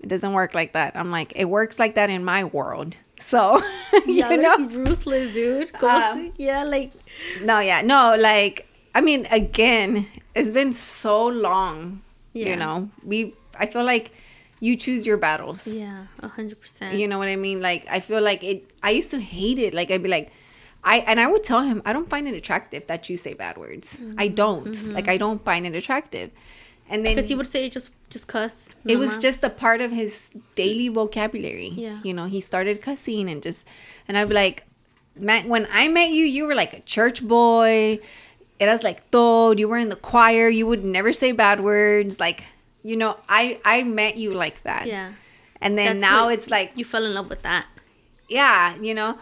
it 0.00 0.08
doesn't 0.08 0.32
work 0.32 0.52
like 0.54 0.72
that. 0.74 0.94
I'm 0.94 1.10
like, 1.10 1.32
it 1.36 1.46
works 1.46 1.78
like 1.78 1.94
that 1.96 2.10
in 2.10 2.24
my 2.24 2.44
world. 2.44 2.96
So 3.18 3.60
Yeah, 4.06 4.30
you 4.30 4.36
know, 4.38 4.56
ruthless, 4.68 5.34
dude. 5.34 5.74
Um, 5.82 6.32
yeah, 6.36 6.62
like 6.64 6.92
no, 7.42 7.60
yeah, 7.60 7.82
no, 7.82 8.16
like 8.18 8.66
I 8.94 9.00
mean, 9.00 9.26
again, 9.30 10.06
it's 10.34 10.50
been 10.50 10.72
so 10.72 11.26
long. 11.26 12.02
Yeah. 12.32 12.48
You 12.50 12.56
know, 12.56 12.90
we. 13.04 13.34
I 13.60 13.66
feel 13.66 13.84
like 13.84 14.12
you 14.60 14.76
choose 14.76 15.06
your 15.06 15.16
battles. 15.16 15.66
yeah, 15.66 16.06
a 16.20 16.28
hundred 16.28 16.60
percent. 16.60 16.96
You 16.96 17.08
know 17.08 17.18
what 17.18 17.28
I 17.28 17.36
mean? 17.36 17.60
Like 17.60 17.86
I 17.90 18.00
feel 18.00 18.22
like 18.22 18.42
it. 18.42 18.70
I 18.82 18.90
used 18.90 19.10
to 19.10 19.20
hate 19.20 19.58
it. 19.58 19.74
Like 19.74 19.90
I'd 19.90 20.02
be 20.02 20.08
like, 20.08 20.32
I 20.84 20.98
and 20.98 21.20
I 21.20 21.26
would 21.26 21.44
tell 21.44 21.62
him 21.62 21.82
I 21.84 21.92
don't 21.92 22.08
find 22.08 22.28
it 22.28 22.34
attractive 22.34 22.86
that 22.86 23.08
you 23.08 23.16
say 23.16 23.34
bad 23.34 23.58
words. 23.58 23.98
I 24.16 24.26
mm-hmm. 24.26 24.34
don't. 24.34 24.68
Mm-hmm. 24.68 24.94
Like 24.94 25.08
I 25.08 25.16
don't 25.16 25.44
find 25.44 25.66
it 25.66 25.74
attractive. 25.74 26.30
And 26.90 27.04
then 27.04 27.14
because 27.14 27.28
he 27.28 27.34
would 27.34 27.46
say 27.46 27.68
just 27.68 27.90
just 28.10 28.26
cuss. 28.26 28.68
it 28.86 28.96
was 28.96 29.18
just 29.18 29.44
a 29.44 29.50
part 29.50 29.80
of 29.80 29.92
his 29.92 30.30
daily 30.54 30.88
vocabulary. 30.88 31.72
Yeah. 31.74 32.00
You 32.02 32.14
know, 32.14 32.26
he 32.26 32.40
started 32.40 32.80
cussing 32.80 33.28
and 33.28 33.42
just, 33.42 33.66
and 34.06 34.16
I'd 34.16 34.28
be 34.28 34.34
like, 34.34 34.64
man, 35.16 35.48
when 35.48 35.68
I 35.70 35.88
met 35.88 36.10
you, 36.10 36.24
you 36.24 36.44
were 36.44 36.54
like 36.54 36.72
a 36.72 36.80
church 36.80 37.22
boy. 37.26 37.98
It 38.58 38.66
was 38.66 38.82
like 38.82 39.10
toad. 39.10 39.58
You 39.58 39.68
were 39.68 39.78
in 39.78 39.88
the 39.88 39.96
choir. 39.96 40.48
You 40.48 40.66
would 40.66 40.84
never 40.84 41.12
say 41.12 41.32
bad 41.32 41.60
words. 41.60 42.18
Like, 42.18 42.44
you 42.88 42.96
know, 43.02 43.12
I 43.40 43.42
I 43.64 43.76
met 43.84 44.16
you 44.22 44.30
like 44.44 44.58
that. 44.68 44.84
yeah. 44.86 45.12
And 45.60 45.76
then 45.76 45.98
That's 45.98 46.10
now 46.10 46.20
what- 46.26 46.34
it's 46.36 46.50
like 46.56 46.68
You 46.80 46.84
fell 46.94 47.04
in 47.08 47.12
love 47.18 47.28
with 47.34 47.42
that. 47.42 47.66
yeah, 48.28 48.76
you 48.86 48.94
know. 48.94 49.18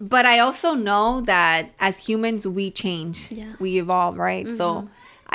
But 0.00 0.24
I 0.26 0.36
also 0.46 0.74
know 0.88 1.20
that 1.32 1.60
as 1.78 1.94
humans, 2.08 2.40
we 2.58 2.70
change, 2.70 3.18
Yeah. 3.30 3.44
Mm-hmm. 3.44 3.62
we 3.64 3.70
evolve, 3.78 4.16
right? 4.18 4.50
So 4.50 4.88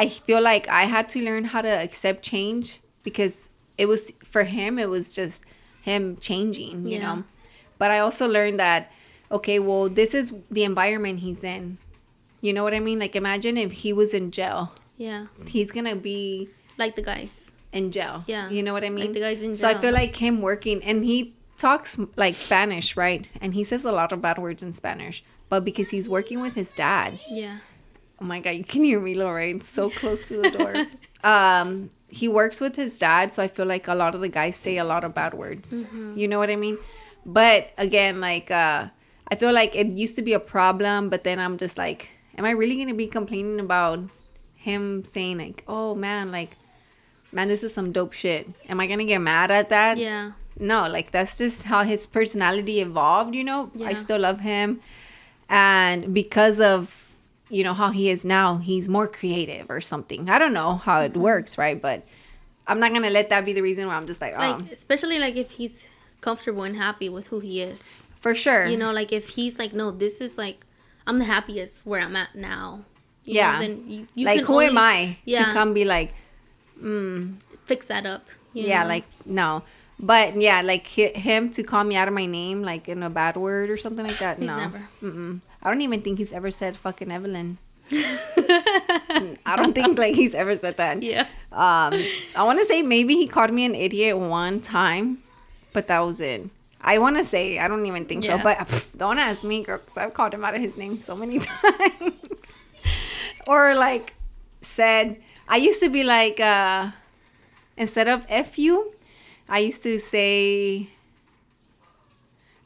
I 0.03 0.05
feel 0.27 0.41
like 0.51 0.67
I 0.81 0.83
had 0.95 1.05
to 1.13 1.19
learn 1.23 1.43
how 1.53 1.61
to 1.61 1.69
accept 1.85 2.19
change 2.23 2.65
because 3.07 3.49
it 3.77 3.87
was 3.87 4.11
for 4.33 4.43
him, 4.43 4.77
it 4.77 4.89
was 4.89 5.15
just 5.15 5.37
him 5.81 6.17
changing, 6.27 6.85
you 6.91 6.97
Yeah. 6.99 7.05
know. 7.05 7.17
But 7.79 7.89
I 7.95 7.99
also 7.99 8.27
learned 8.27 8.59
that, 8.59 8.91
okay, 9.31 9.57
well, 9.59 9.87
this 9.89 10.13
is 10.13 10.33
the 10.51 10.63
environment 10.71 11.19
he's 11.27 11.43
in. 11.55 11.77
You 12.41 12.51
know 12.53 12.63
what 12.63 12.73
I 12.73 12.79
mean? 12.79 12.99
Like, 12.99 13.15
imagine 13.15 13.55
if 13.57 13.71
he 13.83 13.93
was 13.93 14.13
in 14.13 14.31
jail, 14.31 14.61
Yeah, 14.97 15.27
he's 15.47 15.71
gonna 15.71 15.95
be 15.95 16.49
like 16.77 16.95
the 16.99 17.01
guys. 17.13 17.55
In 17.71 17.91
jail. 17.91 18.23
Yeah. 18.27 18.49
You 18.49 18.63
know 18.63 18.73
what 18.73 18.83
I 18.83 18.89
mean? 18.89 19.05
Like 19.05 19.13
the 19.13 19.19
guy's 19.19 19.39
in 19.41 19.53
jail. 19.53 19.55
So 19.55 19.67
I 19.67 19.75
feel 19.79 19.93
like 19.93 20.15
him 20.15 20.41
working 20.41 20.83
and 20.83 21.03
he 21.05 21.35
talks 21.57 21.97
like 22.15 22.35
Spanish, 22.35 22.95
right? 22.97 23.27
And 23.41 23.53
he 23.53 23.63
says 23.63 23.85
a 23.85 23.91
lot 23.91 24.11
of 24.11 24.21
bad 24.21 24.37
words 24.37 24.63
in 24.63 24.71
Spanish. 24.73 25.23
But 25.49 25.65
because 25.65 25.89
he's 25.89 26.07
working 26.07 26.41
with 26.41 26.53
his 26.55 26.73
dad, 26.73 27.19
Yeah. 27.29 27.57
oh 28.21 28.25
my 28.25 28.39
god, 28.39 28.51
you 28.51 28.63
can 28.63 28.83
hear 28.83 28.99
me, 28.99 29.15
Lorraine, 29.15 29.61
so 29.61 29.89
close 29.89 30.27
to 30.27 30.41
the 30.41 30.49
door. 30.57 30.85
um, 31.23 31.89
he 32.07 32.27
works 32.27 32.59
with 32.61 32.75
his 32.75 32.97
dad, 32.99 33.33
so 33.33 33.43
I 33.43 33.47
feel 33.47 33.65
like 33.65 33.87
a 33.87 33.95
lot 33.95 34.15
of 34.15 34.21
the 34.21 34.29
guys 34.29 34.55
say 34.55 34.77
a 34.77 34.83
lot 34.83 35.03
of 35.03 35.13
bad 35.13 35.33
words. 35.33 35.73
You 36.15 36.27
know 36.27 36.39
what 36.39 36.49
I 36.49 36.55
mean? 36.55 36.77
But 37.25 37.71
again, 37.77 38.19
like 38.21 38.49
uh, 38.51 38.87
I 39.31 39.35
feel 39.35 39.51
like 39.53 39.75
it 39.75 39.87
used 39.87 40.15
to 40.15 40.21
be 40.21 40.33
a 40.33 40.39
problem, 40.39 41.09
but 41.09 41.23
then 41.23 41.39
I'm 41.39 41.57
just 41.57 41.77
like, 41.77 42.13
am 42.37 42.45
I 42.45 42.51
really 42.51 42.77
gonna 42.77 42.93
be 42.95 43.07
complaining 43.07 43.59
about 43.59 43.99
him 44.55 45.03
saying 45.03 45.37
like, 45.37 45.63
oh 45.67 45.95
man, 45.95 46.31
like, 46.31 46.57
man, 47.31 47.47
this 47.47 47.63
is 47.63 47.73
some 47.73 47.91
dope 47.91 48.13
shit? 48.13 48.49
Am 48.67 48.79
I 48.79 48.87
gonna 48.87 49.05
get 49.05 49.19
mad 49.19 49.51
at 49.51 49.69
that? 49.69 49.97
Yeah. 49.97 50.31
no 50.59 50.87
like 50.89 51.11
that's 51.11 51.37
just 51.37 51.63
how 51.63 51.83
his 51.83 52.05
personality 52.05 52.81
evolved 52.81 53.33
you 53.33 53.45
know 53.49 53.71
i 53.89 53.93
still 53.93 54.19
love 54.19 54.41
him 54.41 54.81
and 55.47 56.13
because 56.13 56.59
of 56.59 57.09
you 57.49 57.63
know 57.63 57.73
how 57.73 57.91
he 57.91 58.09
is 58.09 58.25
now 58.25 58.57
he's 58.57 58.89
more 58.89 59.07
creative 59.07 59.69
or 59.69 59.79
something 59.79 60.29
i 60.29 60.37
don't 60.37 60.53
know 60.53 60.75
how 60.75 60.97
Mm-hmm. 60.99 61.15
it 61.15 61.17
works 61.29 61.57
right 61.57 61.81
but 61.81 62.03
i'm 62.67 62.79
not 62.79 62.91
gonna 62.93 63.09
let 63.09 63.29
that 63.29 63.45
be 63.45 63.53
the 63.53 63.61
reason 63.61 63.87
why 63.87 63.95
i'm 63.95 64.05
just 64.05 64.19
like, 64.21 64.33
oh 64.35 64.39
Like 64.39 64.71
especially 64.71 65.17
like 65.19 65.37
if 65.37 65.51
he's 65.51 65.89
comfortable 66.21 66.63
and 66.63 66.75
happy 66.75 67.07
with 67.07 67.27
who 67.27 67.39
he 67.39 67.61
is. 67.61 68.07
for 68.19 68.35
sure 68.35 68.65
You 68.65 68.75
know, 68.77 68.91
like 68.91 69.13
if 69.13 69.29
he's 69.29 69.57
like, 69.57 69.71
no, 69.71 69.89
this 69.91 70.19
is 70.19 70.37
like, 70.37 70.65
I'm 71.07 71.17
the 71.17 71.23
happiest 71.35 71.85
where 71.85 72.01
I'm 72.01 72.15
at 72.17 72.35
now. 72.35 72.83
Yeah. 73.23 73.53
Know, 73.53 73.59
then 73.63 73.73
you, 73.87 74.07
you 74.15 74.25
like 74.25 74.39
can 74.39 74.45
who 74.45 74.59
am 74.59 74.77
i 74.77 75.17
Yeah. 75.23 75.45
to 75.45 75.53
come 75.53 75.73
be 75.73 75.85
like 75.85 76.13
mm, 76.81 77.35
fix 77.65 77.87
that 77.87 78.05
up. 78.05 78.25
yeah 78.53 78.83
know? 78.83 78.89
like 78.89 79.05
no 79.25 79.63
but 79.99 80.35
yeah 80.39 80.61
like 80.61 80.87
him 80.87 81.49
to 81.51 81.61
call 81.63 81.83
me 81.83 81.95
out 81.95 82.07
of 82.07 82.13
my 82.13 82.25
name 82.25 82.61
like 82.63 82.87
in 82.87 83.03
a 83.03 83.09
bad 83.09 83.35
word 83.37 83.69
or 83.69 83.77
something 83.77 84.05
like 84.05 84.17
that 84.19 84.37
He's 84.37 84.47
no 84.47 84.71
i 85.61 85.69
don't 85.69 85.81
even 85.81 86.01
think 86.01 86.17
he's 86.17 86.31
ever 86.33 86.51
said 86.51 86.75
fucking 86.77 87.09
Evelin 87.09 87.57
i 89.45 89.55
don't 89.55 89.73
think 89.73 89.97
like 89.97 90.15
he's 90.15 90.33
ever 90.35 90.55
said 90.55 90.77
that 90.77 91.01
Yeah. 91.03 91.25
Um, 91.51 91.93
I 92.35 92.43
want 92.43 92.59
to 92.59 92.65
say 92.65 92.81
maybe 92.83 93.15
he 93.15 93.27
called 93.27 93.51
me 93.51 93.65
an 93.65 93.73
idiot 93.73 94.15
one 94.17 94.61
time, 94.61 95.23
but 95.73 95.87
that 95.87 95.99
was 95.99 96.19
it. 96.21 96.47
I 96.81 96.99
want 96.99 97.17
to 97.17 97.23
say 97.23 97.57
I 97.57 97.67
don't 97.67 97.85
even 97.87 98.05
think 98.05 98.23
so, 98.25 98.37
but 98.37 98.59
pff, 98.59 98.95
don't 98.95 99.17
ask 99.17 99.43
me, 99.43 99.63
girl, 99.63 99.79
because 99.79 99.97
I've 99.97 100.13
called 100.13 100.33
him 100.35 100.45
out 100.45 100.53
of 100.53 100.61
his 100.61 100.77
name 100.77 100.95
so 100.97 101.15
many 101.17 101.39
times. 101.51 102.13
or 103.47 103.73
like 103.73 104.13
said, 104.61 105.17
I 105.49 105.57
used 105.57 105.81
to 105.81 105.89
be 105.89 106.03
like, 106.03 106.39
uh, 106.39 106.91
instead 107.75 108.07
of 108.07 108.25
"f 108.29 108.57
you," 108.59 108.93
I 109.49 109.59
used 109.59 109.81
to 109.83 109.99
say, 109.99 110.87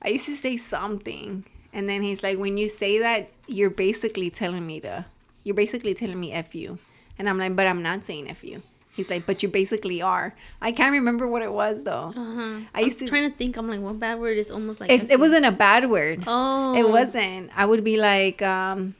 I 0.02 0.10
used 0.10 0.26
to 0.26 0.36
say 0.36 0.58
something, 0.58 1.46
and 1.72 1.88
then 1.90 2.04
he's 2.04 2.22
like, 2.22 2.38
when 2.38 2.58
you 2.58 2.68
say 2.70 3.00
that, 3.00 3.30
you're 3.48 3.70
basically 3.70 4.30
telling 4.30 4.68
me 4.68 4.80
to, 4.82 5.06
you're 5.44 5.56
basically 5.56 5.94
telling 5.94 6.20
me 6.20 6.34
"f 6.34 6.54
you," 6.54 6.78
and 7.18 7.30
I'm 7.30 7.38
like, 7.38 7.56
but 7.56 7.68
I'm 7.68 7.82
not 7.82 8.04
saying 8.04 8.30
"f 8.30 8.44
you." 8.44 8.62
He's 8.96 9.10
like, 9.10 9.26
but 9.26 9.42
you 9.42 9.50
basically 9.50 10.04
are. 10.04 10.36
I 10.62 10.72
can't 10.72 10.92
remember 10.92 11.26
what 11.26 11.42
it 11.42 11.52
was 11.52 11.84
though. 11.84 12.14
Uh-huh. 12.16 12.60
I 12.76 12.82
used 12.82 13.02
I'm 13.02 13.08
to- 13.08 13.12
trying 13.12 13.32
to 13.32 13.36
think. 13.36 13.58
I'm 13.58 13.68
like, 13.68 13.80
what 13.80 13.98
bad 14.00 14.20
word 14.20 14.38
is 14.38 14.52
almost 14.52 14.80
like. 14.80 14.92
It's, 14.92 15.06
it 15.06 15.20
wasn't 15.20 15.46
a 15.48 15.52
bad 15.52 15.90
word. 15.90 16.24
Oh. 16.28 16.76
It 16.78 16.88
wasn't. 16.88 17.50
I 17.56 17.66
would 17.66 17.84
be 17.84 17.98
like, 17.98 18.44
um, 18.44 18.94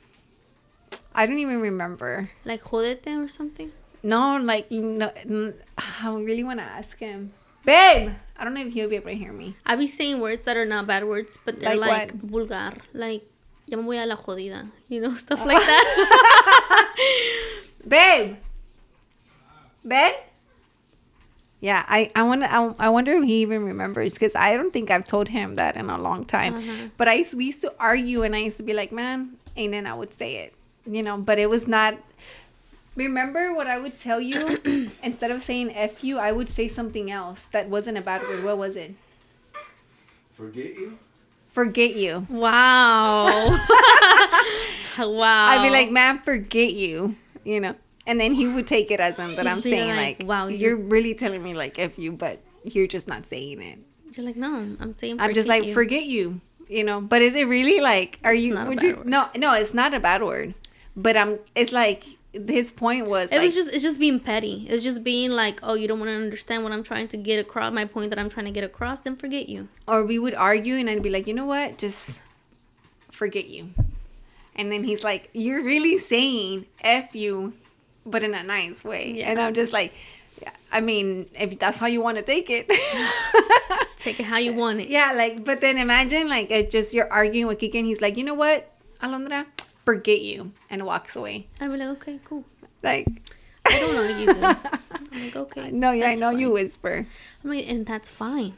I 1.16 1.26
don't 1.26 1.40
even 1.40 1.62
remember. 1.62 2.30
Like 2.46 2.64
jodete 2.64 3.24
or 3.24 3.28
something. 3.28 3.72
No, 4.02 4.38
like 4.38 4.70
no, 4.72 5.12
I 5.78 6.10
really 6.10 6.44
want 6.44 6.60
to 6.60 6.66
ask 6.66 7.00
him, 7.00 7.34
babe. 7.66 8.12
I 8.36 8.44
don't 8.44 8.54
know 8.54 8.66
if 8.66 8.74
he'll 8.74 8.90
be 8.90 8.98
able 8.98 9.12
to 9.12 9.16
hear 9.18 9.32
me. 9.32 9.56
I'll 9.66 9.78
be 9.78 9.88
saying 9.88 10.20
words 10.20 10.44
that 10.44 10.58
are 10.58 10.66
not 10.66 10.88
bad 10.88 11.06
words, 11.06 11.38
but 11.46 11.60
they're 11.60 11.76
Like 11.76 12.14
like, 12.14 12.22
vulgar. 12.22 12.74
Like, 12.94 13.24
ya 13.68 13.78
me 13.78 13.84
voy 13.84 14.04
a 14.04 14.06
la 14.06 14.16
jodida. 14.16 14.70
You 14.90 15.02
know, 15.02 15.14
stuff 15.26 15.46
like 15.46 15.58
that. 15.64 16.96
Babe, 17.88 18.38
babe. 19.86 20.16
Yeah, 21.60 21.86
I 21.88 22.12
I 22.16 22.24
want 22.24 22.44
I, 22.44 22.74
I 22.80 22.90
wonder 22.90 23.14
if 23.14 23.24
he 23.24 23.42
even 23.42 23.64
remembers 23.64 24.14
because 24.14 24.36
I 24.36 24.58
don't 24.58 24.74
think 24.74 24.92
I've 24.92 25.06
told 25.06 25.30
him 25.30 25.56
that 25.56 25.78
in 25.78 25.90
a 25.90 25.98
long 25.98 26.26
time. 26.26 26.56
Uh-huh. 26.56 26.88
But 26.98 27.08
I 27.08 27.14
used, 27.24 27.36
we 27.38 27.46
used 27.46 27.62
to 27.62 27.74
argue 27.80 28.24
and 28.24 28.36
I 28.36 28.40
used 28.40 28.58
to 28.58 28.64
be 28.64 28.74
like, 28.74 28.92
man, 28.92 29.38
and 29.56 29.74
then 29.74 29.88
I 29.88 29.94
would 29.94 30.14
say 30.14 30.36
it, 30.44 30.54
you 30.86 31.04
know. 31.04 31.18
But 31.18 31.40
it 31.40 31.50
was 31.50 31.68
not. 31.68 31.98
Remember 32.96 33.52
what 33.54 33.66
I 33.68 33.80
would 33.80 34.00
tell 34.00 34.22
you? 34.22 34.60
Instead 35.04 35.32
of 35.32 35.42
saying 35.42 35.72
"f 35.76 36.04
you," 36.04 36.18
I 36.20 36.32
would 36.32 36.50
say 36.50 36.68
something 36.68 37.10
else 37.10 37.48
that 37.52 37.70
wasn't 37.70 37.98
a 37.98 38.02
bad 38.02 38.22
word. 38.24 38.44
What 38.44 38.58
was 38.58 38.76
it? 38.76 38.96
Forget 40.34 40.74
you? 40.76 40.98
Forget 41.48 41.96
you. 41.96 42.26
wow. 42.30 43.26
wow. 44.98 45.48
I'd 45.50 45.62
be 45.64 45.70
like, 45.70 45.92
man, 45.92 46.20
forget 46.20 46.74
you, 46.74 47.16
you 47.44 47.60
know. 47.60 47.76
And 48.08 48.20
then 48.20 48.34
he 48.34 48.48
would 48.48 48.68
take 48.68 48.92
it 48.92 49.00
as 49.00 49.18
in 49.20 49.36
that 49.36 49.48
I'm 49.48 49.62
saying 49.62 49.90
like, 49.90 50.20
like, 50.20 50.28
wow, 50.28 50.48
you're, 50.48 50.72
you're- 50.72 50.84
really 50.84 51.14
telling 51.14 51.42
me 51.44 51.54
like 51.54 51.80
"f 51.80 51.98
you," 51.98 52.12
but 52.12 52.40
you're 52.64 52.88
just 52.88 53.08
not 53.08 53.26
saying 53.26 53.62
it. 53.62 53.80
You're 54.16 54.26
like, 54.26 54.36
no, 54.36 54.76
I'm 54.80 54.96
saying. 54.98 55.20
I'm 55.20 55.34
just 55.34 55.48
like, 55.48 55.66
you. 55.66 55.74
forget 55.74 56.04
you, 56.06 56.42
you 56.68 56.84
know. 56.84 57.00
But 57.02 57.22
is 57.22 57.34
it 57.36 57.46
really 57.48 57.80
like, 57.80 58.20
are 58.24 58.34
you? 58.34 58.54
not 58.54 58.66
a 58.66 58.70
Would 58.70 58.80
bad 58.80 58.86
you? 58.88 58.96
word. 58.98 59.06
No, 59.08 59.30
no, 59.36 59.54
it's 59.54 59.74
not 59.74 59.94
a 59.94 60.00
bad 60.00 60.22
word. 60.22 60.54
But 60.96 61.18
I'm. 61.18 61.40
It's 61.56 61.72
like 61.72 62.04
his 62.34 62.72
point 62.72 63.08
was. 63.08 63.32
It 63.32 63.38
like, 63.38 63.46
was 63.46 63.56
just 63.56 63.74
it's 63.74 63.84
just 63.84 64.00
being 64.00 64.20
petty. 64.20 64.66
It's 64.70 64.84
just 64.84 65.04
being 65.04 65.32
like, 65.32 65.60
oh, 65.64 65.76
you 65.76 65.88
don't 65.88 66.00
want 66.00 66.10
to 66.10 66.16
understand 66.16 66.64
what 66.64 66.72
I'm 66.72 66.84
trying 66.84 67.08
to 67.10 67.18
get 67.18 67.40
across. 67.40 67.72
My 67.74 67.86
point 67.86 68.10
that 68.10 68.20
I'm 68.20 68.30
trying 68.30 68.46
to 68.46 68.52
get 68.52 68.64
across. 68.64 69.02
Then 69.02 69.16
forget 69.16 69.50
you. 69.50 69.70
or 69.88 70.04
we 70.04 70.20
would 70.20 70.36
argue, 70.36 70.76
and 70.76 70.90
I'd 70.90 71.04
be 71.04 71.10
like, 71.10 71.28
you 71.28 71.34
know 71.34 71.46
what, 71.46 71.78
just 71.78 72.20
forget 73.12 73.48
you. 73.48 73.70
And 74.56 74.72
then 74.72 74.84
he's 74.84 75.04
like, 75.04 75.30
you're 75.34 75.64
really 75.64 75.98
saying 75.98 76.66
"f 76.82 77.16
you," 77.16 77.54
but 78.06 78.24
in 78.24 78.34
a 78.34 78.44
nice 78.44 78.84
way. 78.84 79.14
Yeah. 79.14 79.32
And 79.32 79.40
I'm 79.40 79.54
just 79.54 79.74
like, 79.74 79.94
yeah, 80.42 80.52
I 80.72 80.82
mean, 80.82 81.28
if 81.34 81.58
that's 81.58 81.78
how 81.78 81.88
you 81.88 82.02
want 82.02 82.18
to 82.18 82.24
take 82.24 82.50
it. 82.50 82.72
Take 83.98 84.20
it 84.20 84.26
how 84.26 84.38
you 84.38 84.52
want 84.52 84.82
it. 84.82 84.90
yeah, 84.90 85.14
like, 85.14 85.46
but 85.46 85.62
then 85.62 85.78
imagine 85.78 86.28
like 86.28 86.52
it 86.52 86.70
just 86.70 86.94
you're 86.94 87.10
arguing 87.10 87.48
with 87.48 87.60
Kike, 87.60 87.76
and 87.76 87.86
he's 87.86 88.02
like, 88.02 88.18
you 88.18 88.26
know 88.26 88.34
what, 88.34 88.70
Alondra, 89.02 89.46
forget 89.86 90.22
you, 90.22 90.52
and 90.70 90.86
walks 90.86 91.16
away. 91.16 91.48
I'd 91.60 91.68
like, 91.68 91.82
okay, 91.82 92.20
cool. 92.24 92.46
Like, 92.82 93.08
I 93.66 93.80
don't 93.80 93.96
argue. 94.30 94.46
I'm 95.14 95.24
like, 95.24 95.36
okay. 95.36 95.72
no, 95.72 95.92
yeah, 95.92 96.08
I 96.08 96.16
know 96.16 96.32
you 96.32 96.52
whisper. 96.52 97.06
I'm 97.44 97.50
like, 97.50 97.70
and 97.70 97.86
that's 97.86 98.10
fine. 98.10 98.58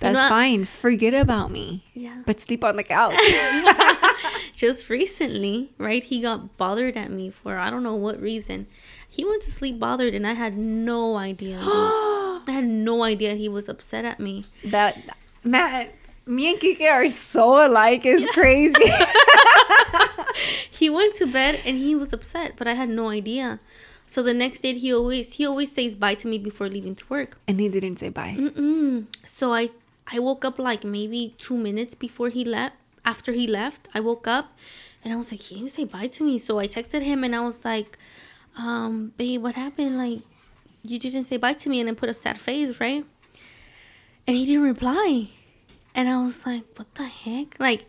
That's 0.00 0.14
know, 0.14 0.24
I- 0.24 0.28
fine. 0.28 0.64
Forget 0.64 1.14
about 1.14 1.50
me. 1.50 1.84
Yeah. 1.94 2.22
But 2.26 2.40
sleep 2.40 2.64
on 2.64 2.76
the 2.76 2.82
couch. 2.82 3.14
Just 4.54 4.88
recently, 4.90 5.72
right? 5.78 6.02
He 6.02 6.20
got 6.20 6.56
bothered 6.56 6.96
at 6.96 7.10
me 7.10 7.30
for 7.30 7.56
I 7.56 7.70
don't 7.70 7.82
know 7.82 7.94
what 7.94 8.20
reason. 8.20 8.66
He 9.08 9.24
went 9.24 9.42
to 9.42 9.50
sleep 9.50 9.78
bothered, 9.78 10.14
and 10.14 10.26
I 10.26 10.34
had 10.34 10.56
no 10.56 11.16
idea. 11.16 11.58
I 11.62 12.42
had 12.46 12.64
no 12.64 13.02
idea 13.02 13.34
he 13.34 13.48
was 13.48 13.68
upset 13.68 14.04
at 14.04 14.20
me. 14.20 14.46
that 14.64 14.98
Matt, 15.44 15.94
me 16.26 16.50
and 16.50 16.60
Kike 16.60 16.90
are 16.90 17.08
so 17.08 17.66
alike. 17.66 18.02
It's 18.04 18.24
crazy. 18.34 18.72
He 20.70 20.88
went 20.90 21.14
to 21.16 21.26
bed 21.26 21.60
and 21.66 21.76
he 21.78 21.94
was 21.94 22.12
upset, 22.12 22.54
but 22.56 22.66
I 22.68 22.74
had 22.74 22.88
no 22.88 23.08
idea. 23.08 23.60
So 24.06 24.22
the 24.22 24.34
next 24.34 24.60
day, 24.60 24.74
he 24.74 24.92
always 24.92 25.34
he 25.34 25.46
always 25.46 25.70
says 25.72 25.94
bye 25.94 26.14
to 26.14 26.26
me 26.26 26.38
before 26.38 26.68
leaving 26.68 26.94
to 26.96 27.04
work. 27.08 27.38
and 27.46 27.60
he 27.60 27.68
didn't 27.68 27.98
say 27.98 28.08
bye. 28.08 28.34
Mm-mm. 28.38 29.06
So 29.24 29.52
I 29.54 29.70
I 30.12 30.18
woke 30.18 30.44
up 30.44 30.58
like 30.58 30.82
maybe 30.84 31.34
two 31.38 31.56
minutes 31.56 31.94
before 31.94 32.28
he 32.30 32.44
left. 32.44 32.74
After 33.04 33.32
he 33.32 33.46
left, 33.46 33.88
I 33.94 34.00
woke 34.00 34.26
up 34.26 34.46
and 35.02 35.12
I 35.12 35.16
was 35.16 35.30
like, 35.30 35.40
he 35.40 35.54
didn't 35.56 35.70
say 35.70 35.84
bye 35.84 36.08
to 36.08 36.24
me. 36.24 36.38
So 36.38 36.58
I 36.58 36.66
texted 36.66 37.02
him 37.02 37.24
and 37.24 37.34
I 37.34 37.40
was 37.40 37.64
like, 37.64 37.96
um, 38.58 39.12
babe, 39.16 39.42
what 39.42 39.54
happened? 39.54 39.96
Like, 39.96 40.20
you 40.82 40.98
didn't 40.98 41.24
say 41.24 41.36
bye 41.38 41.54
to 41.54 41.68
me, 41.70 41.80
and 41.80 41.88
then 41.88 41.94
put 41.96 42.08
a 42.10 42.14
sad 42.14 42.38
face, 42.38 42.80
right? 42.80 43.04
And 44.26 44.36
he 44.36 44.44
didn't 44.44 44.62
reply. 44.62 45.28
And 45.94 46.08
I 46.08 46.22
was 46.22 46.44
like, 46.46 46.64
what 46.76 46.94
the 46.94 47.04
heck? 47.04 47.58
Like, 47.58 47.86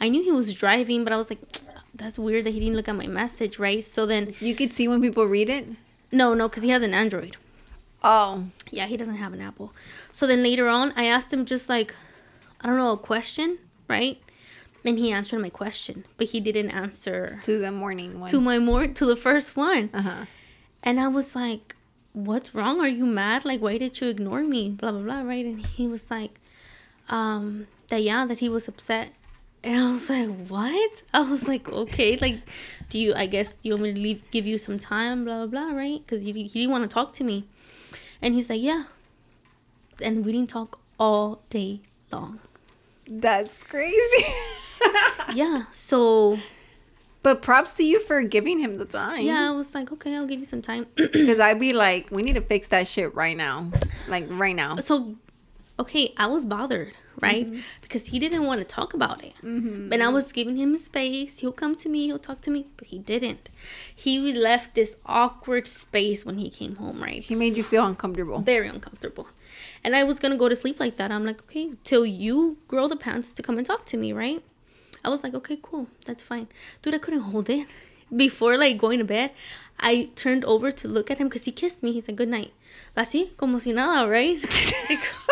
I 0.00 0.08
knew 0.08 0.22
he 0.22 0.32
was 0.32 0.54
driving, 0.54 1.04
but 1.04 1.12
I 1.12 1.16
was 1.16 1.30
like, 1.30 1.40
that's 1.94 2.18
weird 2.18 2.44
that 2.44 2.50
he 2.52 2.60
didn't 2.60 2.76
look 2.76 2.88
at 2.88 2.96
my 2.96 3.06
message, 3.06 3.58
right? 3.58 3.84
So 3.84 4.06
then, 4.06 4.34
You 4.40 4.54
could 4.54 4.72
see 4.72 4.88
when 4.88 5.00
people 5.00 5.24
read 5.26 5.48
it. 5.48 5.66
no, 6.12 6.34
no, 6.34 6.48
because 6.48 6.62
he 6.62 6.70
has 6.70 6.82
an 6.82 6.94
Android. 6.94 7.36
Oh, 8.02 8.44
Yeah, 8.70 8.86
he 8.86 8.96
doesn't 8.96 9.16
have 9.16 9.32
an 9.32 9.40
Apple. 9.40 9.72
So 10.12 10.26
then 10.26 10.42
later 10.42 10.68
on, 10.68 10.92
I 10.96 11.04
asked 11.06 11.32
him 11.32 11.44
just 11.46 11.68
like, 11.68 11.94
I 12.60 12.66
don't 12.66 12.76
know, 12.76 12.92
a 12.92 12.96
question, 12.98 13.58
right? 13.88 14.20
And 14.84 14.98
he 14.98 15.10
answered 15.12 15.40
my 15.40 15.48
question, 15.48 16.04
but 16.18 16.26
he 16.28 16.40
didn't 16.40 16.70
answer 16.70 17.38
to 17.42 17.58
the 17.58 17.70
morning 17.72 18.20
one. 18.20 18.28
to 18.28 18.40
my 18.40 18.58
more 18.58 18.86
to 18.86 19.06
the 19.06 19.16
first 19.16 19.56
one. 19.56 19.88
uh 19.94 20.02
huh. 20.02 20.24
And 20.82 21.00
I 21.00 21.08
was 21.08 21.34
like, 21.34 21.74
"What's 22.12 22.54
wrong? 22.54 22.78
Are 22.80 22.88
you 23.00 23.06
mad? 23.06 23.46
Like, 23.46 23.62
why 23.62 23.78
did 23.78 23.98
you 24.02 24.08
ignore 24.08 24.42
me? 24.44 24.68
Blah 24.68 24.92
blah 24.92 25.00
blah." 25.00 25.22
Right? 25.22 25.46
And 25.46 25.64
he 25.64 25.88
was 25.88 26.10
like, 26.10 26.38
"Um, 27.08 27.66
that 27.88 28.02
yeah, 28.02 28.26
that 28.26 28.40
he 28.40 28.50
was 28.50 28.68
upset." 28.68 29.14
And 29.64 29.80
I 29.80 29.90
was 29.90 30.08
like, 30.10 30.28
"What?" 30.48 31.02
I 31.12 31.20
was 31.22 31.48
like, 31.48 31.72
"Okay, 31.72 32.16
like, 32.18 32.36
do 32.90 32.98
you? 32.98 33.14
I 33.14 33.26
guess 33.26 33.58
you 33.62 33.72
want 33.72 33.82
me 33.82 33.94
to 33.94 33.98
leave, 33.98 34.30
give 34.30 34.46
you 34.46 34.58
some 34.58 34.78
time, 34.78 35.24
blah 35.24 35.46
blah 35.46 35.66
blah, 35.66 35.76
right? 35.76 36.00
Because 36.04 36.24
he 36.24 36.32
didn't 36.32 36.70
want 36.70 36.84
to 36.84 36.92
talk 36.92 37.12
to 37.14 37.24
me." 37.24 37.48
And 38.24 38.34
he's 38.34 38.48
like, 38.48 38.62
yeah. 38.62 38.84
And 40.02 40.24
we 40.24 40.32
didn't 40.32 40.48
talk 40.48 40.80
all 40.98 41.42
day 41.50 41.80
long. 42.10 42.40
That's 43.06 43.62
crazy. 43.64 44.24
Yeah. 45.32 45.64
So 45.72 46.38
but 47.22 47.40
props 47.40 47.74
to 47.74 47.84
you 47.84 47.98
for 47.98 48.22
giving 48.22 48.58
him 48.58 48.74
the 48.74 48.84
time. 48.84 49.22
yeah, 49.22 49.48
I 49.48 49.52
was 49.52 49.74
like, 49.74 49.90
okay, 49.92 50.14
I'll 50.14 50.26
give 50.26 50.38
you 50.38 50.44
some 50.44 50.60
time. 50.60 50.86
Because 50.96 51.40
I'd 51.40 51.58
be 51.58 51.72
like, 51.72 52.10
we 52.10 52.22
need 52.22 52.34
to 52.34 52.42
fix 52.42 52.68
that 52.68 52.86
shit 52.86 53.14
right 53.14 53.36
now. 53.36 53.70
Like 54.08 54.26
right 54.28 54.54
now. 54.54 54.76
so 54.76 55.16
okay, 55.78 56.12
I 56.18 56.26
was 56.26 56.44
bothered, 56.44 56.92
right? 57.20 57.46
Mm-hmm. 57.46 57.60
Because 57.82 58.06
he 58.06 58.18
didn't 58.18 58.44
want 58.44 58.60
to 58.60 58.64
talk 58.64 58.94
about 58.94 59.22
it. 59.22 59.34
Mm-hmm. 59.42 59.92
And 59.92 60.02
I 60.02 60.08
was 60.08 60.32
giving 60.32 60.56
him 60.56 60.76
space. 60.76 61.38
He'll 61.38 61.52
come 61.52 61.74
to 61.76 61.88
me, 61.88 62.06
he'll 62.06 62.18
talk 62.18 62.40
to 62.42 62.50
me, 62.50 62.66
but 62.76 62.88
he 62.88 62.98
didn't. 62.98 63.48
He 63.94 64.32
left 64.32 64.74
this 64.74 64.96
awkward 65.06 65.66
space 65.66 66.24
when 66.24 66.38
he 66.38 66.50
came 66.50 66.76
home, 66.76 67.02
right? 67.02 67.22
He 67.22 67.34
made 67.34 67.56
you 67.56 67.64
feel 67.64 67.86
uncomfortable. 67.86 68.40
very 68.40 68.68
uncomfortable. 68.68 69.28
And 69.82 69.94
I 69.94 70.04
was 70.04 70.18
gonna 70.18 70.36
go 70.36 70.48
to 70.48 70.56
sleep 70.56 70.80
like 70.80 70.96
that. 70.96 71.10
I'm 71.10 71.24
like, 71.26 71.42
okay, 71.42 71.72
till 71.84 72.06
you 72.06 72.58
grow 72.68 72.88
the 72.88 72.96
pants 72.96 73.34
to 73.34 73.42
come 73.42 73.58
and 73.58 73.66
talk 73.66 73.84
to 73.86 73.96
me, 73.96 74.12
right? 74.12 74.42
I 75.04 75.10
was 75.10 75.22
like, 75.22 75.34
okay, 75.34 75.58
cool, 75.60 75.88
that's 76.06 76.22
fine. 76.22 76.48
Dude, 76.80 76.94
I 76.94 76.98
couldn't 76.98 77.20
hold 77.20 77.50
it. 77.50 77.68
Before 78.14 78.56
like 78.56 78.78
going 78.78 78.98
to 78.98 79.04
bed, 79.04 79.32
I 79.80 80.10
turned 80.14 80.44
over 80.44 80.70
to 80.70 80.88
look 80.88 81.10
at 81.10 81.18
him 81.18 81.28
because 81.28 81.44
he 81.44 81.52
kissed 81.52 81.82
me. 81.82 81.92
He 81.92 82.00
said, 82.00 82.16
good 82.16 82.28
night. 82.28 82.52
Así, 82.96 83.36
como 83.36 83.58
si 83.58 83.72
nada, 83.72 84.08
right? 84.08 84.38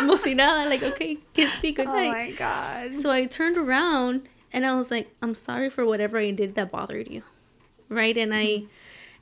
Like, 0.00 0.08
como 0.08 0.16
si 0.16 0.34
nada. 0.34 0.68
Like, 0.68 0.82
okay, 0.82 1.18
kiss 1.34 1.50
me, 1.62 1.72
good 1.72 1.86
Oh 1.86 1.92
my 1.92 2.30
god. 2.32 2.96
So 2.96 3.10
I 3.10 3.26
turned 3.26 3.56
around 3.56 4.28
and 4.52 4.64
I 4.66 4.74
was 4.74 4.90
like, 4.90 5.14
I'm 5.22 5.34
sorry 5.34 5.70
for 5.70 5.84
whatever 5.84 6.18
I 6.18 6.30
did 6.30 6.54
that 6.54 6.70
bothered 6.70 7.08
you. 7.08 7.22
Right? 7.88 8.16
And 8.16 8.34
I 8.34 8.46
mm-hmm. 8.46 8.66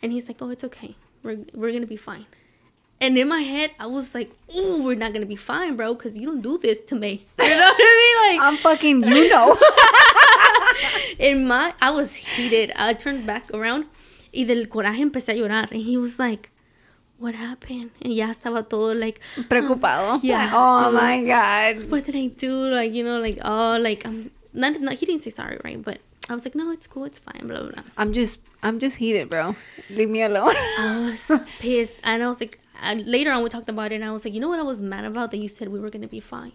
and 0.03 0.13
he's 0.13 0.29
like, 0.29 0.41
Oh, 0.41 0.51
it's 0.51 0.65
okay. 0.65 0.97
We're 1.23 1.39
we're 1.55 1.73
gonna 1.73 1.87
be 1.87 1.97
fine. 1.97 2.27
And 2.99 3.19
in 3.19 3.29
my 3.29 3.41
head, 3.41 3.73
I 3.79 3.87
was 3.87 4.15
like, 4.15 4.31
Oh, 4.53 4.83
we're 4.83 4.97
not 4.97 5.13
gonna 5.13 5.27
be 5.27 5.37
fine, 5.37 5.77
bro, 5.77 5.95
because 5.95 6.17
you 6.17 6.27
don't 6.27 6.43
do 6.43 6.59
this 6.59 6.81
to 6.83 6.95
me. 6.95 7.27
You 7.39 7.51
know 7.51 7.59
what 7.59 7.77
I 7.79 8.29
mean? 8.29 8.39
Like 8.39 8.47
I'm 8.47 8.57
fucking 8.59 9.03
you 9.05 9.29
know. 9.29 9.57
in 11.19 11.47
my 11.47 11.75
I 11.81 11.91
was 11.91 12.15
heated. 12.15 12.73
I 12.77 12.93
turned 12.95 13.27
back 13.27 13.51
around 13.53 13.87
y 14.37 14.45
del 14.45 14.69
coraje 14.69 15.03
empecé 15.03 15.33
a 15.33 15.35
llorar. 15.35 15.71
And 15.71 15.83
he 15.83 15.97
was 15.97 16.19
like, 16.19 16.51
What 17.19 17.35
happened? 17.35 17.91
And 18.03 18.13
ya 18.13 18.29
estaba 18.29 18.69
todo 18.69 18.93
like 18.95 19.21
Preocupado. 19.49 20.21
Yeah, 20.23 20.51
Oh 20.53 20.91
dude. 20.91 21.01
my 21.01 21.23
god. 21.25 21.91
what 21.91 22.05
did 22.05 22.17
I 22.17 22.27
do? 22.27 22.53
Like, 22.69 22.93
you 22.93 23.05
know, 23.05 23.19
like, 23.21 23.39
oh, 23.43 23.79
like, 23.81 24.07
I'm 24.07 24.31
not, 24.53 24.81
not, 24.81 24.95
he 24.95 25.07
didn't 25.07 25.23
say 25.23 25.31
sorry, 25.31 25.59
right? 25.65 25.83
But 25.83 26.01
I 26.29 26.35
was 26.35 26.45
like, 26.45 26.55
no, 26.55 26.71
it's 26.73 26.87
cool, 26.87 27.05
it's 27.05 27.19
fine, 27.19 27.47
blah, 27.47 27.61
blah, 27.61 27.71
blah. 27.71 27.83
I'm 27.97 28.13
just 28.13 28.41
I'm 28.63 28.79
just 28.79 28.97
heated, 28.97 29.31
bro. 29.31 29.55
Leave 29.91 30.11
me 30.11 30.23
alone. 30.23 30.55
I 30.79 31.11
was 31.11 31.31
pissed. 31.59 32.01
And 32.03 32.23
I 32.23 32.27
was 32.29 32.41
like, 32.41 32.59
and 32.83 33.07
later 33.07 33.31
on, 33.31 33.43
we 33.43 33.49
talked 33.49 33.69
about 33.69 33.93
it, 33.93 33.97
and 33.97 34.05
I 34.05 34.11
was 34.11 34.25
like, 34.25 34.35
you 34.35 34.41
know 34.41 34.49
what 34.49 34.59
I 34.59 34.65
was 34.65 34.83
mad 34.83 35.05
about? 35.05 35.31
That 35.31 35.39
you 35.39 35.49
said 35.49 35.69
we 35.69 35.79
were 35.79 35.89
going 35.89 36.03
to 36.03 36.09
be 36.09 36.21
fine. 36.21 36.53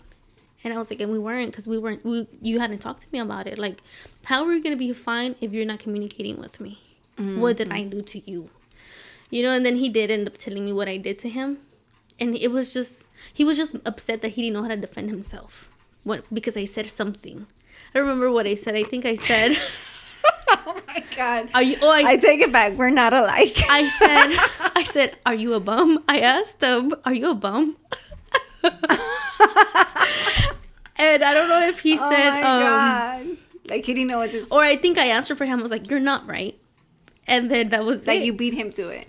And 0.64 0.74
I 0.74 0.78
was 0.78 0.92
like, 0.92 1.00
and 1.00 1.12
we 1.12 1.18
weren't 1.18 1.52
because 1.52 1.68
we 1.68 1.80
weren't, 1.80 2.06
we, 2.06 2.28
you 2.42 2.60
hadn't 2.60 2.80
talked 2.80 3.02
to 3.02 3.08
me 3.12 3.20
about 3.20 3.48
it. 3.48 3.58
Like, 3.58 3.82
how 4.26 4.44
are 4.44 4.48
we 4.48 4.62
going 4.62 4.76
to 4.76 4.80
be 4.80 4.94
fine 4.94 5.36
if 5.42 5.54
you're 5.54 5.66
not 5.66 5.80
communicating 5.80 6.38
with 6.38 6.60
me? 6.60 6.80
What 7.18 7.58
did 7.58 7.70
mm-hmm. 7.70 7.78
I 7.78 7.84
do 7.84 8.02
to 8.02 8.32
you? 8.32 8.50
You 9.32 9.44
know, 9.44 9.52
and 9.52 9.66
then 9.66 9.78
he 9.78 9.90
did 9.90 10.12
end 10.12 10.28
up 10.28 10.38
telling 10.38 10.66
me 10.66 10.74
what 10.74 10.88
I 10.88 10.98
did 10.98 11.18
to 11.20 11.30
him. 11.30 11.58
And 12.20 12.36
it 12.36 12.52
was 12.52 12.74
just, 12.74 13.06
he 13.34 13.44
was 13.44 13.58
just 13.58 13.76
upset 13.86 14.22
that 14.22 14.30
he 14.34 14.44
didn't 14.44 14.54
know 14.56 14.62
how 14.64 14.70
to 14.70 14.78
defend 14.78 15.10
himself. 15.10 15.70
What, 16.04 16.24
because 16.34 16.56
I 16.56 16.66
said 16.66 16.86
something. 16.88 17.48
I 17.94 18.00
don't 18.00 18.08
remember 18.08 18.32
what 18.32 18.46
I 18.46 18.56
said. 18.56 18.76
I 18.76 18.84
think 18.84 19.06
I 19.06 19.16
said, 19.16 19.58
oh 20.50 20.80
my 20.88 21.04
god. 21.16 21.50
are 21.54 21.64
you, 21.64 21.78
oh, 21.82 21.92
I 21.92 22.12
I 22.12 22.18
take 22.18 22.42
it 22.42 22.52
back. 22.52 22.74
We're 22.74 22.90
not 22.92 23.14
alike. 23.14 23.56
I 23.70 23.88
said, 23.88 24.72
I 24.76 24.84
said, 24.84 25.18
are 25.26 25.34
you 25.34 25.54
a 25.56 25.60
bum? 25.60 26.04
I 26.08 26.20
asked 26.20 26.62
him, 26.62 26.94
are 27.06 27.14
you 27.14 27.32
a 27.32 27.36
bum? 27.36 27.78
and 28.64 28.74
I 31.24 31.34
don't 31.34 31.50
know 31.50 31.68
if 31.68 31.80
he 31.80 31.98
oh 32.00 32.12
said, 32.12 32.30
my 32.30 32.42
um, 32.42 32.62
god. 32.62 33.38
Like 33.70 33.86
he 33.86 33.94
didn't 33.94 34.08
know 34.10 34.20
what 34.20 34.32
to 34.32 34.42
say. 34.42 34.48
or 34.52 34.64
I 34.64 34.76
think 34.76 34.98
I 34.98 35.06
answered 35.08 35.38
for 35.38 35.46
him. 35.46 35.60
I 35.60 35.62
was 35.62 35.72
like, 35.72 35.90
you're 35.90 36.00
not 36.00 36.28
right. 36.28 36.58
And 37.28 37.50
then 37.50 37.70
that 37.70 37.86
was 37.86 38.08
Like 38.08 38.22
it. 38.22 38.26
you 38.26 38.34
beat 38.34 38.54
him 38.54 38.72
to 38.74 38.90
it. 38.90 39.08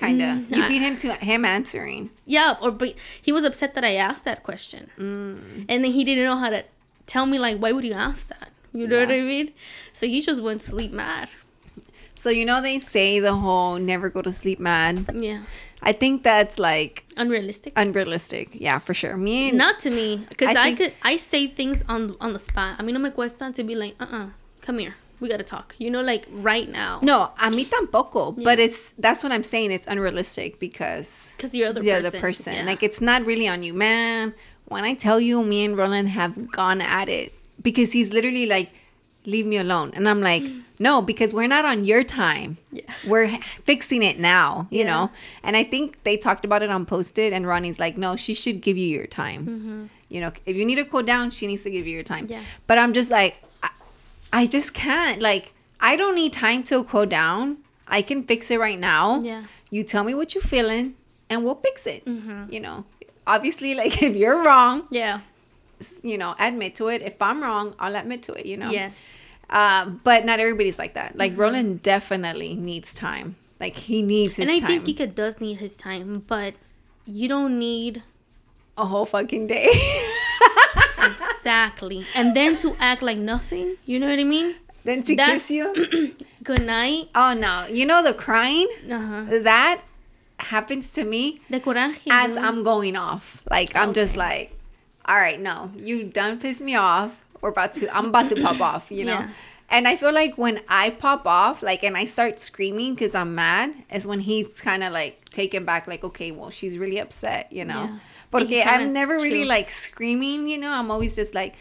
Kinda. 0.00 0.24
Mm, 0.24 0.56
you 0.56 0.62
beat 0.68 0.82
him 0.82 0.96
to 1.04 1.08
him 1.30 1.44
answering. 1.44 2.10
yeah, 2.26 2.56
or 2.62 2.70
but 2.70 2.94
he 3.26 3.30
was 3.36 3.44
upset 3.44 3.74
that 3.76 3.84
I 3.84 3.94
asked 4.08 4.24
that 4.24 4.42
question, 4.42 4.82
Mm. 4.98 5.66
and 5.68 5.78
then 5.84 5.92
he 5.92 6.02
didn't 6.08 6.24
know 6.24 6.36
how 6.44 6.50
to 6.56 6.64
tell 7.06 7.26
me 7.26 7.38
like, 7.38 7.56
why 7.62 7.70
would 7.72 7.84
you 7.84 7.92
ask 8.08 8.28
that? 8.28 8.48
You 8.72 8.86
know 8.86 9.00
what 9.00 9.10
I 9.10 9.20
mean? 9.20 9.52
So 9.92 10.06
he 10.06 10.18
just 10.22 10.40
went 10.42 10.60
sleep 10.62 10.92
mad. 10.92 11.28
So 12.14 12.28
you 12.30 12.44
know 12.44 12.60
they 12.62 12.78
say 12.78 13.18
the 13.18 13.34
whole 13.34 13.78
never 13.78 14.08
go 14.10 14.20
to 14.22 14.30
sleep 14.30 14.60
mad. 14.60 14.94
Yeah, 15.14 15.42
I 15.82 15.92
think 15.92 16.22
that's 16.22 16.58
like 16.58 17.04
unrealistic. 17.16 17.72
unrealistic. 17.76 18.46
Yeah, 18.66 18.78
for 18.78 18.94
sure. 18.94 19.16
Me 19.16 19.48
and 19.48 19.58
Not 19.58 19.78
to 19.80 19.90
me, 19.90 20.26
because 20.28 20.54
I 20.54 20.68
I, 20.68 20.72
could 20.74 20.92
I 21.02 21.16
say 21.16 21.46
things 21.48 21.82
on 21.88 22.14
on 22.20 22.32
the 22.32 22.38
spot. 22.38 22.76
I 22.78 22.82
mean, 22.84 22.94
no 22.94 23.00
me 23.00 23.10
cuesta 23.10 23.50
to 23.52 23.62
be 23.64 23.74
like, 23.74 23.94
uh, 24.00 24.06
uh 24.18 24.26
come 24.60 24.78
here, 24.78 24.94
we 25.20 25.28
gotta 25.28 25.44
talk. 25.44 25.74
You 25.78 25.90
know, 25.90 26.00
like 26.02 26.26
right 26.30 26.68
now. 26.68 26.98
no, 27.02 27.30
a 27.38 27.50
mí 27.50 27.64
tampoco. 27.66 28.42
But 28.42 28.58
it's 28.58 28.92
that's 28.98 29.22
what 29.22 29.32
I'm 29.32 29.42
saying. 29.44 29.70
It's 29.70 29.86
unrealistic 29.86 30.58
because 30.58 31.30
because 31.36 31.54
you're 31.54 31.68
other 31.68 31.82
the 31.82 31.90
person. 31.90 32.06
other 32.06 32.20
person. 32.20 32.52
Yeah. 32.54 32.64
Like 32.64 32.82
it's 32.82 33.00
not 33.00 33.24
really 33.26 33.46
on 33.48 33.62
you, 33.62 33.74
man. 33.74 34.34
When 34.66 34.84
I 34.84 34.94
tell 34.94 35.20
you, 35.20 35.42
me 35.42 35.64
and 35.64 35.76
Roland 35.76 36.08
have 36.10 36.50
gone 36.52 36.80
at 36.80 37.08
it 37.08 37.32
because 37.60 37.92
he's 37.92 38.12
literally 38.12 38.46
like, 38.46 38.70
"Leave 39.26 39.44
me 39.46 39.56
alone," 39.56 39.90
and 39.94 40.08
I'm 40.08 40.20
like, 40.20 40.44
"No," 40.78 41.02
because 41.02 41.34
we're 41.34 41.48
not 41.48 41.64
on 41.64 41.84
your 41.84 42.04
time. 42.04 42.56
Yeah. 42.70 42.82
We're 43.06 43.36
fixing 43.64 44.02
it 44.04 44.18
now, 44.20 44.68
you 44.70 44.80
Yeah. 44.84 44.86
know. 44.90 45.10
And 45.42 45.56
I 45.56 45.64
think 45.64 46.02
they 46.04 46.16
talked 46.16 46.44
about 46.44 46.62
it 46.62 46.70
on 46.70 46.86
Posted, 46.86 47.32
and 47.32 47.46
Ronnie's 47.48 47.78
like, 47.80 47.98
"No, 47.98 48.14
she 48.16 48.32
should 48.32 48.60
give 48.60 48.76
you 48.78 48.86
your 48.86 49.06
time. 49.08 49.90
You 50.08 50.20
know, 50.20 50.32
if 50.46 50.54
you 50.56 50.64
need 50.64 50.76
to 50.76 50.84
cool 50.84 51.02
down, 51.02 51.30
she 51.32 51.46
needs 51.48 51.62
to 51.64 51.70
give 51.70 51.86
you 51.88 51.94
your 51.94 52.04
time." 52.04 52.24
Mm-hmm. 52.24 52.32
Yeah. 52.34 52.42
But 52.68 52.78
I'm 52.78 52.92
just 52.92 53.10
like, 53.10 53.42
I, 54.32 54.46
just 54.46 54.74
can't. 54.74 55.20
Like, 55.20 55.52
I 55.80 55.96
don't 55.96 56.14
need 56.14 56.32
time 56.32 56.62
to 56.64 56.84
cool 56.84 57.06
down. 57.06 57.58
I 57.86 58.02
can 58.02 58.24
fix 58.24 58.50
it 58.50 58.60
right 58.60 58.78
now. 58.78 59.20
Yeah. 59.20 59.44
You 59.70 59.82
tell 59.84 60.04
me 60.04 60.14
what 60.14 60.34
you're 60.34 60.42
feeling, 60.42 60.94
and 61.28 61.44
we'll 61.44 61.56
fix 61.56 61.86
it. 61.86 62.04
Mm-hmm. 62.04 62.52
You 62.52 62.60
know, 62.60 62.84
obviously, 63.26 63.74
like 63.74 64.02
if 64.08 64.16
you're 64.16 64.42
wrong, 64.42 64.86
yeah. 64.90 65.20
you 66.02 66.18
know, 66.18 66.34
admit 66.38 66.74
to 66.76 66.88
it. 66.88 67.02
If 67.02 67.20
I'm 67.20 67.42
wrong, 67.42 67.74
I'll 67.78 67.96
admit 67.96 68.22
to 68.24 68.32
it. 68.32 68.46
You 68.46 68.56
know. 68.56 68.70
Yes. 68.70 69.18
Uh, 69.48 69.86
but 69.86 70.24
not 70.24 70.38
everybody's 70.38 70.78
like 70.78 70.94
that. 70.94 71.16
Like 71.16 71.36
Roland 71.36 71.82
definitely 71.82 72.54
needs 72.54 72.94
time. 72.94 73.36
Like 73.58 73.76
he 73.76 74.00
needs 74.00 74.36
his 74.36 74.48
and 74.48 74.50
I 74.50 74.60
time. 74.60 74.84
think 74.84 74.88
Ika 74.88 75.08
does 75.08 75.40
need 75.40 75.58
his 75.58 75.76
time, 75.76 76.24
but 76.26 76.54
you 77.04 77.28
don't 77.28 77.58
need 77.58 78.02
a 78.78 78.86
whole 78.86 79.06
fucking 79.06 79.48
day. 79.48 79.70
exactly. 81.40 82.04
and 82.14 82.34
then 82.36 82.56
to 82.58 82.76
act 82.78 83.02
like 83.02 83.18
nothing. 83.18 83.76
You 83.86 83.98
know 83.98 84.08
what 84.08 84.18
I 84.18 84.24
mean? 84.24 84.54
then 84.84 85.02
to 85.04 85.16
That's- 85.16 85.46
kiss 85.48 85.50
you. 85.50 86.14
Good 86.44 86.64
night. 86.64 87.08
Oh 87.14 87.34
no! 87.34 87.66
You 87.68 87.84
know 87.84 88.02
the 88.02 88.14
crying 88.14 88.68
Uh-huh. 88.90 89.26
that 89.42 89.82
happens 90.38 90.92
to 90.94 91.04
me 91.04 91.40
The 91.50 91.60
coraje. 91.60 92.06
as 92.10 92.32
dude. 92.32 92.38
I'm 92.42 92.62
going 92.62 92.96
off. 92.96 93.42
Like 93.50 93.76
I'm 93.76 93.92
just 93.92 94.16
like, 94.16 94.56
all 95.04 95.16
right, 95.16 95.38
no, 95.40 95.70
you 95.76 96.04
done 96.04 96.38
pissed 96.40 96.62
me 96.62 96.74
off. 96.76 97.12
We're 97.42 97.50
about 97.50 97.72
to, 97.74 97.94
I'm 97.96 98.06
about 98.06 98.28
to 98.30 98.36
pop 98.40 98.60
off, 98.72 98.90
you 98.90 99.04
know. 99.04 99.12
Yeah. 99.20 99.28
And 99.72 99.86
I 99.86 99.96
feel 99.96 100.12
like 100.12 100.36
when 100.36 100.60
I 100.68 100.90
pop 100.90 101.26
off, 101.26 101.62
like, 101.62 101.84
and 101.84 101.96
I 101.96 102.04
start 102.04 102.38
screaming 102.40 102.94
because 102.94 103.14
I'm 103.14 103.34
mad, 103.36 103.72
is 103.92 104.04
when 104.06 104.20
he's 104.20 104.60
kind 104.60 104.82
of 104.82 104.92
like 104.92 105.28
taken 105.30 105.64
back, 105.64 105.86
like, 105.86 106.02
okay, 106.04 106.32
well, 106.32 106.50
she's 106.50 106.76
really 106.76 106.98
upset, 106.98 107.52
you 107.52 107.64
know. 107.64 107.84
Yeah. 107.84 107.98
But 108.30 108.42
And 108.42 108.50
he 108.50 108.60
okay, 108.60 108.68
I'm 108.68 108.92
never 108.92 109.14
really 109.14 109.30
chills. 109.30 109.48
like 109.48 109.68
screaming, 109.68 110.48
you 110.48 110.58
know. 110.58 110.70
I'm 110.70 110.90
always 110.90 111.16
just 111.16 111.34
like, 111.34 111.56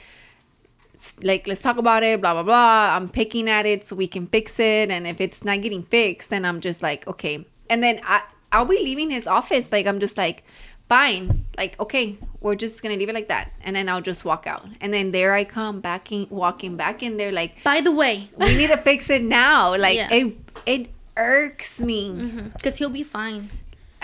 like 1.24 1.48
let's 1.48 1.62
talk 1.62 1.78
about 1.78 2.04
it 2.04 2.20
blah 2.22 2.34
blah 2.34 2.44
blah. 2.44 2.96
I'm 2.96 3.10
picking 3.10 3.50
at 3.50 3.66
it 3.66 3.86
so 3.86 3.96
we 3.96 4.08
can 4.08 4.28
fix 4.28 4.60
it. 4.60 4.92
And 4.92 5.08
if 5.08 5.22
it's 5.22 5.44
not 5.46 5.62
getting 5.62 5.84
fixed 5.84 6.30
then 6.30 6.44
i'm 6.46 6.60
just 6.60 6.82
like 6.84 7.08
okay. 7.08 7.46
And 7.70 7.82
then 7.82 8.02
i 8.04 8.22
i'll 8.52 8.66
be 8.66 8.78
leaving 8.80 9.10
his 9.10 9.26
office. 9.26 9.72
Like 9.72 9.88
i'm 9.88 10.00
just 10.00 10.18
like 10.18 10.44
fine. 10.90 11.46
Like 11.58 11.80
okay 11.80 12.18
we're 12.42 12.56
just 12.56 12.84
gonna 12.84 12.96
leave 12.98 13.08
it 13.10 13.16
like 13.16 13.30
that. 13.30 13.52
And 13.64 13.76
then 13.78 13.88
i'll 13.88 14.02
just 14.02 14.26
walk 14.26 14.46
out. 14.46 14.68
And 14.82 14.94
then 14.94 15.12
there 15.12 15.34
i 15.34 15.46
come 15.46 15.80
back 15.80 16.12
in 16.12 16.28
walking 16.30 16.76
back 16.76 17.02
in 17.02 17.16
there 17.16 17.32
like 17.32 17.64
By 17.64 17.80
the 17.82 17.92
way, 17.94 18.30
we 18.38 18.58
need 18.58 18.68
to 18.70 18.78
fix 18.78 19.10
it 19.10 19.24
now. 19.24 19.78
Like 19.78 19.96
Yeah. 20.04 20.12
it 20.12 20.36
it 20.66 20.90
irks 21.16 21.80
me. 21.80 22.10
Mm-hmm. 22.10 22.48
Because 22.50 22.76
he'll 22.78 22.90
be 22.90 23.04
fine. 23.04 23.50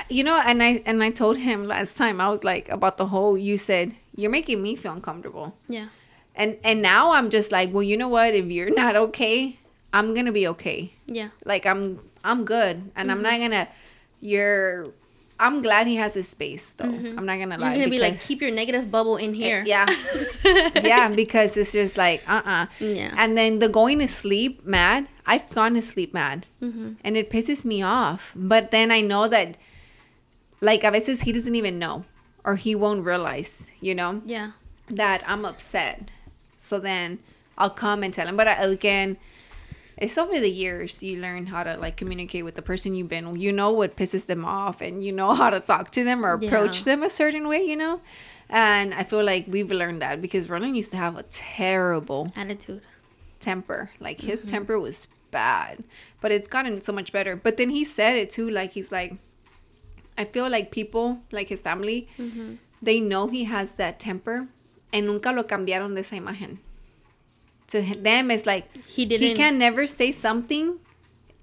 You 0.09 0.23
know 0.23 0.39
and 0.45 0.61
i 0.61 0.81
and 0.85 1.03
i 1.03 1.09
told 1.09 1.37
him 1.37 1.65
last 1.67 1.95
time 1.97 2.19
i 2.21 2.29
was 2.29 2.43
like 2.43 2.69
about 2.69 2.97
the 2.97 3.07
whole 3.07 3.37
you 3.37 3.57
said 3.57 3.93
you're 4.15 4.31
making 4.31 4.61
me 4.61 4.75
feel 4.75 4.93
uncomfortable 4.93 5.55
Yeah. 5.67 5.87
and 6.35 6.57
and 6.63 6.81
now 6.81 7.11
I'm 7.11 7.29
just 7.29 7.51
like, 7.51 7.71
well, 7.73 7.83
you 7.83 7.97
know 7.97 8.07
what? 8.09 8.33
If 8.33 8.45
you're 8.51 8.69
not 8.83 8.95
okay, 8.95 9.57
I'm 9.93 10.13
gonna 10.13 10.31
be 10.31 10.47
okay. 10.53 10.91
Yeah. 11.05 11.29
Like 11.45 11.65
I'm 11.65 11.99
I'm 12.23 12.43
good, 12.45 12.91
and 12.95 13.11
I'm 13.11 13.21
not 13.21 13.39
gonna. 13.39 13.67
You're. 14.21 14.87
I'm 15.37 15.61
glad 15.61 15.85
he 15.87 15.95
has 15.97 16.13
his 16.13 16.27
space 16.29 16.71
though. 16.79 16.85
I'm 17.17 17.25
not 17.25 17.39
gonna 17.39 17.57
lie. 17.57 17.75
You're 17.75 17.85
gonna 17.85 17.91
be 17.91 17.99
like, 17.99 18.19
keep 18.21 18.39
your 18.41 18.51
negative 18.51 18.89
bubble 18.89 19.17
in 19.17 19.33
here. 19.33 19.63
yeah, 19.65 19.85
yeah, 20.81 21.09
because 21.09 21.57
it's 21.57 21.71
just 21.73 21.97
like 21.97 22.23
uh 22.27 22.41
uh 22.45 22.65
Yeah. 22.79 23.13
And 23.17 23.37
then 23.37 23.59
the 23.59 23.67
going 23.69 23.99
to 23.99 24.07
sleep 24.07 24.65
mad. 24.65 25.07
I've 25.25 25.49
gone 25.51 25.73
to 25.75 25.81
sleep 25.81 26.13
mad, 26.13 26.47
Mm-hmm. 26.61 26.93
and 27.03 27.17
it 27.17 27.29
pisses 27.29 27.65
me 27.65 27.81
off. 27.83 28.31
But 28.35 28.71
then 28.71 28.91
I 28.91 29.01
know 29.01 29.27
that 29.27 29.57
like 30.61 30.83
a 30.83 30.91
veces 30.91 31.21
he 31.21 31.31
doesn't 31.31 31.55
even 31.55 31.77
know 31.79 32.05
or 32.43 32.55
he 32.55 32.75
won't 32.75 33.03
realize, 33.05 33.65
you 33.81 33.95
know, 33.95 34.21
Yeah. 34.25 34.51
that 34.89 35.23
I'm 35.27 35.45
upset. 35.45 36.09
So 36.57 36.79
then 36.79 37.19
I'll 37.57 37.69
come 37.69 38.03
and 38.03 38.13
tell 38.13 38.27
him. 38.27 38.37
But 38.37 38.47
I, 38.47 38.53
again, 38.65 39.17
it's 39.97 40.17
over 40.17 40.39
the 40.39 40.49
years 40.51 41.01
you 41.01 41.19
learn 41.21 41.47
how 41.47 41.63
to 41.63 41.77
like 41.77 41.95
communicate 41.97 42.43
with 42.43 42.55
the 42.55 42.61
person 42.61 42.95
you've 42.95 43.07
been. 43.07 43.35
You 43.39 43.51
know 43.51 43.71
what 43.71 43.95
pisses 43.95 44.25
them 44.25 44.43
off, 44.43 44.81
and 44.81 45.03
you 45.03 45.11
know 45.11 45.33
how 45.33 45.49
to 45.49 45.59
talk 45.61 45.91
to 45.91 46.03
them 46.03 46.25
or 46.25 46.33
approach 46.33 46.79
Yeah. 46.79 46.83
them 46.95 47.03
a 47.03 47.09
certain 47.09 47.47
way. 47.47 47.63
You 47.63 47.77
know, 47.77 48.01
and 48.49 48.93
I 48.93 49.03
feel 49.03 49.23
like 49.23 49.45
we've 49.47 49.71
learned 49.71 50.01
that 50.01 50.21
because 50.21 50.49
Roland 50.49 50.75
used 50.75 50.91
to 50.91 50.97
have 50.97 51.17
a 51.17 51.23
terrible 51.23 52.27
Attitude. 52.35 52.81
temper. 53.39 53.91
Like 53.99 54.19
his 54.21 54.41
Mm-hmm. 54.41 54.49
temper 54.49 54.79
was 54.79 55.07
bad, 55.31 55.83
but 56.21 56.31
it's 56.31 56.47
gotten 56.47 56.81
so 56.81 56.91
much 56.93 57.11
better. 57.11 57.35
But 57.35 57.57
then 57.57 57.69
he 57.69 57.83
said 57.85 58.17
it 58.17 58.29
too. 58.29 58.49
Like 58.49 58.73
he's 58.73 58.91
like, 58.91 59.15
I 60.17 60.25
feel 60.25 60.49
like 60.49 60.71
people, 60.71 61.21
like 61.31 61.49
his 61.49 61.61
family, 61.61 62.07
Mm-hmm. 62.19 62.55
they 62.81 62.99
know 62.99 63.27
he 63.27 63.43
has 63.45 63.75
that 63.75 63.99
temper, 63.99 64.47
and 64.93 65.05
nunca 65.07 65.31
lo 65.31 65.43
cambiaron 65.43 65.93
de 65.95 66.01
esa 66.01 66.15
imagen. 66.15 66.59
To 67.69 67.81
them, 67.81 68.29
it's 68.31 68.45
like 68.45 68.65
He 68.85 69.05
didn't. 69.05 69.21
He 69.27 69.33
can 69.33 69.57
never 69.57 69.87
say 69.87 70.11
something, 70.11 70.79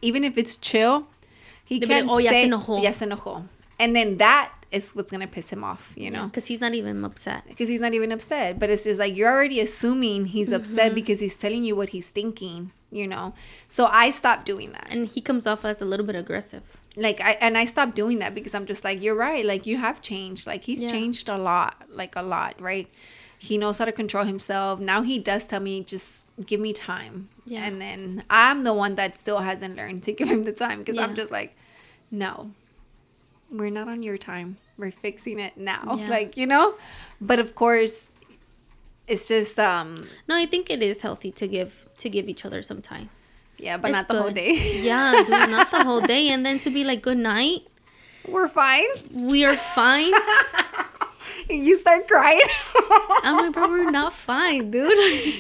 even 0.00 0.22
if 0.24 0.38
it's 0.38 0.56
chill. 0.56 1.06
He 1.64 1.78
They'll 1.78 1.88
be 1.88 1.94
can 1.94 2.06
like, 2.06 2.14
"Oh, 2.14 2.18
ya 2.18 2.30
se 2.30 2.42
say, 2.44 2.48
enojó." 2.48 2.82
ya 2.82 2.90
se 2.92 3.06
enojó. 3.06 3.44
and 3.78 3.96
then 3.96 4.18
that 4.18 4.52
is 4.70 4.92
what's 4.94 5.10
gonna 5.10 5.26
piss 5.26 5.50
him 5.50 5.64
off. 5.64 5.92
You 5.96 6.10
know 6.10 6.26
Because 6.26 6.46
he's 6.46 6.60
not 6.60 6.74
even 6.74 7.04
upset. 7.04 7.44
because 7.48 7.68
he's 7.68 7.80
not 7.80 7.92
even 7.92 8.12
upset. 8.12 8.58
But 8.58 8.70
it's 8.70 8.84
just 8.84 8.98
like 9.00 9.16
you're 9.16 9.30
already 9.30 9.60
assuming 9.60 10.26
he's 10.26 10.48
Mm-hmm. 10.48 10.56
upset 10.56 10.94
because 10.94 11.20
he's 11.20 11.36
telling 11.38 11.64
you 11.64 11.74
what 11.76 11.90
he's 11.90 12.08
thinking, 12.10 12.70
you 12.90 13.06
know. 13.06 13.34
So 13.68 13.86
I 13.90 14.10
stopped 14.12 14.46
doing 14.46 14.72
that. 14.72 14.86
And 14.90 15.08
he 15.08 15.20
comes 15.20 15.46
off 15.46 15.64
as 15.64 15.82
a 15.82 15.84
little 15.84 16.06
bit 16.06 16.16
aggressive. 16.16 16.62
Like 16.96 17.20
I 17.22 17.32
and 17.40 17.56
I 17.56 17.64
stopped 17.64 17.94
doing 17.94 18.18
that 18.18 18.34
because 18.34 18.54
I'm 18.54 18.66
just 18.66 18.84
like, 18.84 19.02
you're 19.02 19.14
right. 19.14 19.44
Like 19.44 19.66
you 19.66 19.78
have 19.78 20.00
changed. 20.02 20.46
Like 20.46 20.64
he's 20.64 20.82
Yeah. 20.84 20.90
changed 20.90 21.28
a 21.28 21.38
lot. 21.38 21.82
Like 21.88 22.14
a 22.16 22.22
lot, 22.22 22.60
right? 22.60 22.88
He 23.38 23.58
knows 23.58 23.78
how 23.78 23.86
to 23.86 23.92
control 23.92 24.24
himself. 24.24 24.78
Now 24.78 25.02
he 25.02 25.18
does 25.18 25.46
tell 25.46 25.60
me 25.60 25.82
just 25.82 26.28
give 26.46 26.60
me 26.60 26.72
time. 26.72 27.28
Yeah. 27.46 27.64
And 27.64 27.80
then 27.80 28.24
I'm 28.30 28.64
the 28.64 28.74
one 28.74 28.94
that 28.96 29.16
still 29.16 29.38
hasn't 29.38 29.74
learned 29.76 30.02
to 30.04 30.12
give 30.12 30.28
him 30.28 30.44
the 30.44 30.52
time 30.52 30.78
because 30.80 30.98
I'm 30.98 31.14
just 31.14 31.32
like, 31.32 31.56
no. 32.10 32.52
We're 33.50 33.70
not 33.70 33.88
on 33.88 34.02
your 34.02 34.16
time. 34.16 34.56
We're 34.78 34.90
fixing 34.92 35.38
it 35.40 35.56
now. 35.56 35.96
Yeah. 35.98 36.08
Like, 36.16 36.36
you 36.36 36.46
know? 36.46 36.74
But 37.20 37.40
of 37.40 37.54
course, 37.54 38.10
it's 39.08 39.28
just 39.28 39.58
um 39.58 40.04
No, 40.28 40.36
I 40.36 40.46
think 40.46 40.70
it 40.70 40.82
is 40.82 41.00
healthy 41.02 41.32
to 41.32 41.48
give 41.48 41.88
to 41.98 42.08
give 42.10 42.28
each 42.28 42.44
other 42.44 42.62
some 42.62 42.80
time. 42.82 43.10
Yeah, 43.58 43.76
but 43.76 43.90
It's 43.90 43.96
not 43.96 44.08
the 44.08 44.20
whole 44.22 44.30
day. 44.30 44.54
Yeah, 44.82 45.12
dude, 45.22 45.50
not 45.50 45.70
the 45.70 45.84
whole 45.84 46.00
day, 46.00 46.28
and 46.28 46.44
then 46.44 46.58
to 46.60 46.70
be 46.70 46.84
like, 46.84 47.02
"Good 47.02 47.18
night, 47.18 47.66
We're 48.28 48.48
fine. 48.48 48.86
we 49.12 49.44
are 49.44 49.56
fine." 49.56 50.12
You 51.48 51.76
start 51.76 52.06
crying. 52.08 52.40
I'm 53.24 53.36
like, 53.36 53.52
bro, 53.52 53.68
we're 53.68 53.90
not 53.90 54.12
fine, 54.12 54.70
dude. 54.70 54.92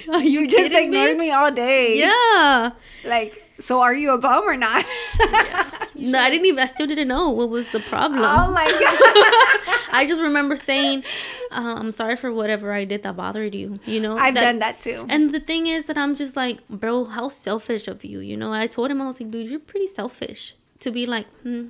Are 0.08 0.22
you, 0.22 0.40
you 0.40 0.48
just 0.48 0.72
ignored 0.72 1.16
me? 1.16 1.30
all 1.30 1.50
day. 1.50 1.98
Yeah. 1.98 2.70
Like, 3.04 3.41
so 3.62 3.80
are 3.80 3.94
you 3.94 4.10
a 4.12 4.18
bum 4.18 4.44
or 4.44 4.56
not? 4.56 4.84
No, 5.94 6.18
I 6.18 6.30
didn't 6.30 6.46
even. 6.46 6.58
I 6.58 6.66
still 6.66 6.86
didn't 6.88 7.06
know 7.06 7.30
what 7.30 7.48
was 7.48 7.70
the 7.70 7.78
problem. 7.78 8.22
oh 8.24 8.50
my 8.50 8.66
god. 8.82 9.78
I 9.92 10.04
just 10.08 10.20
remember 10.20 10.56
saying, 10.56 11.04
uh, 11.52 11.74
"I'm 11.78 11.92
sorry 11.92 12.16
for 12.16 12.32
whatever 12.32 12.72
I 12.72 12.84
did 12.84 13.04
that 13.04 13.14
bothered 13.14 13.54
you." 13.54 13.78
You 13.86 14.00
know, 14.00 14.16
I've 14.16 14.34
done 14.34 14.58
that 14.60 14.80
too. 14.80 15.06
And 15.08 15.30
the 15.30 15.38
thing 15.38 15.68
is 15.68 15.86
that 15.86 15.96
I'm 15.96 16.16
just 16.16 16.34
like, 16.34 16.66
bro, 16.68 17.04
how 17.04 17.28
selfish 17.28 17.86
of 17.86 18.04
you. 18.04 18.18
You 18.18 18.36
know, 18.36 18.52
I 18.52 18.66
told 18.66 18.90
him 18.90 19.00
I 19.00 19.06
was 19.06 19.20
like, 19.20 19.30
dude, 19.30 19.48
you're 19.48 19.60
pretty 19.60 19.86
selfish 19.86 20.56
to 20.80 20.90
be 20.90 21.06
like, 21.06 21.26
hmm, 21.42 21.68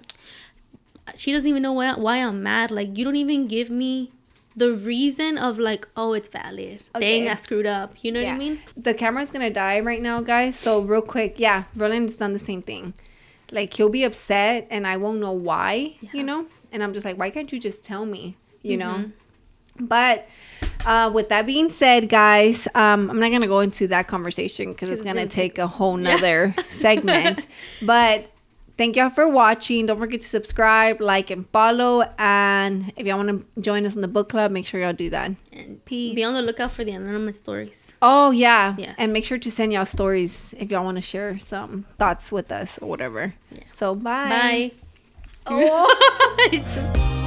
she 1.17 1.33
doesn't 1.33 1.51
even 1.51 1.63
know 1.63 1.73
why, 1.75 1.93
why 1.95 2.17
I'm 2.19 2.43
mad. 2.43 2.71
Like, 2.71 2.97
you 2.97 3.05
don't 3.05 3.17
even 3.17 3.49
give 3.49 3.69
me 3.69 4.13
the 4.57 4.73
reason 4.75 5.39
of 5.39 5.59
like, 5.59 5.89
oh, 5.97 6.13
it's 6.13 6.29
valid. 6.29 6.85
Okay. 6.95 7.21
Dang, 7.21 7.31
I 7.31 7.35
screwed 7.37 7.67
up. 7.67 8.03
You 8.05 8.13
know 8.13 8.21
yeah. 8.21 8.29
what 8.29 8.35
I 8.35 8.39
mean? 8.39 8.61
The 8.77 8.95
camera's 8.95 9.31
gonna 9.31 9.51
die 9.51 9.81
right 9.81 10.01
now, 10.03 10.21
guys. 10.21 10.59
So 10.59 10.81
real 10.81 11.03
quick, 11.03 11.39
yeah, 11.39 11.65
Roland's 11.75 12.17
done 12.17 12.33
the 12.33 12.39
same 12.39 12.63
thing. 12.63 12.95
Like 13.51 13.75
he'll 13.75 13.89
be 13.91 14.05
upset 14.05 14.67
and 14.71 14.87
I 14.87 14.97
won't 14.97 15.21
know 15.21 15.33
why, 15.33 15.97
Yeah. 16.01 16.11
you 16.15 16.23
know? 16.23 16.47
And 16.73 16.83
I'm 16.83 16.93
just 16.93 17.05
like, 17.05 17.19
why 17.19 17.31
can't 17.31 17.53
you 17.53 17.59
just 17.59 17.85
tell 17.85 18.07
me? 18.07 18.37
You 18.63 18.77
know? 18.79 19.11
But 19.79 20.29
uh, 20.85 21.11
with 21.13 21.29
that 21.31 21.47
being 21.47 21.69
said, 21.71 22.09
guys, 22.09 22.67
um, 22.75 23.11
I'm 23.11 23.19
not 23.19 23.31
gonna 23.31 23.47
go 23.47 23.61
into 23.61 23.89
that 23.89 24.07
conversation 24.07 24.73
because 24.73 24.89
it's 24.89 25.01
it's 25.01 25.05
gonna 25.07 25.21
gonna 25.21 25.31
take 25.31 25.59
a 25.59 25.67
whole 25.67 25.97
nother 26.09 26.55
segment. 26.67 27.47
But 27.83 28.31
thank 28.83 28.97
y'all 28.97 29.11
for 29.11 29.29
watching. 29.29 29.87
Don't 29.87 30.01
forget 30.01 30.21
to 30.23 30.27
subscribe, 30.27 31.01
like, 31.01 31.31
and 31.31 31.49
follow. 31.51 32.03
And 32.19 32.93
if 32.97 33.07
y'all 33.07 33.17
want 33.17 33.29
to 33.29 33.61
join 33.61 33.87
us 33.87 33.95
in 33.95 34.01
the 34.01 34.09
book 34.09 34.29
club, 34.29 34.51
make 34.51 34.67
sure 34.67 34.81
y'all 34.81 34.93
do 34.93 35.09
that. 35.11 35.31
And 35.53 35.85
Peace. 35.85 36.17
be 36.17 36.25
on 36.25 36.35
the 36.35 36.43
lookout 36.43 36.73
for 36.73 36.83
the 36.83 36.91
anonymous 36.91 37.39
stories. 37.39 37.95
Oh 38.03 38.33
yeah. 38.33 38.75
Yes. 38.77 38.97
And 38.99 39.13
make 39.13 39.25
sure 39.25 39.39
to 39.39 39.51
send 39.53 39.73
y'all 39.73 39.85
stories 39.85 40.53
if 40.59 40.73
y'all 40.73 40.85
want 40.85 40.97
to 40.97 41.01
share 41.01 41.39
some 41.39 41.87
thoughts 41.97 42.33
with 42.33 42.51
us 42.51 42.79
or 42.79 42.89
whatever. 42.89 43.35
Yeah. 43.53 43.63
So 43.71 43.95
bye. 43.95 44.29
Bye. 44.29 44.71
Oh. 45.45 46.49
Just. 46.53 47.22